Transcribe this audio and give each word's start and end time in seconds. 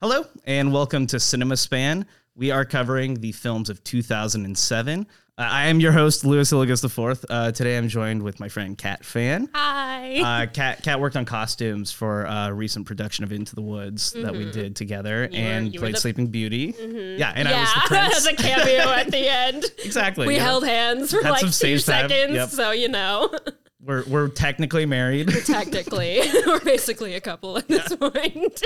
Hello, 0.00 0.24
and 0.44 0.72
welcome 0.72 1.06
to 1.08 1.20
Cinema 1.20 1.56
Span. 1.56 2.06
We 2.34 2.50
are 2.50 2.64
covering 2.64 3.20
the 3.20 3.32
films 3.32 3.68
of 3.68 3.84
2007. 3.84 5.06
Uh, 5.36 5.42
I 5.42 5.66
am 5.66 5.78
your 5.80 5.92
host, 5.92 6.24
Louis 6.24 6.50
Illigus 6.50 6.82
IV. 6.84 7.24
Uh, 7.28 7.52
today 7.52 7.76
I'm 7.76 7.88
joined 7.88 8.22
with 8.22 8.40
my 8.40 8.48
friend 8.48 8.78
Kat 8.78 9.04
Phan. 9.04 9.48
Hi. 9.54 10.20
Uh, 10.44 10.46
Kat, 10.46 10.82
Kat 10.82 11.00
worked 11.00 11.16
on 11.16 11.24
costumes 11.26 11.92
for 11.92 12.24
a 12.24 12.52
recent 12.52 12.86
production 12.86 13.24
of 13.24 13.32
Into 13.32 13.54
the 13.54 13.60
Woods 13.62 14.12
that 14.12 14.32
we 14.34 14.50
did 14.50 14.74
together 14.74 15.28
Mm-hmm. 15.28 15.34
were- 15.34 15.38
and 15.50 15.74
you 15.74 15.80
were 15.80 15.84
played 15.84 15.96
the- 15.96 16.00
Sleeping 16.00 16.26
Beauty. 16.28 16.74
Yeah, 17.18 17.32
and 17.34 17.46
I 17.46 17.60
was 17.60 17.74
the 17.74 17.80
prince. 17.86 18.16
as 18.16 18.26
a 18.26 18.34
cameo 18.36 18.90
at 18.92 19.10
the 19.10 19.28
end. 19.28 19.64
exactly. 19.84 20.26
We 20.26 20.36
yeah. 20.36 20.44
held 20.44 20.64
hands 20.64 21.10
for 21.10 21.22
Had 21.22 21.30
like 21.30 21.40
some 21.40 21.48
two 21.50 21.52
stage 21.52 21.84
time, 21.84 22.08
seconds, 22.08 22.34
yep. 22.34 22.48
so 22.48 22.70
you 22.70 22.88
know, 22.88 23.30
We're, 23.82 24.04
we're 24.04 24.28
technically 24.28 24.86
married. 24.86 25.28
technically, 25.46 26.20
we're 26.46 26.60
basically 26.60 27.14
a 27.14 27.20
couple 27.20 27.58
at 27.58 27.68
this 27.68 27.94
point. 27.96 28.62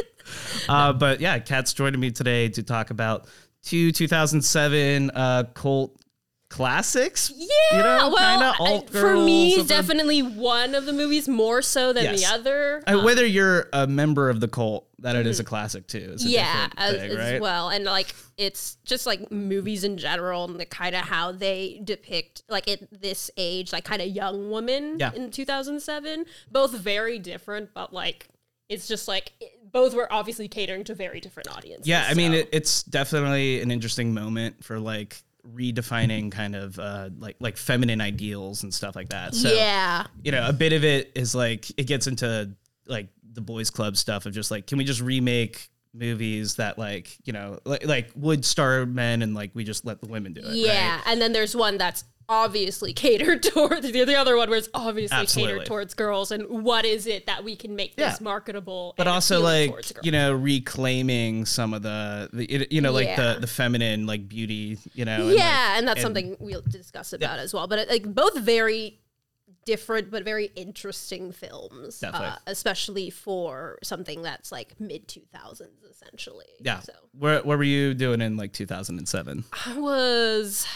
Uh, 0.68 0.92
but 0.92 1.20
yeah, 1.20 1.38
Kat's 1.38 1.72
joining 1.72 2.00
me 2.00 2.10
today 2.10 2.48
to 2.48 2.62
talk 2.62 2.90
about 2.90 3.26
two 3.62 3.92
2007 3.92 5.10
uh, 5.10 5.44
cult 5.54 5.96
classics. 6.54 7.32
Yeah, 7.34 7.46
you 7.72 7.78
know, 7.78 8.10
well, 8.14 8.30
kinda 8.38 8.54
I- 8.58 8.70
alt 8.72 8.90
for 8.90 9.16
me, 9.16 9.56
something. 9.56 9.66
definitely 9.66 10.22
one 10.22 10.74
of 10.76 10.86
the 10.86 10.92
movies 10.92 11.28
more 11.28 11.60
so 11.62 11.92
than 11.92 12.04
Yes. 12.04 12.20
the 12.20 12.26
other. 12.32 12.82
Uh, 12.86 12.98
Um, 12.98 13.04
whether 13.04 13.26
you're 13.26 13.68
a 13.72 13.86
member 13.88 14.30
of 14.30 14.38
the 14.40 14.46
cult, 14.46 14.86
that 15.00 15.16
it 15.16 15.26
is 15.26 15.40
a 15.40 15.44
classic 15.44 15.86
too. 15.88 15.98
Is 16.14 16.22
a 16.22 16.26
Mm-hmm. 16.26 16.34
yeah, 16.34 16.68
as, 16.76 16.96
thing, 16.96 17.10
as 17.10 17.40
well, 17.40 17.70
and 17.70 17.84
like 17.84 18.14
it's 18.36 18.76
just 18.84 19.04
like 19.04 19.30
movies 19.32 19.82
in 19.84 19.98
general, 19.98 20.44
and 20.44 20.58
the 20.60 20.64
kind 20.64 20.94
of 20.94 21.02
how 21.02 21.32
they 21.32 21.80
depict 21.84 22.42
like 22.48 22.68
at 22.68 22.80
this 23.00 23.30
age, 23.36 23.72
like 23.72 23.84
kind 23.84 24.00
of 24.00 24.08
young 24.08 24.48
woman 24.50 24.96
Yeah. 25.00 25.12
in 25.12 25.30
2007. 25.32 26.24
Both 26.50 26.72
very 26.72 27.18
different, 27.18 27.70
but 27.74 27.92
like 27.92 28.28
it's 28.68 28.86
just 28.88 29.08
like 29.08 29.32
both 29.72 29.92
were 29.94 30.10
obviously 30.12 30.46
catering 30.48 30.84
to 30.84 30.94
very 30.94 31.20
different 31.20 31.50
audiences. 31.54 31.86
Yeah, 31.88 32.06
I 32.08 32.14
mean, 32.14 32.30
so. 32.32 32.38
it, 32.38 32.48
it's 32.52 32.82
definitely 32.84 33.60
an 33.60 33.70
interesting 33.72 34.14
moment 34.14 34.64
for 34.64 34.78
like 34.78 35.22
redefining 35.52 36.32
kind 36.32 36.54
of 36.54 36.78
uh, 36.78 37.10
like 37.18 37.36
like 37.40 37.56
feminine 37.56 38.00
ideals 38.00 38.62
and 38.62 38.72
stuff 38.72 38.96
like 38.96 39.10
that. 39.10 39.34
So 39.34 39.52
yeah, 39.52 40.06
you 40.22 40.32
know, 40.32 40.46
a 40.48 40.52
bit 40.52 40.72
of 40.72 40.84
it 40.84 41.12
is 41.14 41.34
like 41.34 41.70
it 41.78 41.86
gets 41.86 42.06
into 42.06 42.50
like 42.86 43.08
the 43.32 43.40
boys 43.40 43.70
club 43.70 43.96
stuff 43.96 44.26
of 44.26 44.32
just 44.32 44.50
like, 44.50 44.66
can 44.66 44.78
we 44.78 44.84
just 44.84 45.00
remake 45.00 45.70
movies 45.96 46.56
that 46.56 46.76
like 46.76 47.16
you 47.24 47.32
know 47.32 47.60
like, 47.64 47.86
like 47.86 48.10
would 48.16 48.44
star 48.44 48.84
men 48.84 49.22
and 49.22 49.32
like 49.32 49.52
we 49.54 49.62
just 49.62 49.84
let 49.84 50.00
the 50.00 50.08
women 50.08 50.32
do 50.32 50.40
it? 50.40 50.54
yeah, 50.54 50.96
right? 50.96 51.02
and 51.06 51.20
then 51.20 51.32
there's 51.32 51.54
one 51.54 51.78
that's 51.78 52.04
obviously 52.28 52.92
catered 52.92 53.42
towards 53.54 53.90
the, 53.90 54.04
the 54.04 54.14
other 54.16 54.36
one 54.36 54.48
was 54.50 54.68
obviously 54.74 55.16
Absolutely. 55.16 55.52
catered 55.54 55.66
towards 55.66 55.94
girls 55.94 56.30
and 56.30 56.48
what 56.64 56.84
is 56.84 57.06
it 57.06 57.26
that 57.26 57.44
we 57.44 57.54
can 57.56 57.76
make 57.76 57.94
Yeah. 57.96 58.10
this 58.10 58.20
marketable 58.20 58.94
but 58.96 59.06
also 59.06 59.40
like 59.40 59.74
you 60.02 60.10
know 60.12 60.32
reclaiming 60.32 61.44
some 61.44 61.74
of 61.74 61.82
the, 61.82 62.28
the 62.32 62.66
you 62.70 62.80
know 62.80 62.92
like 62.92 63.06
Yeah. 63.08 63.34
the 63.34 63.40
the 63.40 63.46
feminine 63.46 64.06
like 64.06 64.28
beauty 64.28 64.78
you 64.94 65.04
know 65.04 65.16
and, 65.16 65.28
like, 65.28 65.38
yeah, 65.38 65.78
and 65.78 65.86
that's 65.86 65.98
and- 65.98 66.02
something 66.04 66.36
we'll 66.40 66.62
discuss 66.62 67.12
about 67.12 67.38
as 67.38 67.52
well. 67.52 67.66
But 67.66 67.80
it, 67.80 67.88
like 67.88 68.04
both 68.14 68.36
very 68.38 69.00
different 69.66 70.10
but 70.10 70.24
very 70.24 70.46
interesting 70.56 71.32
films, 71.32 72.02
uh, 72.02 72.36
especially 72.46 73.08
for 73.10 73.78
something 73.82 74.20
that's 74.22 74.52
like 74.52 74.78
mid 74.78 75.08
two 75.08 75.22
thousands 75.32 75.82
essentially. 75.90 76.44
yeah 76.60 76.80
So 76.80 76.92
what, 77.12 77.46
what 77.46 77.56
were 77.58 77.64
you 77.64 77.94
doing 77.94 78.20
in 78.20 78.36
like 78.36 78.52
2007 78.52 79.44
I 79.66 79.78
was. 79.78 80.66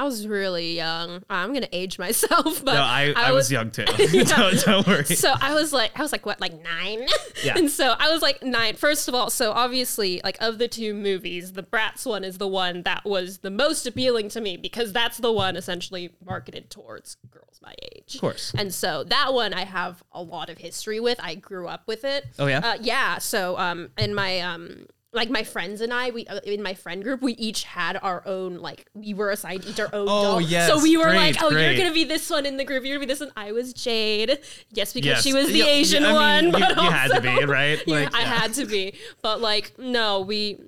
I 0.00 0.04
was 0.04 0.26
really 0.26 0.76
young. 0.76 1.22
I'm 1.28 1.52
gonna 1.52 1.68
age 1.72 1.98
myself, 1.98 2.64
but 2.64 2.72
no 2.72 2.80
I, 2.80 3.12
I, 3.14 3.32
was, 3.32 3.52
young 3.52 3.70
too 3.70 3.84
don't, 4.24 4.64
don't 4.64 4.86
worry 4.86 5.04
so 5.04 5.34
I 5.38 5.52
was 5.52 5.74
like, 5.74 5.90
I 5.94 6.00
was 6.00 6.10
like, 6.10 6.24
what, 6.24 6.40
like 6.40 6.54
nine? 6.62 7.06
Yeah. 7.44 7.58
And 7.58 7.70
so 7.70 7.94
I 7.98 8.10
was 8.10 8.22
like 8.22 8.42
nine. 8.42 8.76
First 8.76 9.08
of 9.08 9.14
all, 9.14 9.28
so 9.28 9.52
obviously, 9.52 10.22
like 10.24 10.38
of 10.40 10.56
the 10.56 10.68
two 10.68 10.94
movies, 10.94 11.52
the 11.52 11.62
Bratz 11.62 12.06
one 12.06 12.24
is 12.24 12.38
the 12.38 12.48
one 12.48 12.82
that 12.84 13.04
was 13.04 13.38
the 13.38 13.50
most 13.50 13.86
appealing 13.86 14.30
to 14.30 14.40
me 14.40 14.56
because 14.56 14.90
that's 14.90 15.18
the 15.18 15.30
one 15.30 15.54
essentially 15.54 16.14
marketed 16.24 16.70
towards 16.70 17.18
girls 17.30 17.60
my 17.62 17.74
age. 17.94 18.14
of 18.14 18.22
course 18.22 18.54
And 18.56 18.72
so 18.72 19.04
that 19.04 19.34
one 19.34 19.52
I 19.52 19.64
have 19.64 20.02
a 20.12 20.22
lot 20.22 20.48
of 20.48 20.56
history 20.56 20.98
with. 20.98 21.20
I 21.22 21.34
grew 21.34 21.68
up 21.68 21.82
with 21.86 22.06
it. 22.06 22.24
Oh, 22.38 22.46
yeah? 22.46 22.60
uh, 22.60 22.78
yeah. 22.80 23.18
So 23.18 23.58
um, 23.58 23.90
in 23.98 24.14
my 24.14 24.40
um. 24.40 24.86
Like 25.12 25.28
my 25.28 25.42
friends 25.42 25.80
and 25.80 25.92
I, 25.92 26.10
we 26.10 26.24
uh, 26.28 26.38
in 26.44 26.62
my 26.62 26.72
friend 26.74 27.02
group, 27.02 27.20
we 27.20 27.32
each 27.32 27.64
had 27.64 27.98
our 28.00 28.22
own 28.26 28.58
like 28.58 28.88
we 28.94 29.12
were 29.12 29.30
assigned 29.30 29.64
each 29.66 29.80
our 29.80 29.88
own. 29.92 30.06
Oh, 30.08 30.22
doll. 30.22 30.40
yes. 30.40 30.68
So 30.68 30.80
we 30.80 30.96
were 30.96 31.06
Great, 31.06 31.16
like, 31.34 31.42
oh, 31.42 31.50
great. 31.50 31.66
you're 31.74 31.82
gonna 31.82 31.92
be 31.94 32.04
this 32.04 32.30
one 32.30 32.46
in 32.46 32.56
the 32.56 32.64
group. 32.64 32.84
You're 32.84 32.94
gonna 32.96 33.06
be 33.06 33.12
this 33.12 33.18
one. 33.18 33.32
I 33.36 33.50
was 33.50 33.72
Jade. 33.72 34.38
Yes, 34.70 34.92
because 34.92 35.06
Yes. 35.08 35.22
she 35.24 35.32
was 35.34 35.48
the 35.48 35.58
Yeah, 35.58 35.64
Asian 35.66 36.02
yeah, 36.04 36.16
I 36.16 36.40
mean, 36.42 36.52
one. 36.52 36.62
you, 36.62 36.66
but 36.68 36.76
you 36.84 36.90
had 36.90 37.08
to 37.12 37.20
be 37.20 37.44
right 37.44 37.82
Yeah, 37.88 37.94
like 37.94 38.14
I 38.14 38.20
yeah. 38.20 38.26
had 38.38 38.54
to 38.54 38.66
be. 38.66 38.94
But 39.20 39.40
like, 39.40 39.76
no, 39.80 40.20
we 40.20 40.60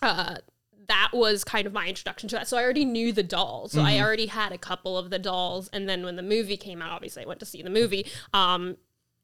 uh 0.00 0.36
that 0.86 1.10
was 1.12 1.42
kind 1.42 1.66
of 1.66 1.72
my 1.72 1.86
introduction 1.88 2.28
to 2.28 2.36
that. 2.36 2.46
So 2.46 2.56
I 2.58 2.62
already 2.62 2.84
knew 2.84 3.12
the 3.12 3.22
dolls. 3.24 3.72
So 3.72 3.80
I 3.82 3.94
Mm-hmm. 3.94 4.04
already 4.04 4.26
had 4.26 4.52
a 4.52 4.58
couple 4.58 4.96
of 4.96 5.10
the 5.10 5.18
dolls. 5.18 5.68
And 5.72 5.88
then 5.88 6.04
when 6.04 6.14
the 6.16 6.22
movie 6.22 6.56
came 6.56 6.82
out, 6.82 6.90
obviously 6.92 7.24
I 7.24 7.26
went 7.26 7.40
to 7.40 7.46
see 7.46 7.62
the 7.62 7.70
movie. 7.70 8.06
Um 8.32 8.76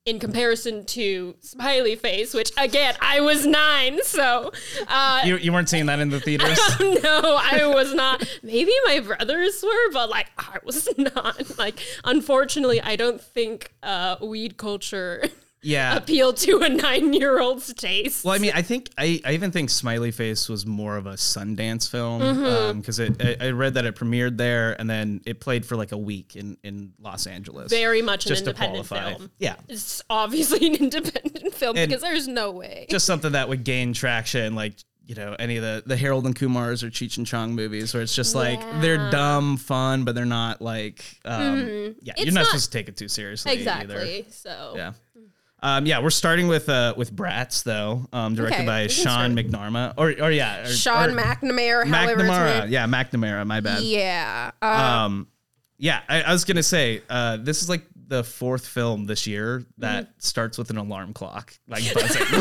in 0.09 0.19
comparison 0.19 0.85
to 0.87 1.37
Smiley 1.41 1.95
Face, 1.95 2.33
which 2.33 2.51
again 2.57 2.95
I 3.01 3.21
was 3.21 3.45
nine, 3.45 4.03
so 4.03 4.51
uh 4.89 5.23
you, 5.25 5.37
you 5.37 5.53
weren't 5.53 5.69
seeing 5.69 5.87
that 5.87 6.01
in 6.01 6.09
the 6.09 6.21
theaters 6.21 6.59
no, 6.81 7.39
I 7.41 7.67
was 7.67 7.93
not. 7.95 8.27
Maybe 8.43 8.73
my 8.87 9.01
brothers 9.01 9.63
were, 9.63 9.93
but 9.93 10.09
like 10.09 10.29
I 10.39 10.59
was 10.65 10.89
not. 10.99 11.59
Like, 11.59 11.81
unfortunately, 12.05 12.81
I 12.81 12.97
don't 12.97 13.21
think 13.21 13.73
uh, 13.83 14.17
weed 14.23 14.57
culture 14.57 15.25
yeah 15.63 15.97
appeal 15.97 16.33
to 16.33 16.59
a 16.61 16.69
nine-year-old's 16.69 17.73
taste. 17.75 18.25
Well, 18.25 18.35
I 18.35 18.39
mean, 18.39 18.53
I 18.55 18.63
think 18.63 18.91
I, 18.99 19.21
I 19.25 19.33
even 19.33 19.51
think 19.51 19.71
Smiley 19.71 20.11
Face 20.11 20.49
was 20.49 20.67
more 20.67 20.97
of 20.97 21.07
a 21.07 21.15
Sundance 21.15 21.89
film 21.91 22.23
Mm-hmm. 22.23 22.81
because 22.81 22.99
it 22.99 23.21
I, 23.23 23.47
I 23.47 23.51
read 23.51 23.75
that 23.75 23.85
it 23.85 23.97
premiered 23.97 24.37
there 24.37 24.79
and 24.79 24.89
then 24.89 25.21
it 25.27 25.41
played 25.41 25.65
for 25.67 25.77
like 25.77 25.93
a 25.93 25.99
week 25.99 26.37
in, 26.37 26.57
in 26.63 26.93
Los 27.01 27.27
Angeles. 27.27 27.71
very 27.71 28.03
much 28.03 28.27
an 28.27 28.31
just 28.31 28.45
to 28.45 28.51
independent 28.51 28.87
film. 28.87 29.31
Yeah, 29.39 29.57
It's 29.69 30.03
obviously 30.11 30.67
an 30.69 30.75
independent 30.77 31.55
film 31.55 31.77
And- 31.77 31.89
because 31.89 32.03
there's 32.03 32.29
no 32.29 32.51
way. 32.51 32.87
just 32.91 33.07
something 33.07 33.33
that 33.33 33.49
would 33.49 33.65
gain 33.65 33.93
traction, 33.93 34.55
like 34.55 34.75
you 35.07 35.15
know 35.15 35.35
any 35.39 35.57
of 35.57 35.63
the 35.63 35.83
the 35.87 35.97
Harold 35.97 36.27
and 36.27 36.37
Kumars 36.37 36.83
or 36.83 36.91
Cheech 36.91 37.17
and 37.17 37.27
Chong 37.27 37.55
movies, 37.55 37.95
where 37.95 38.03
it's 38.03 38.15
just 38.15 38.35
like 38.35 38.61
they're 38.83 39.11
dumb, 39.11 39.57
fun, 39.57 40.05
but 40.05 40.15
they're 40.15 40.27
not 40.27 40.61
like 40.61 41.03
um, 41.25 41.95
yeah, 42.03 42.13
It's 42.15 42.25
you're 42.27 42.35
not, 42.35 42.41
not- 42.41 42.47
supposed 42.49 42.71
to 42.73 42.79
take 42.79 42.89
it 42.91 42.97
too 42.99 43.09
seriously 43.09 43.53
either. 43.53 43.63
exactly. 43.95 44.27
So 44.31 44.75
Yeah. 44.77 44.93
Um, 45.61 45.87
yeah, 45.87 46.01
we're 46.01 46.11
starting 46.11 46.47
with 46.47 46.69
uh, 46.69 46.95
with 46.97 47.13
Bratz 47.15 47.65
though, 47.65 48.07
um, 48.13 48.35
directed 48.37 48.59
Okay, 48.59 48.67
by 48.67 48.83
we 48.83 48.89
can 48.89 48.95
Sean 48.95 49.03
start. 49.05 49.33
McNarma, 49.33 49.95
or 49.97 50.11
or 50.25 50.31
yeah, 50.31 50.63
or, 50.63 50.67
Sean 50.67 51.11
or 51.11 51.13
McNamara, 51.21 51.87
however 51.87 52.23
McNamara, 52.23 52.63
it's 52.65 52.71
yeah, 52.71 52.87
McNamara. 52.87 53.45
My 53.47 53.61
bad. 53.61 53.83
Yeah. 53.83 54.53
Uh, 54.63 54.67
Um, 54.67 55.27
yeah, 55.79 56.01
I, 56.09 56.23
I 56.23 56.33
was 56.33 56.45
gonna 56.45 56.63
say 56.63 57.03
uh, 57.11 57.39
this 57.39 57.63
is 57.63 57.69
like 57.69 57.83
the 58.09 58.25
fourth 58.25 58.67
film 58.67 59.05
this 59.05 59.27
year 59.27 59.65
that 59.77 60.05
Mm-hmm. 60.05 60.13
starts 60.19 60.57
with 60.59 60.71
an 60.71 60.79
alarm 60.79 61.13
clock, 61.13 61.53
like 61.69 61.83
buzzing. 61.95 62.23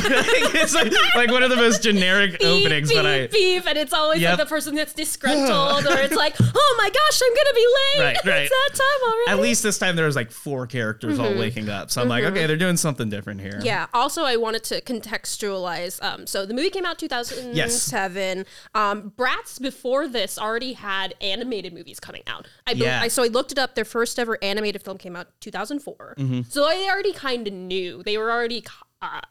it's 0.55 0.73
like, 0.73 0.91
like 1.13 1.29
one 1.29 1.43
of 1.43 1.49
the 1.49 1.55
most 1.57 1.83
generic 1.83 2.35
openings, 2.43 2.87
beep, 2.89 2.97
but 2.97 3.05
I 3.05 3.27
beep, 3.27 3.65
and 3.67 3.77
it's 3.77 3.91
always 3.93 4.21
Yep. 4.21 4.37
like 4.39 4.47
the 4.47 4.49
person 4.49 4.75
that's 4.75 4.93
disgruntled, 4.93 5.85
or 5.89 5.97
it's 5.99 6.15
like, 6.15 6.35
oh 6.39 6.75
my 6.77 6.89
gosh, 6.89 7.21
I'm 7.21 7.33
gonna 7.35 7.53
be 7.53 7.67
late. 7.99 8.03
Right, 8.05 8.25
right. 8.25 8.41
It's 8.43 8.49
that 8.49 8.69
time 8.81 9.11
already. 9.11 9.31
at 9.31 9.39
least 9.39 9.61
this 9.61 9.77
time 9.77 9.95
there 9.97 10.05
was 10.05 10.15
like 10.15 10.31
four 10.31 10.67
characters 10.67 11.19
all 11.19 11.35
waking 11.37 11.67
up, 11.69 11.91
so 11.91 12.01
I'm 12.01 12.07
like, 12.07 12.23
okay, 12.23 12.45
they're 12.47 12.55
doing 12.55 12.77
something 12.77 13.09
different 13.09 13.41
here. 13.41 13.51
Mm-hmm. 13.53 13.65
Yeah. 13.65 13.87
Also, 13.93 14.23
I 14.23 14.37
wanted 14.37 14.63
to 14.65 14.79
contextualize. 14.81 16.01
Um, 16.01 16.25
so 16.27 16.45
the 16.45 16.53
movie 16.53 16.69
came 16.69 16.85
out 16.85 16.97
2007. 16.97 18.45
Um, 18.73 19.11
Bratz 19.17 19.59
before 19.61 20.07
this 20.07 20.37
already 20.39 20.73
had 20.73 21.13
animated 21.21 21.73
movies 21.73 21.99
coming 21.99 22.23
out. 22.27 22.47
I, 22.65 22.71
Yeah. 22.71 23.01
I 23.01 23.07
so 23.09 23.23
I 23.23 23.27
looked 23.27 23.51
it 23.51 23.57
up. 23.59 23.75
Their 23.75 23.85
first 23.85 24.17
ever 24.19 24.37
animated 24.41 24.81
film 24.83 24.97
came 24.97 25.15
out 25.15 25.27
2004. 25.57 26.15
Mm-hmm. 26.17 26.41
So 26.49 26.65
I 26.65 26.87
already 26.91 27.13
kind 27.13 27.47
of 27.47 27.53
knew 27.53 28.03
they 28.03 28.17
were 28.17 28.31
already. 28.31 28.63
Uh, 29.01 29.21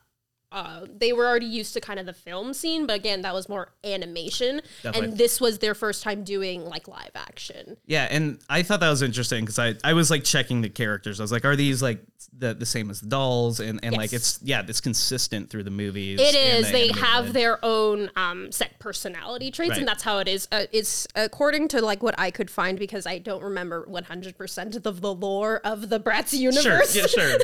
uh, 0.52 0.86
they 0.96 1.12
were 1.12 1.26
already 1.26 1.46
used 1.46 1.74
to 1.74 1.80
kind 1.80 1.98
of 1.98 2.06
the 2.06 2.12
film 2.12 2.54
scene, 2.54 2.86
but 2.86 2.94
again, 2.96 3.22
that 3.22 3.34
was 3.34 3.48
more 3.48 3.72
animation, 3.84 4.62
Definitely. 4.82 5.08
and 5.10 5.18
this 5.18 5.40
was 5.40 5.58
their 5.58 5.74
first 5.74 6.02
time 6.02 6.24
doing 6.24 6.64
like 6.64 6.88
live 6.88 7.10
action. 7.14 7.76
Yeah, 7.86 8.06
and 8.10 8.38
I 8.48 8.62
thought 8.62 8.80
that 8.80 8.88
was 8.90 9.02
interesting 9.02 9.44
because 9.44 9.58
I, 9.58 9.74
I 9.84 9.92
was 9.92 10.10
like 10.10 10.24
checking 10.24 10.60
the 10.62 10.68
characters. 10.70 11.20
I 11.20 11.24
was 11.24 11.32
like, 11.32 11.44
are 11.44 11.56
these 11.56 11.82
like 11.82 12.00
the, 12.36 12.54
the 12.54 12.64
same 12.64 12.90
as 12.90 13.00
the 13.00 13.08
dolls? 13.08 13.60
And 13.60 13.80
and 13.82 13.96
like 13.96 14.12
it's 14.12 14.38
yeah, 14.42 14.62
it's 14.66 14.80
consistent 14.80 15.50
through 15.50 15.64
the 15.64 15.70
movies. 15.70 16.20
It 16.20 16.34
is. 16.34 16.66
the 16.66 16.72
They 16.72 16.88
have 17.00 17.32
their 17.32 17.62
own 17.64 18.10
um, 18.16 18.50
set 18.52 18.78
personality 18.78 19.50
traits, 19.50 19.70
Right. 19.70 19.78
and 19.80 19.88
that's 19.88 20.04
how 20.04 20.18
it 20.18 20.28
is. 20.28 20.48
Uh, 20.52 20.66
it's 20.72 21.06
according 21.16 21.68
to 21.68 21.82
like 21.82 22.02
what 22.02 22.14
I 22.18 22.30
could 22.30 22.50
find 22.50 22.78
because 22.78 23.06
I 23.06 23.18
don't 23.18 23.42
remember 23.42 23.84
100% 23.90 24.86
of 24.86 25.00
the 25.00 25.12
lore 25.14 25.60
of 25.64 25.88
the 25.88 25.98
Bratz 26.00 26.32
universe. 26.38 26.92
sure, 26.94 27.02
yeah, 27.02 27.06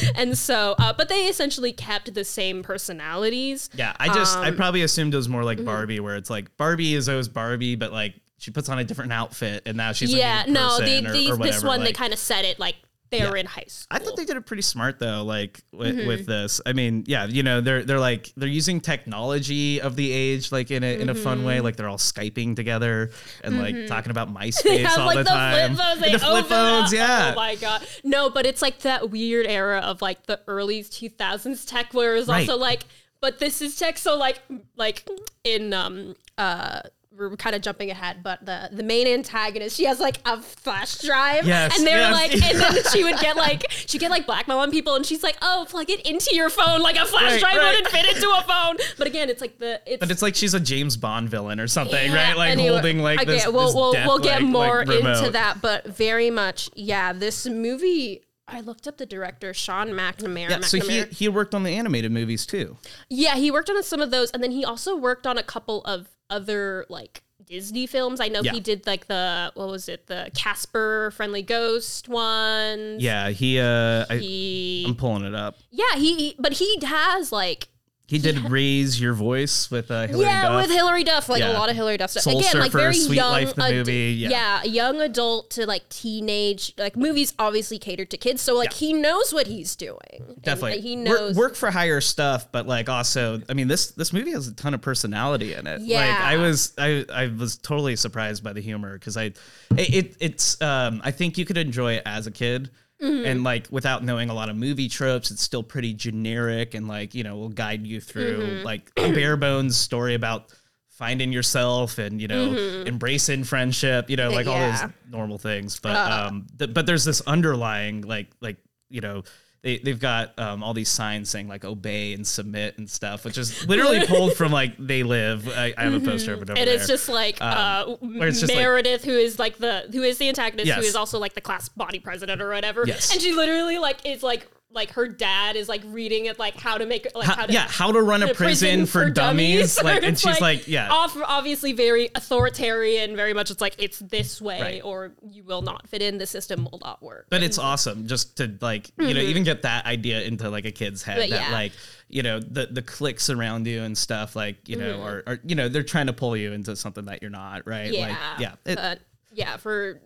sure. 0.00 0.10
and 0.16 0.36
so, 0.36 0.74
uh, 0.78 0.92
but 0.92 1.08
they 1.08 1.26
essentially 1.26 1.72
kept 1.72 2.12
the 2.14 2.24
same 2.24 2.39
personalities. 2.62 3.70
Yeah, 3.74 3.94
I 3.98 4.08
just 4.08 4.36
Um, 4.36 4.44
I 4.44 4.50
probably 4.50 4.82
assumed 4.82 5.14
it 5.14 5.16
was 5.16 5.28
more 5.28 5.44
like 5.44 5.58
mm-hmm. 5.58 5.66
Barbie, 5.66 6.00
where 6.00 6.16
it's 6.16 6.30
like 6.30 6.56
Barbie 6.56 6.94
is 6.94 7.08
always 7.08 7.28
Barbie, 7.28 7.76
but 7.76 7.92
like 7.92 8.14
she 8.38 8.50
puts 8.50 8.68
on 8.68 8.78
a 8.78 8.84
different 8.84 9.12
outfit 9.12 9.62
and 9.66 9.76
now 9.76 9.92
she's 9.92 10.12
yeah, 10.12 10.44
no, 10.48 10.78
or, 10.78 11.34
or 11.34 11.36
this 11.36 11.62
one 11.62 11.84
they 11.84 11.92
kind 11.92 12.12
of 12.12 12.18
set 12.18 12.44
it 12.44 12.58
like 12.58 12.76
they're 13.10 13.34
Yeah. 13.34 13.40
in 13.40 13.46
high 13.46 13.64
school. 13.68 13.86
I 13.90 13.98
thought 13.98 14.16
they 14.16 14.24
did 14.24 14.36
it 14.36 14.46
pretty 14.46 14.62
smart 14.62 14.98
though, 14.98 15.22
like 15.24 15.60
with, 15.72 15.96
Mm-hmm. 15.96 16.06
with 16.08 16.26
this. 16.26 16.60
I 16.64 16.72
mean, 16.72 17.04
yeah, 17.06 17.26
you 17.26 17.42
know, 17.42 17.60
they're 17.60 17.82
they're 17.84 17.98
like 18.00 18.32
they're 18.36 18.48
using 18.48 18.80
technology 18.80 19.80
of 19.80 19.96
the 19.96 20.12
age 20.12 20.52
like 20.52 20.70
in 20.70 20.82
a 20.84 21.00
in 21.00 21.08
a 21.08 21.14
fun 21.14 21.38
Mm-hmm. 21.38 21.46
way. 21.46 21.60
Like 21.60 21.76
they're 21.76 21.88
all 21.88 21.96
skyping 21.98 22.54
together 22.56 23.10
and 23.42 23.58
like 23.58 23.86
talking 23.86 24.10
about 24.10 24.32
MySpace 24.34 24.84
have 24.84 24.98
all 24.98 25.06
like 25.06 25.18
the, 25.18 25.22
the, 25.24 25.30
time. 25.30 25.74
flip 25.74 25.86
phones. 25.86 26.00
They 26.00 26.12
the 26.12 26.18
flip 26.18 26.46
phones, 26.46 26.92
yeah. 26.92 27.30
Oh 27.32 27.36
my 27.36 27.54
god. 27.56 27.86
No, 28.04 28.30
but 28.30 28.46
it's 28.46 28.62
like 28.62 28.80
that 28.80 29.10
weird 29.10 29.46
era 29.46 29.78
of 29.80 30.00
like 30.02 30.26
the 30.26 30.40
early 30.46 30.82
2000s 30.82 31.66
tech 31.68 31.92
where 31.92 32.16
it's 32.16 32.28
Right. 32.28 32.48
also 32.48 32.58
like, 32.60 32.84
but 33.20 33.38
this 33.38 33.60
is 33.60 33.76
tech. 33.76 33.98
So 33.98 34.16
like, 34.16 34.40
like 34.76 35.08
in 35.44 35.72
um 35.72 36.14
uh. 36.38 36.80
We're 37.28 37.36
kind 37.36 37.54
of 37.54 37.60
jumping 37.62 37.90
ahead, 37.90 38.22
but 38.22 38.44
the 38.46 38.70
the 38.72 38.82
main 38.82 39.06
antagonist, 39.06 39.76
she 39.76 39.84
has 39.84 40.00
like 40.00 40.18
a 40.24 40.40
flash 40.40 40.98
drive, 41.00 41.46
Yes, 41.46 41.76
and 41.76 41.86
they're 41.86 41.98
yes. 41.98 42.12
like, 42.12 42.32
and 42.32 42.58
then 42.60 42.82
she 42.92 43.04
would 43.04 43.18
get 43.18 43.36
like, 43.36 43.70
she 43.70 43.98
get 43.98 44.10
like 44.10 44.24
blackmail 44.26 44.58
on 44.58 44.70
people, 44.70 44.94
and 44.94 45.04
she's 45.04 45.22
like, 45.22 45.36
oh, 45.42 45.66
plug 45.68 45.90
it 45.90 46.00
into 46.06 46.34
your 46.34 46.48
phone, 46.48 46.80
like 46.80 46.96
a 46.96 47.04
flash 47.04 47.32
Right, 47.32 47.40
drive 47.40 47.56
right. 47.58 47.72
wouldn't 47.74 47.88
fit 47.88 48.16
into 48.16 48.28
a 48.30 48.42
phone. 48.42 48.76
But 48.96 49.06
again, 49.06 49.28
it's 49.28 49.40
like 49.42 49.58
the 49.58 49.80
it's 49.86 50.00
But 50.00 50.10
it's 50.10 50.22
like 50.22 50.34
she's 50.34 50.54
a 50.54 50.60
James 50.60 50.96
Bond 50.96 51.28
villain 51.28 51.60
or 51.60 51.68
something, 51.68 52.10
yeah, 52.10 52.28
right? 52.28 52.36
Like 52.36 52.50
anyway, 52.52 52.68
holding 52.70 52.98
like 53.00 53.20
okay, 53.20 53.30
this. 53.32 53.46
we'll 53.48 53.66
this 53.66 53.74
we'll, 53.74 53.92
we'll 53.92 54.18
get 54.18 54.40
like- 54.42 54.50
more 54.50 54.84
like, 54.86 55.04
into 55.04 55.30
that, 55.32 55.60
but 55.60 55.86
very 55.86 56.30
much, 56.30 56.70
yeah. 56.74 57.12
This 57.12 57.46
movie, 57.46 58.22
I 58.48 58.60
looked 58.60 58.88
up 58.88 58.96
the 58.96 59.06
director, 59.06 59.52
Sean 59.52 59.88
McNamara. 59.90 60.50
Yeah, 60.50 60.60
so 60.60 60.78
he 60.78 60.82
McNamara. 61.00 61.12
he 61.12 61.28
worked 61.28 61.54
on 61.54 61.62
the 61.64 61.70
animated 61.70 62.12
movies 62.12 62.46
too. 62.46 62.76
yeah, 63.08 63.36
he 63.36 63.50
worked 63.50 63.68
on 63.68 63.82
some 63.82 64.00
of 64.00 64.10
those, 64.10 64.30
and 64.30 64.42
then 64.42 64.50
he 64.52 64.64
also 64.64 64.96
worked 64.96 65.26
on 65.26 65.36
a 65.38 65.42
couple 65.42 65.82
of 65.84 66.08
other 66.30 66.86
like 66.88 67.22
Disney 67.44 67.86
films. 67.86 68.20
I 68.20 68.28
know 68.28 68.42
Yeah. 68.42 68.52
he 68.52 68.60
did 68.60 68.86
like 68.86 69.06
the 69.08 69.50
what 69.54 69.68
was 69.68 69.88
it, 69.88 70.06
the 70.06 70.30
Casper 70.36 71.10
Friendly 71.16 71.42
Ghost 71.42 72.08
ones. 72.08 73.02
Yeah, 73.02 73.30
he 73.30 73.58
uh, 73.58 74.06
I, 74.08 74.16
He, 74.18 74.84
I'm 74.86 74.94
pulling 74.94 75.24
it 75.24 75.34
up. 75.34 75.56
yeah, 75.70 75.96
he, 75.96 76.36
but 76.38 76.52
he 76.54 76.78
has 76.84 77.32
like 77.32 77.68
He 78.10 78.18
did 78.18 78.50
raise 78.50 79.00
your 79.00 79.14
voice 79.14 79.70
with 79.70 79.90
uh, 79.90 80.08
Hilary 80.08 80.24
yeah, 80.26 80.42
Duff. 80.42 80.62
with 80.62 80.70
Hilary 80.76 81.04
Duff, 81.04 81.28
like 81.28 81.40
Yeah. 81.40 81.52
a 81.52 81.58
lot 81.58 81.70
of 81.70 81.76
Hilary 81.76 81.96
Duff 81.96 82.10
stuff. 82.10 82.24
Soul 82.24 82.40
Again, 82.40 82.58
like 82.58 82.72
very 82.72 82.92
Sweet 82.94 83.14
young, 83.16 83.30
Life, 83.30 83.54
the 83.54 83.62
ad- 83.62 83.70
movie, 83.72 84.16
yeah. 84.18 84.64
young 84.64 85.00
adult 85.00 85.50
to 85.52 85.64
like 85.66 85.88
teenage. 85.88 86.74
Like 86.76 86.96
movies 86.96 87.32
obviously 87.38 87.78
catered 87.78 88.10
to 88.10 88.16
kids, 88.16 88.42
so 88.42 88.56
like 88.56 88.72
Yeah. 88.72 88.76
he 88.88 88.92
knows 88.94 89.32
what 89.32 89.46
he's 89.46 89.76
doing. 89.76 90.36
Definitely, 90.42 90.72
like, 90.72 90.80
he 90.82 90.96
Work- 90.96 91.04
knows. 91.06 91.36
work, 91.36 91.54
for 91.54 91.70
higher 91.70 92.00
stuff, 92.00 92.50
but 92.50 92.66
like 92.66 92.88
also, 92.88 93.40
I 93.48 93.54
mean 93.54 93.68
this 93.68 93.92
this 93.92 94.12
movie 94.12 94.32
has 94.32 94.48
a 94.48 94.54
ton 94.54 94.74
of 94.74 94.80
personality 94.82 95.54
in 95.54 95.66
it. 95.68 95.80
like 95.80 95.88
Yeah. 95.88 96.20
I 96.22 96.36
was 96.36 96.72
I 96.78 97.04
I 97.12 97.28
was 97.28 97.56
totally 97.58 97.94
surprised 97.96 98.42
by 98.42 98.52
the 98.52 98.60
humor 98.60 98.98
because 98.98 99.16
I 99.16 99.32
it 99.76 100.16
it's 100.18 100.60
um 100.60 101.00
I 101.04 101.12
think 101.12 101.38
you 101.38 101.44
could 101.44 101.58
enjoy 101.58 101.94
it 101.94 102.02
as 102.06 102.26
a 102.26 102.30
kid. 102.32 102.70
Mm-hmm. 103.02 103.26
And 103.26 103.44
like 103.44 103.66
without 103.70 104.04
knowing 104.04 104.28
a 104.30 104.34
lot 104.34 104.48
of 104.50 104.56
movie 104.56 104.88
tropes, 104.88 105.30
it's 105.30 105.42
still 105.42 105.62
pretty 105.62 105.94
generic 105.94 106.74
and 106.74 106.86
like 106.86 107.14
you 107.14 107.24
know 107.24 107.36
will 107.36 107.48
guide 107.48 107.86
you 107.86 108.00
through 108.00 108.38
Mm-hmm. 108.40 108.64
like 108.64 108.90
a 108.96 109.12
bare 109.12 109.36
bones 109.36 109.76
story 109.76 110.14
about 110.14 110.52
finding 110.88 111.32
yourself 111.32 111.96
and 111.98 112.20
you 112.20 112.28
know 112.28 112.52
embracing 112.86 113.42
friendship, 113.44 114.10
you 114.10 114.16
know 114.16 114.30
like 114.30 114.46
all 114.46 114.56
Mm-hmm. 114.56 114.86
Those 114.86 114.92
normal 115.10 115.38
things. 115.38 115.80
But 115.80 115.96
Uh. 115.96 116.26
um, 116.28 116.46
th- 116.58 116.74
but 116.74 116.84
there's 116.86 117.04
this 117.04 117.22
underlying 117.22 118.02
like 118.02 118.28
like 118.40 118.58
you 118.90 119.00
know 119.00 119.22
they 119.62 119.78
they've 119.78 119.98
got 120.00 120.38
um, 120.38 120.62
all 120.62 120.72
these 120.72 120.88
signs 120.88 121.28
saying 121.28 121.46
like 121.48 121.64
obey 121.64 122.14
and 122.14 122.26
submit 122.26 122.78
and 122.78 122.88
stuff, 122.88 123.24
which 123.24 123.36
is 123.36 123.66
literally 123.66 124.06
pulled 124.06 124.34
from 124.34 124.52
like 124.52 124.72
They 124.78 125.02
Live. 125.02 125.48
I, 125.48 125.74
I 125.76 125.84
have 125.84 125.94
a 125.94 126.00
poster 126.00 126.32
of 126.32 126.42
it 126.42 126.50
over 126.50 126.58
and 126.58 126.66
there. 126.68 126.76
it's 126.76 126.86
just 126.86 127.08
like 127.08 127.36
uh, 127.40 127.96
it's 128.02 128.40
just 128.40 128.52
like- 128.52 128.58
Meredith, 128.58 129.04
who 129.04 129.12
is 129.12 129.38
like 129.38 129.58
the 129.58 129.86
who 129.92 130.02
is 130.02 130.18
the 130.18 130.28
antagonist, 130.28 130.70
who 130.70 130.76
Yes. 130.80 130.88
is 130.90 130.96
also 130.96 131.18
like 131.18 131.34
the 131.34 131.40
class 131.42 131.68
body 131.68 131.98
president 131.98 132.40
or 132.40 132.48
whatever. 132.50 132.84
Yes. 132.86 133.12
And 133.12 133.20
she 133.20 133.32
literally 133.32 133.78
like 133.78 133.98
is 134.06 134.22
like 134.22 134.48
like 134.72 134.92
her 134.92 135.08
dad 135.08 135.56
is 135.56 135.68
like 135.68 135.82
reading 135.86 136.26
it 136.26 136.38
like 136.38 136.54
how 136.54 136.78
to 136.78 136.86
make 136.86 137.06
like 137.14 137.26
how, 137.26 137.34
How- 137.34 137.46
to 137.46 137.52
yeah, 137.52 137.66
how 137.68 137.90
to 137.90 138.00
run 138.00 138.22
a 138.22 138.28
the 138.28 138.34
prison, 138.34 138.86
for, 138.86 139.10
dummies. 139.10 139.82
Like, 139.82 140.02
and 140.04 140.16
she's 140.18 140.40
like, 140.40 140.68
yeah, 140.68 140.88
off, 140.90 141.16
obviously 141.24 141.72
very 141.72 142.08
authoritarian, 142.14 143.16
very 143.16 143.34
much. 143.34 143.50
It's 143.50 143.60
like 143.60 143.74
it's 143.78 143.98
this 143.98 144.40
way, 144.40 144.60
Right. 144.60 144.80
or 144.84 145.12
you 145.28 145.44
will 145.44 145.62
not 145.62 145.88
fit 145.88 146.02
in. 146.02 146.18
The 146.18 146.26
system 146.26 146.68
will 146.70 146.78
not 146.84 147.02
work. 147.02 147.26
but 147.30 147.42
it's 147.42 147.58
awesome 147.58 148.06
just 148.06 148.36
to 148.36 148.56
like 148.60 148.90
you 148.98 149.12
know 149.14 149.20
even 149.20 149.42
get 149.42 149.62
that 149.62 149.86
idea 149.86 150.22
into 150.22 150.48
like 150.50 150.64
a 150.64 150.70
kid's 150.72 151.02
head 151.02 151.18
Mm-hmm. 151.18 151.30
But 151.30 151.36
that 151.36 151.48
yeah. 151.50 151.52
like 151.56 151.72
you 152.08 152.22
know 152.22 152.38
the 152.40 152.66
the 152.70 152.82
cliques 152.82 153.28
around 153.30 153.66
you 153.66 153.82
and 153.82 153.96
stuff 153.98 154.36
like 154.36 154.68
you 154.68 154.76
know 154.76 154.94
Mm-hmm. 154.98 155.02
are, 155.06 155.22
are 155.26 155.38
you 155.44 155.54
know 155.54 155.68
they're 155.68 155.82
trying 155.82 156.06
to 156.06 156.12
pull 156.12 156.36
you 156.36 156.52
into 156.52 156.74
something 156.76 157.04
that 157.06 157.22
you're 157.22 157.30
not 157.30 157.66
right 157.66 157.92
yeah, 157.92 158.08
like 158.08 158.16
yeah 158.40 158.52
it- 158.64 158.76
but 158.76 159.00
yeah, 159.32 159.56
for 159.58 160.00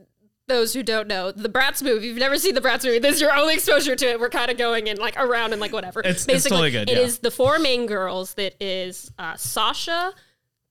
those 0.46 0.72
who 0.74 0.82
don't 0.82 1.08
know, 1.08 1.32
the 1.32 1.48
Bratz 1.48 1.82
movie. 1.82 1.96
If 1.98 2.04
you've 2.04 2.18
never 2.18 2.36
seen 2.38 2.54
the 2.54 2.60
Bratz 2.60 2.84
movie, 2.84 2.98
this 2.98 3.16
is 3.16 3.20
your 3.20 3.34
only 3.34 3.54
exposure 3.54 3.96
to 3.96 4.06
it. 4.10 4.20
We're 4.20 4.28
kind 4.28 4.50
of 4.50 4.58
going 4.58 4.86
in 4.88 4.98
like 4.98 5.16
around 5.16 5.52
and 5.52 5.60
like 5.60 5.72
whatever. 5.72 6.00
It's- 6.00 6.26
Basically, 6.26 6.34
it's 6.36 6.48
totally 6.48 6.70
good, 6.70 6.90
It 6.90 6.96
yeah. 6.98 7.02
is 7.04 7.18
the 7.20 7.30
four 7.30 7.58
main 7.58 7.86
girls. 7.86 8.34
That 8.34 8.54
is 8.62 9.10
uh, 9.18 9.36
Sasha. 9.36 10.12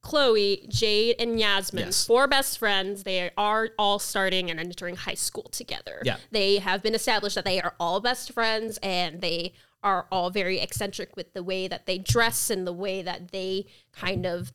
Chloe, 0.02 0.66
Jade, 0.68 1.16
and 1.18 1.40
Yasmin, 1.40 1.86
Yes. 1.86 2.06
four 2.06 2.28
best 2.28 2.60
friends. 2.60 3.04
They 3.04 3.32
are 3.38 3.70
all 3.80 4.00
starting 4.00 4.52
and 4.52 4.60
entering 4.60 4.98
high 4.98 5.14
school 5.14 5.44
together. 5.44 6.02
Yeah. 6.04 6.18
They 6.30 6.58
have 6.58 6.84
been 6.84 6.94
established 6.94 7.36
that 7.36 7.46
they 7.46 7.62
are 7.62 7.74
all 7.80 8.02
best 8.02 8.34
friends 8.34 8.78
and 8.84 9.22
they 9.22 9.54
are 9.82 10.06
all 10.12 10.30
very 10.30 10.60
eccentric 10.60 11.16
with 11.16 11.32
the 11.34 11.42
way 11.42 11.70
that 11.70 11.86
they 11.86 12.00
dress 12.00 12.50
and 12.50 12.68
the 12.68 12.74
way 12.74 13.02
that 13.02 13.32
they 13.32 13.66
kind 13.94 14.26
of 14.26 14.52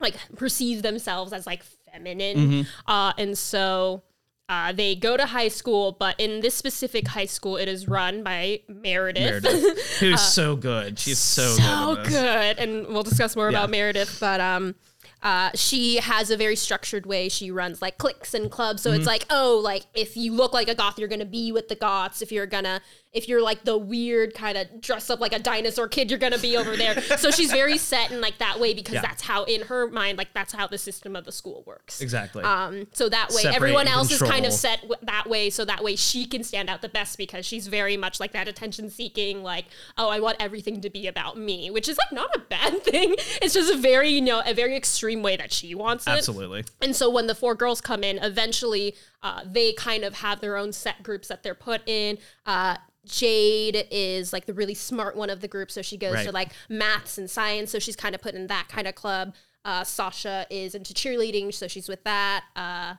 like 0.00 0.16
perceive 0.34 0.82
themselves 0.82 1.32
as 1.32 1.46
like 1.46 1.62
feminine. 1.92 2.36
Mm-hmm. 2.36 2.90
Uh, 2.90 3.12
and 3.18 3.38
so 3.38 4.02
uh, 4.48 4.72
they 4.72 4.94
go 4.94 5.16
to 5.16 5.26
high 5.26 5.48
school, 5.48 5.92
but 5.98 6.18
in 6.18 6.40
this 6.40 6.54
specific 6.54 7.08
high 7.08 7.26
school, 7.26 7.56
it 7.56 7.68
is 7.68 7.86
run 7.86 8.22
by 8.22 8.60
Meredith. 8.68 9.42
Meredith, 9.44 9.96
who's 10.00 10.20
so 10.22 10.56
good 10.56 10.98
she's 10.98 11.18
so, 11.18 11.54
Uh, 11.60 11.94
so 11.94 12.02
good, 12.02 12.08
good. 12.10 12.58
And 12.58 12.86
we'll 12.88 13.02
discuss 13.02 13.36
more 13.36 13.50
Yeah. 13.50 13.58
about 13.58 13.70
Meredith, 13.70 14.16
but 14.20 14.40
um 14.40 14.74
uh, 15.20 15.50
she 15.54 15.96
has 15.96 16.30
a 16.30 16.36
very 16.36 16.54
structured 16.54 17.04
way 17.04 17.28
she 17.28 17.50
runs 17.50 17.82
like 17.82 17.98
cliques 17.98 18.34
and 18.34 18.52
clubs 18.52 18.82
so 18.82 18.90
it's 18.90 19.00
Mm-hmm. 19.00 19.06
like 19.08 19.26
oh 19.30 19.60
like 19.64 19.82
if 19.92 20.16
you 20.16 20.32
look 20.32 20.52
like 20.52 20.68
a 20.68 20.76
goth 20.76 20.96
you're 20.96 21.08
gonna 21.08 21.24
be 21.24 21.50
with 21.50 21.66
the 21.68 21.74
goths 21.74 22.22
if 22.22 22.30
you're 22.30 22.46
gonna 22.46 22.80
if 23.12 23.28
you're 23.28 23.42
like 23.42 23.64
the 23.64 23.76
weird 23.76 24.34
kind 24.34 24.58
of 24.58 24.80
dress 24.80 25.08
up 25.10 25.18
like 25.20 25.32
a 25.32 25.38
dinosaur 25.38 25.88
kid 25.88 26.10
you're 26.10 26.18
gonna 26.18 26.38
be 26.38 26.56
over 26.56 26.76
there 26.76 27.00
so 27.18 27.30
she's 27.30 27.50
very 27.50 27.78
set 27.78 28.10
in 28.10 28.20
like 28.20 28.38
that 28.38 28.60
way 28.60 28.74
because 28.74 28.94
Yeah. 28.94 29.02
that's 29.02 29.22
how 29.22 29.44
in 29.44 29.62
her 29.62 29.88
mind 29.88 30.18
like 30.18 30.32
that's 30.34 30.52
how 30.52 30.66
the 30.66 30.78
system 30.78 31.16
of 31.16 31.24
the 31.24 31.32
school 31.32 31.62
works 31.66 32.00
exactly 32.00 32.44
um, 32.44 32.86
so 32.92 33.08
that 33.08 33.30
way, 33.30 33.42
Separate 33.42 33.56
everyone 33.56 33.88
else 33.88 34.10
is 34.12 34.20
kind 34.22 34.44
of 34.46 34.52
set 34.52 34.80
w- 34.82 34.96
that 35.02 35.28
way, 35.28 35.50
so 35.50 35.64
that 35.64 35.82
way 35.82 35.96
she 35.96 36.26
can 36.26 36.42
stand 36.44 36.68
out 36.70 36.82
the 36.82 36.88
best 36.88 37.16
because 37.18 37.44
she's 37.46 37.66
very 37.66 37.96
much 37.96 38.20
like 38.20 38.32
that 38.32 38.48
attention 38.48 38.90
seeking, 38.90 39.42
like, 39.42 39.66
oh, 39.96 40.08
I 40.08 40.20
want 40.20 40.36
everything 40.40 40.80
to 40.82 40.90
be 40.90 41.06
about 41.06 41.36
me, 41.38 41.70
which 41.70 41.88
is 41.88 41.96
like 41.98 42.12
not 42.12 42.34
a 42.34 42.40
bad 42.40 42.82
thing. 42.84 43.14
It's 43.42 43.54
just 43.54 43.72
a 43.72 43.76
very, 43.76 44.08
you 44.10 44.20
know, 44.20 44.42
a 44.44 44.54
very 44.54 44.76
extreme 44.76 45.22
way 45.22 45.36
that 45.36 45.52
she 45.52 45.74
wants 45.74 46.06
it. 46.06 46.10
absolutely 46.10 46.64
And 46.80 46.94
so 46.94 47.10
when 47.10 47.26
the 47.26 47.34
four 47.34 47.54
girls 47.54 47.80
come 47.80 48.02
in, 48.04 48.18
eventually 48.18 48.94
uh, 49.22 49.42
they 49.44 49.72
kind 49.72 50.04
of 50.04 50.14
have 50.16 50.40
their 50.40 50.56
own 50.56 50.72
set 50.72 51.02
groups 51.02 51.28
that 51.28 51.42
they're 51.42 51.54
put 51.54 51.82
in. 51.88 52.18
Uh, 52.46 52.76
Jade 53.04 53.86
is 53.90 54.32
like 54.32 54.46
the 54.46 54.52
really 54.54 54.74
smart 54.74 55.16
one 55.16 55.30
of 55.30 55.40
the 55.40 55.48
group, 55.48 55.70
so 55.70 55.80
she 55.82 55.96
goes 55.96 56.22
to 56.24 56.32
like 56.32 56.52
maths 56.68 57.16
and 57.18 57.30
science, 57.30 57.70
so 57.70 57.78
she's 57.78 57.96
kind 57.96 58.14
of 58.14 58.20
put 58.20 58.34
in 58.34 58.46
that 58.48 58.68
kind 58.68 58.86
of 58.86 58.94
club. 58.94 59.34
Uh, 59.64 59.82
Sasha 59.84 60.46
is 60.50 60.74
into 60.74 60.92
cheerleading, 60.94 61.52
so 61.54 61.66
she's 61.68 61.88
with 61.88 62.04
that. 62.04 62.44
Uh, 62.54 62.94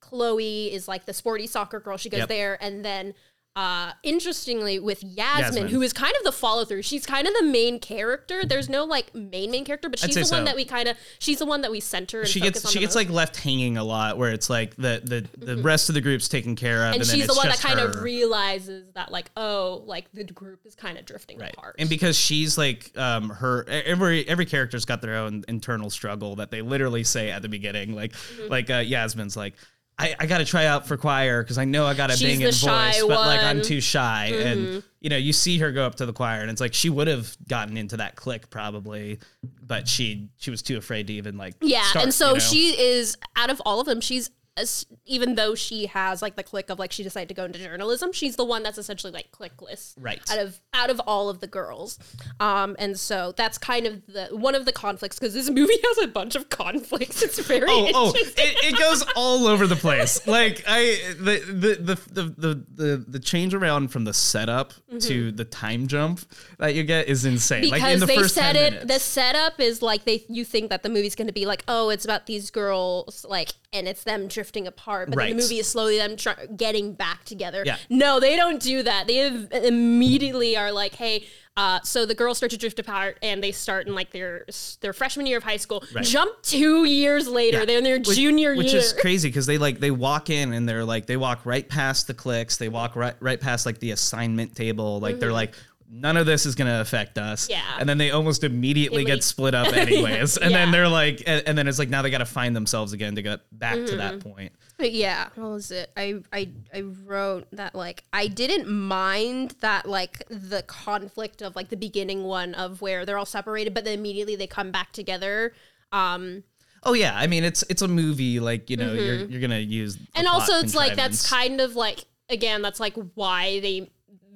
Chloe 0.00 0.72
is 0.72 0.88
like 0.88 1.06
the 1.06 1.12
sporty 1.12 1.46
soccer 1.46 1.80
girl, 1.80 1.96
she 1.96 2.08
goes 2.10 2.20
Yep. 2.20 2.28
there, 2.28 2.62
and 2.62 2.84
then. 2.84 3.14
Uh, 3.54 3.92
interestingly, 4.02 4.78
with 4.78 5.04
Yasmin, 5.04 5.44
Yasmin. 5.44 5.68
who 5.68 5.82
is 5.82 5.92
kind 5.92 6.14
of 6.16 6.24
the 6.24 6.32
follow 6.32 6.64
through, 6.64 6.80
she's 6.80 7.04
kind 7.04 7.28
of 7.28 7.34
the 7.34 7.42
main 7.44 7.78
character. 7.78 8.44
There's 8.46 8.70
no 8.70 8.84
like 8.84 9.14
main 9.14 9.50
main 9.50 9.66
character, 9.66 9.90
but 9.90 9.98
she's 9.98 10.14
the 10.14 10.34
one 10.34 10.44
that 10.44 10.56
we 10.56 10.64
kind 10.64 10.88
of 10.88 10.96
she's 11.18 11.38
the 11.38 11.44
one 11.44 11.60
that 11.60 11.70
we 11.70 11.78
center. 11.78 12.20
And 12.20 12.28
she 12.28 12.40
focus 12.40 12.54
gets 12.54 12.64
on 12.66 12.72
she 12.72 12.78
gets 12.78 12.94
most. 12.94 13.04
like 13.04 13.10
left 13.10 13.36
hanging 13.36 13.76
a 13.76 13.84
lot 13.84 14.16
where 14.16 14.30
it's 14.32 14.48
like 14.48 14.74
the 14.76 15.02
the 15.04 15.44
the 15.44 15.62
rest 15.62 15.90
of 15.90 15.94
the 15.94 16.00
group's 16.00 16.28
taken 16.28 16.56
care 16.56 16.78
of 16.86 16.94
and 16.94 17.02
and, 17.02 17.06
she's 17.06 17.26
the 17.26 17.34
one 17.34 17.48
that 17.48 17.58
kind 17.58 17.78
of 17.78 18.00
realizes 18.02 18.86
that 18.94 19.12
like 19.12 19.30
oh 19.36 19.82
like 19.84 20.10
the 20.12 20.24
group 20.24 20.64
is 20.64 20.74
kind 20.74 20.96
of 20.96 21.04
drifting 21.04 21.38
Right. 21.38 21.52
apart 21.52 21.76
And 21.78 21.90
because 21.90 22.16
she's 22.16 22.56
like 22.56 22.90
um 22.96 23.28
her 23.28 23.68
every 23.68 24.26
every 24.26 24.46
character's 24.46 24.86
got 24.86 25.02
their 25.02 25.16
own 25.16 25.44
internal 25.46 25.90
struggle 25.90 26.36
that 26.36 26.50
they 26.50 26.62
literally 26.62 27.04
say 27.04 27.30
at 27.30 27.42
the 27.42 27.48
beginning. 27.50 27.94
Like 27.94 28.12
Mm-hmm. 28.12 28.50
like 28.50 28.70
uh, 28.70 28.76
Yasmin's 28.78 29.36
like 29.36 29.54
I, 29.98 30.14
I 30.18 30.26
got 30.26 30.38
to 30.38 30.44
try 30.44 30.66
out 30.66 30.86
for 30.86 30.96
choir 30.96 31.42
because 31.42 31.58
I 31.58 31.64
know 31.64 31.86
I 31.86 31.94
got 31.94 32.10
a 32.10 32.16
She's 32.16 32.28
banging 32.28 32.46
voice, 32.46 32.56
shy 32.56 32.94
but 33.00 33.08
like 33.08 33.40
I'm 33.40 33.46
one. 33.46 33.56
Mm-hmm. 33.56 33.62
too 33.62 33.80
shy. 33.80 34.26
And 34.34 34.82
you 35.00 35.10
know, 35.10 35.16
you 35.16 35.32
see 35.32 35.58
her 35.58 35.70
go 35.72 35.84
up 35.84 35.96
to 35.96 36.06
the 36.06 36.12
choir, 36.12 36.40
and 36.40 36.50
it's 36.50 36.60
like 36.60 36.74
she 36.74 36.88
would 36.88 37.08
have 37.08 37.36
gotten 37.48 37.76
into 37.76 37.98
that 37.98 38.16
clique 38.16 38.50
probably, 38.50 39.18
but 39.62 39.88
she 39.88 40.28
she 40.38 40.50
was 40.50 40.62
too 40.62 40.76
afraid 40.76 41.08
to 41.08 41.12
even 41.12 41.36
like 41.36 41.54
yeah 41.60 41.82
start, 41.82 42.04
and 42.04 42.14
so 42.14 42.28
you 42.28 42.34
know? 42.34 42.38
she 42.38 42.80
is 42.80 43.16
out 43.36 43.50
of 43.50 43.60
all 43.64 43.80
of 43.80 43.86
them 43.86 44.00
she's 44.00 44.30
as, 44.56 44.84
even 45.06 45.34
though 45.34 45.54
she 45.54 45.86
has 45.86 46.20
like 46.20 46.36
the 46.36 46.42
clique 46.42 46.68
of 46.70 46.78
like 46.78 46.92
she 46.92 47.02
decided 47.02 47.28
to 47.28 47.34
go 47.34 47.44
into 47.44 47.58
journalism, 47.58 48.12
she's 48.12 48.36
the 48.36 48.44
one 48.44 48.62
that's 48.62 48.78
essentially 48.78 49.12
like 49.12 49.30
clickless, 49.32 49.94
Right. 49.98 50.20
Out 50.30 50.38
of 50.38 50.60
out 50.74 50.90
of 50.90 51.00
all 51.06 51.28
of 51.28 51.40
the 51.40 51.46
girls, 51.46 51.98
um, 52.40 52.76
and 52.78 52.98
so 52.98 53.32
that's 53.36 53.56
kind 53.58 53.86
of 53.86 54.04
the 54.06 54.28
one 54.32 54.54
of 54.54 54.64
the 54.64 54.72
conflicts 54.72 55.18
because 55.18 55.34
this 55.34 55.48
movie 55.48 55.76
has 55.84 55.98
a 56.04 56.08
bunch 56.08 56.34
of 56.34 56.48
conflicts. 56.50 57.22
It's 57.22 57.38
very 57.40 57.66
Oh, 57.68 57.90
oh, 57.94 58.12
it, 58.14 58.34
it 58.36 58.78
goes 58.78 59.04
all 59.16 59.46
over 59.46 59.66
the 59.66 59.76
place. 59.76 60.20
Like 60.32 60.64
I, 60.66 60.98
the 61.18 61.38
the 61.46 61.96
the 62.06 62.22
the 62.22 62.64
the 62.74 63.04
the, 63.08 63.18
change 63.18 63.54
around 63.54 63.88
from 63.88 64.04
the 64.04 64.14
setup 64.14 64.72
to 65.00 65.30
the 65.30 65.44
time 65.44 65.86
jump 65.86 66.20
that 66.58 66.74
you 66.74 66.84
get 66.84 67.08
is 67.08 67.24
insane. 67.24 67.62
because 67.62 67.80
like 67.82 67.92
in 67.94 68.00
the 68.00 68.06
they 68.06 68.16
first 68.16 68.34
said 68.34 68.56
it 68.56 68.72
minutes. 68.72 68.92
the 68.94 68.98
setup 69.00 69.60
is 69.60 69.82
like 69.82 70.04
they 70.04 70.24
you 70.28 70.44
think 70.44 70.70
that 70.70 70.82
the 70.82 70.88
movie's 70.88 71.14
going 71.14 71.26
to 71.26 71.32
be 71.32 71.44
like 71.44 71.64
oh 71.68 71.90
it's 71.90 72.04
about 72.04 72.26
these 72.26 72.50
girls 72.50 73.26
like 73.28 73.52
and 73.72 73.86
it's 73.88 74.04
them 74.04 74.28
drifting 74.42 74.66
apart 74.66 75.08
but 75.08 75.12
then 75.16 75.26
Right. 75.26 75.36
the 75.36 75.40
movie 75.42 75.60
is 75.60 75.68
slowly 75.68 75.98
them 75.98 76.16
tr- 76.16 76.30
getting 76.56 76.94
back 76.94 77.24
together 77.24 77.62
Yeah. 77.64 77.76
no 77.88 78.18
they 78.18 78.34
don't 78.34 78.60
do 78.60 78.82
that 78.82 79.06
they 79.06 79.20
immediately 79.66 80.56
are 80.56 80.72
like 80.72 80.94
hey 80.96 81.26
uh, 81.54 81.80
so 81.82 82.06
the 82.06 82.14
girls 82.14 82.38
start 82.38 82.50
to 82.50 82.56
drift 82.56 82.78
apart 82.78 83.18
and 83.22 83.44
they 83.44 83.52
start 83.52 83.86
in 83.86 83.94
like 83.94 84.10
their 84.10 84.46
their 84.80 84.92
freshman 84.94 85.26
year 85.26 85.36
of 85.38 85.44
high 85.44 85.58
school 85.58 85.84
Right. 85.94 86.02
jump 86.04 86.42
two 86.42 86.84
years 86.86 87.28
later 87.28 87.58
Yeah. 87.60 87.64
they're 87.66 87.78
in 87.78 87.84
their 87.84 87.98
Which- 87.98 88.16
junior 88.16 88.56
which 88.56 88.72
year 88.72 88.76
which 88.80 88.84
is 88.86 88.92
crazy 88.94 89.28
because 89.28 89.46
they 89.46 89.58
like 89.58 89.78
they 89.78 89.90
walk 89.92 90.28
in 90.30 90.52
and 90.54 90.68
they're 90.68 90.84
like 90.84 91.06
they 91.06 91.16
walk 91.18 91.40
right 91.44 91.68
past 91.68 92.06
the 92.08 92.14
cliques 92.14 92.56
they 92.56 92.68
walk 92.68 92.96
right 92.96 93.14
right 93.20 93.40
past 93.40 93.64
like 93.66 93.78
the 93.78 93.90
assignment 93.92 94.56
table 94.56 94.98
like 94.98 95.20
they're 95.20 95.32
like 95.32 95.54
none 95.94 96.16
of 96.16 96.24
this 96.24 96.46
is 96.46 96.54
going 96.54 96.68
to 96.68 96.80
affect 96.80 97.18
us 97.18 97.44
Mm-hmm. 97.48 97.52
Yeah. 97.52 97.76
and 97.78 97.86
then 97.88 97.98
they 97.98 98.10
almost 98.10 98.44
immediately 98.44 99.04
They 99.04 99.10
get 99.10 99.22
split 99.22 99.54
up 99.54 99.72
anyways 99.76 100.38
and 100.38 100.54
then 100.54 100.70
they're 100.72 100.88
like 100.88 101.22
and, 101.26 101.42
and 101.46 101.58
then 101.58 101.68
it's 101.68 101.78
like 101.78 101.90
now 101.90 102.00
they 102.02 102.10
got 102.10 102.18
to 102.18 102.24
find 102.26 102.56
themselves 102.56 102.92
again 102.94 103.14
to 103.16 103.22
get 103.22 103.40
back 103.52 103.74
to 103.74 103.80
Mm-hmm. 103.82 103.96
that 103.98 104.20
point 104.20 104.52
But 104.78 104.92
yeah, 104.92 105.28
what 105.34 105.50
was 105.50 105.70
it? 105.70 105.92
I 105.96 106.22
I 106.32 106.48
I 106.74 106.80
wrote 106.80 107.46
that 107.52 107.74
like 107.74 108.04
I 108.12 108.26
didn't 108.26 108.68
mind 108.68 109.54
that 109.60 109.86
like 109.86 110.24
the 110.28 110.62
conflict 110.66 111.42
of 111.42 111.54
like 111.54 111.68
the 111.68 111.76
beginning 111.76 112.24
one 112.24 112.54
of 112.54 112.80
where 112.80 113.04
they're 113.04 113.18
all 113.18 113.26
separated, 113.26 113.74
but 113.74 113.84
then 113.84 113.98
immediately 113.98 114.34
they 114.34 114.46
come 114.48 114.70
back 114.72 114.92
together. 114.92 115.52
Um, 115.92 116.42
oh 116.84 116.94
yeah 116.94 117.12
i 117.16 117.28
mean 117.28 117.44
it's 117.44 117.62
it's 117.68 117.80
a 117.82 117.86
movie 117.86 118.40
like 118.40 118.68
you 118.68 118.76
know 118.76 118.92
you're 118.92 119.24
you're 119.26 119.40
gonna 119.40 119.58
use 119.58 119.94
Mm-hmm. 119.96 120.04
and 120.18 120.26
also 120.26 120.54
it's 120.54 120.74
like 120.74 120.96
that's 120.96 121.28
kind 121.30 121.60
of 121.60 121.76
like 121.76 122.00
again 122.28 122.60
that's 122.60 122.80
like 122.80 122.94
why 123.14 123.60
they 123.60 123.88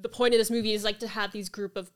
the 0.07 0.17
point 0.17 0.35
of 0.35 0.39
this 0.39 0.53
movie 0.53 0.73
is 0.73 0.85
like 0.85 1.01
to 1.01 1.09
have 1.09 1.33
these 1.33 1.49
group 1.49 1.77
of 1.77 1.91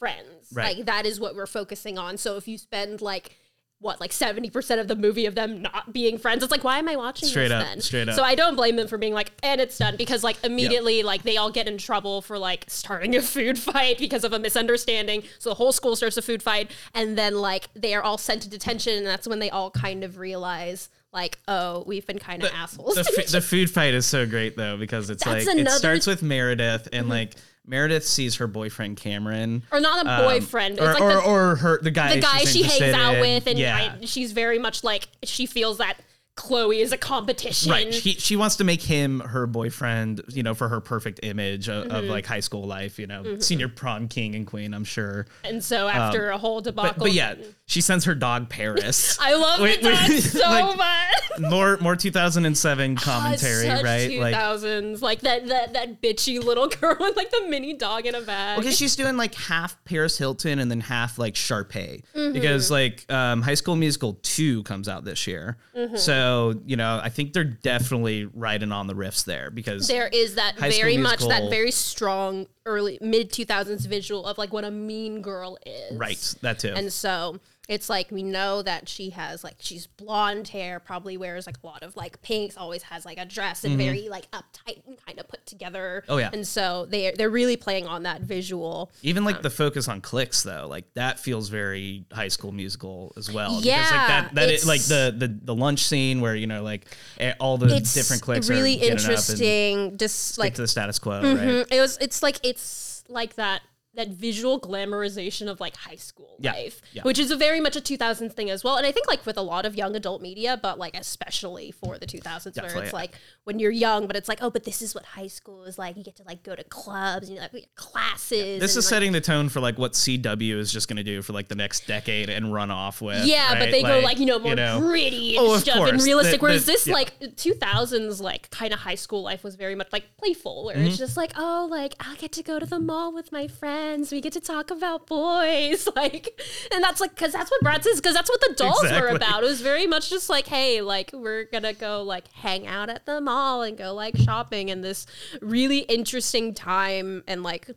friends. 0.00 0.48
Right. 0.52 0.76
Like 0.76 0.86
that 0.86 1.06
is 1.06 1.20
what 1.20 1.36
we're 1.36 1.46
focusing 1.46 1.96
on. 1.96 2.16
So 2.16 2.36
if 2.36 2.48
you 2.48 2.58
spend 2.58 3.00
like 3.00 3.36
what 3.78 4.00
like 4.00 4.10
70% 4.10 4.80
of 4.80 4.88
the 4.88 4.96
movie 4.96 5.26
of 5.26 5.34
them 5.34 5.60
not 5.60 5.92
being 5.92 6.16
friends 6.16 6.44
it's 6.44 6.52
like 6.52 6.62
why 6.62 6.78
am 6.78 6.88
i 6.88 6.94
watching 6.94 7.28
Straight 7.28 7.48
this 7.48 7.52
up, 7.52 7.66
then 7.66 7.80
straight 7.80 8.08
up. 8.08 8.14
so 8.14 8.22
i 8.22 8.36
don't 8.36 8.54
blame 8.54 8.76
them 8.76 8.86
for 8.86 8.96
being 8.96 9.12
like 9.12 9.32
and 9.42 9.60
it's 9.60 9.76
done 9.76 9.96
because 9.96 10.22
like 10.22 10.36
immediately 10.44 11.02
like 11.02 11.24
they 11.24 11.36
all 11.36 11.50
get 11.50 11.66
in 11.66 11.78
trouble 11.78 12.22
for 12.22 12.38
like 12.38 12.64
starting 12.68 13.16
a 13.16 13.22
food 13.34 13.58
fight 13.58 13.98
because 13.98 14.22
of 14.22 14.32
a 14.32 14.38
misunderstanding 14.38 15.24
so 15.40 15.50
the 15.50 15.54
whole 15.56 15.72
school 15.72 15.96
starts 15.96 16.16
a 16.16 16.22
food 16.22 16.44
fight 16.44 16.70
and 16.94 17.18
then 17.18 17.34
like 17.34 17.70
they 17.74 17.92
are 17.92 18.02
all 18.04 18.18
sent 18.18 18.42
to 18.42 18.48
detention 18.48 18.98
and 18.98 19.06
that's 19.06 19.26
when 19.26 19.40
they 19.40 19.50
all 19.50 19.72
kind 19.72 20.04
of 20.04 20.16
realize 20.16 20.88
like 21.12 21.40
oh 21.48 21.82
we've 21.84 22.06
been 22.06 22.20
kind 22.20 22.44
of 22.44 22.52
assholes 22.54 22.94
the, 22.94 23.00
f- 23.18 23.26
the 23.26 23.40
food 23.40 23.68
fight 23.68 23.94
is 23.94 24.06
so 24.06 24.24
great 24.26 24.56
though 24.56 24.76
because 24.76 25.10
it's 25.10 25.24
That's 25.24 25.44
like 25.46 25.58
it 25.58 25.70
starts 25.70 26.06
with 26.06 26.22
Meredith 26.22 26.88
and 26.92 27.02
mm-hmm. 27.02 27.10
like 27.10 27.34
Meredith 27.66 28.06
sees 28.06 28.36
her 28.36 28.46
boyfriend 28.46 28.96
Cameron 28.96 29.62
or 29.70 29.80
not 29.80 30.04
a 30.04 30.10
um, 30.10 30.24
boyfriend 30.24 30.80
or, 30.80 30.90
it's 30.90 31.00
like 31.00 31.02
or, 31.02 31.14
the, 31.14 31.20
or 31.20 31.56
her 31.56 31.80
the 31.80 31.90
guy 31.90 32.16
the 32.16 32.20
guy 32.20 32.38
she 32.38 32.62
hangs 32.62 32.94
out 32.94 33.14
in. 33.14 33.20
with 33.20 33.46
and 33.46 33.58
yeah 33.58 33.96
I, 34.00 34.04
she's 34.04 34.32
very 34.32 34.58
much 34.58 34.82
like 34.82 35.06
she 35.22 35.46
feels 35.46 35.78
that 35.78 35.98
chloe 36.34 36.80
is 36.80 36.92
a 36.92 36.96
competition 36.96 37.70
Right, 37.70 37.92
she, 37.92 38.12
she 38.14 38.36
wants 38.36 38.56
to 38.56 38.64
make 38.64 38.80
him 38.82 39.20
her 39.20 39.46
boyfriend, 39.46 40.22
you 40.28 40.42
know, 40.42 40.54
for 40.54 40.68
her 40.68 40.80
perfect 40.80 41.20
image 41.22 41.68
of, 41.68 41.82
Mm-hmm. 41.86 41.94
of 41.96 42.04
like 42.06 42.24
high 42.26 42.40
school 42.40 42.64
life, 42.66 42.98
you 42.98 43.06
know, 43.06 43.38
senior 43.38 43.68
prom 43.68 44.08
king 44.08 44.34
and 44.34 44.46
queen, 44.46 44.72
I'm 44.74 44.84
sure. 44.84 45.26
and 45.44 45.62
so 45.62 45.88
after 45.88 46.30
a 46.30 46.38
whole 46.38 46.60
debacle 46.60 46.88
Um, 46.90 46.94
But, 46.98 47.04
but 47.04 47.12
yeah, 47.12 47.34
she 47.66 47.80
sends 47.80 48.04
her 48.06 48.14
dog 48.14 48.48
Paris. 48.48 49.18
I 49.20 49.34
love 49.34 49.60
Wait, 49.60 49.82
the 49.82 49.88
wait, 49.88 49.94
dog 49.98 50.10
so 50.20 50.38
like, 50.40 50.76
much. 50.78 51.50
more 51.50 51.76
more 51.78 51.96
2007 51.96 52.96
commentary, 52.96 53.66
Such 53.66 53.82
right? 53.84 54.18
Like 54.18 54.34
2000s, 54.34 55.00
like, 55.02 55.20
that 55.20 55.48
that 55.48 55.72
that 55.74 56.00
bitchy 56.02 56.42
little 56.42 56.68
girl 56.80 56.96
with 56.98 57.16
like 57.16 57.30
the 57.30 57.46
mini 57.48 57.74
dog 57.74 58.06
in 58.06 58.14
a 58.14 58.20
bag. 58.22 58.58
Okay, 58.60 58.70
she's 58.70 58.96
doing 58.96 59.16
like 59.16 59.34
half 59.34 59.82
Paris 59.84 60.16
Hilton 60.18 60.58
and 60.58 60.70
then 60.70 60.80
half 60.80 61.18
like 61.18 61.34
Sharpay 61.34 62.02
Mm-hmm. 62.14 62.32
because 62.32 62.70
like 62.70 63.10
um, 63.12 63.42
High 63.42 63.54
School 63.54 63.76
Musical 63.76 64.14
two 64.22 64.62
comes 64.64 64.88
out 64.88 65.04
this 65.04 65.26
year, 65.26 65.58
Mm-hmm. 65.76 65.96
So 66.22 66.54
you 66.66 66.76
know 66.76 67.00
I 67.02 67.08
think 67.08 67.32
they're 67.32 67.44
definitely 67.44 68.26
riding 68.26 68.72
on 68.72 68.86
the 68.86 68.94
riffs 68.94 69.24
there 69.24 69.50
because 69.50 69.88
there 69.88 70.08
is 70.08 70.36
that 70.36 70.56
very 70.56 70.96
much 70.96 71.20
that 71.20 71.50
very 71.50 71.70
strong 71.70 72.46
early 72.64 72.98
mid 73.00 73.30
2000s 73.30 73.86
visual 73.86 74.24
of 74.26 74.38
like 74.38 74.52
what 74.52 74.64
a 74.64 74.70
mean 74.70 75.20
girl 75.20 75.58
is. 75.66 75.96
right 75.96 76.34
that 76.42 76.58
too. 76.58 76.72
And 76.74 76.92
so 76.92 77.40
it's 77.72 77.88
like 77.88 78.10
we 78.10 78.22
know 78.22 78.62
that 78.62 78.88
she 78.88 79.10
has 79.10 79.42
like 79.42 79.56
she's 79.58 79.86
blonde 79.86 80.48
hair, 80.48 80.78
probably 80.78 81.16
wears 81.16 81.46
like 81.46 81.56
a 81.62 81.66
lot 81.66 81.82
of 81.82 81.96
like 81.96 82.20
pinks, 82.22 82.56
always 82.56 82.82
has 82.84 83.04
like 83.04 83.18
a 83.18 83.24
dress 83.24 83.64
and 83.64 83.76
very 83.78 84.08
like 84.08 84.30
uptight 84.32 84.86
and 84.86 84.96
kind 85.04 85.18
of 85.18 85.26
put 85.28 85.44
together. 85.46 86.02
Mm-hmm. 86.04 86.12
Oh, 86.12 86.16
yeah. 86.18 86.30
And 86.32 86.46
so 86.46 86.86
they 86.86 87.12
they're 87.16 87.30
really 87.30 87.56
playing 87.56 87.86
on 87.86 88.02
that 88.04 88.20
visual. 88.20 88.90
Even 89.02 89.24
like 89.24 89.42
the 89.42 89.50
focus 89.50 89.88
on 89.88 90.00
cliques 90.00 90.42
though, 90.42 90.66
like 90.68 90.92
that 90.94 91.18
feels 91.18 91.48
very 91.48 92.04
High 92.12 92.28
School 92.28 92.52
Musical 92.52 93.12
as 93.16 93.32
well. 93.32 93.50
because, 93.50 93.64
Yeah, 93.66 93.80
like 93.80 93.90
that 93.90 94.34
that 94.34 94.44
it's- 94.44 94.62
it, 94.64 94.66
like 94.68 94.82
the, 94.82 95.14
the 95.16 95.28
the 95.28 95.54
lunch 95.54 95.84
scene 95.84 96.20
where 96.20 96.36
you 96.36 96.46
know 96.46 96.62
like 96.62 96.86
eh, 97.18 97.32
all 97.40 97.58
the 97.58 97.80
different 97.80 98.22
cliques 98.22 98.48
really 98.50 98.76
are 98.76 98.80
getting 98.80 98.92
up 98.92 98.98
and 98.98 99.08
interesting. 99.08 99.96
Just 99.96 100.38
like 100.38 100.54
to 100.54 100.62
the 100.62 100.68
status 100.68 100.98
quo, 100.98 101.22
Mhm. 101.22 101.58
right? 101.58 101.66
It 101.70 101.80
was. 101.80 101.98
It's 102.00 102.22
like 102.22 102.38
it's 102.42 103.04
like 103.08 103.34
that 103.36 103.62
that 103.94 104.08
visual 104.08 104.58
glamorization 104.58 105.50
of 105.50 105.60
like 105.60 105.76
high 105.76 105.96
school 105.96 106.36
Yeah, 106.40 106.52
life, 106.52 106.80
yeah. 106.92 107.02
which 107.02 107.18
is 107.18 107.30
a 107.30 107.36
very 107.36 107.60
much 107.60 107.76
a 107.76 107.80
2000s 107.80 108.32
thing 108.32 108.48
as 108.48 108.64
well. 108.64 108.76
And 108.76 108.86
I 108.86 108.92
think 108.92 109.06
like 109.06 109.26
with 109.26 109.36
a 109.36 109.42
lot 109.42 109.66
of 109.66 109.74
young 109.76 109.94
adult 109.94 110.22
media, 110.22 110.58
but 110.62 110.78
like 110.78 110.96
especially 110.96 111.72
for 111.72 111.98
the 111.98 112.06
2000s, 112.06 112.56
where 112.56 112.64
it's 112.82 112.86
yeah. 112.86 112.90
like 112.92 113.12
when 113.44 113.58
you're 113.58 113.70
young, 113.70 114.06
but 114.06 114.16
it's 114.16 114.28
like 114.30 114.38
oh, 114.42 114.48
but 114.50 114.64
this 114.64 114.80
is 114.80 114.94
what 114.94 115.04
high 115.04 115.26
school 115.26 115.64
is 115.64 115.78
like. 115.78 115.96
You 115.98 116.04
get 116.04 116.16
to 116.16 116.22
like 116.22 116.42
go 116.42 116.54
to 116.56 116.64
clubs 116.64 117.28
and 117.28 117.36
you 117.36 117.42
like 117.52 117.68
classes. 117.74 118.60
This 118.60 118.72
and, 118.74 118.78
is 118.78 118.84
like, 118.84 118.84
setting 118.84 119.12
the 119.12 119.20
tone 119.20 119.50
for 119.50 119.60
like 119.60 119.76
what 119.78 119.92
CW 119.92 120.56
is 120.56 120.72
just 120.72 120.88
going 120.88 120.96
to 120.96 121.02
do 121.04 121.20
for 121.20 121.34
like 121.34 121.48
the 121.48 121.54
next 121.54 121.86
decade 121.86 122.30
and 122.30 122.52
run 122.52 122.70
off 122.70 123.02
with. 123.02 123.26
Yeah, 123.26 123.50
but 123.50 123.60
right? 123.60 123.70
they 123.72 123.82
go 123.82 124.00
like 124.00 124.18
you 124.18 124.26
know 124.26 124.38
more 124.38 124.54
gritty 124.80 125.36
and 125.36 125.46
Oh, 125.46 125.56
stuff 125.58 125.86
and 125.88 126.02
realistic. 126.02 126.40
The- 126.40 126.44
whereas 126.44 126.64
the- 126.64 126.72
this 126.72 126.86
like 126.88 127.18
2000s 127.20 128.20
like 128.22 128.48
kind 128.50 128.72
of 128.72 128.80
high 128.80 128.94
school 128.94 129.22
life 129.22 129.44
was 129.44 129.54
very 129.56 129.74
much 129.74 129.88
like 129.92 130.16
playful, 130.16 130.64
where 130.64 130.76
Mm-hmm. 130.76 130.86
it's 130.86 130.96
just 130.98 131.16
like 131.18 131.32
oh 131.36 131.68
like 131.70 131.94
I'll 132.00 132.16
get 132.16 132.32
to 132.32 132.42
go 132.42 132.58
to 132.58 132.64
the 132.64 132.80
mall 132.80 133.12
with 133.12 133.30
my 133.32 133.48
friends. 133.48 133.81
We 134.10 134.20
get 134.20 134.32
to 134.34 134.40
talk 134.40 134.70
about 134.70 135.06
boys, 135.06 135.88
like, 135.96 136.40
and 136.72 136.82
that's 136.82 137.00
like 137.00 137.14
because 137.14 137.32
that's 137.32 137.50
what 137.50 137.62
Bratz 137.62 137.86
is 137.86 138.00
because 138.00 138.14
that's 138.14 138.30
what 138.30 138.40
the 138.40 138.54
dolls 138.56 138.90
were 138.90 139.08
about. 139.08 139.42
It 139.42 139.46
was 139.46 139.60
very 139.60 139.86
much 139.86 140.08
just 140.10 140.30
like 140.30 140.46
hey 140.46 140.80
like 140.80 141.10
we're 141.12 141.44
gonna 141.44 141.72
go 141.72 142.02
like 142.02 142.30
hang 142.32 142.66
out 142.66 142.88
at 142.88 143.06
the 143.06 143.20
mall 143.20 143.62
and 143.62 143.76
go 143.76 143.92
like 143.94 144.16
shopping 144.16 144.70
and 144.70 144.82
this 144.82 145.06
really 145.40 145.80
interesting 145.80 146.54
time 146.54 147.22
and 147.26 147.42
like 147.42 147.70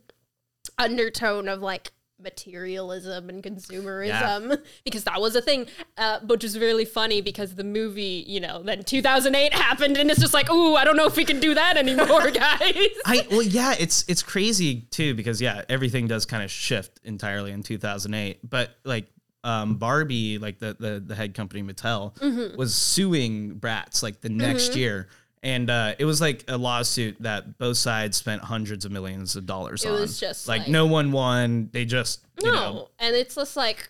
undertone 0.78 1.48
of 1.48 1.60
like 1.60 1.92
materialism 2.18 3.28
and 3.28 3.42
consumerism 3.42 4.58
because 4.84 5.04
that 5.04 5.20
was 5.20 5.36
a 5.36 5.42
thing 5.42 5.66
uh, 5.98 6.18
which 6.20 6.44
is 6.44 6.58
really 6.58 6.84
funny 6.84 7.20
because 7.20 7.54
the 7.54 7.64
movie 7.64 8.24
you 8.26 8.40
know 8.40 8.62
then 8.62 8.82
2008 8.82 9.52
happened 9.52 9.96
and 9.96 10.10
it's 10.10 10.20
just 10.20 10.32
like 10.34 10.50
ooh 10.50 10.74
i 10.76 10.84
don't 10.84 10.96
know 10.96 11.06
if 11.06 11.16
we 11.16 11.24
can 11.24 11.40
do 11.40 11.54
that 11.54 11.76
anymore 11.76 12.30
guys 12.30 12.88
I 13.04 13.26
well 13.30 13.42
yeah, 13.42 13.74
it's 13.78 14.04
it's 14.08 14.22
crazy 14.22 14.82
too 14.90 15.14
because 15.14 15.40
yeah, 15.40 15.62
everything 15.68 16.06
does 16.08 16.26
kind 16.26 16.42
of 16.42 16.50
shift 16.50 17.00
entirely 17.04 17.52
in 17.52 17.62
2008. 17.62 18.48
But 18.48 18.70
like 18.84 19.06
um, 19.44 19.76
Barbie, 19.76 20.38
like 20.38 20.58
the, 20.58 20.76
the 20.78 21.02
the 21.04 21.14
head 21.14 21.34
company 21.34 21.62
Mattel, 21.62 22.14
Mm-hmm. 22.16 22.56
was 22.56 22.74
suing 22.74 23.56
Bratz 23.60 24.02
like 24.02 24.20
the 24.20 24.28
next 24.28 24.74
year. 24.74 25.08
And 25.42 25.70
uh, 25.70 25.94
it 25.98 26.04
was 26.04 26.20
like 26.20 26.44
a 26.48 26.56
lawsuit 26.58 27.16
that 27.20 27.58
both 27.58 27.76
sides 27.76 28.16
spent 28.16 28.42
hundreds 28.42 28.84
of 28.84 28.90
millions 28.92 29.36
of 29.36 29.46
dollars 29.46 29.84
It 29.84 29.88
on. 29.90 30.00
was 30.00 30.18
just 30.18 30.48
like, 30.48 30.62
like- 30.62 30.68
no 30.68 30.86
one 30.86 31.12
won. 31.12 31.68
They 31.72 31.84
just 31.84 32.24
you 32.42 32.50
no 32.50 32.54
know 32.54 32.88
and 32.98 33.14
it's 33.16 33.34
just 33.34 33.56
like 33.56 33.88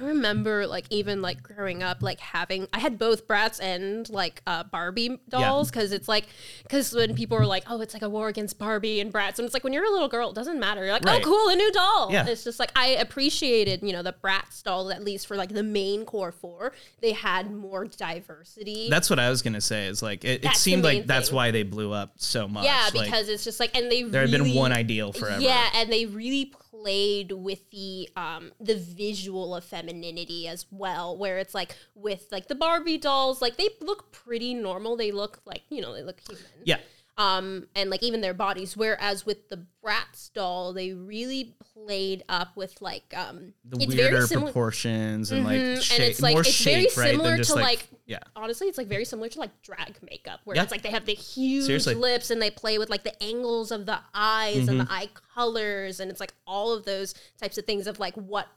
I 0.00 0.04
remember 0.04 0.66
like 0.66 0.86
even 0.90 1.22
like 1.22 1.42
growing 1.42 1.82
up 1.82 2.02
like 2.02 2.20
having 2.20 2.66
I 2.72 2.78
had 2.78 2.98
both 2.98 3.26
Bratz 3.28 3.60
and 3.62 4.08
like 4.10 4.42
uh 4.46 4.64
Barbie 4.64 5.18
dolls 5.28 5.70
because 5.70 5.92
it's 5.92 6.08
like 6.08 6.26
because 6.62 6.92
when 6.94 7.14
people 7.14 7.36
are 7.38 7.46
like 7.46 7.64
oh 7.68 7.80
it's 7.80 7.94
like 7.94 8.02
a 8.02 8.08
war 8.08 8.28
against 8.28 8.58
Barbie 8.58 9.00
and 9.00 9.12
Bratz 9.12 9.38
and 9.38 9.46
it's 9.46 9.54
like 9.54 9.64
when 9.64 9.72
you're 9.72 9.84
a 9.84 9.90
little 9.90 10.08
girl 10.08 10.30
it 10.30 10.34
doesn't 10.34 10.58
matter 10.60 10.82
you're 10.84 10.92
like 10.92 11.04
Right. 11.04 11.22
oh 11.22 11.24
cool 11.24 11.48
a 11.48 11.56
new 11.56 11.70
doll 11.72 12.08
Yeah. 12.12 12.26
it's 12.26 12.44
just 12.44 12.58
like 12.58 12.70
I 12.76 12.88
appreciated 12.88 13.82
you 13.82 13.92
know 13.92 14.02
the 14.02 14.14
Bratz 14.24 14.62
dolls 14.62 14.90
at 14.90 15.04
least 15.04 15.26
for 15.26 15.36
like 15.36 15.50
the 15.50 15.62
main 15.62 16.04
core 16.04 16.32
four 16.32 16.72
they 17.00 17.12
had 17.12 17.50
more 17.50 17.84
diversity 17.84 18.88
That's 18.90 19.10
what 19.10 19.18
I 19.18 19.30
was 19.30 19.42
gonna 19.42 19.60
say. 19.60 19.86
Is 19.86 20.02
like 20.02 20.24
it, 20.24 20.44
it 20.44 20.56
seemed 20.56 20.84
like 20.84 21.06
that's 21.06 21.30
why 21.32 21.50
they 21.50 21.62
blew 21.62 21.92
up 21.92 22.12
so 22.16 22.48
much. 22.48 22.64
yeah 22.64 22.88
Like, 22.94 23.04
because 23.06 23.28
it's 23.28 23.44
just 23.44 23.60
like 23.60 23.76
and 23.76 23.90
they 23.90 24.02
there 24.02 24.22
had 24.22 24.30
been 24.30 24.54
one 24.54 24.72
ideal 24.72 25.12
forever. 25.12 25.40
Yeah, 25.40 25.68
and 25.74 25.92
they 25.92 26.06
really 26.06 26.52
played 26.80 27.32
with 27.32 27.70
the 27.70 28.08
um 28.16 28.52
the 28.60 28.74
visual 28.76 29.54
of 29.54 29.64
femininity 29.64 30.48
as 30.48 30.66
well 30.70 31.16
where 31.16 31.38
it's 31.38 31.54
like 31.54 31.76
with 31.94 32.26
like 32.30 32.48
the 32.48 32.54
barbie 32.54 32.98
dolls 32.98 33.40
like 33.40 33.56
they 33.56 33.68
look 33.80 34.10
pretty 34.12 34.54
normal 34.54 34.96
they 34.96 35.12
look 35.12 35.40
like 35.44 35.62
you 35.68 35.80
know 35.80 35.94
they 35.94 36.02
look 36.02 36.20
human 36.28 36.44
Yeah. 36.64 36.78
Um 37.16 37.68
and 37.76 37.90
like 37.90 38.02
even 38.02 38.20
their 38.20 38.34
bodies 38.34 38.76
whereas 38.76 39.24
with 39.24 39.48
the 39.48 39.64
bratz 39.84 40.32
doll 40.32 40.72
they 40.72 40.92
really 40.92 41.54
played 41.72 42.24
up 42.28 42.56
with 42.56 42.80
like 42.82 43.04
um 43.16 43.52
The 43.64 43.76
it's 43.84 43.94
weirder 43.94 44.16
very 44.16 44.26
similar 44.26 44.46
proportions 44.52 45.30
and 45.30 45.44
like 45.44 45.60
Mhm, 45.60 45.80
shape, 45.82 46.00
and 46.00 46.08
it's 46.10 46.20
like 46.20 46.32
more 46.34 46.40
it's 46.40 46.60
very 46.64 46.82
shape, 46.82 46.94
than 46.94 47.04
similar 47.12 47.36
just, 47.36 47.50
to 47.50 47.56
like, 47.56 47.64
like, 47.64 47.88
yeah. 48.06 48.18
honestly 48.34 48.66
it's 48.66 48.78
like 48.78 48.88
very 48.88 49.04
similar 49.04 49.28
to 49.28 49.38
like 49.38 49.62
drag 49.62 49.96
makeup 50.02 50.40
where 50.42 50.56
Yeah. 50.56 50.64
it's 50.64 50.72
like 50.72 50.82
they 50.82 50.90
have 50.90 51.06
the 51.06 51.14
huge 51.14 51.66
Seriously. 51.66 51.94
lips 51.94 52.30
and 52.30 52.42
they 52.42 52.50
play 52.50 52.78
with 52.78 52.90
like 52.90 53.04
the 53.04 53.22
angles 53.22 53.70
of 53.70 53.86
the 53.86 54.00
eyes 54.12 54.66
and 54.68 54.80
Mm-hmm. 54.80 54.86
the 54.88 54.92
eye 54.92 55.08
colors 55.36 56.00
and 56.00 56.10
it's 56.10 56.18
like 56.20 56.34
all 56.48 56.72
of 56.72 56.84
those 56.84 57.14
types 57.40 57.58
of 57.58 57.64
things 57.64 57.86
of 57.86 58.00
like 58.00 58.14
what 58.16 58.48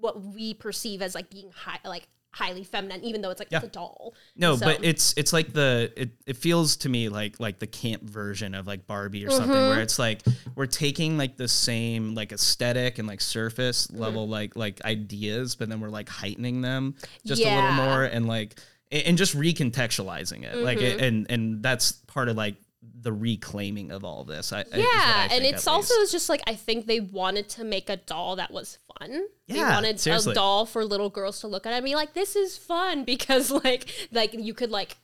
what 0.00 0.22
we 0.22 0.54
perceive 0.54 1.02
as 1.02 1.14
like 1.14 1.28
being 1.30 1.50
high 1.54 1.78
like 1.84 2.08
highly 2.32 2.64
feminine 2.64 3.02
even 3.02 3.22
though 3.22 3.30
it's 3.30 3.38
like 3.40 3.48
Yeah. 3.50 3.58
it's 3.58 3.66
a 3.68 3.70
doll 3.70 4.12
No, 4.36 4.56
So- 4.56 4.66
but 4.66 4.84
it's 4.84 5.14
it's 5.16 5.32
like 5.32 5.54
the 5.54 5.90
it, 5.96 6.10
it 6.26 6.36
feels 6.36 6.76
to 6.78 6.88
me 6.90 7.08
like 7.08 7.40
like 7.40 7.58
the 7.58 7.66
camp 7.66 8.02
version 8.02 8.54
of 8.54 8.66
like 8.66 8.86
Barbie 8.86 9.24
or 9.24 9.30
something 9.30 9.50
Mm-hmm. 9.56 9.68
where 9.70 9.80
it's 9.80 9.98
like 9.98 10.22
we're 10.54 10.66
taking 10.66 11.16
like 11.16 11.38
the 11.38 11.48
same 11.48 12.14
like 12.14 12.32
aesthetic 12.32 12.98
and 12.98 13.08
like 13.08 13.22
surface 13.22 13.86
Mm-hmm. 13.86 14.00
level 14.02 14.28
like 14.28 14.54
like 14.54 14.84
ideas, 14.84 15.54
but 15.56 15.70
then 15.70 15.80
we're 15.80 15.88
like 15.88 16.08
heightening 16.10 16.60
them 16.60 16.94
just 17.24 17.40
a 17.42 17.54
little 17.54 17.72
more 17.72 18.04
and 18.04 18.28
like 18.28 18.58
and 18.92 19.16
just 19.18 19.34
recontextualizing 19.36 20.42
it. 20.44 20.56
Like 20.56 20.78
Mm-hmm. 20.78 20.98
it, 20.98 21.00
and 21.02 21.26
and 21.30 21.62
that's 21.62 21.92
part 21.92 22.28
of 22.28 22.36
like 22.36 22.56
the 23.00 23.12
reclaiming 23.12 23.90
of 23.92 24.04
all 24.04 24.24
this. 24.24 24.52
I, 24.52 24.58
I- 24.58 24.62
is 24.62 24.68
I 24.72 24.76
yeah 24.78 25.28
and 25.30 25.44
it's 25.44 25.66
also 25.66 25.94
least. 26.00 26.12
just 26.12 26.28
like 26.28 26.42
i 26.46 26.54
think 26.54 26.86
they 26.86 27.00
wanted 27.00 27.48
to 27.50 27.64
make 27.64 27.88
a 27.88 27.96
doll 27.96 28.36
that 28.36 28.50
was 28.50 28.78
fun 28.98 29.26
they 29.48 29.56
Yeah, 29.56 29.74
wanted 29.74 30.00
seriously. 30.00 30.32
a 30.32 30.34
doll 30.34 30.66
for 30.66 30.84
little 30.84 31.10
girls 31.10 31.40
to 31.40 31.46
look 31.46 31.66
at 31.66 31.72
and 31.72 31.84
be 31.84 31.94
like 31.94 32.14
this 32.14 32.34
is 32.36 32.56
fun 32.58 33.04
because 33.12 33.50
like 33.50 34.08
like 34.12 34.32
you 34.34 34.54
could 34.54 34.70
like 34.70 34.96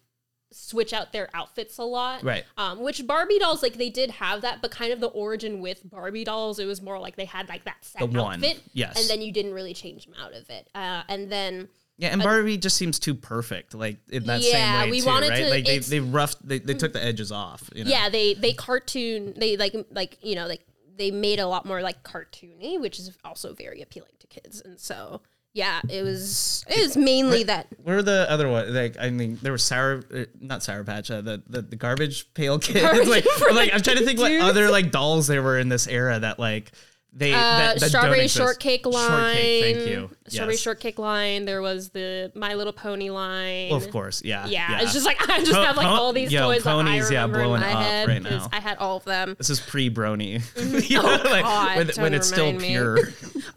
switch 0.54 0.92
out 0.92 1.12
their 1.12 1.30
outfits 1.32 1.78
a 1.78 1.82
lot 1.84 2.22
Right. 2.22 2.44
um 2.58 2.82
which 2.82 3.06
barbie 3.06 3.38
dolls 3.38 3.62
like 3.62 3.74
they 3.78 3.88
did 3.88 4.10
have 4.10 4.42
that 4.42 4.60
but 4.60 4.70
kind 4.70 4.92
of 4.92 5.00
the 5.00 5.06
origin 5.06 5.60
with 5.62 5.80
barbie 5.88 6.24
dolls 6.24 6.58
it 6.58 6.66
was 6.66 6.82
more 6.82 6.98
like 6.98 7.16
they 7.16 7.24
had 7.24 7.48
like 7.48 7.64
that 7.64 7.78
set 7.82 8.00
The 8.00 8.06
one, 8.20 8.34
outfit 8.44 8.60
yes. 8.74 9.00
and 9.00 9.08
then 9.08 9.22
you 9.26 9.32
didn't 9.32 9.54
really 9.54 9.72
change 9.72 10.04
them 10.04 10.14
out 10.22 10.34
of 10.34 10.50
it 10.50 10.68
uh 10.74 11.04
and 11.08 11.30
then 11.32 11.68
Yeah, 12.02 12.08
and 12.08 12.20
Barbie 12.22 12.56
just 12.58 12.76
seems 12.76 12.98
too 12.98 13.14
perfect, 13.14 13.74
like 13.74 13.98
in 14.08 14.24
that 14.24 14.40
Yeah, 14.42 14.50
same 14.52 14.82
way 14.86 14.90
we 14.90 15.00
too, 15.00 15.06
wanted 15.06 15.30
right? 15.30 15.44
to- 15.44 15.50
like 15.50 15.64
they 15.64 15.78
they 15.78 16.00
roughed, 16.00 16.46
they, 16.46 16.58
they 16.58 16.74
took 16.74 16.92
the 16.92 17.02
edges 17.02 17.30
off. 17.30 17.70
You 17.74 17.84
know? 17.84 17.90
yeah 17.90 18.08
they 18.08 18.34
they 18.34 18.52
cartoon 18.52 19.34
they 19.36 19.56
like 19.56 19.74
like 19.92 20.18
you 20.20 20.34
know 20.34 20.46
like 20.48 20.66
they 20.96 21.10
made 21.12 21.38
a 21.38 21.46
lot 21.46 21.64
more 21.64 21.80
like 21.80 22.02
cartoony 22.02 22.80
which 22.80 22.98
is 22.98 23.16
also 23.24 23.54
very 23.54 23.80
appealing 23.82 24.12
to 24.18 24.26
kids 24.26 24.60
and 24.60 24.78
so 24.78 25.20
yeah 25.54 25.80
it 25.88 26.02
was 26.02 26.64
it 26.68 26.80
was 26.82 26.96
mainly 26.96 27.44
that 27.44 27.66
Where 27.82 27.96
were 27.96 28.02
the 28.02 28.26
other 28.30 28.48
one? 28.48 28.74
Like, 28.74 28.96
I 29.00 29.10
mean, 29.10 29.38
there 29.42 29.52
was 29.52 29.62
sour, 29.62 30.02
uh, 30.14 30.24
not 30.40 30.62
sour 30.62 30.82
patch, 30.84 31.10
uh, 31.10 31.20
the, 31.20 31.42
the 31.48 31.62
the 31.62 31.76
garbage 31.76 32.32
pail 32.34 32.58
kid. 32.58 32.82
Garbage 32.82 33.06
like, 33.16 33.26
like 33.52 33.70
I'm 33.72 33.80
trying 33.80 33.98
to 33.98 34.04
think 34.04 34.18
what 34.18 34.32
other 34.40 34.70
like 34.70 34.90
dolls 34.90 35.26
there 35.28 35.42
were 35.42 35.58
in 35.58 35.68
this 35.68 35.86
era 35.86 36.18
that 36.18 36.38
like 36.38 36.72
they 37.14 37.32
uh, 37.34 37.36
that 37.38 37.78
don't 37.78 37.88
strawberry 37.90 38.26
shortcake 38.28 38.86
line 38.86 39.34
Shortcake, 39.36 39.76
thank 39.76 39.88
you. 39.88 40.10
strawberry 40.28 40.54
Yes. 40.54 40.60
shortcake 40.62 40.98
line 40.98 41.44
there 41.44 41.60
was 41.60 41.90
the 41.90 42.32
my 42.34 42.54
little 42.54 42.72
pony 42.72 43.10
line 43.10 43.68
Well, 43.68 43.76
of 43.78 43.90
course, 43.90 44.22
yeah, 44.24 44.46
yeah, 44.46 44.80
it's 44.80 44.92
just 44.94 45.04
like 45.04 45.18
I 45.28 45.40
just 45.40 45.52
Po- 45.52 45.62
have 45.62 45.76
like 45.76 45.86
all 45.86 46.12
these 46.14 46.32
yo, 46.32 46.46
toys 46.52 46.62
ponies, 46.62 47.10
yeah, 47.10 47.26
blowing 47.26 47.62
up 47.62 48.08
right 48.08 48.22
now. 48.22 48.48
I 48.52 48.60
had 48.60 48.78
all 48.78 48.96
of 48.96 49.04
them. 49.04 49.34
this 49.36 49.50
is 49.50 49.60
pre 49.60 49.90
Brony. 49.90 50.42
Oh, 51.04 51.22
God, 51.42 51.76
when, 51.76 51.88
when 52.02 52.14
it's 52.14 52.28
still 52.28 52.52
me. 52.52 52.68
pure. 52.68 52.98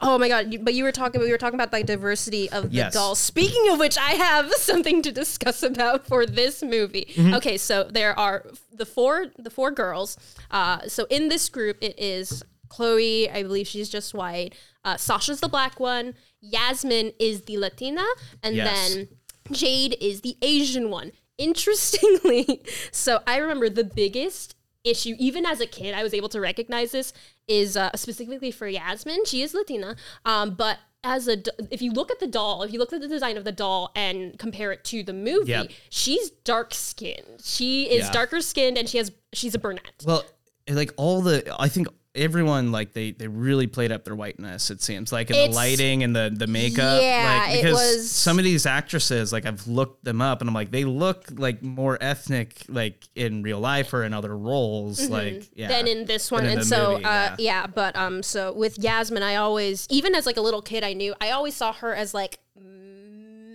Oh 0.02 0.18
my 0.18 0.28
god! 0.28 0.58
But 0.64 0.74
you 0.74 0.84
were 0.84 0.92
talking. 0.92 1.22
We 1.22 1.32
were 1.32 1.38
talking 1.38 1.56
about 1.56 1.72
like 1.72 1.86
diversity 1.86 2.50
of 2.52 2.70
the 2.70 2.76
Yes. 2.76 2.94
dolls. 2.94 3.18
Speaking 3.18 3.70
of 3.72 3.80
which, 3.80 3.98
I 3.98 4.12
have 4.12 4.52
something 4.54 5.02
to 5.04 5.12
discuss 5.12 5.64
about 5.64 6.06
for 6.06 6.26
this 6.26 6.62
movie. 6.62 7.08
Mm-hmm. 7.16 7.34
Okay, 7.36 7.58
so 7.58 7.86
there 7.86 8.18
are 8.20 8.44
the 8.74 8.86
four 8.86 9.28
the 9.40 9.50
four 9.50 9.72
girls. 9.72 10.18
Uh, 10.52 10.82
so 10.88 11.08
in 11.10 11.30
this 11.30 11.48
group, 11.50 11.78
it 11.82 11.98
is 11.98 12.44
Chloe. 12.76 13.30
I 13.30 13.44
believe 13.44 13.68
she's 13.68 13.90
just 13.90 14.14
white. 14.14 14.54
Uh, 14.84 14.98
Sasha's 14.98 15.40
the 15.40 15.50
black 15.50 15.80
one. 15.80 16.14
Yasmin 16.42 17.14
is 17.20 17.42
the 17.42 17.58
Latina, 17.58 18.04
and 18.44 18.56
Yes. 18.56 18.94
then 18.94 19.08
Jade 19.52 19.98
is 20.02 20.22
the 20.22 20.38
Asian 20.42 20.90
one. 20.90 21.12
Interestingly, 21.38 22.62
so 22.92 23.22
I 23.28 23.38
remember 23.38 23.70
the 23.70 23.84
biggest 23.84 24.56
issue, 24.84 25.16
even 25.18 25.46
as 25.46 25.60
a 25.60 25.66
kid, 25.68 25.94
I 25.96 26.04
was 26.04 26.14
able 26.14 26.30
to 26.30 26.40
recognize 26.40 26.92
this 26.92 27.12
is 27.48 27.76
uh, 27.76 27.90
specifically 27.96 28.52
for 28.52 28.68
Yasmin. 28.68 29.26
She 29.26 29.42
is 29.42 29.54
Latina, 29.54 29.96
um, 30.26 30.56
but 30.56 30.78
as 31.04 31.28
a 31.28 31.38
if 31.72 31.82
you 31.82 31.92
look 31.92 32.10
at 32.12 32.20
the 32.20 32.28
doll, 32.28 32.64
if 32.64 32.72
you 32.74 32.80
look 32.80 32.94
at 32.94 33.02
the 33.02 33.08
design 33.08 33.38
of 33.38 33.44
the 33.44 33.52
doll 33.52 33.92
and 33.96 34.38
compare 34.40 34.72
it 34.72 34.84
to 34.86 35.04
the 35.04 35.14
movie, 35.14 35.52
Yep. 35.52 35.72
she's 35.90 36.30
dark 36.44 36.74
skinned. 36.74 37.42
She 37.44 37.86
is 37.90 38.06
Yeah. 38.06 38.12
darker 38.12 38.42
skinned, 38.42 38.78
and 38.78 38.88
she 38.90 38.98
has 38.98 39.12
she's 39.34 39.54
a 39.56 39.60
brunette. 39.60 40.04
Well, 40.06 40.24
like 40.70 40.94
all 40.98 41.22
the, 41.22 41.56
I 41.60 41.68
think 41.70 41.88
everyone 42.16 42.72
like 42.72 42.94
they 42.94 43.12
they 43.12 43.28
really 43.28 43.68
played 43.68 43.92
up 43.92 44.04
their 44.04 44.16
whiteness. 44.16 44.70
It 44.72 44.82
seems 44.82 45.12
like 45.12 45.30
in 45.30 45.52
the 45.52 45.56
lighting 45.56 46.04
and 46.04 46.16
the 46.16 46.32
the 46.34 46.48
makeup. 46.48 47.02
Yeah, 47.02 47.44
like, 47.46 47.56
it 47.56 47.64
because 47.64 47.74
was- 47.74 48.12
some 48.12 48.40
of 48.40 48.46
these 48.46 48.66
actresses, 48.66 49.32
like 49.34 49.46
I've 49.46 49.68
looked 49.68 50.04
them 50.04 50.22
up, 50.22 50.42
and 50.42 50.50
I'm 50.50 50.54
like, 50.54 50.72
they 50.72 50.86
look 50.86 51.26
like 51.36 51.62
more 51.62 51.98
ethnic, 52.02 52.64
like 52.68 53.08
in 53.16 53.44
real 53.44 53.60
life 53.60 53.94
or 53.94 54.04
in 54.04 54.14
other 54.14 54.36
roles. 54.36 55.10
Like 55.10 55.50
yeah, 55.54 55.68
than 55.68 55.88
in 55.88 56.06
this 56.06 56.32
one. 56.32 56.46
in 56.46 56.60
and 56.60 56.66
so, 56.66 56.94
movie, 56.94 57.06
uh, 57.06 57.10
yeah. 57.10 57.36
yeah. 57.38 57.68
but 57.68 57.96
um, 57.96 58.24
so 58.24 58.54
with 58.54 58.80
Yasmin, 58.80 59.24
I 59.24 59.36
always, 59.36 59.88
even 59.90 60.16
as 60.16 60.26
like 60.26 60.38
a 60.38 60.42
little 60.42 60.62
kid, 60.62 60.84
I 60.84 60.94
knew 60.94 61.14
I 61.22 61.32
always 61.32 61.56
saw 61.56 61.74
her 61.74 61.94
as 61.94 62.14
like 62.14 62.40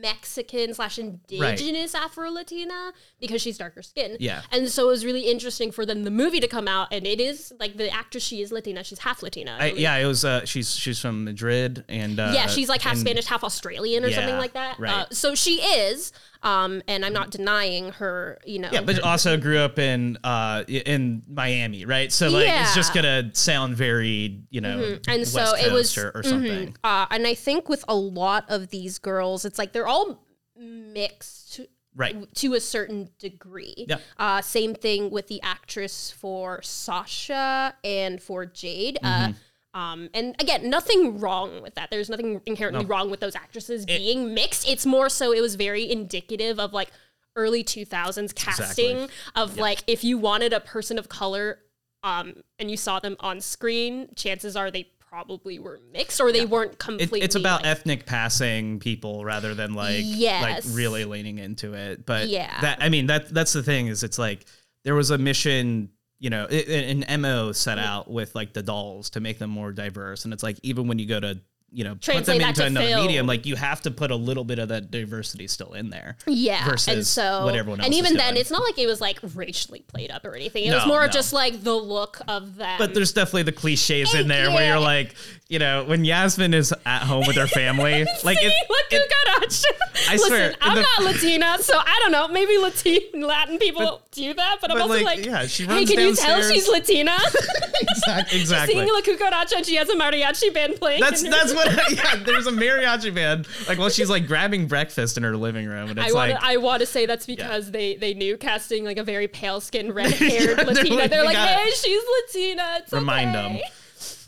Mexican 0.01 0.75
slash 0.75 0.99
indigenous 0.99 1.95
Afro 1.95 2.31
Latina 2.31 2.93
because 3.21 3.41
she's 3.43 3.59
darker 3.59 3.83
skinned. 3.83 4.19
Yeah. 4.21 4.43
and 4.53 4.69
so 4.69 4.85
it 4.85 4.89
was 4.89 5.05
really 5.05 5.23
interesting 5.31 5.71
for 5.71 5.87
then 5.87 6.03
the 6.05 6.11
movie 6.11 6.41
to 6.41 6.49
come 6.49 6.69
out, 6.69 6.89
and 6.93 7.07
it 7.07 7.21
is 7.21 7.53
like 7.59 7.77
the 7.77 7.91
actress 7.91 8.23
she 8.23 8.43
is 8.43 8.53
Latina, 8.53 8.85
she's 8.85 8.99
half 9.01 9.23
Latina. 9.23 9.57
I 9.59 9.71
I, 9.71 9.73
yeah, 9.73 9.97
it 9.97 10.07
was. 10.07 10.25
Uh, 10.25 10.45
she's 10.45 10.75
she's 10.75 10.99
from 10.99 11.25
Madrid, 11.25 11.85
and 11.89 12.19
uh, 12.19 12.33
yeah, 12.35 12.47
she's 12.47 12.69
like 12.69 12.83
half 12.83 12.95
and- 12.95 13.01
Spanish, 13.01 13.27
half 13.27 13.45
Australian, 13.45 14.05
or 14.05 14.11
something 14.11 14.37
like 14.37 14.55
that. 14.55 14.79
right. 14.79 14.93
Uh, 14.93 15.07
so 15.11 15.35
she 15.35 15.57
is, 15.57 16.13
um, 16.43 16.83
and 16.89 17.05
I'm 17.05 17.13
not 17.13 17.31
denying 17.31 17.93
her. 17.93 18.39
You 18.45 18.61
know, 18.61 18.69
Yeah, 18.73 18.83
but 18.83 19.01
also 19.01 19.37
grew 19.37 19.59
up 19.59 19.79
in 19.79 20.19
uh 20.25 20.65
in 20.69 21.23
Miami, 21.29 21.85
right? 21.85 22.11
So 22.11 22.29
like 22.29 22.49
it's 22.49 22.75
just 22.75 22.95
gonna 22.95 23.31
sound 23.35 23.77
very, 23.77 24.43
you 24.51 24.61
know, 24.61 24.99
and 25.09 25.21
West 25.21 25.33
so 25.33 25.55
it 25.55 25.73
was 25.73 25.95
Coast 25.95 25.99
or, 25.99 26.09
or 26.11 26.23
mhm. 26.23 26.29
something. 26.29 26.77
Uh, 26.85 27.07
and 27.11 27.27
I 27.27 27.35
think 27.35 27.69
with 27.69 27.85
a 27.89 27.95
lot 27.95 28.45
of 28.49 28.69
these 28.69 28.99
girls, 28.99 29.45
it's 29.45 29.59
like 29.59 29.73
they're 29.73 29.89
all 29.89 30.25
mixed 30.57 31.61
Right. 31.97 32.33
to 32.37 32.55
a 32.55 32.61
certain 32.61 33.11
degree. 33.19 33.87
Yeah. 33.89 33.99
Uh, 34.17 34.41
same 34.43 34.75
thing 34.75 35.11
with 35.11 35.27
the 35.27 35.43
actress 35.43 36.11
for 36.13 36.63
Sasha 36.63 37.75
and 37.83 38.23
for 38.23 38.47
Jade. 38.47 38.99
Mm-hmm. 39.03 39.33
Uh, 39.33 39.35
um, 39.75 40.09
and 40.15 40.35
again, 40.41 40.69
nothing 40.69 41.21
wrong 41.21 41.63
with 41.63 41.75
that. 41.77 41.91
There's 41.91 42.11
nothing 42.11 42.41
inherently 42.47 42.85
wrong 42.85 43.11
with 43.11 43.21
those 43.21 43.37
actresses 43.37 43.87
being 43.87 44.35
mixed. 44.35 44.69
It's 44.69 44.85
more 44.85 45.09
so 45.09 45.33
it 45.33 45.41
was 45.41 45.55
very 45.55 45.91
indicative 45.91 46.59
of 46.59 46.73
like 46.73 46.91
early 47.37 47.63
2000s 47.63 48.35
casting 48.35 49.09
of 49.37 49.57
like 49.57 49.85
if 49.87 50.03
you 50.03 50.19
wanted 50.19 50.53
a 50.53 50.61
person 50.61 50.99
of 50.99 51.09
color 51.09 51.61
um, 52.03 52.35
and 52.59 52.71
you 52.71 52.77
saw 52.77 52.99
them 52.99 53.17
on 53.21 53.41
screen, 53.41 54.09
chances 54.17 54.57
are 54.57 54.71
they 54.71 54.91
probably 54.99 55.59
were 55.59 55.81
mixed 55.93 56.21
or 56.21 56.33
they 56.33 56.47
weren't 56.47 56.73
It, 56.73 56.79
completely. 56.79 57.21
it's 57.21 57.35
about 57.35 57.63
like, 57.63 57.71
ethnic 57.71 58.07
passing 58.07 58.79
people 58.79 59.25
rather 59.25 59.55
than 59.55 59.75
like 59.75 60.05
like 60.05 60.63
really 60.71 61.05
leaning 61.05 61.39
into 61.39 61.75
it. 61.75 62.07
But 62.07 62.29
Yeah. 62.29 62.61
that 62.61 62.79
I 62.81 62.89
mean 62.89 63.07
that 63.07 63.29
that's 63.29 63.53
the 63.53 63.63
thing 63.63 63.89
is 63.89 64.03
it's 64.03 64.19
like 64.19 64.47
there 64.85 64.95
was 64.95 65.11
a 65.11 65.19
mission, 65.19 65.91
you 66.21 66.31
know, 66.31 66.47
i- 66.51 66.55
i- 66.55 66.73
an 66.93 67.03
MO 67.21 67.51
set 67.53 67.79
out 67.79 68.09
with 68.11 68.35
like 68.35 68.53
the 68.53 68.63
dolls 68.63 69.11
to 69.11 69.21
make 69.21 69.39
them 69.39 69.51
more 69.51 69.73
diverse, 69.73 70.25
and 70.25 70.33
it's 70.33 70.43
like 70.43 70.59
even 70.63 70.87
when 70.87 70.99
you 70.99 71.07
go 71.07 71.19
to 71.19 71.41
you 71.73 71.85
know 71.85 71.95
put 71.95 72.03
them 72.03 72.15
Translate 72.25 72.43
into 72.49 72.65
another 72.67 72.87
film. 72.89 73.07
medium, 73.07 73.27
like 73.29 73.47
you 73.47 73.55
have 73.55 73.81
to 73.83 73.93
put 73.93 74.11
a 74.11 74.17
little 74.17 74.43
bit 74.43 74.59
of 74.59 74.69
that 74.71 74.91
diversity 74.91 75.47
still 75.47 75.73
in 75.73 75.89
there. 75.91 76.17
Yeah, 76.27 76.63
and 76.63 76.71
versus 76.73 77.09
so 77.09 77.45
what 77.45 77.55
everyone 77.55 77.79
else 77.81 77.87
and 77.87 77.95
even 77.95 78.15
then, 78.17 78.33
doing. 78.35 78.41
it's 78.41 78.51
not 78.51 78.63
like 78.63 78.77
it 78.79 78.87
was 78.89 79.01
like 79.01 79.19
racially 79.37 79.81
played 79.87 80.11
up 80.11 80.25
or 80.25 80.35
anything. 80.35 80.65
It 80.65 80.71
No, 80.71 80.79
was 80.79 80.87
more 80.87 81.07
no. 81.07 81.09
just 81.13 81.33
like 81.33 81.63
the 81.63 81.75
look 81.75 82.21
of 82.27 82.57
that. 82.57 82.79
But 82.81 82.93
there's 82.95 83.13
definitely 83.13 83.45
the 83.45 83.53
cliches 83.53 84.13
in 84.15 84.27
there 84.27 84.51
where 84.51 84.67
you're 84.69 84.81
like, 84.81 85.15
you 85.51 85.59
know, 85.59 85.83
when 85.83 86.05
Yasmin 86.05 86.55
is 86.55 86.73
at 86.87 87.03
home 87.03 87.27
with 87.27 87.35
her 87.35 87.49
family, 87.49 88.07
like 88.25 88.39
it, 88.41 88.53
look 88.71 88.87
who 88.91 88.99
got. 88.99 89.21
I 90.09 90.13
Listen, 90.13 90.29
swear, 90.29 90.55
I'm 90.61 90.77
the- 90.77 90.83
not 90.83 91.13
Latina, 91.13 91.59
so 91.61 91.77
I 91.77 91.99
don't 92.03 92.13
know. 92.13 92.29
Maybe 92.29 92.57
Latin 92.57 93.21
Latin 93.21 93.59
people 93.59 94.01
do 94.13 94.33
that, 94.33 94.59
but, 94.61 94.71
I'm 94.71 94.81
also 94.81 94.95
like, 94.95 95.05
like, 95.05 95.27
yeah, 95.27 95.47
she 95.47 95.65
hey, 95.65 95.75
runs 95.75 95.91
can 95.91 96.01
you 96.01 96.15
tell 96.15 96.43
she's 96.43 96.69
Latina? 96.69 97.17
exactly, 97.81 98.41
exactly. 98.41 98.75
Singing 98.75 98.93
La 98.93 99.01
Cucaracha, 99.01 99.57
and 99.57 99.67
she 99.67 99.75
has 99.75 99.89
a 99.89 99.97
mariachi 99.97 100.55
band 100.55 100.77
playing. 100.77 101.01
That's 101.01 101.23
that's 101.23 101.53
what. 101.53 101.67
Yeah, 101.91 102.17
there's 102.25 102.47
a 102.47 102.53
mariachi 102.53 103.13
band. 103.13 103.49
Like, 103.67 103.79
well, 103.79 103.91
she's 103.91 104.09
like 104.09 104.29
grabbing 104.29 104.69
breakfast 104.69 105.17
in 105.17 105.25
her 105.25 105.37
living 105.37 105.67
room, 105.67 105.91
and 105.91 105.99
it's 105.99 106.11
I 106.11 106.13
want 106.15 106.31
like, 106.31 106.41
to. 106.41 106.47
I 106.47 106.57
want 106.59 106.81
to 106.81 106.87
say 106.87 107.07
that's 107.07 107.27
because 107.27 107.73
they 107.73 107.97
they 107.97 108.15
knew 108.15 108.37
casting 108.37 108.85
like 108.85 108.99
a 108.99 109.05
very 109.05 109.27
pale 109.27 109.61
skinned, 109.61 109.95
red 109.95 110.13
haired 110.13 110.31
Yeah, 110.31 110.55
they're 110.55 110.65
Latina. 110.65 110.95
like, 110.95 111.11
They're 111.11 111.25
like, 111.25 111.37
hey, 111.37 111.71
she's 111.71 112.03
Latina. 112.23 112.77
It's 112.79 112.93
Remind 112.93 113.35
okay. 113.35 113.53
them. 113.55 113.63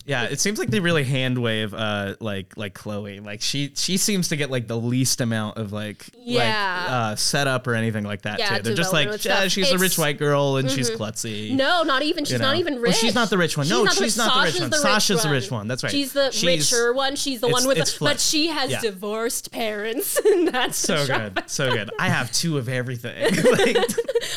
Yeah, 0.04 0.24
it 0.24 0.40
seems 0.40 0.58
like 0.58 0.68
they 0.70 0.80
really 0.80 1.04
hand 1.04 1.38
wave 1.38 1.72
uh 1.74 2.16
like 2.20 2.56
like 2.56 2.74
Chloe. 2.74 3.20
Like 3.20 3.40
she 3.40 3.72
she 3.74 3.96
seems 3.96 4.28
to 4.28 4.36
get 4.36 4.50
like 4.50 4.66
the 4.66 4.76
least 4.76 5.20
amount 5.20 5.58
of 5.58 5.72
like 5.72 6.06
Yeah. 6.18 6.42
like 6.44 6.90
uh 6.90 7.16
setup 7.16 7.66
or 7.66 7.74
anything 7.74 8.04
like 8.04 8.22
that 8.22 8.38
Yeah, 8.38 8.56
too. 8.56 8.62
They're 8.62 8.74
just 8.74 8.92
like 8.92 9.24
yeah, 9.24 9.48
she's 9.48 9.70
a 9.70 9.78
rich 9.78 9.92
mm-hmm. 9.92 10.02
white 10.02 10.18
girl 10.18 10.56
and 10.56 10.70
she's 10.70 10.90
klutzy. 10.90 11.54
No, 11.54 11.82
not 11.82 12.02
even. 12.02 12.24
She's 12.24 12.32
you 12.32 12.38
not 12.38 12.52
know. 12.54 12.58
even 12.60 12.74
Well, 12.74 12.82
rich. 12.84 12.96
she's 12.96 13.14
not 13.14 13.30
the 13.30 13.38
rich 13.38 13.56
one. 13.56 13.68
No, 13.68 13.86
she's 13.86 14.16
not 14.16 14.34
the 14.34 14.52
rich 14.52 14.60
one. 14.60 14.72
Sasha's 14.72 15.22
the 15.22 15.30
rich 15.30 15.50
one. 15.50 15.68
That's 15.68 15.82
right. 15.82 15.92
She's 15.92 16.12
the 16.12 16.30
She's- 16.30 16.72
richer 16.72 16.92
one. 16.92 17.16
She's 17.16 17.40
the 17.40 17.48
one 17.48 17.66
with, 17.66 17.76
the, 17.78 17.96
but 18.00 18.18
she 18.20 18.48
has 18.48 18.70
Yeah. 18.70 18.80
divorced 18.80 19.52
parents, 19.52 20.16
and 20.24 20.48
that's 20.48 20.76
so 20.78 21.06
good. 21.06 21.42
So 21.46 21.70
good. 21.72 21.90
I 21.98 22.08
have 22.08 22.30
two 22.32 22.58
of 22.58 22.68
everything. 22.68 23.22
like, 23.52 23.76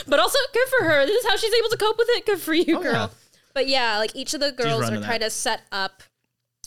But 0.08 0.19
also 0.19 0.38
good 0.54 0.67
for 0.78 0.86
her. 0.86 1.06
This 1.06 1.23
is 1.23 1.30
how 1.30 1.36
she's 1.38 1.54
able 1.54 1.69
to 1.69 1.78
cope 1.78 1.97
with 1.97 2.08
it. 2.12 2.25
Good 2.25 2.39
for 2.39 2.54
you, 2.54 2.78
Oh, 2.78 2.82
girl. 2.84 3.12
But 3.55 3.67
yeah, 3.67 3.97
like 3.97 4.15
each 4.15 4.35
of 4.35 4.41
the 4.41 4.51
girls 4.51 4.91
are 4.91 5.01
kind 5.01 5.23
of 5.23 5.31
set 5.31 5.61
up 5.71 6.03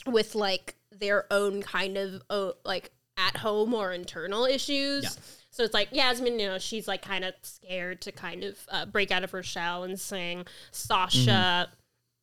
with 0.06 0.34
like 0.34 0.74
their 0.90 1.32
own 1.32 1.62
kind 1.62 1.96
of 1.96 2.22
uh, 2.28 2.50
like 2.64 2.90
at 3.16 3.36
home 3.36 3.74
or 3.74 3.92
internal 3.92 4.44
issues. 4.46 5.04
Yeah. 5.04 5.10
So 5.50 5.64
it's 5.64 5.74
like 5.74 5.88
Yasmin, 5.92 6.38
you 6.38 6.46
know, 6.48 6.58
she's 6.58 6.88
like 6.88 7.02
kind 7.02 7.24
of 7.24 7.34
scared 7.42 8.00
to 8.02 8.12
kind 8.12 8.42
of 8.44 8.58
uh, 8.70 8.86
break 8.86 9.10
out 9.10 9.22
of 9.24 9.30
her 9.32 9.42
shell 9.42 9.84
and 9.84 10.00
sing. 10.00 10.46
Sasha, 10.72 11.68
Mm-hmm. 11.68 11.72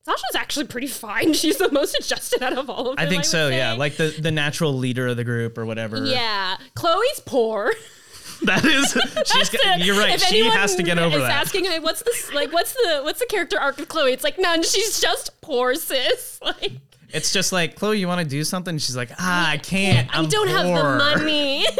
Sasha's 0.05 0.35
actually 0.35 0.67
pretty 0.67 0.85
fine. 0.87 1.33
She's 1.41 1.57
the 1.57 1.71
most 1.71 1.95
adjusted 1.95 2.43
out 2.43 2.53
of 2.53 2.69
all 2.69 2.91
of 2.91 2.95
them. 2.97 3.05
I 3.05 3.09
think 3.09 3.21
would 3.21 3.25
so, 3.25 3.49
yeah. 3.49 3.73
Like 3.73 3.97
the 3.97 4.15
the 4.21 4.29
natural 4.29 4.71
leader 4.73 5.07
of 5.07 5.17
the 5.17 5.23
group 5.23 5.57
or 5.57 5.65
whatever. 5.65 6.05
yeah, 6.05 6.57
Chloe's 6.75 7.21
poor. 7.25 7.73
That 8.45 8.63
is 8.65 8.91
she's 9.31 9.49
it. 9.53 9.85
you're 9.85 9.97
right. 9.97 10.15
If 10.15 10.21
She 10.23 10.43
has 10.45 10.75
to 10.75 10.83
get 10.83 10.97
over 10.99 11.15
is 11.17 11.21
that. 11.23 11.31
asking, 11.31 11.65
what's 11.81 12.03
this? 12.03 12.31
Like, 12.33 12.51
what's 12.53 12.73
the 12.73 13.01
what's 13.03 13.19
the 13.19 13.25
character 13.25 13.59
arc 13.59 13.79
of 13.79 13.87
Chloe? 13.87 14.11
It's 14.13 14.23
like 14.23 14.37
none. 14.37 14.61
She's 14.63 14.99
just 14.99 15.39
poor, 15.41 15.75
sis. 15.75 16.39
Like, 16.45 16.73
It's 17.09 17.31
just 17.33 17.51
like, 17.51 17.75
Chloe, 17.75 17.97
you 17.99 18.07
want 18.07 18.21
to 18.21 18.27
do 18.27 18.43
something? 18.43 18.77
She's 18.77 18.95
like, 18.97 19.09
ah, 19.19 19.49
I 19.49 19.57
can't. 19.57 20.13
I 20.15 20.19
I'm 20.19 20.27
don't 20.27 20.47
have 20.49 20.65
the 20.67 20.83
money. 20.97 21.65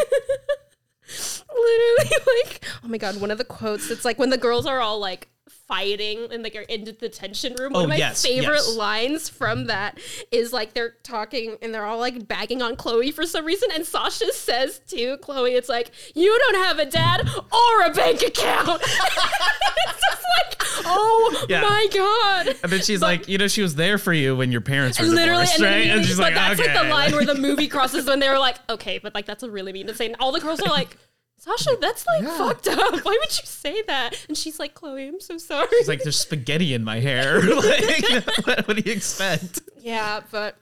Literally, 1.55 2.17
like, 2.43 2.65
oh 2.83 2.87
my 2.87 2.97
god, 2.97 3.19
one 3.21 3.31
of 3.31 3.37
the 3.37 3.43
quotes. 3.45 3.89
It's 3.91 4.03
like 4.05 4.17
when 4.19 4.29
the 4.29 4.37
girls 4.37 4.65
are 4.65 4.79
all 4.81 4.99
like 4.99 5.27
fighting 5.67 6.27
and 6.31 6.43
like 6.43 6.55
are 6.55 6.61
in 6.61 6.83
the 6.83 6.91
detention 6.91 7.55
room. 7.59 7.73
One 7.73 7.81
Oh, 7.81 7.83
of 7.85 7.89
my 7.89 7.95
yes, 7.97 8.23
favorite 8.23 8.53
yes. 8.55 8.75
lines 8.75 9.29
from 9.29 9.65
that 9.67 9.99
is 10.31 10.53
like 10.53 10.73
they're 10.73 10.95
talking 11.03 11.57
and 11.61 11.73
they're 11.73 11.85
all 11.85 11.99
like 11.99 12.27
bagging 12.27 12.61
on 12.61 12.75
Chloe 12.75 13.11
for 13.11 13.25
some 13.25 13.45
reason, 13.45 13.69
and 13.73 13.85
Sasha 13.85 14.31
says 14.33 14.79
to 14.89 15.17
Chloe, 15.17 15.53
"It's 15.53 15.69
like 15.69 15.91
you 16.15 16.37
don't 16.39 16.63
have 16.65 16.79
a 16.79 16.85
dad 16.85 17.27
or 17.35 17.81
a 17.85 17.93
bank 17.93 18.21
account." 18.21 18.81
it's 18.81 20.01
just 20.01 20.23
like, 20.37 20.85
oh 20.87 21.45
Yeah. 21.49 21.61
my 21.61 21.87
god. 21.93 22.55
And 22.63 22.71
then 22.71 22.81
she's 22.81 23.01
like, 23.01 23.27
you 23.27 23.37
know, 23.37 23.47
she 23.47 23.61
was 23.61 23.75
there 23.75 23.97
for 23.97 24.13
you 24.13 24.35
when 24.35 24.51
your 24.51 24.61
parents 24.61 24.99
were 24.99 25.05
Literally, 25.07 25.43
divorced, 25.45 25.55
and, 25.55 25.63
right? 25.63 25.87
And 25.87 26.05
she's 26.05 26.17
but 26.17 26.23
like, 26.23 26.35
that's 26.35 26.59
okay. 26.59 26.73
like 26.73 26.83
the 26.83 26.89
line 26.89 27.11
where 27.13 27.25
the 27.25 27.35
movie 27.35 27.67
crosses 27.67 28.05
when 28.05 28.19
they 28.19 28.29
were 28.29 28.39
like, 28.39 28.57
okay, 28.69 28.99
but 28.99 29.13
like 29.15 29.25
that's 29.25 29.43
a 29.43 29.49
really 29.49 29.73
mean 29.73 29.87
to 29.87 29.93
say. 29.95 30.05
And 30.07 30.15
all 30.19 30.31
the 30.31 30.39
girls 30.39 30.59
are 30.61 30.69
like, 30.69 30.97
Sasha, 31.45 31.77
that's 31.79 32.05
like 32.07 32.23
fucked 32.23 32.67
up. 32.67 32.77
Why 33.05 33.17
would 33.19 33.39
you 33.39 33.45
say 33.45 33.81
that? 33.83 34.25
And 34.27 34.35
she's 34.37 34.57
like, 34.59 34.73
Chloe, 34.73 35.07
I'm 35.07 35.19
so 35.19 35.37
sorry. 35.37 35.67
She's 35.77 35.87
like, 35.87 36.01
there's 36.01 36.19
spaghetti 36.19 36.73
in 36.73 36.83
my 36.83 36.99
hair. 36.99 37.39
like, 37.55 38.25
what, 38.45 38.67
what 38.67 38.77
do 38.77 38.83
you 38.83 38.91
expect? 38.95 39.61
yeah, 39.79 40.21
but 40.31 40.57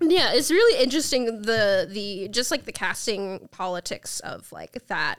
yeah, 0.00 0.32
it's 0.32 0.50
really 0.50 0.82
interesting 0.82 1.42
the 1.42 1.86
the 1.90 2.28
just 2.28 2.50
like 2.50 2.64
the 2.64 2.72
casting 2.72 3.46
politics 3.52 4.20
of 4.20 4.50
like 4.50 4.72
that, 4.88 5.16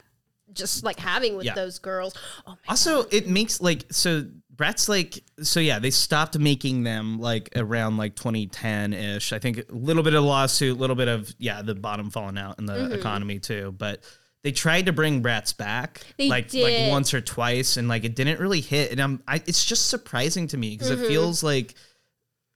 just 0.52 0.84
like 0.84 1.00
having 1.00 1.38
with 1.38 1.46
Yeah. 1.46 1.54
those 1.54 1.78
girls. 1.80 2.16
Oh 2.48 2.52
my 2.52 2.58
Also, 2.70 3.04
it 3.12 3.28
makes 3.30 3.62
like 3.62 3.86
so 3.92 4.26
Bratz 4.56 4.90
like 4.90 5.24
so 5.42 5.60
yeah, 5.60 5.80
they 5.80 5.90
stopped 5.92 6.38
making 6.38 6.84
them 6.84 7.20
like 7.20 7.50
around 7.56 7.98
like 7.98 8.16
2010 8.16 8.94
ish. 8.94 9.32
I 9.32 9.40
think 9.40 9.60
a 9.60 9.64
little 9.70 10.04
bit 10.04 10.16
of 10.16 10.24
lawsuit, 10.24 10.76
a 10.76 10.80
little 10.80 10.96
bit 10.96 11.08
of 11.08 11.34
yeah, 11.38 11.62
the 11.62 11.76
bottom 11.76 12.10
falling 12.10 12.38
out 12.38 12.58
in 12.60 12.66
the 12.66 12.74
Mm-hmm. 12.74 12.94
economy 12.94 13.40
too. 13.40 13.74
But 13.78 14.04
they 14.44 14.52
tried 14.52 14.86
to 14.88 14.94
bring 14.94 15.24
Bratz 15.24 15.56
back 15.56 16.02
They 16.18 16.28
like 16.30 16.50
did. 16.50 16.64
like 16.64 16.92
once 16.92 17.14
or 17.14 17.22
twice, 17.22 17.78
and 17.78 17.88
like 17.88 18.04
it 18.04 18.16
didn't 18.16 18.40
really 18.40 18.62
hit. 18.62 18.92
And 18.92 19.02
I'm 19.02 19.24
I, 19.28 19.42
it's 19.46 19.64
just 19.66 19.90
surprising 19.90 20.48
to 20.48 20.58
me 20.58 20.72
because 20.72 20.90
it 20.90 21.00
feels 21.08 21.44
like. 21.44 21.76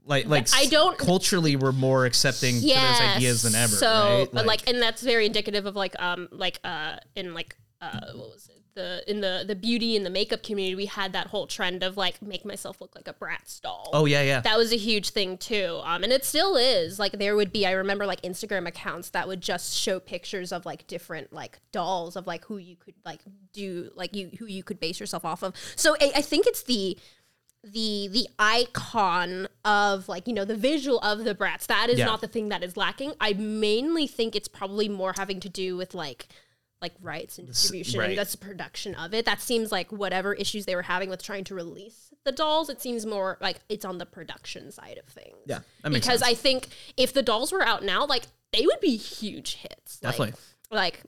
Like, 0.09 0.25
like 0.25 0.45
Mm-hmm. 0.45 0.61
I 0.61 0.65
don't- 0.67 0.97
culturally 0.97 1.57
we're 1.57 1.73
more 1.73 2.05
accepting 2.05 2.61
to 2.61 2.67
those 2.67 3.01
ideas 3.01 3.41
than 3.41 3.55
ever. 3.55 3.75
So, 3.75 4.19
right? 4.19 4.29
but 4.31 4.45
like, 4.45 4.69
and 4.69 4.81
that's 4.81 5.01
very 5.01 5.25
indicative 5.25 5.65
of 5.65 5.75
like, 5.75 6.01
um, 6.01 6.29
like, 6.31 6.61
uh, 6.63 6.95
in 7.17 7.33
like, 7.33 7.57
uh, 7.81 7.99
what 8.13 8.29
was 8.29 8.49
it? 8.49 8.56
The 8.77 9.03
in 9.09 9.21
the 9.21 9.43
the 9.47 9.55
beauty 9.55 9.95
and 9.97 10.05
the 10.05 10.09
makeup 10.09 10.43
community, 10.43 10.75
we 10.75 10.85
had 10.85 11.11
that 11.13 11.27
whole 11.27 11.47
trend 11.47 11.81
of 11.83 11.97
like 11.97 12.21
make 12.21 12.45
myself 12.45 12.79
look 12.79 12.95
like 12.95 13.07
a 13.07 13.13
Bratz 13.13 13.59
doll. 13.59 13.89
oh 13.91 14.05
yeah, 14.05 14.21
yeah, 14.21 14.39
That 14.41 14.57
was 14.57 14.71
a 14.71 14.77
huge 14.77 15.09
thing 15.09 15.37
too. 15.37 15.79
Um, 15.83 16.03
and 16.03 16.13
it 16.13 16.23
still 16.23 16.55
is. 16.55 16.99
Like 16.99 17.13
there 17.13 17.35
would 17.35 17.51
be, 17.51 17.65
I 17.65 17.71
remember 17.71 18.05
like 18.05 18.21
Instagram 18.21 18.67
accounts 18.67 19.09
that 19.09 19.27
would 19.27 19.41
just 19.41 19.75
show 19.75 19.99
pictures 19.99 20.51
of 20.51 20.65
like 20.65 20.85
different 20.87 21.33
like 21.33 21.59
dolls 21.71 22.15
of 22.15 22.27
like 22.27 22.45
who 22.45 22.57
you 22.57 22.75
could 22.75 22.93
like 23.03 23.21
do 23.51 23.89
like 23.95 24.15
you 24.15 24.29
who 24.37 24.45
you 24.45 24.63
could 24.63 24.79
base 24.79 24.99
yourself 24.99 25.25
off 25.25 25.41
of. 25.43 25.55
So 25.75 25.95
I, 25.99 26.11
I 26.17 26.21
think 26.21 26.45
it's 26.45 26.61
the 26.63 26.97
the 27.63 28.07
the 28.11 28.27
icon 28.39 29.47
of 29.65 30.07
like 30.07 30.27
you 30.27 30.33
know 30.33 30.45
the 30.45 30.55
visual 30.55 30.99
of 30.99 31.23
the 31.23 31.33
Bratz 31.35 31.65
that 31.67 31.89
is 31.89 31.97
Yeah. 31.99 32.05
not 32.05 32.21
the 32.21 32.27
thing 32.27 32.49
that 32.49 32.63
is 32.63 32.77
lacking 32.77 33.13
i 33.19 33.33
mainly 33.33 34.07
think 34.07 34.35
it's 34.35 34.47
probably 34.47 34.87
more 34.87 35.13
having 35.17 35.39
to 35.41 35.49
do 35.49 35.75
with 35.75 35.93
like 35.93 36.27
like 36.81 36.93
rights 37.01 37.37
and 37.37 37.47
distribution 37.47 37.99
right. 37.99 38.09
and 38.09 38.17
that's 38.17 38.33
the 38.33 38.37
production 38.37 38.93
of 38.95 39.13
it 39.13 39.25
that 39.25 39.41
seems 39.41 39.71
like 39.71 39.91
whatever 39.91 40.33
issues 40.33 40.65
they 40.65 40.75
were 40.75 40.83
having 40.83 41.09
with 41.09 41.23
trying 41.23 41.43
to 41.43 41.55
release 41.55 42.11
the 42.23 42.31
dolls 42.31 42.69
it 42.69 42.81
seems 42.81 43.05
more 43.05 43.37
like 43.41 43.59
it's 43.69 43.85
on 43.85 43.97
the 43.97 44.05
production 44.05 44.71
side 44.71 44.97
of 44.97 45.05
things 45.11 45.37
yeah. 45.45 45.59
That 45.83 45.91
makes 45.91 46.05
because 46.05 46.19
sense. 46.19 46.31
i 46.31 46.35
think 46.35 46.67
if 46.95 47.13
the 47.13 47.23
dolls 47.23 47.51
were 47.51 47.63
out 47.63 47.83
now 47.83 48.05
like 48.05 48.23
they 48.53 48.65
would 48.65 48.79
be 48.79 48.95
huge 48.95 49.55
hits 49.55 49.99
Definitely. 49.99 50.27
like 50.27 50.35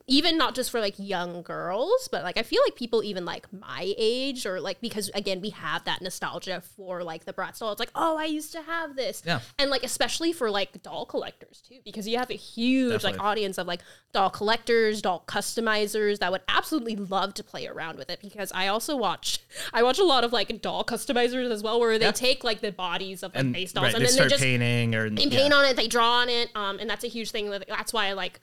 even 0.06 0.38
not 0.38 0.54
just 0.54 0.70
for 0.70 0.80
like 0.80 0.94
young 0.96 1.42
girls 1.42 2.08
but 2.10 2.24
like 2.24 2.38
i 2.38 2.42
feel 2.42 2.60
like 2.66 2.74
people 2.76 3.04
even 3.04 3.24
like 3.26 3.46
my 3.52 3.94
age 3.98 4.46
or 4.46 4.58
like 4.60 4.80
because 4.80 5.10
again 5.14 5.40
we 5.40 5.50
have 5.50 5.84
that 5.84 6.00
nostalgia 6.00 6.62
for 6.76 7.04
like 7.04 7.24
the 7.26 7.32
bratz 7.32 7.58
doll 7.58 7.70
it's 7.70 7.78
like 7.78 7.90
oh 7.94 8.16
i 8.16 8.24
used 8.24 8.52
to 8.52 8.62
have 8.62 8.96
this 8.96 9.22
Yeah. 9.24 9.40
and 9.58 9.70
like 9.70 9.82
especially 9.82 10.32
for 10.32 10.50
like 10.50 10.82
doll 10.82 11.04
collectors 11.04 11.62
too 11.68 11.76
because 11.84 12.08
you 12.08 12.16
have 12.18 12.30
a 12.30 12.34
huge 12.34 13.04
like 13.04 13.20
audience 13.20 13.58
of 13.58 13.66
like 13.66 13.82
doll 14.12 14.30
collectors 14.30 15.02
doll 15.02 15.24
customizers 15.26 16.18
that 16.20 16.32
would 16.32 16.42
absolutely 16.48 16.96
love 16.96 17.34
to 17.34 17.44
play 17.44 17.66
around 17.66 17.98
with 17.98 18.08
it 18.10 18.20
because 18.22 18.50
i 18.54 18.66
also 18.66 18.96
watch 18.96 19.40
i 19.74 19.82
watch 19.82 19.98
a 19.98 20.04
lot 20.04 20.24
of 20.24 20.32
like 20.32 20.62
doll 20.62 20.84
customizers 20.84 21.50
as 21.50 21.62
well 21.62 21.78
where 21.78 21.98
they 21.98 22.06
Yeah. 22.06 22.12
take 22.12 22.44
like 22.44 22.60
the 22.60 22.72
bodies 22.72 23.22
of 23.22 23.34
like 23.34 23.40
and 23.44 23.52
base 23.52 23.72
dolls 23.72 23.84
right, 23.84 23.94
and 23.94 24.02
they 24.02 24.06
then 24.06 24.14
start 24.14 24.28
they 24.30 24.34
just 24.34 24.42
painting 24.42 24.94
or 24.94 25.10
they 25.10 25.26
paint 25.28 25.52
on 25.52 25.64
it, 25.66 25.76
they 25.76 25.86
draw 25.86 26.20
on 26.20 26.28
it, 26.28 26.48
um, 26.54 26.78
and 26.78 26.88
that's 26.88 27.04
a 27.04 27.08
huge 27.08 27.30
thing. 27.30 27.50
that- 27.50 27.66
That's 27.68 27.92
why 27.92 28.06
I 28.06 28.12
like, 28.14 28.40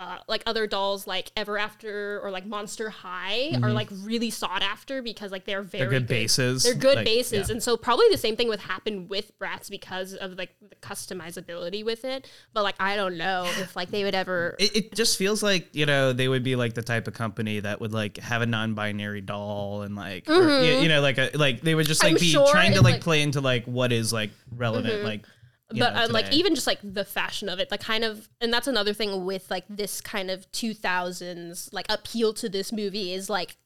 uh, 0.00 0.18
like 0.28 0.42
other 0.44 0.66
dolls 0.66 1.06
like 1.06 1.30
Ever 1.36 1.56
After 1.56 2.20
or 2.20 2.30
like 2.32 2.44
Monster 2.44 2.90
High 2.90 3.56
are 3.62 3.70
like 3.70 3.88
really 4.02 4.28
sought 4.30 4.60
after 4.62 5.02
because 5.02 5.30
like 5.30 5.44
they're 5.44 5.62
very 5.62 5.84
Mm-hmm. 5.84 5.90
They're 5.90 6.00
good 6.00 6.08
bases. 6.08 6.62
They're 6.64 6.74
good 6.74 6.96
Like, 6.96 7.04
bases, 7.04 7.48
yeah. 7.48 7.52
and 7.54 7.62
so 7.62 7.76
probably 7.76 8.06
the 8.10 8.18
same 8.18 8.34
thing 8.36 8.48
would 8.48 8.58
happen 8.60 9.06
with 9.08 9.30
Bratz 9.38 9.70
because 9.70 10.14
of 10.14 10.32
like 10.36 10.50
the 10.68 10.74
customizability 10.76 11.84
with 11.84 12.04
it. 12.04 12.28
But 12.52 12.64
like 12.64 12.74
I 12.80 12.96
don't 12.96 13.16
know 13.16 13.44
if 13.60 13.76
like 13.76 13.90
they 13.90 14.04
would 14.04 14.14
ever. 14.14 14.56
It, 14.58 14.76
it 14.76 14.94
just 14.94 15.16
feels 15.16 15.42
like 15.42 15.68
you 15.74 15.86
know 15.86 16.12
they 16.12 16.26
would 16.28 16.42
be 16.42 16.56
like 16.56 16.74
the 16.74 16.82
type 16.82 17.06
of 17.06 17.14
company 17.14 17.60
that 17.60 17.80
would 17.80 17.92
like 17.92 18.16
have 18.18 18.42
a 18.42 18.46
non-binary 18.46 19.20
doll 19.20 19.82
and 19.82 19.94
like 19.96 20.28
or, 20.28 20.60
you, 20.62 20.78
you 20.80 20.88
know 20.88 21.00
like 21.00 21.18
a 21.18 21.30
like 21.34 21.60
they 21.60 21.74
would 21.74 21.86
just 21.86 22.02
like 22.02 22.14
Mm-hmm. 22.14 22.16
I'm 22.16 22.20
be 22.20 22.26
sure 22.30 22.48
trying 22.48 22.72
to 22.72 22.78
like, 22.82 22.84
like- 22.84 22.94
Mm-hmm. 22.94 23.02
play 23.04 23.22
into 23.22 23.40
like 23.40 23.64
what 23.66 23.92
is 23.92 24.12
like 24.12 24.30
relevant 24.54 25.02
like 25.04 25.20
you 25.20 25.33
but 25.78 25.94
know, 25.94 26.12
like 26.12 26.32
even 26.32 26.54
just 26.54 26.66
like 26.66 26.78
the 26.82 27.04
fashion 27.04 27.48
of 27.48 27.58
it 27.58 27.70
like 27.70 27.80
kind 27.80 28.04
of 28.04 28.28
and 28.40 28.52
that's 28.52 28.66
another 28.66 28.92
thing 28.92 29.24
with 29.24 29.50
like 29.50 29.64
this 29.68 30.00
kind 30.00 30.30
of 30.30 30.50
2000s 30.52 31.72
like 31.72 31.86
appeal 31.88 32.32
to 32.34 32.48
this 32.48 32.72
movie 32.72 33.12
is 33.12 33.28
like 33.28 33.56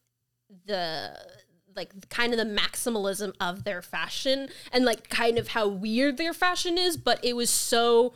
the 0.65 1.11
like 1.75 2.09
kind 2.09 2.33
of 2.33 2.37
the 2.39 2.45
maximalism 2.61 3.33
of 3.39 3.63
their 3.63 3.81
fashion 3.81 4.49
and 4.71 4.85
like 4.85 5.09
kind 5.09 5.37
of 5.37 5.49
how 5.49 5.67
weird 5.67 6.17
their 6.17 6.33
fashion 6.33 6.77
is 6.77 6.97
but 6.97 7.23
it 7.23 7.35
was 7.35 7.49
so 7.49 8.13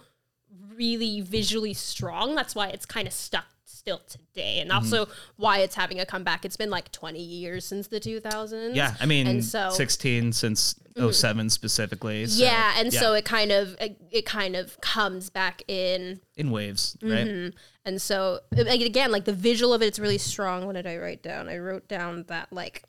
really 0.76 1.22
visually 1.22 1.74
strong 1.74 2.36
that's 2.36 2.56
why 2.56 2.68
it's 2.68 2.86
kind 2.86 3.08
of 3.08 3.14
stuck 3.14 3.46
still 3.84 4.02
today 4.08 4.60
and 4.60 4.70
Mm-hmm. 4.70 4.78
also 4.78 5.12
why 5.36 5.60
it's 5.60 5.76
having 5.76 6.00
a 6.00 6.06
comeback 6.06 6.46
it's 6.46 6.56
been 6.56 6.70
like 6.70 6.90
20 6.94 7.20
years 7.22 7.66
since 7.66 7.88
the 7.88 8.00
2000s 8.00 8.74
yeah 8.76 8.96
I 9.02 9.06
mean 9.06 9.28
and 9.28 9.44
so 9.44 9.72
16 9.72 10.32
since 10.32 10.76
07 10.98 11.50
specifically 11.50 12.26
so, 12.28 12.42
yeah 12.42 12.76
and 12.78 12.94
so 12.94 13.14
it 13.14 13.26
kind 13.26 13.52
of 13.52 13.76
it, 13.82 13.98
it 14.10 14.26
kind 14.26 14.56
of 14.56 14.80
comes 14.80 15.30
back 15.30 15.64
in 15.68 16.22
in 16.38 16.50
waves 16.50 16.96
right 17.02 17.28
Mm-hmm. 17.28 17.58
And 17.86 18.02
so 18.02 18.40
again, 18.56 19.12
like 19.12 19.26
the 19.26 19.34
visual 19.34 19.74
of 19.74 19.82
it, 19.82 19.88
it's 19.88 20.00
really 20.00 20.18
strong. 20.18 20.66
What 20.66 20.76
did 20.76 20.88
I 20.88 20.96
write 20.96 21.22
down? 21.22 21.50
I 21.50 21.58
wrote 21.58 21.90
down 21.90 22.24
that 22.30 22.48
like 22.54 22.84